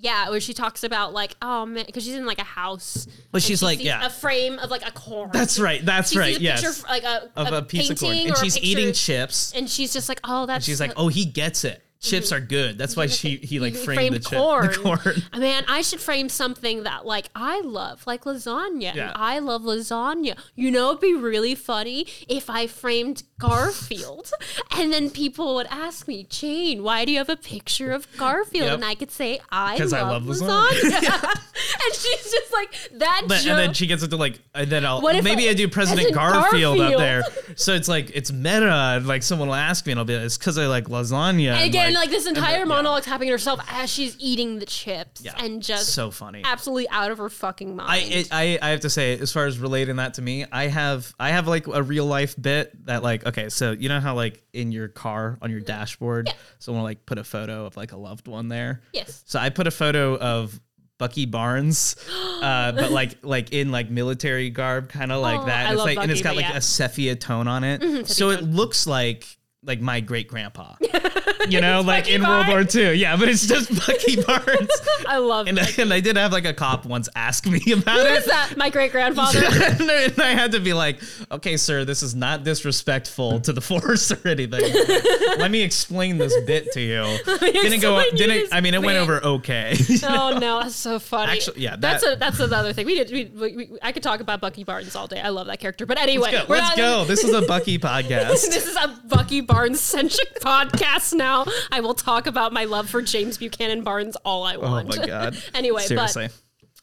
yeah, 0.00 0.30
where 0.30 0.40
she 0.40 0.54
talks 0.54 0.84
about 0.84 1.12
like, 1.12 1.36
oh 1.42 1.66
man, 1.66 1.84
because 1.86 2.04
she's 2.04 2.14
in 2.14 2.26
like 2.26 2.38
a 2.38 2.44
house. 2.44 3.06
But 3.32 3.42
she's 3.42 3.60
she 3.60 3.64
like, 3.64 3.82
yeah. 3.82 4.06
a 4.06 4.10
frame 4.10 4.58
of 4.58 4.70
like 4.70 4.86
a 4.86 4.92
corn. 4.92 5.30
That's 5.32 5.58
right. 5.58 5.84
That's 5.84 6.12
She 6.12 6.18
right. 6.18 6.36
a 6.36 6.40
Yes. 6.40 6.62
picture 6.62 6.88
like 6.88 7.04
a, 7.04 7.30
of 7.36 7.52
a, 7.52 7.62
piece 7.62 7.90
of 7.90 7.98
corn, 7.98 8.16
and 8.16 8.36
she's 8.38 8.58
eating 8.58 8.92
chips. 8.92 9.52
and 9.54 9.68
she's 9.68 9.92
just 9.92 10.08
like, 10.08 10.20
oh, 10.24 10.46
that's. 10.46 10.64
She's 10.64 10.80
like, 10.80 10.92
oh, 10.96 11.08
he 11.08 11.24
gets 11.24 11.64
it. 11.64 11.82
Chips 12.10 12.32
are 12.32 12.40
good. 12.40 12.78
That's 12.78 12.96
why 12.96 13.06
she 13.06 13.36
he 13.36 13.60
like 13.60 13.74
You 13.74 13.80
framed, 13.80 14.14
the, 14.16 14.20
chip, 14.20 14.38
corn. 14.38 14.66
the 14.68 14.78
corn. 14.78 15.22
Man, 15.40 15.64
I 15.68 15.82
should 15.82 16.00
frame 16.00 16.28
something 16.28 16.84
that 16.84 17.04
like 17.06 17.28
I 17.34 17.60
love, 17.62 18.06
like 18.06 18.24
lasagna. 18.24 18.94
Yeah. 18.94 19.12
I 19.14 19.38
love 19.40 19.62
lasagna. 19.62 20.38
You 20.54 20.70
know, 20.70 20.88
it'd 20.90 21.00
be 21.00 21.14
really 21.14 21.54
funny 21.54 22.06
if 22.28 22.48
I 22.50 22.66
framed 22.66 23.22
Garfield, 23.38 24.30
and 24.76 24.92
then 24.92 25.10
people 25.10 25.54
would 25.56 25.66
ask 25.70 26.06
me, 26.08 26.24
Jane, 26.28 26.82
why 26.82 27.04
do 27.04 27.12
you 27.12 27.18
have 27.18 27.28
a 27.28 27.36
picture 27.36 27.92
of 27.92 28.06
Garfield? 28.16 28.66
Yep. 28.66 28.74
And 28.74 28.84
I 28.84 28.94
could 28.94 29.10
say, 29.10 29.40
I 29.50 29.76
love, 29.78 29.92
I 29.94 30.02
love 30.02 30.22
lasagna. 30.24 30.70
lasagna. 30.70 31.22
and 31.86 31.94
she's 31.94 32.30
just 32.30 32.52
like 32.52 32.90
that 32.94 33.22
But, 33.26 33.38
joke. 33.40 33.46
and 33.52 33.58
then 33.58 33.74
she 33.74 33.86
gets 33.86 34.02
into 34.02 34.16
like, 34.16 34.38
and 34.54 34.70
then 34.70 34.84
I'll 34.84 35.00
What 35.00 35.22
maybe 35.24 35.48
I- 35.48 35.52
I, 35.52 35.54
do 35.54 35.68
President 35.68 36.14
Garfield, 36.14 36.78
Garfield? 36.78 36.94
up 36.94 36.98
there. 36.98 37.22
So 37.56 37.74
it's 37.74 37.88
like 37.88 38.10
it's 38.14 38.30
meta. 38.32 38.66
And 38.96 39.06
like 39.06 39.22
someone 39.22 39.48
will 39.48 39.54
ask 39.54 39.86
me, 39.86 39.92
and 39.92 39.98
I'll 39.98 40.04
be 40.04 40.14
like, 40.16 40.26
it's 40.26 40.36
because 40.38 40.58
I 40.58 40.66
like 40.66 40.84
lasagna. 40.84 41.52
and 41.54 41.64
again, 41.64 41.92
like, 41.98 42.10
this 42.10 42.26
entire 42.26 42.58
then- 42.58 42.68
yeah. 42.68 43.00
happening 43.06 43.28
to 43.28 43.32
herself 43.32 43.60
as 43.70 43.90
she's 43.90 44.16
eating 44.18 44.58
the 44.58 44.66
chips 44.66 45.20
Yeah. 45.22 45.34
and 45.38 45.62
just 45.62 45.92
so 45.94 46.10
funny. 46.10 46.42
absolutely 46.44 46.88
out 46.90 47.10
of 47.10 47.18
her 47.18 47.28
fucking 47.28 47.74
mind. 47.76 47.90
I, 47.90 47.96
it, 47.98 48.28
I 48.32 48.58
I 48.62 48.68
have 48.70 48.80
to 48.80 48.90
say, 48.90 49.18
as 49.18 49.32
far 49.32 49.46
as 49.46 49.58
relating 49.58 49.96
that 49.96 50.14
to 50.14 50.22
me, 50.22 50.44
I 50.50 50.68
have 50.68 51.12
I 51.18 51.30
have 51.30 51.46
like 51.48 51.66
a 51.66 51.82
real 51.82 52.06
life 52.06 52.34
bit 52.40 52.86
that 52.86 53.02
like 53.02 53.26
okay, 53.26 53.48
so 53.48 53.72
you 53.72 53.88
know 53.88 54.00
how 54.00 54.14
like 54.14 54.42
in 54.52 54.72
your 54.72 54.88
car 54.88 55.38
on 55.42 55.50
your 55.50 55.60
dashboard, 55.60 56.32
someone 56.58 56.80
will, 56.82 56.88
like 56.88 57.04
put 57.06 57.18
a 57.18 57.24
photo 57.24 57.66
of 57.66 57.76
like 57.76 57.92
a 57.92 57.96
loved 57.96 58.28
one 58.28 58.48
there. 58.48 58.80
yes. 58.92 59.22
So 59.26 59.38
I 59.38 59.50
put 59.50 59.66
a 59.66 59.70
photo 59.70 60.16
of 60.16 60.58
Bucky 60.98 61.26
Barnes, 61.26 61.94
uh, 62.42 62.72
but 62.72 62.90
like 62.90 63.18
like 63.22 63.52
in 63.52 63.70
like 63.70 63.90
military 63.90 64.48
garb, 64.50 64.88
kind 64.88 65.12
of 65.12 65.20
like 65.20 65.40
Oh, 65.40 65.44
that. 65.46 65.56
I 65.58 65.62
And 65.64 65.72
it's 65.72 65.78
love 65.78 65.86
like 65.86 65.98
and 65.98 66.10
it's 66.10 66.22
got 66.22 66.36
like 66.36 66.48
yeah. 66.48 66.56
a 66.56 66.60
sepia 66.62 67.16
tone 67.16 67.48
on 67.48 67.64
it, 67.64 68.08
so 68.08 68.30
it 68.30 68.42
looks 68.42 68.86
like 68.86 69.26
like 69.66 69.80
my 69.80 70.00
great 70.00 70.28
grandpa. 70.28 70.74
You 71.48 71.60
know, 71.60 71.80
like 71.80 72.04
Bucky 72.04 72.14
in 72.14 72.22
World 72.26 72.48
War. 72.48 72.64
II. 72.74 72.94
Yeah, 72.94 73.16
but 73.16 73.28
it's 73.28 73.46
just 73.46 73.68
Bucky 73.86 74.20
Barnes. 74.26 74.70
I 75.06 75.18
love 75.18 75.46
And, 75.46 75.56
it. 75.58 75.78
and 75.78 75.92
I 75.92 76.00
did 76.00 76.16
have 76.16 76.32
like 76.32 76.44
a 76.44 76.52
cop 76.52 76.84
once 76.84 77.08
ask 77.14 77.46
me 77.46 77.60
about 77.72 78.00
Who 78.00 78.04
it. 78.06 78.18
is 78.18 78.24
that? 78.26 78.54
My 78.56 78.68
great 78.68 78.90
grandfather. 78.90 79.38
and 79.44 80.20
I 80.20 80.30
had 80.34 80.52
to 80.52 80.60
be 80.60 80.72
like, 80.72 80.98
okay, 81.30 81.56
sir, 81.56 81.84
this 81.84 82.02
is 82.02 82.16
not 82.16 82.42
disrespectful 82.42 83.38
to 83.40 83.52
the 83.52 83.60
force 83.60 84.10
or 84.10 84.26
anything. 84.26 84.60
Let 85.38 85.50
me 85.52 85.62
explain 85.62 86.18
this 86.18 86.34
bit 86.46 86.72
to 86.72 86.80
you. 86.80 87.18
Didn't 87.40 87.80
go. 87.80 88.02
Didn't. 88.16 88.52
I 88.52 88.60
mean, 88.60 88.74
it 88.74 88.82
went 88.82 88.98
over 88.98 89.22
okay. 89.24 89.76
oh 90.04 90.38
no, 90.40 90.60
that's 90.62 90.74
so 90.74 90.98
funny. 90.98 91.32
Actually, 91.32 91.60
yeah, 91.60 91.76
that's 91.78 92.04
a, 92.04 92.16
that's 92.16 92.40
another 92.40 92.72
thing. 92.72 92.86
We 92.86 92.96
did. 92.96 93.10
We, 93.12 93.24
we, 93.26 93.56
we- 93.68 93.78
I 93.82 93.92
could 93.92 94.02
talk 94.02 94.18
about 94.20 94.40
Bucky 94.40 94.64
Barnes 94.64 94.96
all 94.96 95.06
day. 95.06 95.20
I 95.20 95.28
love 95.28 95.46
that 95.46 95.60
character. 95.60 95.86
But 95.86 95.98
anyway, 96.00 96.32
Let's 96.32 96.46
go. 96.46 96.52
Let's 96.52 96.76
go. 96.76 97.04
This 97.04 97.24
is 97.24 97.34
a 97.34 97.42
Bucky 97.46 97.78
podcast. 97.78 98.28
this 98.30 98.66
is 98.66 98.74
a 98.76 98.88
Bucky 99.06 99.42
Barnes 99.42 99.55
centric 99.74 100.40
podcast. 100.40 101.14
Now 101.14 101.46
I 101.70 101.80
will 101.80 101.94
talk 101.94 102.26
about 102.26 102.52
my 102.52 102.64
love 102.64 102.88
for 102.88 103.02
James 103.02 103.38
Buchanan 103.38 103.82
Barnes 103.82 104.16
all 104.24 104.44
I 104.44 104.56
want. 104.56 104.94
Oh 104.94 104.98
my 104.98 105.06
god. 105.06 105.36
anyway, 105.54 105.82
Seriously. 105.82 106.28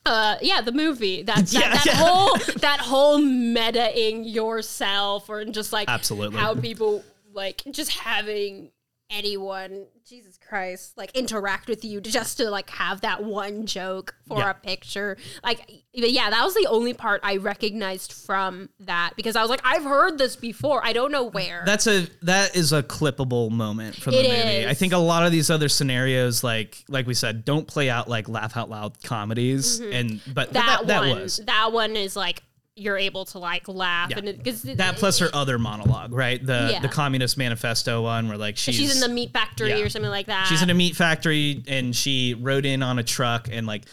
but 0.03 0.11
uh, 0.11 0.35
yeah, 0.41 0.61
the 0.61 0.71
movie 0.71 1.23
that 1.23 1.37
that, 1.37 1.53
Yeah, 1.53 1.73
that 1.73 1.85
yeah. 1.85 1.93
whole 1.95 2.37
that 2.59 2.79
whole 2.79 3.19
metaing 3.19 4.23
yourself 4.31 5.29
or 5.29 5.45
just 5.45 5.71
like 5.71 5.87
Absolutely. 5.89 6.37
how 6.39 6.55
people 6.55 7.03
like 7.33 7.63
just 7.71 7.91
having 7.91 8.71
anyone, 9.09 9.85
Jesus 10.07 10.32
Christ, 10.53 10.95
like 10.97 11.09
interact 11.17 11.67
with 11.67 11.83
you 11.83 11.99
just 11.99 12.37
to 12.37 12.47
like 12.51 12.69
have 12.69 13.01
that 13.01 13.23
one 13.23 13.65
joke 13.65 14.13
for 14.27 14.37
Yeah. 14.37 14.51
a 14.51 14.53
picture. 14.53 15.17
Like, 15.43 15.65
but 15.97 16.11
yeah, 16.11 16.29
that 16.29 16.43
was 16.43 16.53
the 16.53 16.67
only 16.69 16.93
part 16.93 17.21
I 17.23 17.37
recognized 17.37 18.13
from 18.13 18.69
that 18.81 19.13
because 19.15 19.35
I 19.35 19.41
was 19.41 19.49
like, 19.49 19.61
I've 19.63 19.83
heard 19.83 20.19
this 20.19 20.35
before. 20.35 20.85
I 20.85 20.93
don't 20.93 21.11
know 21.11 21.23
where. 21.23 21.63
That's 21.65 21.87
a 21.87 22.05
that 22.21 22.55
is 22.55 22.71
a 22.71 22.83
clippable 22.83 23.49
moment 23.49 23.95
from 23.95 24.11
the 24.13 24.19
It 24.19 24.45
movie. 24.45 24.67
I 24.67 24.75
think 24.75 24.93
a 24.93 24.97
lot 24.97 25.25
of 25.25 25.31
these 25.31 25.49
other 25.49 25.69
scenarios, 25.69 26.43
like 26.43 26.83
like 26.87 27.07
we 27.07 27.15
said, 27.15 27.45
don't 27.45 27.65
play 27.67 27.89
out 27.89 28.07
like 28.07 28.29
laugh 28.29 28.55
out 28.55 28.69
loud 28.69 29.01
comedies. 29.03 29.79
And 29.79 30.21
but 30.33 30.53
but 30.53 30.53
Mm-hmm. 30.53 30.53
that, 30.53 30.79
that 30.81 30.87
that, 30.87 30.99
one, 31.09 31.21
was 31.21 31.37
that 31.47 31.71
one 31.73 31.95
is 31.95 32.15
like 32.15 32.43
you're 32.75 32.97
able 32.97 33.25
to 33.25 33.37
like 33.39 33.67
laugh 33.67 34.09
Yeah. 34.09 34.19
and 34.19 34.37
because 34.37 34.63
that 34.63 34.95
plus 34.95 35.19
her 35.19 35.29
other 35.33 35.59
monologue, 35.59 36.11
right? 36.13 36.43
The 36.43 36.69
Yeah. 36.73 36.79
the 36.79 36.87
Communist 36.87 37.37
Manifesto 37.37 38.01
one, 38.01 38.27
where 38.29 38.37
like 38.37 38.57
she's 38.57 38.75
she's 38.75 38.93
in 38.95 38.99
the 39.07 39.13
meat 39.13 39.31
factory 39.31 39.69
yeah. 39.69 39.77
or 39.79 39.89
something 39.89 40.09
like 40.09 40.25
that. 40.27 40.47
she's 40.47 40.61
in 40.61 40.69
a 40.69 40.73
meat 40.73 40.95
factory 40.95 41.63
and 41.67 41.95
she 41.95 42.33
rode 42.33 42.65
in 42.65 42.81
on 42.81 42.97
a 42.99 43.03
truck 43.03 43.47
and 43.51 43.67
like 43.67 43.83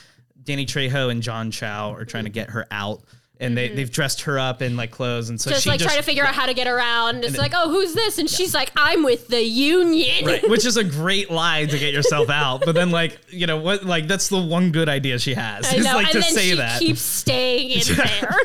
Danny 0.43 0.65
Trejo 0.65 1.11
and 1.11 1.23
John 1.23 1.51
Cho 1.51 1.95
are 1.97 2.05
trying 2.07 2.25
to 2.25 2.31
get 2.31 2.51
her 2.51 2.67
out. 2.71 3.03
And 3.43 3.57
they, 3.57 3.69
they've 3.69 3.91
dressed 3.91 4.21
her 4.23 4.39
up 4.39 4.61
in 4.61 4.77
like 4.77 4.91
clothes, 4.91 5.31
and 5.31 5.41
so 5.41 5.49
Mm-hmm. 5.49 5.55
just 5.55 5.65
she 5.65 5.71
like 5.71 5.79
just 5.79 5.89
trying 5.89 5.99
to 5.99 6.05
figure 6.05 6.25
out 6.27 6.35
how 6.35 6.45
to 6.45 6.53
get 6.53 6.67
around. 6.67 7.25
It's 7.25 7.39
like, 7.39 7.53
oh, 7.55 7.71
who's 7.71 7.95
this? 7.95 8.19
And 8.19 8.29
she's 8.29 8.53
like, 8.53 8.71
I'm 8.77 9.03
with 9.03 9.29
the 9.29 9.43
union. 9.43 10.27
right 10.27 10.47
which 10.51 10.67
is 10.67 10.77
a 10.77 10.85
great 11.01 11.31
lie 11.31 11.65
to 11.65 11.79
get 11.79 11.95
yourself 11.95 12.29
out 12.29 12.63
but 12.67 12.75
then 12.75 12.91
like 12.91 13.19
you 13.31 13.47
know 13.47 13.57
what 13.57 13.85
like 13.85 14.07
that's 14.09 14.29
the 14.29 14.41
one 14.41 14.73
good 14.73 14.89
idea 14.91 15.19
she 15.19 15.33
has 15.35 15.73
I 15.73 15.79
know. 15.79 15.95
like 15.95 16.07
and 16.07 16.13
to 16.15 16.21
then 16.21 16.31
say 16.35 16.51
she 16.51 16.57
that 16.57 16.79
keeps 16.81 17.01
staying 17.01 17.71
in 17.71 17.97
there. 17.97 18.37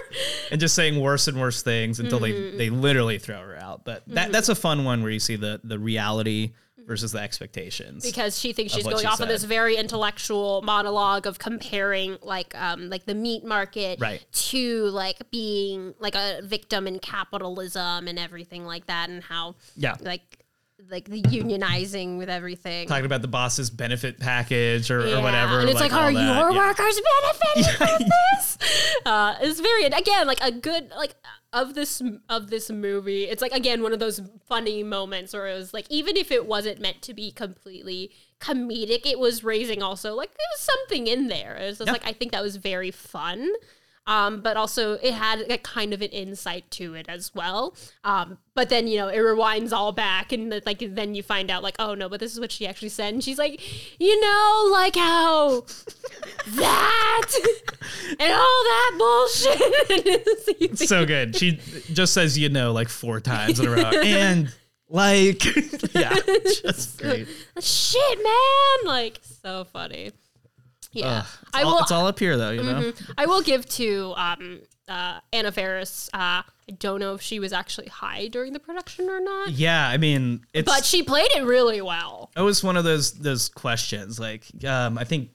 and 0.51 0.61
just 0.61 0.75
saying 0.75 0.99
worse 0.99 1.27
and 1.27 1.39
worse 1.41 1.61
things 1.61 1.99
until 1.99 2.19
Mm-hmm. 2.21 2.57
they 2.57 2.69
they 2.69 2.69
literally 2.69 3.17
throw 3.19 3.39
her 3.41 3.57
out 3.57 3.83
but 3.83 4.03
that 4.07 4.31
that's 4.31 4.47
a 4.47 4.55
fun 4.55 4.85
one 4.85 5.01
where 5.03 5.11
you 5.11 5.19
see 5.19 5.35
the 5.35 5.59
the 5.65 5.77
reality 5.77 6.53
versus 6.85 7.11
the 7.11 7.19
expectations 7.19 8.05
because 8.05 8.39
she 8.39 8.53
thinks 8.53 8.73
she's 8.73 8.83
going 8.83 8.97
she 8.99 9.05
off 9.05 9.19
on 9.19 9.27
this 9.27 9.43
very 9.43 9.75
intellectual 9.75 10.61
monologue 10.61 11.25
of 11.25 11.39
comparing 11.39 12.17
like 12.21 12.53
um 12.55 12.89
like 12.89 13.05
the 13.05 13.15
meat 13.15 13.43
market 13.43 13.99
Right. 13.99 14.23
to 14.31 14.85
like 14.91 15.29
being 15.31 15.93
like 15.99 16.15
a 16.15 16.41
victim 16.43 16.87
in 16.87 16.99
capitalism 16.99 18.07
and 18.07 18.19
everything 18.19 18.65
like 18.65 18.85
that 18.87 19.09
and 19.09 19.23
how 19.23 19.55
Yeah. 19.75 19.95
like 20.01 20.44
like 20.89 21.05
the 21.05 21.21
unionizing 21.21 22.17
with 22.17 22.29
everything. 22.29 22.87
talking 22.87 23.05
about 23.05 23.21
the 23.21 23.27
boss's 23.27 23.69
benefit 23.69 24.19
package 24.19 24.91
or, 24.91 25.05
Yeah, 25.07 25.17
or 25.19 25.21
whatever 25.23 25.59
And 25.59 25.69
it's 25.69 25.79
like, 25.79 25.93
all 25.93 25.99
are 25.99 26.13
that. 26.13 26.19
your 26.41 26.51
Yeah. 26.51 26.57
workers 26.57 26.99
benefiting 27.21 27.73
from 27.77 28.07
this? 28.07 28.57
Uh, 29.05 29.35
it's 29.41 29.59
very 29.59 29.85
again 29.85 30.27
like 30.27 30.39
a 30.41 30.51
good 30.51 30.91
like 30.97 31.15
of 31.53 31.73
this 31.73 32.01
of 32.29 32.49
this 32.49 32.69
movie. 32.69 33.23
It's 33.25 33.41
like 33.41 33.51
again 33.53 33.81
one 33.83 33.93
of 33.93 33.99
those 33.99 34.21
funny 34.47 34.83
moments 34.83 35.33
where 35.33 35.47
it 35.47 35.55
was 35.55 35.73
like 35.73 35.85
even 35.89 36.17
if 36.17 36.31
it 36.31 36.45
wasn't 36.45 36.79
meant 36.79 37.01
to 37.03 37.13
be 37.13 37.31
completely 37.31 38.11
comedic, 38.39 39.05
it 39.05 39.17
was 39.19 39.43
raising 39.43 39.81
also 39.81 40.13
like 40.15 40.29
there 40.31 40.47
was 40.53 40.59
something 40.61 41.07
in 41.07 41.27
there. 41.27 41.55
It 41.55 41.65
was 41.67 41.77
just 41.79 41.87
Yeah. 41.87 41.93
like 41.93 42.05
I 42.07 42.13
think 42.13 42.31
that 42.31 42.43
was 42.43 42.57
very 42.57 42.91
fun. 42.91 43.49
Um, 44.07 44.41
but 44.41 44.55
also 44.55 44.93
it 44.93 45.13
had 45.13 45.49
a 45.51 45.57
kind 45.57 45.93
of 45.93 46.01
an 46.01 46.09
insight 46.09 46.69
to 46.71 46.93
it 46.93 47.07
as 47.09 47.33
well. 47.33 47.75
Um, 48.03 48.37
but 48.53 48.69
then 48.69 48.87
you 48.87 48.97
know 48.97 49.07
it 49.07 49.17
rewinds 49.17 49.71
all 49.71 49.91
back, 49.91 50.31
and 50.31 50.51
the, 50.51 50.61
like 50.65 50.79
then 50.79 51.15
you 51.15 51.23
find 51.23 51.49
out 51.49 51.63
like, 51.63 51.75
oh 51.79 51.95
no, 51.95 52.07
but 52.07 52.19
this 52.19 52.31
is 52.31 52.39
what 52.39 52.51
she 52.51 52.67
actually 52.67 52.89
said, 52.89 53.13
and 53.13 53.23
she's 53.23 53.37
like, 53.39 53.59
you 53.99 54.19
know, 54.21 54.69
like 54.71 54.95
how 54.95 55.61
that 56.47 57.31
and 58.19 58.31
all 58.31 58.63
that 58.63 58.95
bullshit. 58.97 60.77
so 60.77 61.05
good 61.05 61.35
she 61.35 61.59
just 61.93 62.13
says 62.13 62.37
you 62.37 62.49
know 62.49 62.71
like 62.71 62.89
four 62.89 63.19
times 63.19 63.59
in 63.59 63.67
a 63.67 63.71
row 63.71 63.81
and 64.03 64.53
like 64.89 65.43
yeah 65.93 66.15
just 66.63 67.01
great 67.01 67.27
Shit, 67.59 68.17
man! 68.21 68.93
Like 68.93 69.19
so 69.23 69.63
funny. 69.63 70.11
Yeah, 70.95 71.19
Ugh, 71.19 71.25
I 71.53 71.61
all, 71.63 71.73
will. 71.75 71.79
it's 71.81 71.91
all 71.91 72.07
up 72.07 72.17
here 72.19 72.37
though 72.37 72.51
you 72.51 72.63
know 72.63 72.91
I 73.17 73.25
will 73.27 73.41
give 73.41 73.67
to 73.69 74.13
um, 74.17 74.61
uh, 74.87 75.19
Anna 75.33 75.51
Faris. 75.51 76.09
Uh, 76.13 76.41
I 76.67 76.71
don't 76.79 76.99
know 76.99 77.13
if 77.13 77.21
she 77.21 77.39
was 77.39 77.53
actually 77.53 77.87
high 77.89 78.27
during 78.27 78.53
the 78.53 78.59
production 78.59 79.07
or 79.09 79.19
not, 79.19 79.49
yeah 79.51 79.87
i 79.87 79.97
mean 79.97 80.41
it's 80.53 80.65
but 80.65 80.83
she 80.85 81.03
played 81.03 81.29
it 81.35 81.43
really 81.43 81.81
well. 81.81 82.31
It 82.35 82.41
was 82.41 82.63
one 82.63 82.77
of 82.77 82.83
those 82.83 83.11
those 83.13 83.49
questions. 83.49 84.19
Like 84.19 84.45
um, 84.65 84.97
I 84.97 85.03
think 85.03 85.29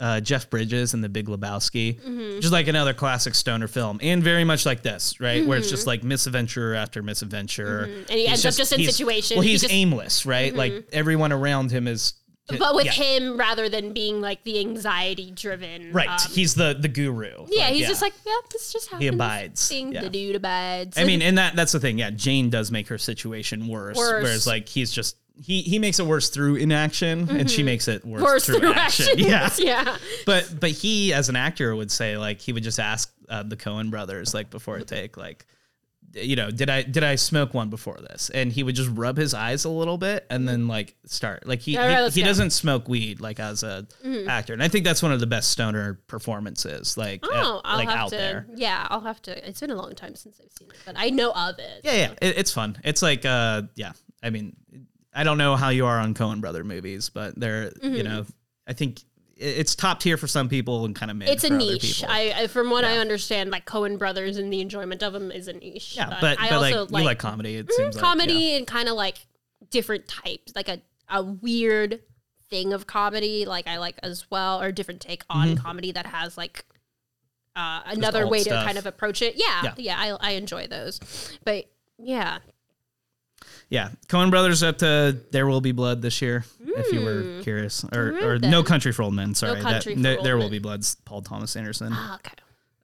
uh, 0.00 0.20
Jeff 0.20 0.48
Bridges 0.48 0.94
in 0.94 1.00
The 1.00 1.08
Big 1.08 1.26
Lebowski, 1.26 2.00
Mm-hmm. 2.00 2.38
just 2.40 2.52
like 2.52 2.68
another 2.68 2.94
classic 2.94 3.34
stoner 3.34 3.66
film, 3.66 3.98
and 4.00 4.22
very 4.22 4.44
much 4.44 4.64
like 4.64 4.82
this, 4.82 5.18
right? 5.20 5.44
Where 5.44 5.58
it's 5.58 5.68
just 5.68 5.86
like 5.88 6.04
misadventure 6.04 6.74
after 6.74 7.02
misadventure, 7.02 7.88
Mm-hmm. 7.88 8.00
And 8.02 8.10
he 8.10 8.20
He's 8.20 8.44
ends 8.44 8.46
up 8.46 8.54
just 8.54 8.72
in 8.72 8.78
he's- 8.80 8.94
situation. 8.96 9.36
Well, 9.36 9.42
He 9.42 9.50
he's 9.50 9.62
just- 9.62 9.72
Mm-hmm. 9.72 9.80
aimless, 9.92 10.24
right? 10.24 10.54
Like 10.54 10.88
everyone 10.92 11.32
around 11.32 11.72
him 11.72 11.88
is. 11.88 12.14
But 12.56 12.74
with 12.74 12.86
yeah, 12.86 12.92
him, 12.92 13.36
rather 13.36 13.68
than 13.68 13.92
being 13.92 14.20
like 14.20 14.42
the 14.44 14.58
anxiety 14.60 15.30
driven, 15.30 15.92
right? 15.92 16.08
um, 16.08 16.18
he's 16.32 16.54
the 16.54 16.74
the 16.78 16.88
guru. 16.88 17.46
yeah, 17.48 17.64
Like, 17.64 17.74
he's 17.74 17.86
just 17.88 18.00
like, 18.02 18.14
yeah, 18.26 18.32
this 18.50 18.72
just 18.72 18.86
happens. 18.88 19.02
He 19.02 19.08
abides, 19.08 19.68
Thing. 19.68 19.92
yeah. 19.92 20.00
The 20.02 20.10
dude 20.10 20.36
abides. 20.36 20.96
I 20.96 21.04
mean, 21.04 21.20
and 21.20 21.36
that 21.38 21.56
that's 21.56 21.72
the 21.72 21.80
thing. 21.80 21.98
Yeah, 21.98 22.10
Jane 22.10 22.48
does 22.50 22.70
make 22.70 22.88
her 22.88 22.96
situation 22.98 23.68
worse, 23.68 23.96
Worse. 23.96 24.22
whereas 24.22 24.46
like 24.46 24.68
he's 24.68 24.90
just. 24.90 25.16
He, 25.40 25.62
he 25.62 25.78
makes 25.78 26.00
it 26.00 26.06
worse 26.06 26.30
through 26.30 26.56
inaction, 26.56 27.28
and 27.30 27.48
she 27.48 27.62
makes 27.62 27.86
it 27.86 28.04
worse, 28.04 28.16
Mm-hmm. 28.20 28.24
worse 28.24 28.44
through, 28.46 28.58
through 28.58 28.72
action. 28.72 29.06
Yeah, 29.18 29.48
yeah. 29.58 29.96
but 30.26 30.52
but 30.58 30.70
he 30.70 31.12
as 31.12 31.28
an 31.28 31.36
actor 31.36 31.76
would 31.76 31.92
say 31.92 32.16
like 32.18 32.40
he 32.40 32.52
would 32.52 32.64
just 32.64 32.80
ask 32.80 33.12
uh, 33.28 33.44
the 33.44 33.56
Coen 33.56 33.88
brothers 33.90 34.34
like 34.34 34.50
before 34.50 34.78
a 34.78 34.82
take 34.84 35.16
like 35.16 35.46
you 36.14 36.36
know 36.36 36.50
did 36.50 36.70
I 36.70 36.82
did 36.82 37.04
I 37.04 37.16
smoke 37.16 37.52
one 37.54 37.68
before 37.70 37.98
this 37.98 38.30
and 38.30 38.50
he 38.52 38.62
would 38.62 38.74
just 38.74 38.88
rub 38.92 39.16
his 39.16 39.34
eyes 39.34 39.64
a 39.64 39.68
little 39.68 39.98
bit 39.98 40.26
and 40.30 40.48
then 40.48 40.66
like 40.66 40.96
start 41.04 41.46
like 41.46 41.60
he 41.60 41.76
All 41.76 41.84
right, 41.86 41.96
he, 41.96 42.02
let's 42.02 42.14
he 42.14 42.20
go. 42.20 42.24
Mm-hmm. 42.24 42.28
doesn't 42.30 42.50
smoke 42.50 42.88
weed 42.88 43.20
like 43.20 43.38
as 43.38 43.62
a 43.62 43.86
actor 44.26 44.52
and 44.54 44.62
I 44.62 44.68
think 44.68 44.84
that's 44.84 45.02
one 45.02 45.12
of 45.12 45.20
the 45.20 45.26
best 45.26 45.50
stoner 45.50 46.00
performances 46.06 46.96
like 46.96 47.22
uh, 47.24 47.28
Oh, 47.32 47.60
I'll 47.64 47.76
like 47.78 47.88
have 47.88 47.98
out 47.98 48.10
to. 48.10 48.16
there 48.16 48.46
Yeah, 48.54 48.86
I'll 48.90 49.00
have 49.00 49.20
to. 49.22 49.48
It's 49.48 49.60
been 49.60 49.70
a 49.70 49.76
long 49.76 49.94
time 49.94 50.14
since 50.14 50.40
I've 50.42 50.50
seen 50.52 50.68
it, 50.70 50.76
but 50.86 50.94
I 50.98 51.10
know 51.10 51.30
of 51.32 51.58
it. 51.58 51.80
yeah 51.84 51.92
yeah 51.94 52.10
it, 52.22 52.38
it's 52.38 52.52
fun 52.52 52.78
it's 52.84 53.02
like 53.02 53.24
uh 53.24 53.62
yeah 53.74 53.92
I 54.22 54.30
mean 54.30 54.56
I 55.14 55.24
don't 55.24 55.38
know 55.38 55.56
how 55.56 55.68
you 55.70 55.86
are 55.86 55.98
on 55.98 56.14
Coen 56.14 56.40
brother 56.40 56.64
movies 56.64 57.10
but 57.10 57.38
they're 57.38 57.70
you 57.82 58.02
know 58.02 58.24
I 58.66 58.72
think 58.72 59.00
it's 59.38 59.74
top 59.74 60.00
tier 60.00 60.16
for 60.16 60.26
some 60.26 60.48
people 60.48 60.84
and 60.84 60.94
kind 60.94 61.10
of 61.10 61.16
mid 61.16 61.28
Mm-hmm. 61.28 61.34
It's 61.34 61.44
a 61.44 61.50
niche. 61.50 62.04
I, 62.06 62.42
I 62.42 62.46
from 62.48 62.70
what 62.70 62.84
I 62.84 62.98
understand, 62.98 63.50
like 63.50 63.66
Coen 63.66 63.98
Brothers 63.98 64.36
and 64.36 64.52
the 64.52 64.60
enjoyment 64.60 65.02
of 65.02 65.12
them 65.12 65.30
is 65.30 65.48
a 65.48 65.52
niche. 65.52 65.96
Yeah, 65.96 66.16
but, 66.20 66.38
I 66.38 66.48
but 66.48 66.52
also 66.52 66.86
like, 66.86 67.00
you 67.00 67.06
like 67.06 67.18
comedy. 67.18 67.56
It 67.56 67.72
seems 67.72 67.94
like, 67.94 68.02
comedy 68.02 68.32
yeah. 68.32 68.56
and 68.56 68.66
kind 68.66 68.88
of 68.88 68.94
like 68.96 69.18
different 69.70 70.08
types, 70.08 70.52
like 70.54 70.68
a 70.68 70.80
a 71.08 71.22
weird 71.22 72.00
thing 72.50 72.72
of 72.72 72.86
comedy. 72.86 73.44
Like 73.44 73.68
I 73.68 73.78
like 73.78 73.98
as 74.02 74.30
well, 74.30 74.60
or 74.60 74.72
different 74.72 75.00
take 75.00 75.22
on 75.30 75.56
comedy 75.56 75.92
that 75.92 76.06
has 76.06 76.36
like. 76.36 76.64
Uh, 77.56 77.82
another 77.86 78.24
way 78.28 78.42
stuff. 78.42 78.60
to 78.60 78.64
kind 78.64 78.78
of 78.78 78.86
approach 78.86 79.20
it. 79.20 79.34
Yeah, 79.36 79.62
Yeah. 79.64 79.74
yeah, 79.78 79.96
I, 79.98 80.28
I 80.28 80.30
enjoy 80.32 80.68
those, 80.68 81.00
but 81.44 81.64
yeah, 81.98 82.38
Yeah, 83.70 83.90
Coen 84.08 84.30
Brothers 84.30 84.62
up 84.62 84.78
to 84.78 85.18
There 85.30 85.46
Will 85.46 85.60
Be 85.60 85.72
Blood 85.72 86.00
this 86.00 86.22
year. 86.22 86.44
If 86.60 86.92
you 86.92 87.04
were 87.04 87.42
curious, 87.42 87.84
or 87.92 88.16
or. 88.22 88.38
No 88.38 88.62
Country 88.62 88.92
for 88.92 89.02
Old 89.02 89.14
Men. 89.14 89.34
Sorry, 89.34 89.60
that- 89.62 89.84
for 89.84 89.90
No- 89.94 90.16
Old 90.16 90.24
There 90.24 90.38
Will 90.38 90.48
Be 90.50 90.58
Blood's 90.58 90.94
Paul 91.04 91.22
Thomas 91.22 91.54
Anderson. 91.56 91.90
Ah, 91.92 92.14
okay. 92.16 92.32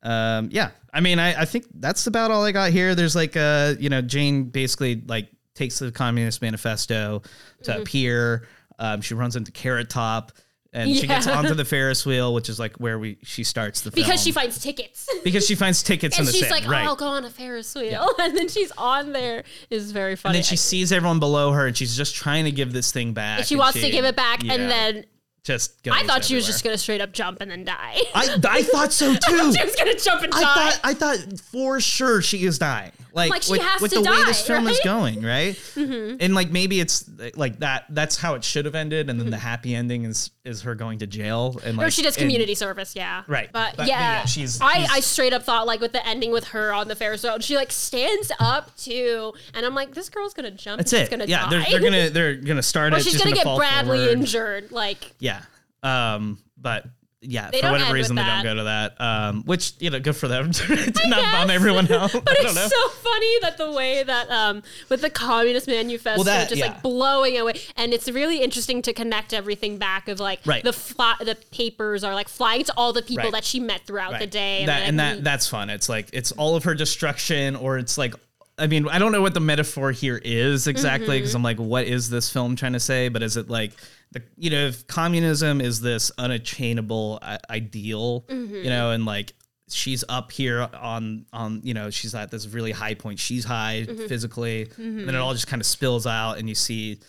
Um, 0.02 0.48
yeah, 0.52 0.70
I 0.93 1.01
mean, 1.01 1.19
I, 1.19 1.43
I 1.43 1.44
think 1.47 1.65
that's 1.77 2.06
about 2.06 2.31
all 2.31 2.44
I 2.44 2.52
got 2.52 2.70
here. 2.73 2.94
There's 2.94 3.16
like, 3.16 3.36
uh, 3.36 3.74
you 3.78 3.89
know, 3.89 4.02
Jane 4.02 4.44
basically 4.44 5.02
like 5.06 5.28
takes 5.55 5.78
the 5.78 5.90
Communist 5.90 6.43
Manifesto 6.43 7.23
to 7.62 7.70
Mm-hmm. 7.70 7.81
appear. 7.82 8.47
Um, 8.78 9.01
she 9.01 9.15
runs 9.15 9.36
into 9.36 9.52
Carrot 9.52 9.89
Top, 9.89 10.32
and 10.74 10.94
she 10.94 11.06
gets 11.06 11.26
onto 11.26 11.55
the 11.55 11.64
Ferris 11.64 12.05
wheel, 12.05 12.34
which 12.34 12.48
is 12.48 12.59
like 12.59 12.76
where 12.76 12.98
we 12.98 13.16
she 13.22 13.44
starts 13.44 13.80
the 13.82 13.90
film 13.90 14.05
Because 14.05 14.22
she 14.22 14.32
finds 14.32 14.59
tickets. 14.59 15.09
because 15.24 15.46
she 15.46 15.55
finds 15.55 15.82
tickets 15.82 16.16
in 16.16 16.22
and 16.22 16.28
the 16.28 16.32
she's 16.32 16.42
same 16.42 16.51
like, 16.51 16.66
oh, 16.66 16.70
right. 16.70 16.84
I'll 16.86 16.96
go 16.96 17.06
on 17.06 17.24
a 17.24 17.30
Ferris 17.30 17.74
wheel. 17.74 18.09
And 18.18 18.36
then 18.36 18.48
she's 18.48 18.72
on 18.78 19.12
there. 19.12 19.44
Is 19.70 19.92
very 19.92 20.16
funny. 20.16 20.30
and 20.32 20.36
then 20.36 20.42
she 20.48 20.56
sees 20.56 20.92
everyone 20.92 21.20
below 21.20 21.52
her, 21.52 21.66
and 21.66 21.76
she's 21.76 21.96
just 21.96 22.14
trying 22.14 22.44
to 22.44 22.51
give 22.51 22.72
this 22.72 22.90
thing 22.90 23.12
back. 23.12 23.44
she 23.44 23.55
and 23.55 23.60
wants 23.60 23.80
to 23.80 23.90
give 23.90 24.05
it 24.05 24.16
back. 24.16 24.42
yeah, 24.42 24.55
And 24.55 24.70
then 24.70 25.05
just 25.44 25.86
I 25.90 26.05
thought 26.05 26.24
she 26.24 26.34
was 26.34 26.46
just 26.46 26.64
going 26.64 26.74
to 26.74 26.78
straight 26.78 27.02
up 27.02 27.12
jump 27.12 27.40
and 27.40 27.51
then 27.51 27.64
die. 27.64 28.01
I, 28.14 28.38
I 28.44 28.62
thought 28.62 28.92
so 28.92 29.14
too. 29.28 29.52
she 29.52 29.64
was 29.64 29.76
going 29.76 29.94
to 29.96 30.02
jump 30.02 30.22
and 30.22 30.32
die. 30.32 30.40
I 30.40 30.42
thought 30.42 30.80
I 30.82 30.94
thought 30.94 31.40
for 31.40 31.80
sure 31.80 32.22
she 32.22 32.44
is 32.46 32.59
dying. 32.59 32.92
Like, 33.15 33.31
Like, 33.31 33.43
she 33.45 33.53
with, 33.53 33.62
has 33.62 33.81
with 33.81 33.93
to 33.93 34.03
the 34.03 34.11
way 34.11 34.24
this 34.24 34.45
film 34.45 34.66
is 34.66 34.77
right? 34.78 34.85
going, 34.85 35.23
right? 35.23 35.57
And 35.77 36.35
like 36.35 36.51
maybe 36.51 36.81
it's 36.81 37.09
like 37.36 37.61
that. 37.61 37.85
That's 37.89 38.16
how 38.16 38.35
it 38.35 38.43
should 38.43 38.65
have 38.65 38.74
ended, 38.74 39.09
and 39.09 39.20
then 39.20 39.31
the 39.31 39.39
happy 39.39 39.74
ending 39.74 40.05
is 40.05 40.31
is 40.45 40.62
her 40.62 40.74
going 40.74 40.99
to 40.99 41.07
jail 41.07 41.59
and 41.65 41.77
like 41.78 41.86
or 41.86 41.91
she 41.91 42.03
does 42.03 42.16
and- 42.16 42.23
community 42.23 42.55
service, 42.55 42.95
yeah. 42.97 43.23
Right. 43.28 43.49
But, 43.53 43.77
But, 43.77 43.86
yeah, 43.86 43.99
yeah, 44.20 44.24
she's- 44.27 44.59
I, 44.61 44.78
she's- 44.78 44.91
I 44.93 45.01
straight 45.01 45.32
up 45.32 45.43
thought 45.45 45.66
like 45.66 45.81
with 45.81 45.93
the 45.93 46.07
ending 46.07 46.32
with 46.32 46.49
her 46.49 46.73
on 46.73 46.89
the 46.89 46.97
Ferris 46.97 47.23
wheel, 47.23 47.39
she 47.39 47.57
like 47.57 47.70
stands 47.73 48.32
up 48.41 48.77
too, 48.77 49.32
and 49.55 49.65
I'm 49.65 49.74
like, 49.77 49.95
this 49.95 50.09
girl's 50.09 50.35
gonna 50.35 50.51
jump. 50.51 50.78
That's 50.78 50.93
and 50.93 51.03
it. 51.03 51.11
gonna 51.11 51.24
yeah, 51.27 51.45
die. 51.45 51.51
they're, 51.51 51.65
they're 51.70 51.81
gonna 51.91 52.11
they're 52.11 52.35
gonna 52.35 52.62
start 52.62 52.93
or 52.93 52.97
it. 52.97 53.05
she's, 53.05 53.16
gonna, 53.16 53.32
get 53.35 53.45
fall 53.45 53.57
Bradley 53.59 53.99
forward. 53.99 54.19
injured. 54.19 54.73
Like 54.73 55.12
Yeah. 55.20 55.41
Um. 55.85 56.39
But 56.59 56.86
yeah, 57.26 57.51
They 57.51 57.60
for 57.60 57.70
whatever 57.72 57.94
reason 57.94 58.16
they 58.16 58.22
don't 58.22 58.42
go 58.42 58.55
to 58.55 58.64
that. 58.64 59.01
Um, 59.01 59.42
which 59.44 59.72
you 59.80 59.90
know, 59.90 60.01
good 60.01 60.16
for 60.16 60.28
them 60.28 60.52
to 60.52 60.68
not 61.09 61.22
bomb 61.32 61.46
guess. 61.48 61.51
everyone 61.56 61.90
out. 61.92 62.12
But 62.24 62.30
I 62.30 62.34
don't 62.34 62.46
it's 62.46 62.55
know. 62.55 62.68
so 62.68 62.88
funny 62.90 63.38
that 63.42 63.56
the 63.59 63.70
way 63.72 64.02
that 64.02 64.30
um 64.30 64.62
with 64.88 65.01
the 65.01 65.10
Communist 65.10 65.66
Manifesto 65.66 66.16
Well, 66.18 66.24
that- 66.24 66.48
just 66.48 66.59
yeah. 66.60 66.68
like 66.68 66.82
blowing 66.82 67.38
away, 67.38 67.55
and 67.76 67.92
it's 67.92 68.09
really 68.10 68.42
interesting 68.42 68.82
to 68.82 68.92
connect 68.92 69.32
everything 69.32 69.78
back 69.78 70.09
of 70.09 70.20
like 70.20 70.40
Right. 70.44 70.62
the 70.62 70.72
fly, 70.72 71.14
the 71.20 71.36
papers 71.52 72.05
are 72.05 72.14
like 72.14 72.28
flying 72.28 72.64
to 72.64 72.74
all 72.76 72.92
the 72.92 73.02
people 73.02 73.24
Right. 73.24 73.32
that 73.32 73.44
she 73.44 73.60
met 73.60 73.82
throughout 73.86 74.12
the 74.12 74.18
Right. 74.20 74.30
day, 74.30 74.66
That, 74.66 74.82
and 74.88 74.98
that 75.01 75.24
that's 75.24 75.46
fun. 75.46 75.70
It's 75.70 75.88
like 75.88 76.09
it's 76.12 76.32
all 76.32 76.56
of 76.56 76.64
her 76.64 76.74
destruction, 76.74 77.56
or 77.56 77.78
it's 77.78 77.96
like. 77.98 78.14
I 78.56 78.66
mean, 78.68 78.86
I 78.89 78.98
don't 79.01 79.10
know 79.12 79.22
what 79.22 79.35
the 79.35 79.40
metaphor 79.40 79.90
here 79.90 80.20
is 80.24 80.66
exactly 80.68 81.18
because 81.18 81.31
Mm-hmm. 81.31 81.36
I'm 81.39 81.43
like, 81.43 81.59
what 81.59 81.86
is 81.86 82.09
this 82.10 82.31
film 82.32 82.55
trying 82.56 82.74
to 82.74 82.81
say? 82.81 83.09
But 83.09 83.22
is 83.22 83.36
it 83.36 83.48
like 83.51 83.72
the 84.12 84.22
you 84.36 84.51
know, 84.51 84.66
if 84.66 84.86
communism 84.86 85.60
is 85.60 85.81
this 85.81 86.12
unattainable 86.18 87.18
ideal, 87.51 88.22
Mm-hmm. 88.28 88.55
you 88.55 88.70
know, 88.70 88.90
and 88.93 89.05
like 89.05 89.32
she's 89.68 90.05
up 90.09 90.31
here 90.31 90.68
on 90.81 91.26
on 91.32 91.60
you 91.64 91.74
know 91.74 91.90
she's 91.90 92.14
at 92.14 92.31
this 92.31 92.47
really 92.47 92.70
high 92.72 92.94
point. 92.94 93.18
She's 93.18 93.44
high 93.44 93.86
Mm-hmm. 93.89 94.06
physically, 94.06 94.68
and 94.76 95.09
then 95.09 95.14
it 95.14 95.18
all 95.18 95.32
just 95.32 95.47
kind 95.48 95.60
of 95.60 95.66
spills 95.66 96.06
out, 96.06 96.39
and 96.39 96.48
you 96.48 96.55
see 96.55 97.01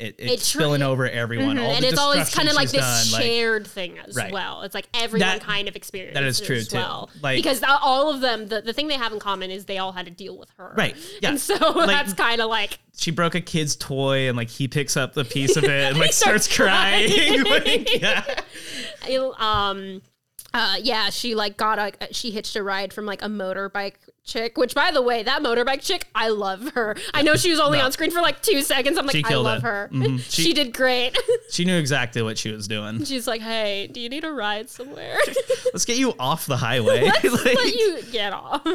it, 0.00 0.16
it, 0.18 0.30
It 0.30 0.36
tr- 0.38 0.44
spilling 0.58 0.82
over 0.82 1.08
everyone. 1.08 1.56
All 1.58 1.70
Mhm, 1.70 1.76
and 1.76 1.84
it's 1.84 1.98
always 1.98 2.34
kind 2.34 2.48
of 2.48 2.54
like 2.56 2.68
this 2.70 2.80
done, 2.80 3.12
like- 3.12 3.22
shared 3.22 3.66
thing 3.66 3.96
as 4.00 4.16
Right. 4.16 4.32
well. 4.32 4.62
It's 4.62 4.74
like 4.74 4.88
everyone 4.92 5.28
That- 5.28 5.40
kind 5.42 5.68
of 5.68 5.76
experiences 5.76 6.14
that 6.14 6.24
is 6.24 6.40
true, 6.40 6.56
as 6.56 6.68
too. 6.68 6.78
well. 6.78 7.10
Like- 7.22 7.36
because 7.36 7.62
all 7.62 8.10
of 8.12 8.20
them, 8.20 8.48
the, 8.48 8.60
the 8.60 8.72
thing 8.72 8.88
they 8.88 8.96
have 8.96 9.12
in 9.12 9.20
common 9.20 9.52
is 9.52 9.66
they 9.66 9.78
all 9.78 9.92
had 9.92 10.06
to 10.06 10.10
deal 10.10 10.36
with 10.36 10.50
her. 10.58 10.74
Right, 10.76 10.96
yeah. 11.22 11.28
And 11.30 11.40
so 11.40 11.56
that's 11.86 12.12
kind 12.14 12.40
of 12.40 12.50
like 12.50 12.78
she 12.96 13.12
broke 13.12 13.34
a 13.36 13.40
kid's 13.40 13.76
toy 13.76 14.28
and 14.28 14.36
like 14.36 14.50
he 14.50 14.66
picks 14.68 14.96
up 14.96 15.14
the 15.14 15.24
piece 15.24 15.56
of 15.56 15.62
it 15.64 15.70
and 15.90 15.98
like 15.98 16.12
starts 16.12 16.46
starts 16.46 16.56
crying. 16.56 17.44
crying. 17.44 17.84
like, 17.84 18.00
yeah. 18.02 18.40
um 19.38 20.02
uh 20.54 20.76
yeah 20.80 21.10
she 21.10 21.34
like 21.34 21.56
got 21.56 21.78
a 21.78 21.92
she 22.14 22.30
hitched 22.30 22.56
a 22.56 22.62
ride 22.62 22.92
from 22.92 23.04
like 23.04 23.20
a 23.22 23.26
motorbike 23.26 23.94
chick 24.24 24.56
which 24.56 24.74
by 24.74 24.90
the 24.90 25.02
way 25.02 25.22
that 25.22 25.42
motorbike 25.42 25.82
chick 25.82 26.06
i 26.14 26.28
love 26.28 26.70
her 26.70 26.96
i 27.12 27.20
know 27.22 27.34
she 27.34 27.50
was 27.50 27.60
only 27.60 27.76
No. 27.80 27.84
on 27.84 27.92
screen 27.92 28.10
for 28.10 28.22
like 28.22 28.40
two 28.40 28.62
seconds 28.62 28.96
i'm 28.96 29.04
like 29.06 29.30
i 29.30 29.34
love 29.34 29.58
it. 29.58 29.62
her 29.64 29.90
Mhm. 29.92 30.18
she, 30.30 30.42
She- 30.42 30.52
did 30.54 30.72
great 30.72 31.16
She 31.50 31.64
knew 31.64 31.76
exactly 31.76 32.22
what 32.22 32.38
she 32.38 32.50
was 32.50 32.66
doing. 32.68 33.04
she's 33.04 33.26
like 33.26 33.40
hey 33.42 33.88
do 33.88 34.00
you 34.00 34.08
need 34.08 34.24
a 34.24 34.32
ride 34.32 34.70
somewhere 34.70 35.18
Let's 35.72 35.84
get 35.84 35.98
you 35.98 36.14
off 36.18 36.46
the 36.46 36.56
highway. 36.56 37.04
Like, 37.04 37.24
let 37.24 37.74
you 37.74 37.98
get 38.12 38.32
off 38.32 38.66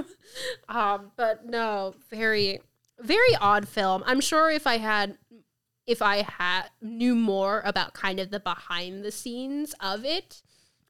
um 0.67 1.11
but 1.15 1.45
no 1.47 1.95
very 2.11 2.59
very 2.99 3.35
odd 3.41 3.67
film 3.67 4.03
i'm 4.05 4.19
sure 4.21 4.51
if 4.51 4.67
i 4.67 4.77
had 4.77 5.17
if 5.87 6.01
i 6.01 6.17
had 6.21 6.63
knew 6.81 7.15
more 7.15 7.61
about 7.65 7.93
kind 7.93 8.19
of 8.19 8.29
the 8.29 8.39
behind 8.39 9.03
the 9.03 9.11
scenes 9.11 9.73
of 9.79 10.05
it 10.05 10.41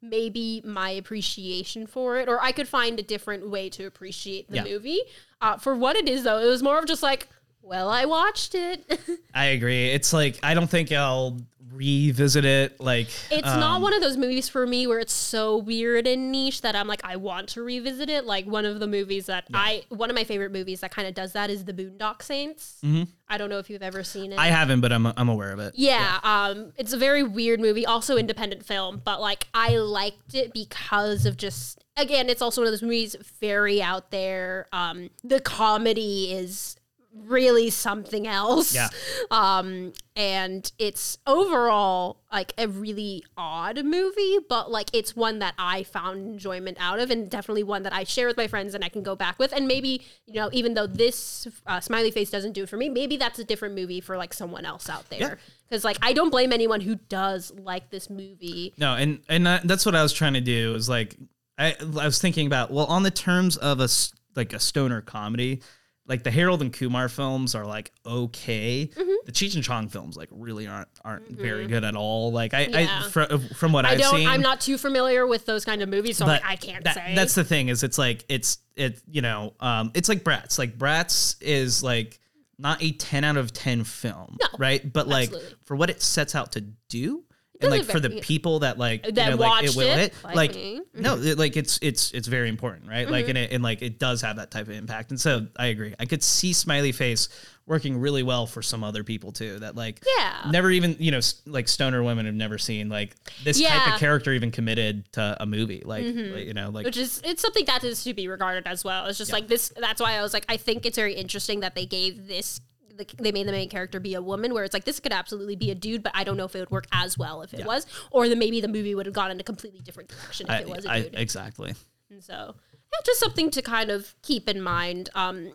maybe 0.02 0.62
my 0.66 0.90
appreciation 0.92 1.86
for 1.88 2.18
it 2.18 2.30
or 2.30 2.42
i 2.42 2.52
could 2.52 2.68
find 2.68 3.00
a 3.00 3.04
different 3.04 3.50
way 3.50 3.70
to 3.70 3.86
appreciate 3.86 4.50
the 4.50 4.56
Yeah. 4.58 4.64
movie 4.64 5.02
uh, 5.42 5.58
for 5.58 5.76
what 5.76 5.96
it 5.96 6.08
is 6.08 6.24
though 6.24 6.40
it 6.40 6.46
was 6.46 6.64
more 6.64 6.80
of 6.80 6.86
just 6.86 7.04
like 7.04 7.28
well 7.62 7.90
i 7.90 8.06
watched 8.06 8.56
it 8.56 9.00
I 9.34 9.46
agree. 9.48 9.90
It's 9.92 10.12
like 10.12 10.40
I 10.42 10.54
don't 10.54 10.70
think 10.70 10.92
I'll 10.92 11.38
revisit 11.80 12.44
it. 12.44 12.80
Like 12.82 13.08
It's 13.32 13.48
not 13.48 13.78
um, 13.78 13.82
one 13.82 13.94
of 13.94 14.02
those 14.02 14.18
movies 14.18 14.50
for 14.50 14.68
me 14.68 14.86
where 14.86 15.00
it's 15.00 15.14
so 15.14 15.58
weird 15.58 16.06
and 16.06 16.32
niche 16.32 16.62
that 16.62 16.76
I'm 16.76 16.88
like, 16.88 17.02
I 17.06 17.16
want 17.16 17.48
to 17.50 17.64
revisit 17.64 18.10
it. 18.10 18.26
Like 18.26 18.46
one 18.46 18.66
of 18.66 18.80
the 18.82 18.88
movies 18.88 19.28
that 19.28 19.46
I, 19.54 19.84
one 19.88 20.10
of 20.10 20.16
my 20.16 20.26
favorite 20.26 20.52
movies 20.52 20.82
that 20.82 20.92
kind 20.92 21.08
of 21.08 21.14
does 21.14 21.32
that 21.34 21.50
is 21.50 21.64
The 21.64 21.74
Boondock 21.74 22.22
Saints. 22.22 22.82
I 23.30 23.38
don't 23.38 23.50
know 23.50 23.60
if 23.60 23.70
you've 23.70 23.84
ever 23.84 24.04
seen 24.04 24.32
it. 24.32 24.36
Mm-hmm. 24.36 24.40
I 24.40 24.48
haven't, 24.48 24.82
but 24.82 24.92
I'm 24.92 25.06
I'm 25.06 25.30
aware 25.30 25.52
of 25.52 25.60
it. 25.60 25.74
yeah, 25.76 26.20
um, 26.24 26.74
it's 26.78 26.94
a 26.94 26.98
very 26.98 27.24
weird 27.24 27.60
movie, 27.60 27.86
also 27.86 28.18
independent 28.18 28.66
film, 28.66 29.02
but 29.06 29.22
like 29.22 29.48
I 29.54 29.78
liked 29.78 30.34
it 30.34 30.52
because 30.52 31.26
of 31.26 31.38
just 31.38 31.84
again, 31.96 32.30
it's 32.30 32.42
also 32.42 32.62
one 32.62 32.68
of 32.68 32.74
those 32.74 32.82
movies 32.82 33.16
very 33.40 33.82
out 33.82 34.12
there. 34.12 34.68
Um, 34.74 35.12
the 35.24 35.40
comedy 35.40 36.34
is 36.34 36.79
really 37.14 37.70
something 37.70 38.28
else. 38.28 38.74
Yeah. 38.74 38.90
Um, 39.32 39.94
and 40.16 40.72
it's 40.80 41.20
overall 41.28 42.18
like 42.32 42.52
a 42.58 42.68
really 42.68 43.24
odd 43.38 43.86
movie, 43.86 44.38
but 44.50 44.72
like 44.72 44.90
it's 44.92 45.16
one 45.16 45.38
that 45.40 45.54
I 45.60 45.84
found 45.84 46.26
enjoyment 46.26 46.78
out 46.80 47.00
of, 47.00 47.12
and 47.12 47.30
definitely 47.30 47.62
one 47.64 47.84
that 47.84 47.94
I 47.94 48.06
share 48.06 48.26
with 48.26 48.36
my 48.36 48.48
friends 48.48 48.74
and 48.74 48.84
I 48.84 48.90
can 48.90 49.04
go 49.04 49.16
back 49.16 49.38
with. 49.38 49.54
And 49.54 49.68
maybe 49.68 50.02
you 50.26 50.34
know, 50.34 50.50
even 50.52 50.74
though 50.74 50.88
this 50.88 51.48
uh, 51.68 51.80
Smiley 51.80 52.10
Face 52.10 52.32
doesn't 52.32 52.54
do 52.54 52.64
it 52.64 52.70
for 52.70 52.78
me, 52.78 52.90
maybe 52.90 53.18
that's 53.18 53.38
a 53.38 53.44
different 53.44 53.76
movie 53.76 54.02
for 54.02 54.18
like 54.18 54.34
someone 54.34 54.66
else 54.66 54.90
out 54.90 55.06
Yeah. 55.12 55.20
there. 55.20 55.40
Because 55.70 55.84
like 55.84 55.98
I 56.02 56.14
don't 56.14 56.32
blame 56.32 56.52
anyone 56.52 56.82
who 56.82 56.96
does 56.96 57.52
like 57.56 57.92
this 57.92 58.10
movie. 58.10 58.74
No, 58.80 58.96
and 58.96 59.20
and 59.30 59.46
that- 59.46 59.68
that's 59.68 59.86
what 59.86 59.94
I 59.96 60.02
was 60.02 60.12
trying 60.12 60.34
to 60.34 60.42
do. 60.42 60.74
Is 60.74 60.90
like 60.90 61.18
I 61.60 61.76
I 62.00 62.06
was 62.06 62.20
thinking 62.20 62.48
about 62.48 62.72
well, 62.72 62.88
on 62.88 63.04
the 63.04 63.12
terms 63.12 63.58
of 63.58 63.80
a 63.80 63.88
like 64.36 64.54
a 64.54 64.60
stoner 64.60 65.02
comedy, 65.02 65.62
like 66.10 66.24
the 66.24 66.32
Harold 66.32 66.62
and 66.62 66.74
Kumar 66.74 67.08
films 67.08 67.56
are 67.56 67.66
like 67.66 67.92
okay. 68.06 68.88
Mm-hmm. 68.94 69.12
The 69.26 69.32
Cheech 69.32 69.56
and 69.56 69.64
Chong 69.64 69.88
films 69.88 70.18
like 70.18 70.28
really 70.32 70.68
aren't 70.68 70.90
aren't 71.06 71.30
very 71.30 71.68
good 71.68 71.84
at 71.86 71.96
all. 71.96 72.32
Like 72.34 72.54
I, 72.54 72.66
Yeah. 72.66 73.04
I 73.06 73.10
fr- 73.10 73.38
from 73.56 73.72
what 73.72 73.86
I 73.86 73.90
have 73.92 74.00
don't. 74.00 74.16
seen, 74.18 74.28
I'm 74.28 74.42
not 74.42 74.60
too 74.60 74.78
familiar 74.78 75.26
with 75.28 75.46
those 75.46 75.64
kind 75.64 75.82
of 75.82 75.88
movies, 75.88 76.18
so 76.18 76.26
like, 76.26 76.42
I 76.44 76.56
can't 76.58 76.84
that- 76.84 76.96
say. 76.96 77.14
That's 77.16 77.36
the 77.36 77.44
thing 77.46 77.70
is 77.70 77.84
it's 77.84 77.98
like 77.98 78.26
it's 78.28 78.58
it 78.76 79.02
you 79.10 79.22
know 79.22 79.54
um 79.62 79.92
it's 79.94 80.10
like 80.10 80.24
Bratz. 80.24 80.58
Like 80.60 80.78
Bratz 80.78 81.36
is 81.42 81.82
like 81.84 82.20
not 82.58 82.84
a 82.84 82.92
10 82.92 83.24
out 83.24 83.38
of 83.38 83.54
10 83.54 83.86
film, 83.86 84.36
No, 84.42 84.48
right? 84.58 84.92
But 84.92 85.08
like 85.08 85.30
absolutely. 85.30 85.56
for 85.64 85.76
what 85.78 85.90
it 85.90 86.02
sets 86.02 86.36
out 86.36 86.52
to 86.54 86.62
do 86.90 87.24
and 87.62 87.72
like 87.72 87.84
for 87.84 88.00
the 88.00 88.10
people 88.22 88.60
that 88.60 88.78
like 88.78 89.06
you 89.06 89.12
That 89.14 89.32
know, 89.32 89.36
like 89.36 89.50
watched 89.64 89.76
will 89.76 89.88
it, 89.88 89.98
hit, 89.98 90.14
like 90.24 90.36
like 90.36 90.56
me. 90.56 90.82
no 90.94 91.18
it, 91.18 91.38
like 91.38 91.58
it's 91.58 91.78
it's 91.82 92.12
it's 92.14 92.28
very 92.28 92.48
important 92.50 92.88
right 92.88 93.10
like 93.10 93.26
Mm-hmm. 93.26 93.30
and 93.30 93.38
it 93.38 93.52
and 93.52 93.64
like 93.64 93.82
it 93.82 94.00
does 94.00 94.22
have 94.22 94.38
that 94.38 94.50
type 94.52 94.68
of 94.68 94.74
impact 94.74 95.12
and 95.12 95.20
so 95.20 95.46
i 95.58 95.68
agree 95.68 95.94
i 96.00 96.06
could 96.06 96.24
see 96.24 96.54
smiley 96.54 96.92
face 96.94 97.28
working 97.66 97.98
really 98.00 98.24
well 98.24 98.48
for 98.48 98.62
some 98.64 98.84
other 98.84 99.04
people 99.04 99.32
too 99.32 99.60
that 99.60 99.76
like 99.76 100.02
Yeah. 100.18 100.50
never 100.50 100.72
even 100.72 100.96
you 101.00 101.12
know 101.12 101.20
like 101.46 101.68
stoner 101.68 102.02
women 102.02 102.26
have 102.26 102.34
never 102.36 102.58
seen 102.58 102.88
like 102.90 103.16
this 103.44 103.60
type 103.60 103.70
Yeah. 103.70 103.80
Mm-hmm. 103.82 103.94
of 103.94 104.00
character 104.00 104.32
even 104.34 104.52
committed 104.52 105.12
to 105.14 105.38
a 105.40 105.46
movie 105.46 105.84
like, 105.86 106.06
like, 106.06 106.16
you 106.48 106.54
know 106.54 106.70
like 106.70 106.86
which 106.86 106.98
is 106.98 107.22
it's 107.26 107.42
something 107.42 107.66
that 107.66 107.84
is 107.84 108.04
to 108.06 108.14
be 108.14 108.28
regarded 108.28 108.66
as 108.68 108.84
well. 108.84 109.06
It's 109.06 109.18
just 109.18 109.32
like 109.34 109.48
this. 109.48 109.72
That's 109.78 110.02
why 110.02 110.14
I 110.14 110.22
was 110.22 110.34
like, 110.34 110.46
I 110.50 110.58
think 110.58 110.86
it's 110.86 110.96
very 110.98 111.14
interesting 111.14 111.60
that 111.60 111.76
they 111.76 111.86
gave 111.86 112.28
this. 112.28 112.60
The- 113.00 113.24
They 113.24 113.32
made 113.32 113.48
the 113.48 113.52
main 113.52 113.70
character 113.70 114.00
be 114.00 114.14
a 114.14 114.22
woman, 114.22 114.54
where 114.54 114.64
it's 114.64 114.74
like 114.74 114.84
this 114.86 115.00
could 115.00 115.12
absolutely 115.14 115.56
be 115.56 115.72
a 115.72 115.76
dude, 115.76 116.04
but 116.04 116.12
I 116.16 116.24
don't 116.24 116.38
know 116.38 116.46
if 116.46 116.56
it 116.56 116.60
would 116.60 116.70
work 116.72 116.86
as 116.92 117.18
well 117.18 117.42
if 117.42 117.54
it 117.54 117.66
was, 117.66 117.88
or 118.12 118.30
then 118.30 118.38
maybe 118.38 118.62
the 118.62 118.68
movie 118.68 118.94
would 118.94 119.06
have 119.08 119.16
gone 119.16 119.32
in 119.32 119.40
a 119.40 119.44
completely 119.44 119.80
different 119.80 120.10
direction 120.10 120.46
if 120.48 120.52
I, 120.52 120.60
it 120.60 120.70
was 120.70 120.86
a 120.86 120.92
I- 120.92 121.02
dude. 121.02 121.16
exactly 121.16 121.74
And 122.12 122.24
so, 122.24 122.56
yeah, 122.92 123.00
just 123.06 123.20
something 123.20 123.50
to 123.52 123.62
kind 123.62 123.90
of 123.90 124.14
keep 124.22 124.48
in 124.50 124.62
mind. 124.62 125.10
Um, 125.16 125.54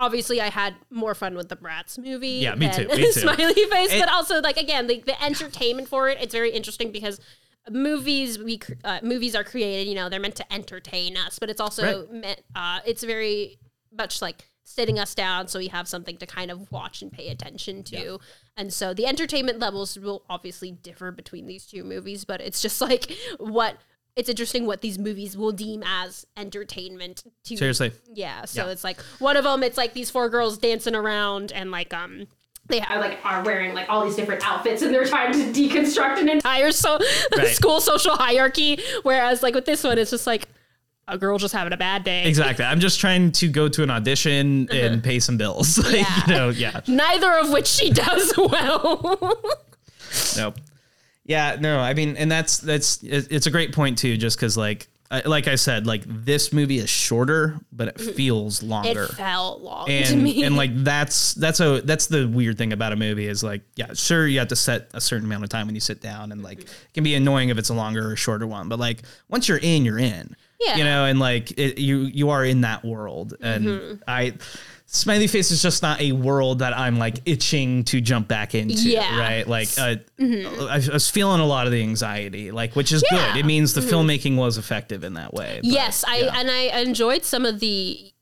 obviously, 0.00 0.40
I 0.40 0.50
had 0.50 0.74
more 0.90 1.14
fun 1.14 1.34
with 1.36 1.48
the 1.48 1.56
Bratz 1.56 1.98
movie. 1.98 2.28
Yeah, 2.42 2.54
me 2.56 2.66
than 2.66 2.88
too, 2.88 2.88
me 2.96 3.04
too. 3.04 3.12
Smiley 3.12 3.54
Face, 3.54 3.92
It- 3.92 4.00
but 4.00 4.08
also 4.10 4.40
like 4.40 4.56
again, 4.56 4.86
the, 4.86 5.00
the 5.00 5.22
entertainment 5.22 5.88
for 5.88 6.08
it. 6.08 6.18
It's 6.20 6.32
very 6.34 6.50
interesting 6.50 6.90
because 6.92 7.20
movies 7.70 8.38
we 8.38 8.60
uh, 8.84 8.98
movies 9.02 9.34
are 9.34 9.44
created. 9.44 9.88
You 9.88 9.94
know, 9.94 10.08
they're 10.08 10.20
meant 10.20 10.36
to 10.36 10.52
entertain 10.52 11.16
us, 11.16 11.38
but 11.38 11.48
it's 11.50 11.60
also 11.60 12.00
Right. 12.02 12.12
meant. 12.12 12.40
Uh, 12.54 12.80
it's 12.86 13.02
very 13.04 13.58
much 13.96 14.20
like 14.20 14.44
sitting 14.64 14.98
us 14.98 15.14
down 15.14 15.46
so 15.46 15.58
we 15.58 15.68
have 15.68 15.86
something 15.86 16.16
to 16.16 16.26
kind 16.26 16.50
of 16.50 16.72
watch 16.72 17.02
and 17.02 17.12
pay 17.12 17.28
attention 17.28 17.82
to. 17.84 18.18
And 18.56 18.72
so 18.72 18.94
the 18.94 19.06
entertainment 19.06 19.58
levels 19.58 19.98
will 19.98 20.24
obviously 20.28 20.70
differ 20.72 21.12
between 21.12 21.46
these 21.46 21.66
two 21.66 21.84
movies, 21.84 22.24
but 22.24 22.40
it's 22.40 22.60
just 22.62 22.80
like 22.90 23.12
what 23.38 23.76
it's 24.16 24.28
interesting 24.28 24.64
what 24.64 24.80
these 24.80 24.96
movies 24.98 25.36
will 25.36 25.50
deem 25.52 25.82
as 25.84 26.24
entertainment 26.36 27.24
to 27.44 27.56
seriously 27.56 27.90
yeah, 28.12 28.44
so 28.44 28.64
Yeah. 28.66 28.72
it's 28.72 28.84
like 28.84 29.00
one 29.18 29.36
of 29.36 29.44
them. 29.44 29.62
It's 29.62 29.76
like 29.76 29.92
these 29.92 30.08
four 30.10 30.28
girls 30.28 30.56
dancing 30.58 30.94
around 30.94 31.52
and 31.52 31.70
like 31.70 31.92
um. 31.94 32.26
They 32.66 32.80
are 32.80 32.98
like 32.98 33.18
are 33.24 33.44
wearing 33.44 33.74
like 33.74 33.90
all 33.90 34.06
these 34.06 34.16
different 34.16 34.42
outfits 34.48 34.80
and 34.80 34.94
they're 34.94 35.04
trying 35.04 35.32
to 35.34 35.52
deconstruct 35.52 36.18
an 36.18 36.30
entire 36.30 36.72
so 36.72 36.98
Right. 37.36 37.48
school 37.48 37.78
social 37.82 38.16
hierarchy. 38.16 38.78
Whereas 39.02 39.42
like 39.42 39.54
with 39.54 39.66
this 39.66 39.84
one, 39.84 39.98
it's 39.98 40.10
just 40.12 40.26
like 40.26 40.48
a 41.08 41.18
girl 41.18 41.36
just 41.38 41.52
having 41.54 41.72
a 41.72 41.76
bad 41.76 42.02
day. 42.04 42.24
exactly 42.24 42.64
i'm 42.64 42.80
just 42.80 42.98
trying 43.00 43.30
to 43.32 43.46
go 43.48 43.68
to 43.68 43.82
an 43.82 43.90
audition 43.90 44.68
and 44.70 45.02
pay 45.04 45.18
some 45.20 45.36
bills 45.36 45.76
like 45.92 46.00
Uh-huh. 46.00 46.22
Yeah. 46.26 46.26
you 46.26 46.34
know 46.34 46.48
yeah 46.50 46.80
Neither 46.86 47.32
of 47.38 47.50
which 47.52 47.66
she 47.66 47.90
does 47.90 48.32
well. 48.38 49.18
Nope. 50.36 50.58
Yeah, 51.26 51.56
no, 51.58 51.78
I 51.78 51.94
mean, 51.94 52.16
and 52.18 52.30
that's 52.30 52.58
that's 52.58 53.02
it's 53.02 53.46
a 53.46 53.50
great 53.50 53.72
point 53.72 53.96
too, 53.98 54.16
just 54.18 54.36
because 54.36 54.56
like 54.56 54.88
like 55.26 55.46
I 55.48 55.54
said, 55.54 55.86
like 55.86 56.02
this 56.06 56.52
movie 56.52 56.78
is 56.78 56.90
shorter, 56.90 57.56
but 57.72 57.88
it 57.88 58.00
feels 58.00 58.62
longer. 58.62 59.04
it 59.04 59.12
felt 59.12 59.62
long 59.62 59.86
to 59.86 60.16
me. 60.16 60.42
and 60.44 60.56
like 60.56 60.70
that's 60.84 61.32
that's 61.34 61.60
a 61.60 61.80
that's 61.82 62.08
the 62.08 62.26
weird 62.28 62.58
thing 62.58 62.72
about 62.74 62.92
a 62.92 62.96
movie 62.96 63.26
is 63.26 63.42
like 63.42 63.62
yeah 63.76 63.92
sure 63.94 64.26
you 64.26 64.38
have 64.40 64.48
to 64.48 64.56
set 64.56 64.90
a 64.92 65.00
certain 65.00 65.24
amount 65.26 65.44
of 65.44 65.48
time 65.50 65.66
when 65.66 65.74
you 65.74 65.80
sit 65.80 66.00
down 66.02 66.30
and 66.32 66.42
like 66.42 66.60
it 66.60 66.68
can 66.94 67.04
be 67.04 67.14
annoying 67.14 67.48
if 67.48 67.58
it's 67.58 67.68
a 67.70 67.74
longer 67.74 68.10
or 68.12 68.16
shorter 68.16 68.46
one 68.46 68.68
but 68.68 68.78
like 68.78 69.02
once 69.28 69.48
you're 69.48 69.58
in 69.62 69.84
you're 69.84 69.98
in 69.98 70.34
Yeah. 70.64 70.76
you 70.76 70.84
know, 70.84 71.04
and 71.04 71.18
like 71.18 71.58
it, 71.58 71.78
you 71.78 71.98
you 72.02 72.30
are 72.30 72.44
in 72.44 72.62
that 72.62 72.84
world, 72.84 73.34
and 73.40 73.64
Mm-hmm. 73.64 73.94
I. 74.08 74.34
Smiley 74.86 75.26
Face 75.26 75.50
is 75.50 75.60
just 75.60 75.82
not 75.82 76.00
a 76.00 76.12
world 76.12 76.60
that 76.60 76.76
I'm 76.76 76.98
like 77.00 77.16
itching 77.24 77.82
to 77.84 78.00
jump 78.00 78.28
back 78.28 78.54
into, 78.54 78.74
Yeah. 78.90 79.02
Mm-hmm. 79.02 79.18
right? 79.18 79.48
Like, 79.48 79.68
uh, 79.76 79.96
I, 80.20 80.74
I 80.88 80.92
was 80.92 81.10
feeling 81.10 81.40
a 81.40 81.46
lot 81.46 81.66
of 81.66 81.72
the 81.72 81.82
anxiety, 81.82 82.52
like, 82.52 82.76
which 82.76 82.92
is 82.92 83.02
Yeah. 83.10 83.18
Mm-hmm. 83.18 83.32
good. 83.32 83.40
It 83.40 83.46
means 83.46 83.74
the 83.74 83.80
filmmaking 83.80 84.36
was 84.36 84.56
effective 84.56 85.02
in 85.02 85.14
that 85.14 85.34
way. 85.34 85.58
but, 85.62 85.70
yes, 85.72 86.04
I 86.06 86.18
yeah. 86.18 86.34
and 86.38 86.48
I 86.48 86.80
enjoyed 86.80 87.24
some 87.24 87.44
of 87.44 87.58
the 87.58 88.12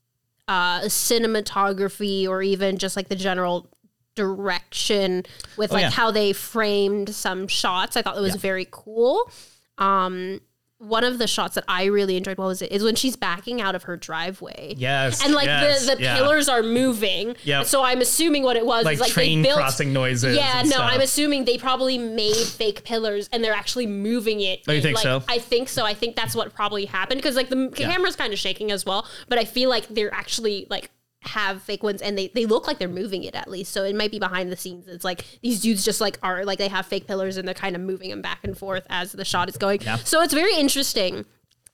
uh, 0.47 0.81
cinematography 0.85 2.27
or 2.27 2.41
even 2.41 2.77
just 2.77 2.95
like 2.95 3.07
the 3.09 3.15
general 3.15 3.69
direction 4.15 5.23
with 5.57 5.71
Oh, 5.71 5.75
like 5.75 5.91
how 5.93 6.11
they 6.11 6.33
framed 6.33 7.13
some 7.13 7.47
shots. 7.47 7.97
I 7.97 8.01
thought 8.01 8.17
it 8.17 8.21
was 8.21 8.35
very 8.35 8.67
cool. 8.71 9.29
Um, 9.77 10.39
one 10.83 11.03
of 11.03 11.17
the 11.17 11.27
shots 11.27 11.55
that 11.55 11.63
I 11.67 11.85
really 11.85 12.17
enjoyed, 12.17 12.37
what 12.37 12.47
was 12.47 12.61
it? 12.61 12.71
Is 12.71 12.83
when 12.83 12.95
she's 12.95 13.15
backing 13.15 13.61
out 13.61 13.73
of 13.75 13.83
her 13.83 13.95
driveway. 13.95 14.73
Yes, 14.77 15.23
And 15.23 15.33
like 15.33 15.45
yes, 15.45 15.87
the, 15.87 15.95
the 15.95 16.03
yeah. 16.03 16.15
pillars 16.17 16.49
are 16.49 16.61
moving. 16.61 17.35
Yeah. 17.43 17.63
So 17.63 17.83
I'm 17.83 18.01
assuming 18.01 18.43
what 18.43 18.57
it 18.57 18.65
was 18.65 18.83
like, 18.85 18.95
is 18.95 18.99
like 18.99 19.11
train 19.11 19.41
they 19.41 19.49
built 19.49 19.59
crossing 19.59 19.93
noises. 19.93 20.35
yeah, 20.35 20.61
no, 20.63 20.69
stuff. 20.71 20.91
I'm 20.91 21.01
assuming 21.01 21.45
they 21.45 21.57
probably 21.57 21.97
made 21.97 22.35
fake 22.35 22.83
pillars 22.83 23.29
and 23.31 23.43
they're 23.43 23.53
actually 23.53 23.87
moving 23.87 24.41
it. 24.41 24.61
Oh, 24.67 24.73
you 24.73 24.81
think 24.81 24.95
like, 24.95 25.03
so? 25.03 25.23
I 25.27 25.39
think 25.39 25.69
so. 25.69 25.85
I 25.85 25.93
think 25.93 26.15
that's 26.15 26.35
what 26.35 26.53
probably 26.53 26.85
happened 26.85 27.19
because 27.21 27.35
like 27.35 27.49
the 27.49 27.73
Yeah. 27.77 27.91
camera's 27.91 28.15
kind 28.15 28.33
of 28.33 28.39
shaking 28.39 28.71
as 28.71 28.85
well, 28.85 29.07
but 29.29 29.39
I 29.39 29.45
feel 29.45 29.69
like 29.69 29.87
they're 29.87 30.13
actually 30.13 30.67
like 30.69 30.91
have 31.25 31.61
fake 31.61 31.83
ones 31.83 32.01
and 32.01 32.17
they, 32.17 32.27
they 32.29 32.45
look 32.45 32.67
like 32.67 32.79
they're 32.79 32.87
moving 32.87 33.23
it 33.23 33.35
at 33.35 33.49
least. 33.49 33.71
So 33.71 33.83
it 33.83 33.95
might 33.95 34.11
be 34.11 34.19
behind 34.19 34.51
the 34.51 34.57
scenes. 34.57 34.87
It's 34.87 35.05
like 35.05 35.25
these 35.41 35.61
dudes 35.61 35.83
just 35.83 36.01
like 36.01 36.17
are 36.21 36.45
like 36.45 36.57
they 36.57 36.67
have 36.67 36.85
fake 36.85 37.07
pillars 37.07 37.37
and 37.37 37.47
they're 37.47 37.55
kind 37.55 37.75
of 37.75 37.81
moving 37.81 38.09
them 38.09 38.21
back 38.21 38.39
and 38.43 38.57
forth 38.57 38.85
as 38.89 39.11
the 39.11 39.25
shot 39.25 39.49
is 39.49 39.57
going. 39.57 39.81
Yeah. 39.81 39.95
So 39.97 40.21
it's 40.21 40.33
very 40.33 40.55
interesting. 40.55 41.25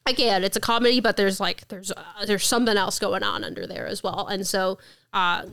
Again, 0.05 0.43
it's 0.43 0.57
a 0.57 0.59
comedy, 0.59 0.99
but 0.99 1.17
there's 1.17 1.39
like 1.39 1.67
there's 1.67 1.91
uh, 1.91 2.25
there's 2.25 2.45
something 2.45 2.77
else 2.77 2.99
going 2.99 3.23
on 3.23 3.43
under 3.43 3.67
there 3.67 3.87
as 3.87 4.03
well. 4.03 4.27
And 4.27 4.45
so 4.47 4.77
uh 5.13 5.45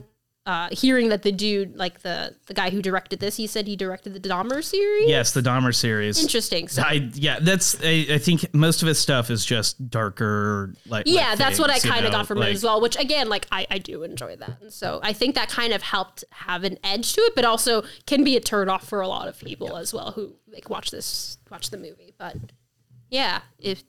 uh, 0.47 0.69
hearing 0.71 1.09
that 1.09 1.23
the 1.23 1.33
dude, 1.33 1.77
like 1.77 2.03
the 2.03 2.35
the 2.47 2.55
guy 2.55 2.71
who 2.71 2.81
directed 2.81 3.19
this, 3.19 3.37
he 3.37 3.49
said 3.49 3.67
he 3.67 3.75
directed 3.75 4.15
the 4.15 4.29
Dahmer 4.29 4.63
series. 4.63 5.09
Yes, 5.09 5.33
the 5.33 5.41
Dahmer 5.41 5.75
series. 5.75 6.23
Interesting. 6.23 6.69
So 6.69 6.83
I 6.83 7.11
yeah, 7.15 7.41
that's 7.41 7.77
I, 7.83 8.07
I 8.11 8.19
think 8.19 8.55
most 8.55 8.81
of 8.81 8.87
his 8.87 9.01
stuff 9.01 9.29
is 9.29 9.45
just 9.45 9.91
darker. 9.91 10.73
Like 10.87 11.07
yeah, 11.09 11.31
like 11.31 11.39
that's 11.39 11.59
what 11.59 11.71
I 11.71 11.81
kind 11.81 12.07
of 12.07 12.13
got 12.13 12.29
from 12.29 12.39
like- 12.39 12.51
it 12.51 12.55
as 12.55 12.63
well. 12.63 12.81
Which 12.81 12.97
again, 12.97 13.29
like 13.29 13.49
I, 13.51 13.67
I 13.71 13.79
do 13.79 14.05
enjoy 14.05 14.37
that, 14.37 14.59
and 14.61 14.73
so 14.73 15.01
I 15.03 15.13
think 15.13 15.35
that 15.35 15.49
kind 15.49 15.73
of 15.73 15.83
helped 15.83 16.23
have 16.31 16.63
an 16.63 16.79
edge 16.85 17.13
to 17.15 17.21
it, 17.23 17.35
but 17.35 17.45
also 17.45 17.83
can 18.07 18.23
be 18.23 18.37
a 18.37 18.41
turn 18.41 18.69
off 18.69 18.87
for 18.87 19.01
a 19.01 19.09
lot 19.09 19.27
of 19.27 19.39
people 19.41 19.77
as 19.77 19.93
well 19.93 20.13
who 20.13 20.37
like 20.47 20.71
watch 20.71 20.93
this 20.93 21.39
watch 21.51 21.71
the 21.71 21.79
movie. 21.79 22.15
But 22.17 22.37
yeah, 23.11 23.41
if 23.59 23.83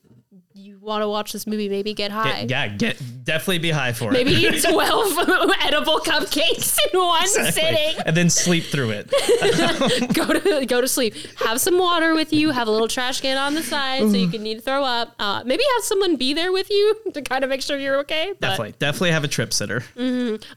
you 0.58 0.78
want 0.80 1.02
to 1.02 1.08
watch 1.08 1.32
this 1.32 1.46
movie, 1.46 1.68
maybe 1.68 1.94
get 1.94 2.10
high. 2.10 2.44
Get, 2.44 2.50
yeah, 2.50 2.68
get 2.68 3.02
definitely 3.24 3.58
be 3.60 3.70
high 3.70 3.92
for 3.92 4.10
it. 4.10 4.12
Maybe 4.12 4.32
it. 4.44 4.54
eat 4.56 4.62
12 4.70 5.18
edible 5.62 5.98
cupcakes 6.00 6.76
in 6.92 6.98
one 6.98 7.26
sitting. 7.28 7.94
and 8.04 8.16
then 8.16 8.28
sleep 8.28 8.64
through 8.64 8.90
it. 8.90 9.10
go 10.14 10.26
to 10.32 10.66
go 10.66 10.80
to 10.80 10.88
sleep. 10.88 11.14
Have 11.36 11.60
some 11.60 11.78
water 11.78 12.14
with 12.14 12.32
you. 12.32 12.50
Have 12.50 12.66
a 12.66 12.70
little 12.70 12.88
trash 12.88 13.20
can 13.20 13.36
on 13.36 13.54
the 13.54 13.62
side 13.62 14.02
so 14.02 14.16
you 14.16 14.28
can 14.28 14.42
need 14.42 14.56
to 14.56 14.60
throw 14.60 14.82
up. 14.82 15.14
Uh, 15.18 15.42
maybe 15.44 15.62
have 15.76 15.84
someone 15.84 16.16
be 16.16 16.34
there 16.34 16.52
with 16.52 16.70
you 16.70 16.96
to 17.14 17.22
kind 17.22 17.44
of 17.44 17.50
make 17.50 17.62
sure 17.62 17.78
you're 17.78 17.98
okay. 18.00 18.32
But, 18.40 18.48
Definitely, 18.48 18.74
definitely 18.78 19.10
have 19.12 19.24
a 19.24 19.28
trip 19.28 19.52
sitter. 19.54 19.84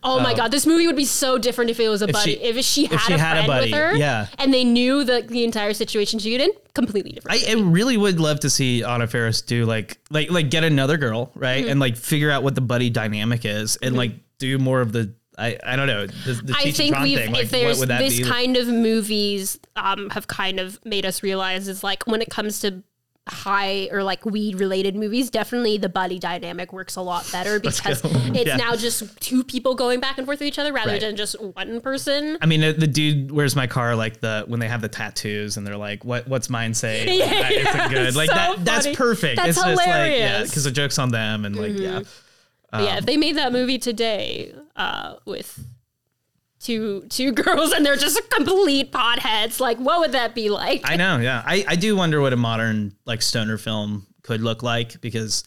Oh 0.03 0.19
my 0.19 0.33
god, 0.33 0.51
this 0.51 0.65
movie 0.65 0.87
would 0.87 0.95
be 0.95 1.05
so 1.05 1.37
different 1.37 1.69
if 1.69 1.79
it 1.79 1.89
was 1.89 2.01
a 2.01 2.07
buddy. 2.07 2.35
she- 2.35 2.41
if 2.41 2.65
she 2.65 2.85
had, 2.85 2.99
she 3.01 3.13
a, 3.13 3.17
had 3.17 3.37
a 3.37 3.43
friend 3.43 3.47
buddy, 3.47 3.71
with 3.71 3.79
her, 3.79 3.95
yeah. 3.95 4.27
and 4.37 4.53
they 4.53 4.63
knew 4.63 5.03
the 5.03 5.21
the 5.27 5.43
entire 5.43 5.73
situation 5.73 6.19
she 6.19 6.33
was 6.33 6.41
in. 6.47 6.51
Completely 6.73 7.11
different. 7.11 7.43
I, 7.45 7.51
I 7.51 7.55
really 7.55 7.97
would 7.97 8.19
love 8.19 8.39
to 8.41 8.49
see 8.49 8.81
Anna 8.83 9.05
Faris 9.05 9.41
do 9.41 9.65
like 9.65 9.90
like 10.09 10.30
like 10.31 10.49
get 10.49 10.63
another 10.63 10.97
girl 10.97 11.31
right 11.35 11.61
Mm-hmm. 11.63 11.72
and 11.72 11.80
like 11.80 11.97
figure 11.97 12.31
out 12.31 12.43
what 12.43 12.55
the 12.55 12.61
buddy 12.61 12.89
dynamic 12.89 13.45
is 13.45 13.77
and 13.77 13.95
like 13.95 14.13
do 14.39 14.57
more 14.57 14.81
of 14.81 14.91
the 14.91 15.13
I, 15.38 15.57
I 15.65 15.76
don't 15.76 15.88
know 15.88 16.05
the, 16.07 16.34
the 16.34 16.53
I 16.55 16.72
think 16.72 16.99
we've 16.99 17.18
thing. 17.18 17.31
Like, 17.31 17.49
there's 17.49 17.77
what 17.77 17.84
would 17.84 17.89
that 17.89 17.99
this 17.99 18.18
be? 18.18 18.23
kind 18.23 18.57
of 18.57 18.68
movies 18.68 19.57
um, 19.76 20.09
have 20.11 20.27
kind 20.27 20.59
of 20.59 20.77
made 20.85 21.05
us 21.05 21.23
realize 21.23 21.68
is 21.68 21.84
like 21.84 22.05
when 22.05 22.22
it 22.22 22.30
comes 22.30 22.59
to 22.59 22.84
high 23.31 23.87
or 23.91 24.03
like 24.03 24.25
weed 24.25 24.59
related 24.59 24.95
movies, 24.95 25.29
definitely 25.29 25.77
the 25.77 25.89
buddy 25.89 26.19
dynamic 26.19 26.71
works 26.73 26.95
a 26.95 27.01
lot 27.01 27.27
better 27.31 27.59
because 27.59 28.01
it's 28.05 28.45
Yeah. 28.47 28.57
now 28.57 28.75
just 28.75 29.19
two 29.21 29.43
people 29.43 29.73
going 29.75 29.99
back 29.99 30.17
and 30.17 30.27
forth 30.27 30.39
with 30.39 30.47
each 30.47 30.59
other 30.59 30.71
rather 30.73 30.91
Right. 30.91 31.01
than 31.01 31.15
just 31.15 31.39
one 31.41 31.81
person. 31.81 32.37
I 32.41 32.45
mean, 32.45 32.61
the, 32.61 32.73
the 32.73 32.87
dude, 32.87 33.31
where's 33.31 33.55
my 33.55 33.67
car? 33.67 33.95
Like 33.95 34.19
the 34.19 34.43
when 34.47 34.59
they 34.59 34.67
have 34.67 34.81
the 34.81 34.89
tattoos 34.89 35.57
and 35.57 35.65
they're 35.65 35.77
like, 35.77 36.03
"What? 36.05 36.27
What's 36.27 36.49
mine 36.49 36.73
say?" 36.73 37.05
Like, 37.07 37.19
Yeah, 37.31 37.41
that 37.41 37.51
isn't 37.51 37.89
good. 37.89 38.15
Like 38.15 38.29
so 38.29 38.35
that. 38.35 38.65
That's 38.65 38.87
perfect. 38.95 39.37
That's 39.37 39.49
it's 39.57 39.63
just 39.63 39.77
like 39.77 39.87
yeah, 39.87 39.93
hilarious. 40.05 40.31
Mm-hmm. 40.31 40.43
because 40.49 40.63
the 40.65 40.71
jokes 40.71 40.99
on 40.99 41.09
them 41.11 41.45
and 41.45 41.55
like 41.55 41.77
yeah. 41.77 42.01
But 42.71 42.83
yeah, 42.83 42.97
if 42.97 43.05
they 43.05 43.17
made 43.17 43.35
that 43.37 43.51
movie 43.51 43.77
today 43.79 44.53
uh, 44.75 45.15
with 45.25 45.59
two 46.61 47.01
two 47.09 47.31
girls 47.43 47.71
and 47.71 47.85
they're 47.85 47.95
just 47.95 48.29
complete 48.29 48.91
potheads, 48.91 49.59
like 49.59 49.77
what 49.77 49.99
would 49.99 50.11
that 50.13 50.35
be 50.35 50.49
like? 50.49 50.81
I 50.85 50.95
know. 50.95 51.17
Yeah, 51.17 51.41
I 51.45 51.65
I 51.67 51.75
do 51.75 51.95
wonder 51.95 52.21
what 52.21 52.33
a 52.33 52.38
modern 52.38 52.95
like 53.05 53.21
stoner 53.21 53.57
film 53.57 54.07
could 54.23 54.41
look 54.41 54.61
like 54.63 55.01
because 55.01 55.43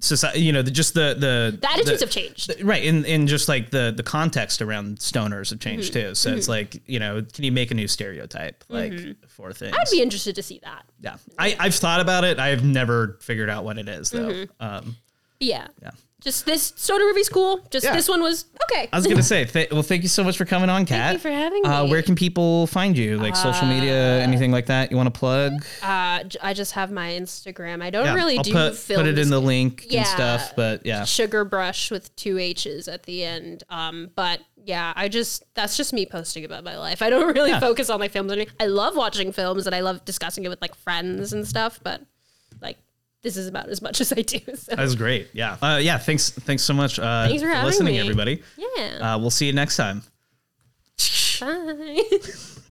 society, 0.00 0.40
you 0.42 0.52
know, 0.52 0.62
the, 0.62 0.70
just 0.70 0.94
the 0.94 1.16
the 1.18 1.58
the 1.60 1.68
attitudes 1.70 1.98
the- 1.98 2.06
have 2.06 2.10
changed. 2.10 2.54
Right, 2.62 2.84
and, 2.84 3.04
and 3.04 3.26
just 3.26 3.48
like 3.48 3.70
the 3.70 3.92
the 3.96 4.04
context 4.04 4.62
around 4.62 4.98
stoners 4.98 5.50
have 5.50 5.58
changed 5.60 5.92
Mm-hmm. 5.92 6.08
too. 6.10 6.14
So 6.14 6.32
it's 6.32 6.48
like 6.48 6.80
you 6.86 7.00
know, 7.00 7.22
can 7.32 7.44
you 7.44 7.50
make 7.52 7.70
a 7.70 7.74
new 7.74 7.88
stereotype 7.88 8.62
like 8.68 8.92
for 9.28 9.52
things? 9.52 9.76
I'd 9.76 9.90
be 9.90 10.00
interested 10.00 10.36
to 10.36 10.42
see 10.42 10.60
that. 10.62 10.84
yeah, 11.00 11.16
I 11.38 11.56
I've 11.58 11.74
thought 11.74 12.00
about 12.00 12.22
it. 12.24 12.38
I've 12.38 12.64
never 12.64 13.18
figured 13.20 13.50
out 13.50 13.64
what 13.64 13.76
it 13.78 13.88
is 13.88 14.10
though. 14.10 14.28
Mm-hmm. 14.30 14.64
Um, 14.64 14.96
Yeah. 15.40 15.66
yeah. 15.82 15.90
Just 16.20 16.46
this 16.46 16.72
Soda 16.74 17.04
movie's 17.04 17.28
cool. 17.28 17.60
Just 17.70 17.84
Yeah. 17.84 17.94
this 17.94 18.08
one 18.08 18.20
was 18.20 18.46
okay. 18.64 18.88
I 18.92 18.96
was 18.96 19.06
gonna 19.06 19.22
say, 19.22 19.44
th- 19.44 19.70
well, 19.70 19.82
thank 19.84 20.02
you 20.02 20.08
so 20.08 20.24
much 20.24 20.36
for 20.36 20.44
coming 20.44 20.68
on, 20.68 20.84
Kat. 20.84 20.98
Thank 21.00 21.12
you 21.14 21.18
for 21.20 21.30
having 21.30 21.64
Uh, 21.64 21.84
me. 21.84 21.90
where 21.90 22.02
can 22.02 22.16
people 22.16 22.66
find 22.66 22.98
you? 22.98 23.18
Like 23.18 23.36
social 23.36 23.66
media, 23.68 24.20
anything 24.20 24.50
like 24.50 24.66
that? 24.66 24.90
You 24.90 24.96
want 24.96 25.12
to 25.14 25.16
plug? 25.16 25.64
Uh, 25.80 26.24
j- 26.24 26.38
I 26.42 26.54
just 26.54 26.72
have 26.72 26.90
my 26.90 27.10
Instagram. 27.10 27.82
I 27.82 27.90
don't 27.90 28.04
Yeah, 28.04 28.14
really 28.14 28.36
I'll 28.36 28.42
do 28.42 28.52
put 28.52 28.76
films. 28.76 29.00
put 29.02 29.06
it 29.08 29.16
in 29.16 29.30
the 29.30 29.40
link 29.40 29.86
Yeah. 29.88 30.00
and 30.00 30.08
stuff. 30.08 30.52
But 30.56 30.84
yeah, 30.84 31.04
Sugar 31.04 31.44
brush 31.44 31.90
with 31.92 32.14
two 32.16 32.36
H's 32.38 32.88
at 32.88 33.04
the 33.04 33.22
end. 33.24 33.62
Um, 33.70 34.10
but 34.16 34.40
yeah, 34.64 34.92
I 34.96 35.06
just 35.08 35.44
that's 35.54 35.76
just 35.76 35.92
me 35.92 36.04
posting 36.04 36.44
about 36.44 36.64
my 36.64 36.76
life. 36.76 37.00
I 37.00 37.10
don't 37.10 37.32
really 37.32 37.50
Yeah. 37.50 37.60
focus 37.60 37.88
on 37.90 38.00
my 38.00 38.08
films. 38.08 38.32
I 38.32 38.36
mean, 38.36 38.46
I 38.58 38.66
love 38.66 38.96
watching 38.96 39.30
films 39.30 39.66
and 39.66 39.74
I 39.74 39.80
love 39.80 40.04
discussing 40.04 40.44
it 40.44 40.48
with 40.48 40.60
like 40.60 40.74
friends 40.74 41.32
and 41.32 41.46
stuff. 41.46 41.78
But 41.82 42.00
like, 42.00 42.06
this 43.28 43.36
is 43.36 43.46
about 43.46 43.68
as 43.68 43.82
much 43.82 44.00
as 44.00 44.10
I 44.10 44.22
do. 44.22 44.40
So 44.54 44.74
that 44.74 44.78
was 44.78 44.96
great. 44.96 45.28
Yeah, 45.34 45.58
uh, 45.60 45.76
yeah. 45.82 45.98
Thanks, 45.98 46.30
thanks 46.30 46.62
so 46.62 46.72
much. 46.72 46.98
Uh, 46.98 47.28
Thanks 47.28 47.42
for 47.42 47.48
having 47.48 47.66
listening, 47.66 47.94
me. 47.94 48.00
everybody. 48.00 48.42
yeah. 48.56 49.14
Uh, 49.14 49.18
we'll 49.18 49.30
see 49.30 49.46
you 49.46 49.52
next 49.52 49.76
time. 49.76 50.02
Bye. 51.40 52.00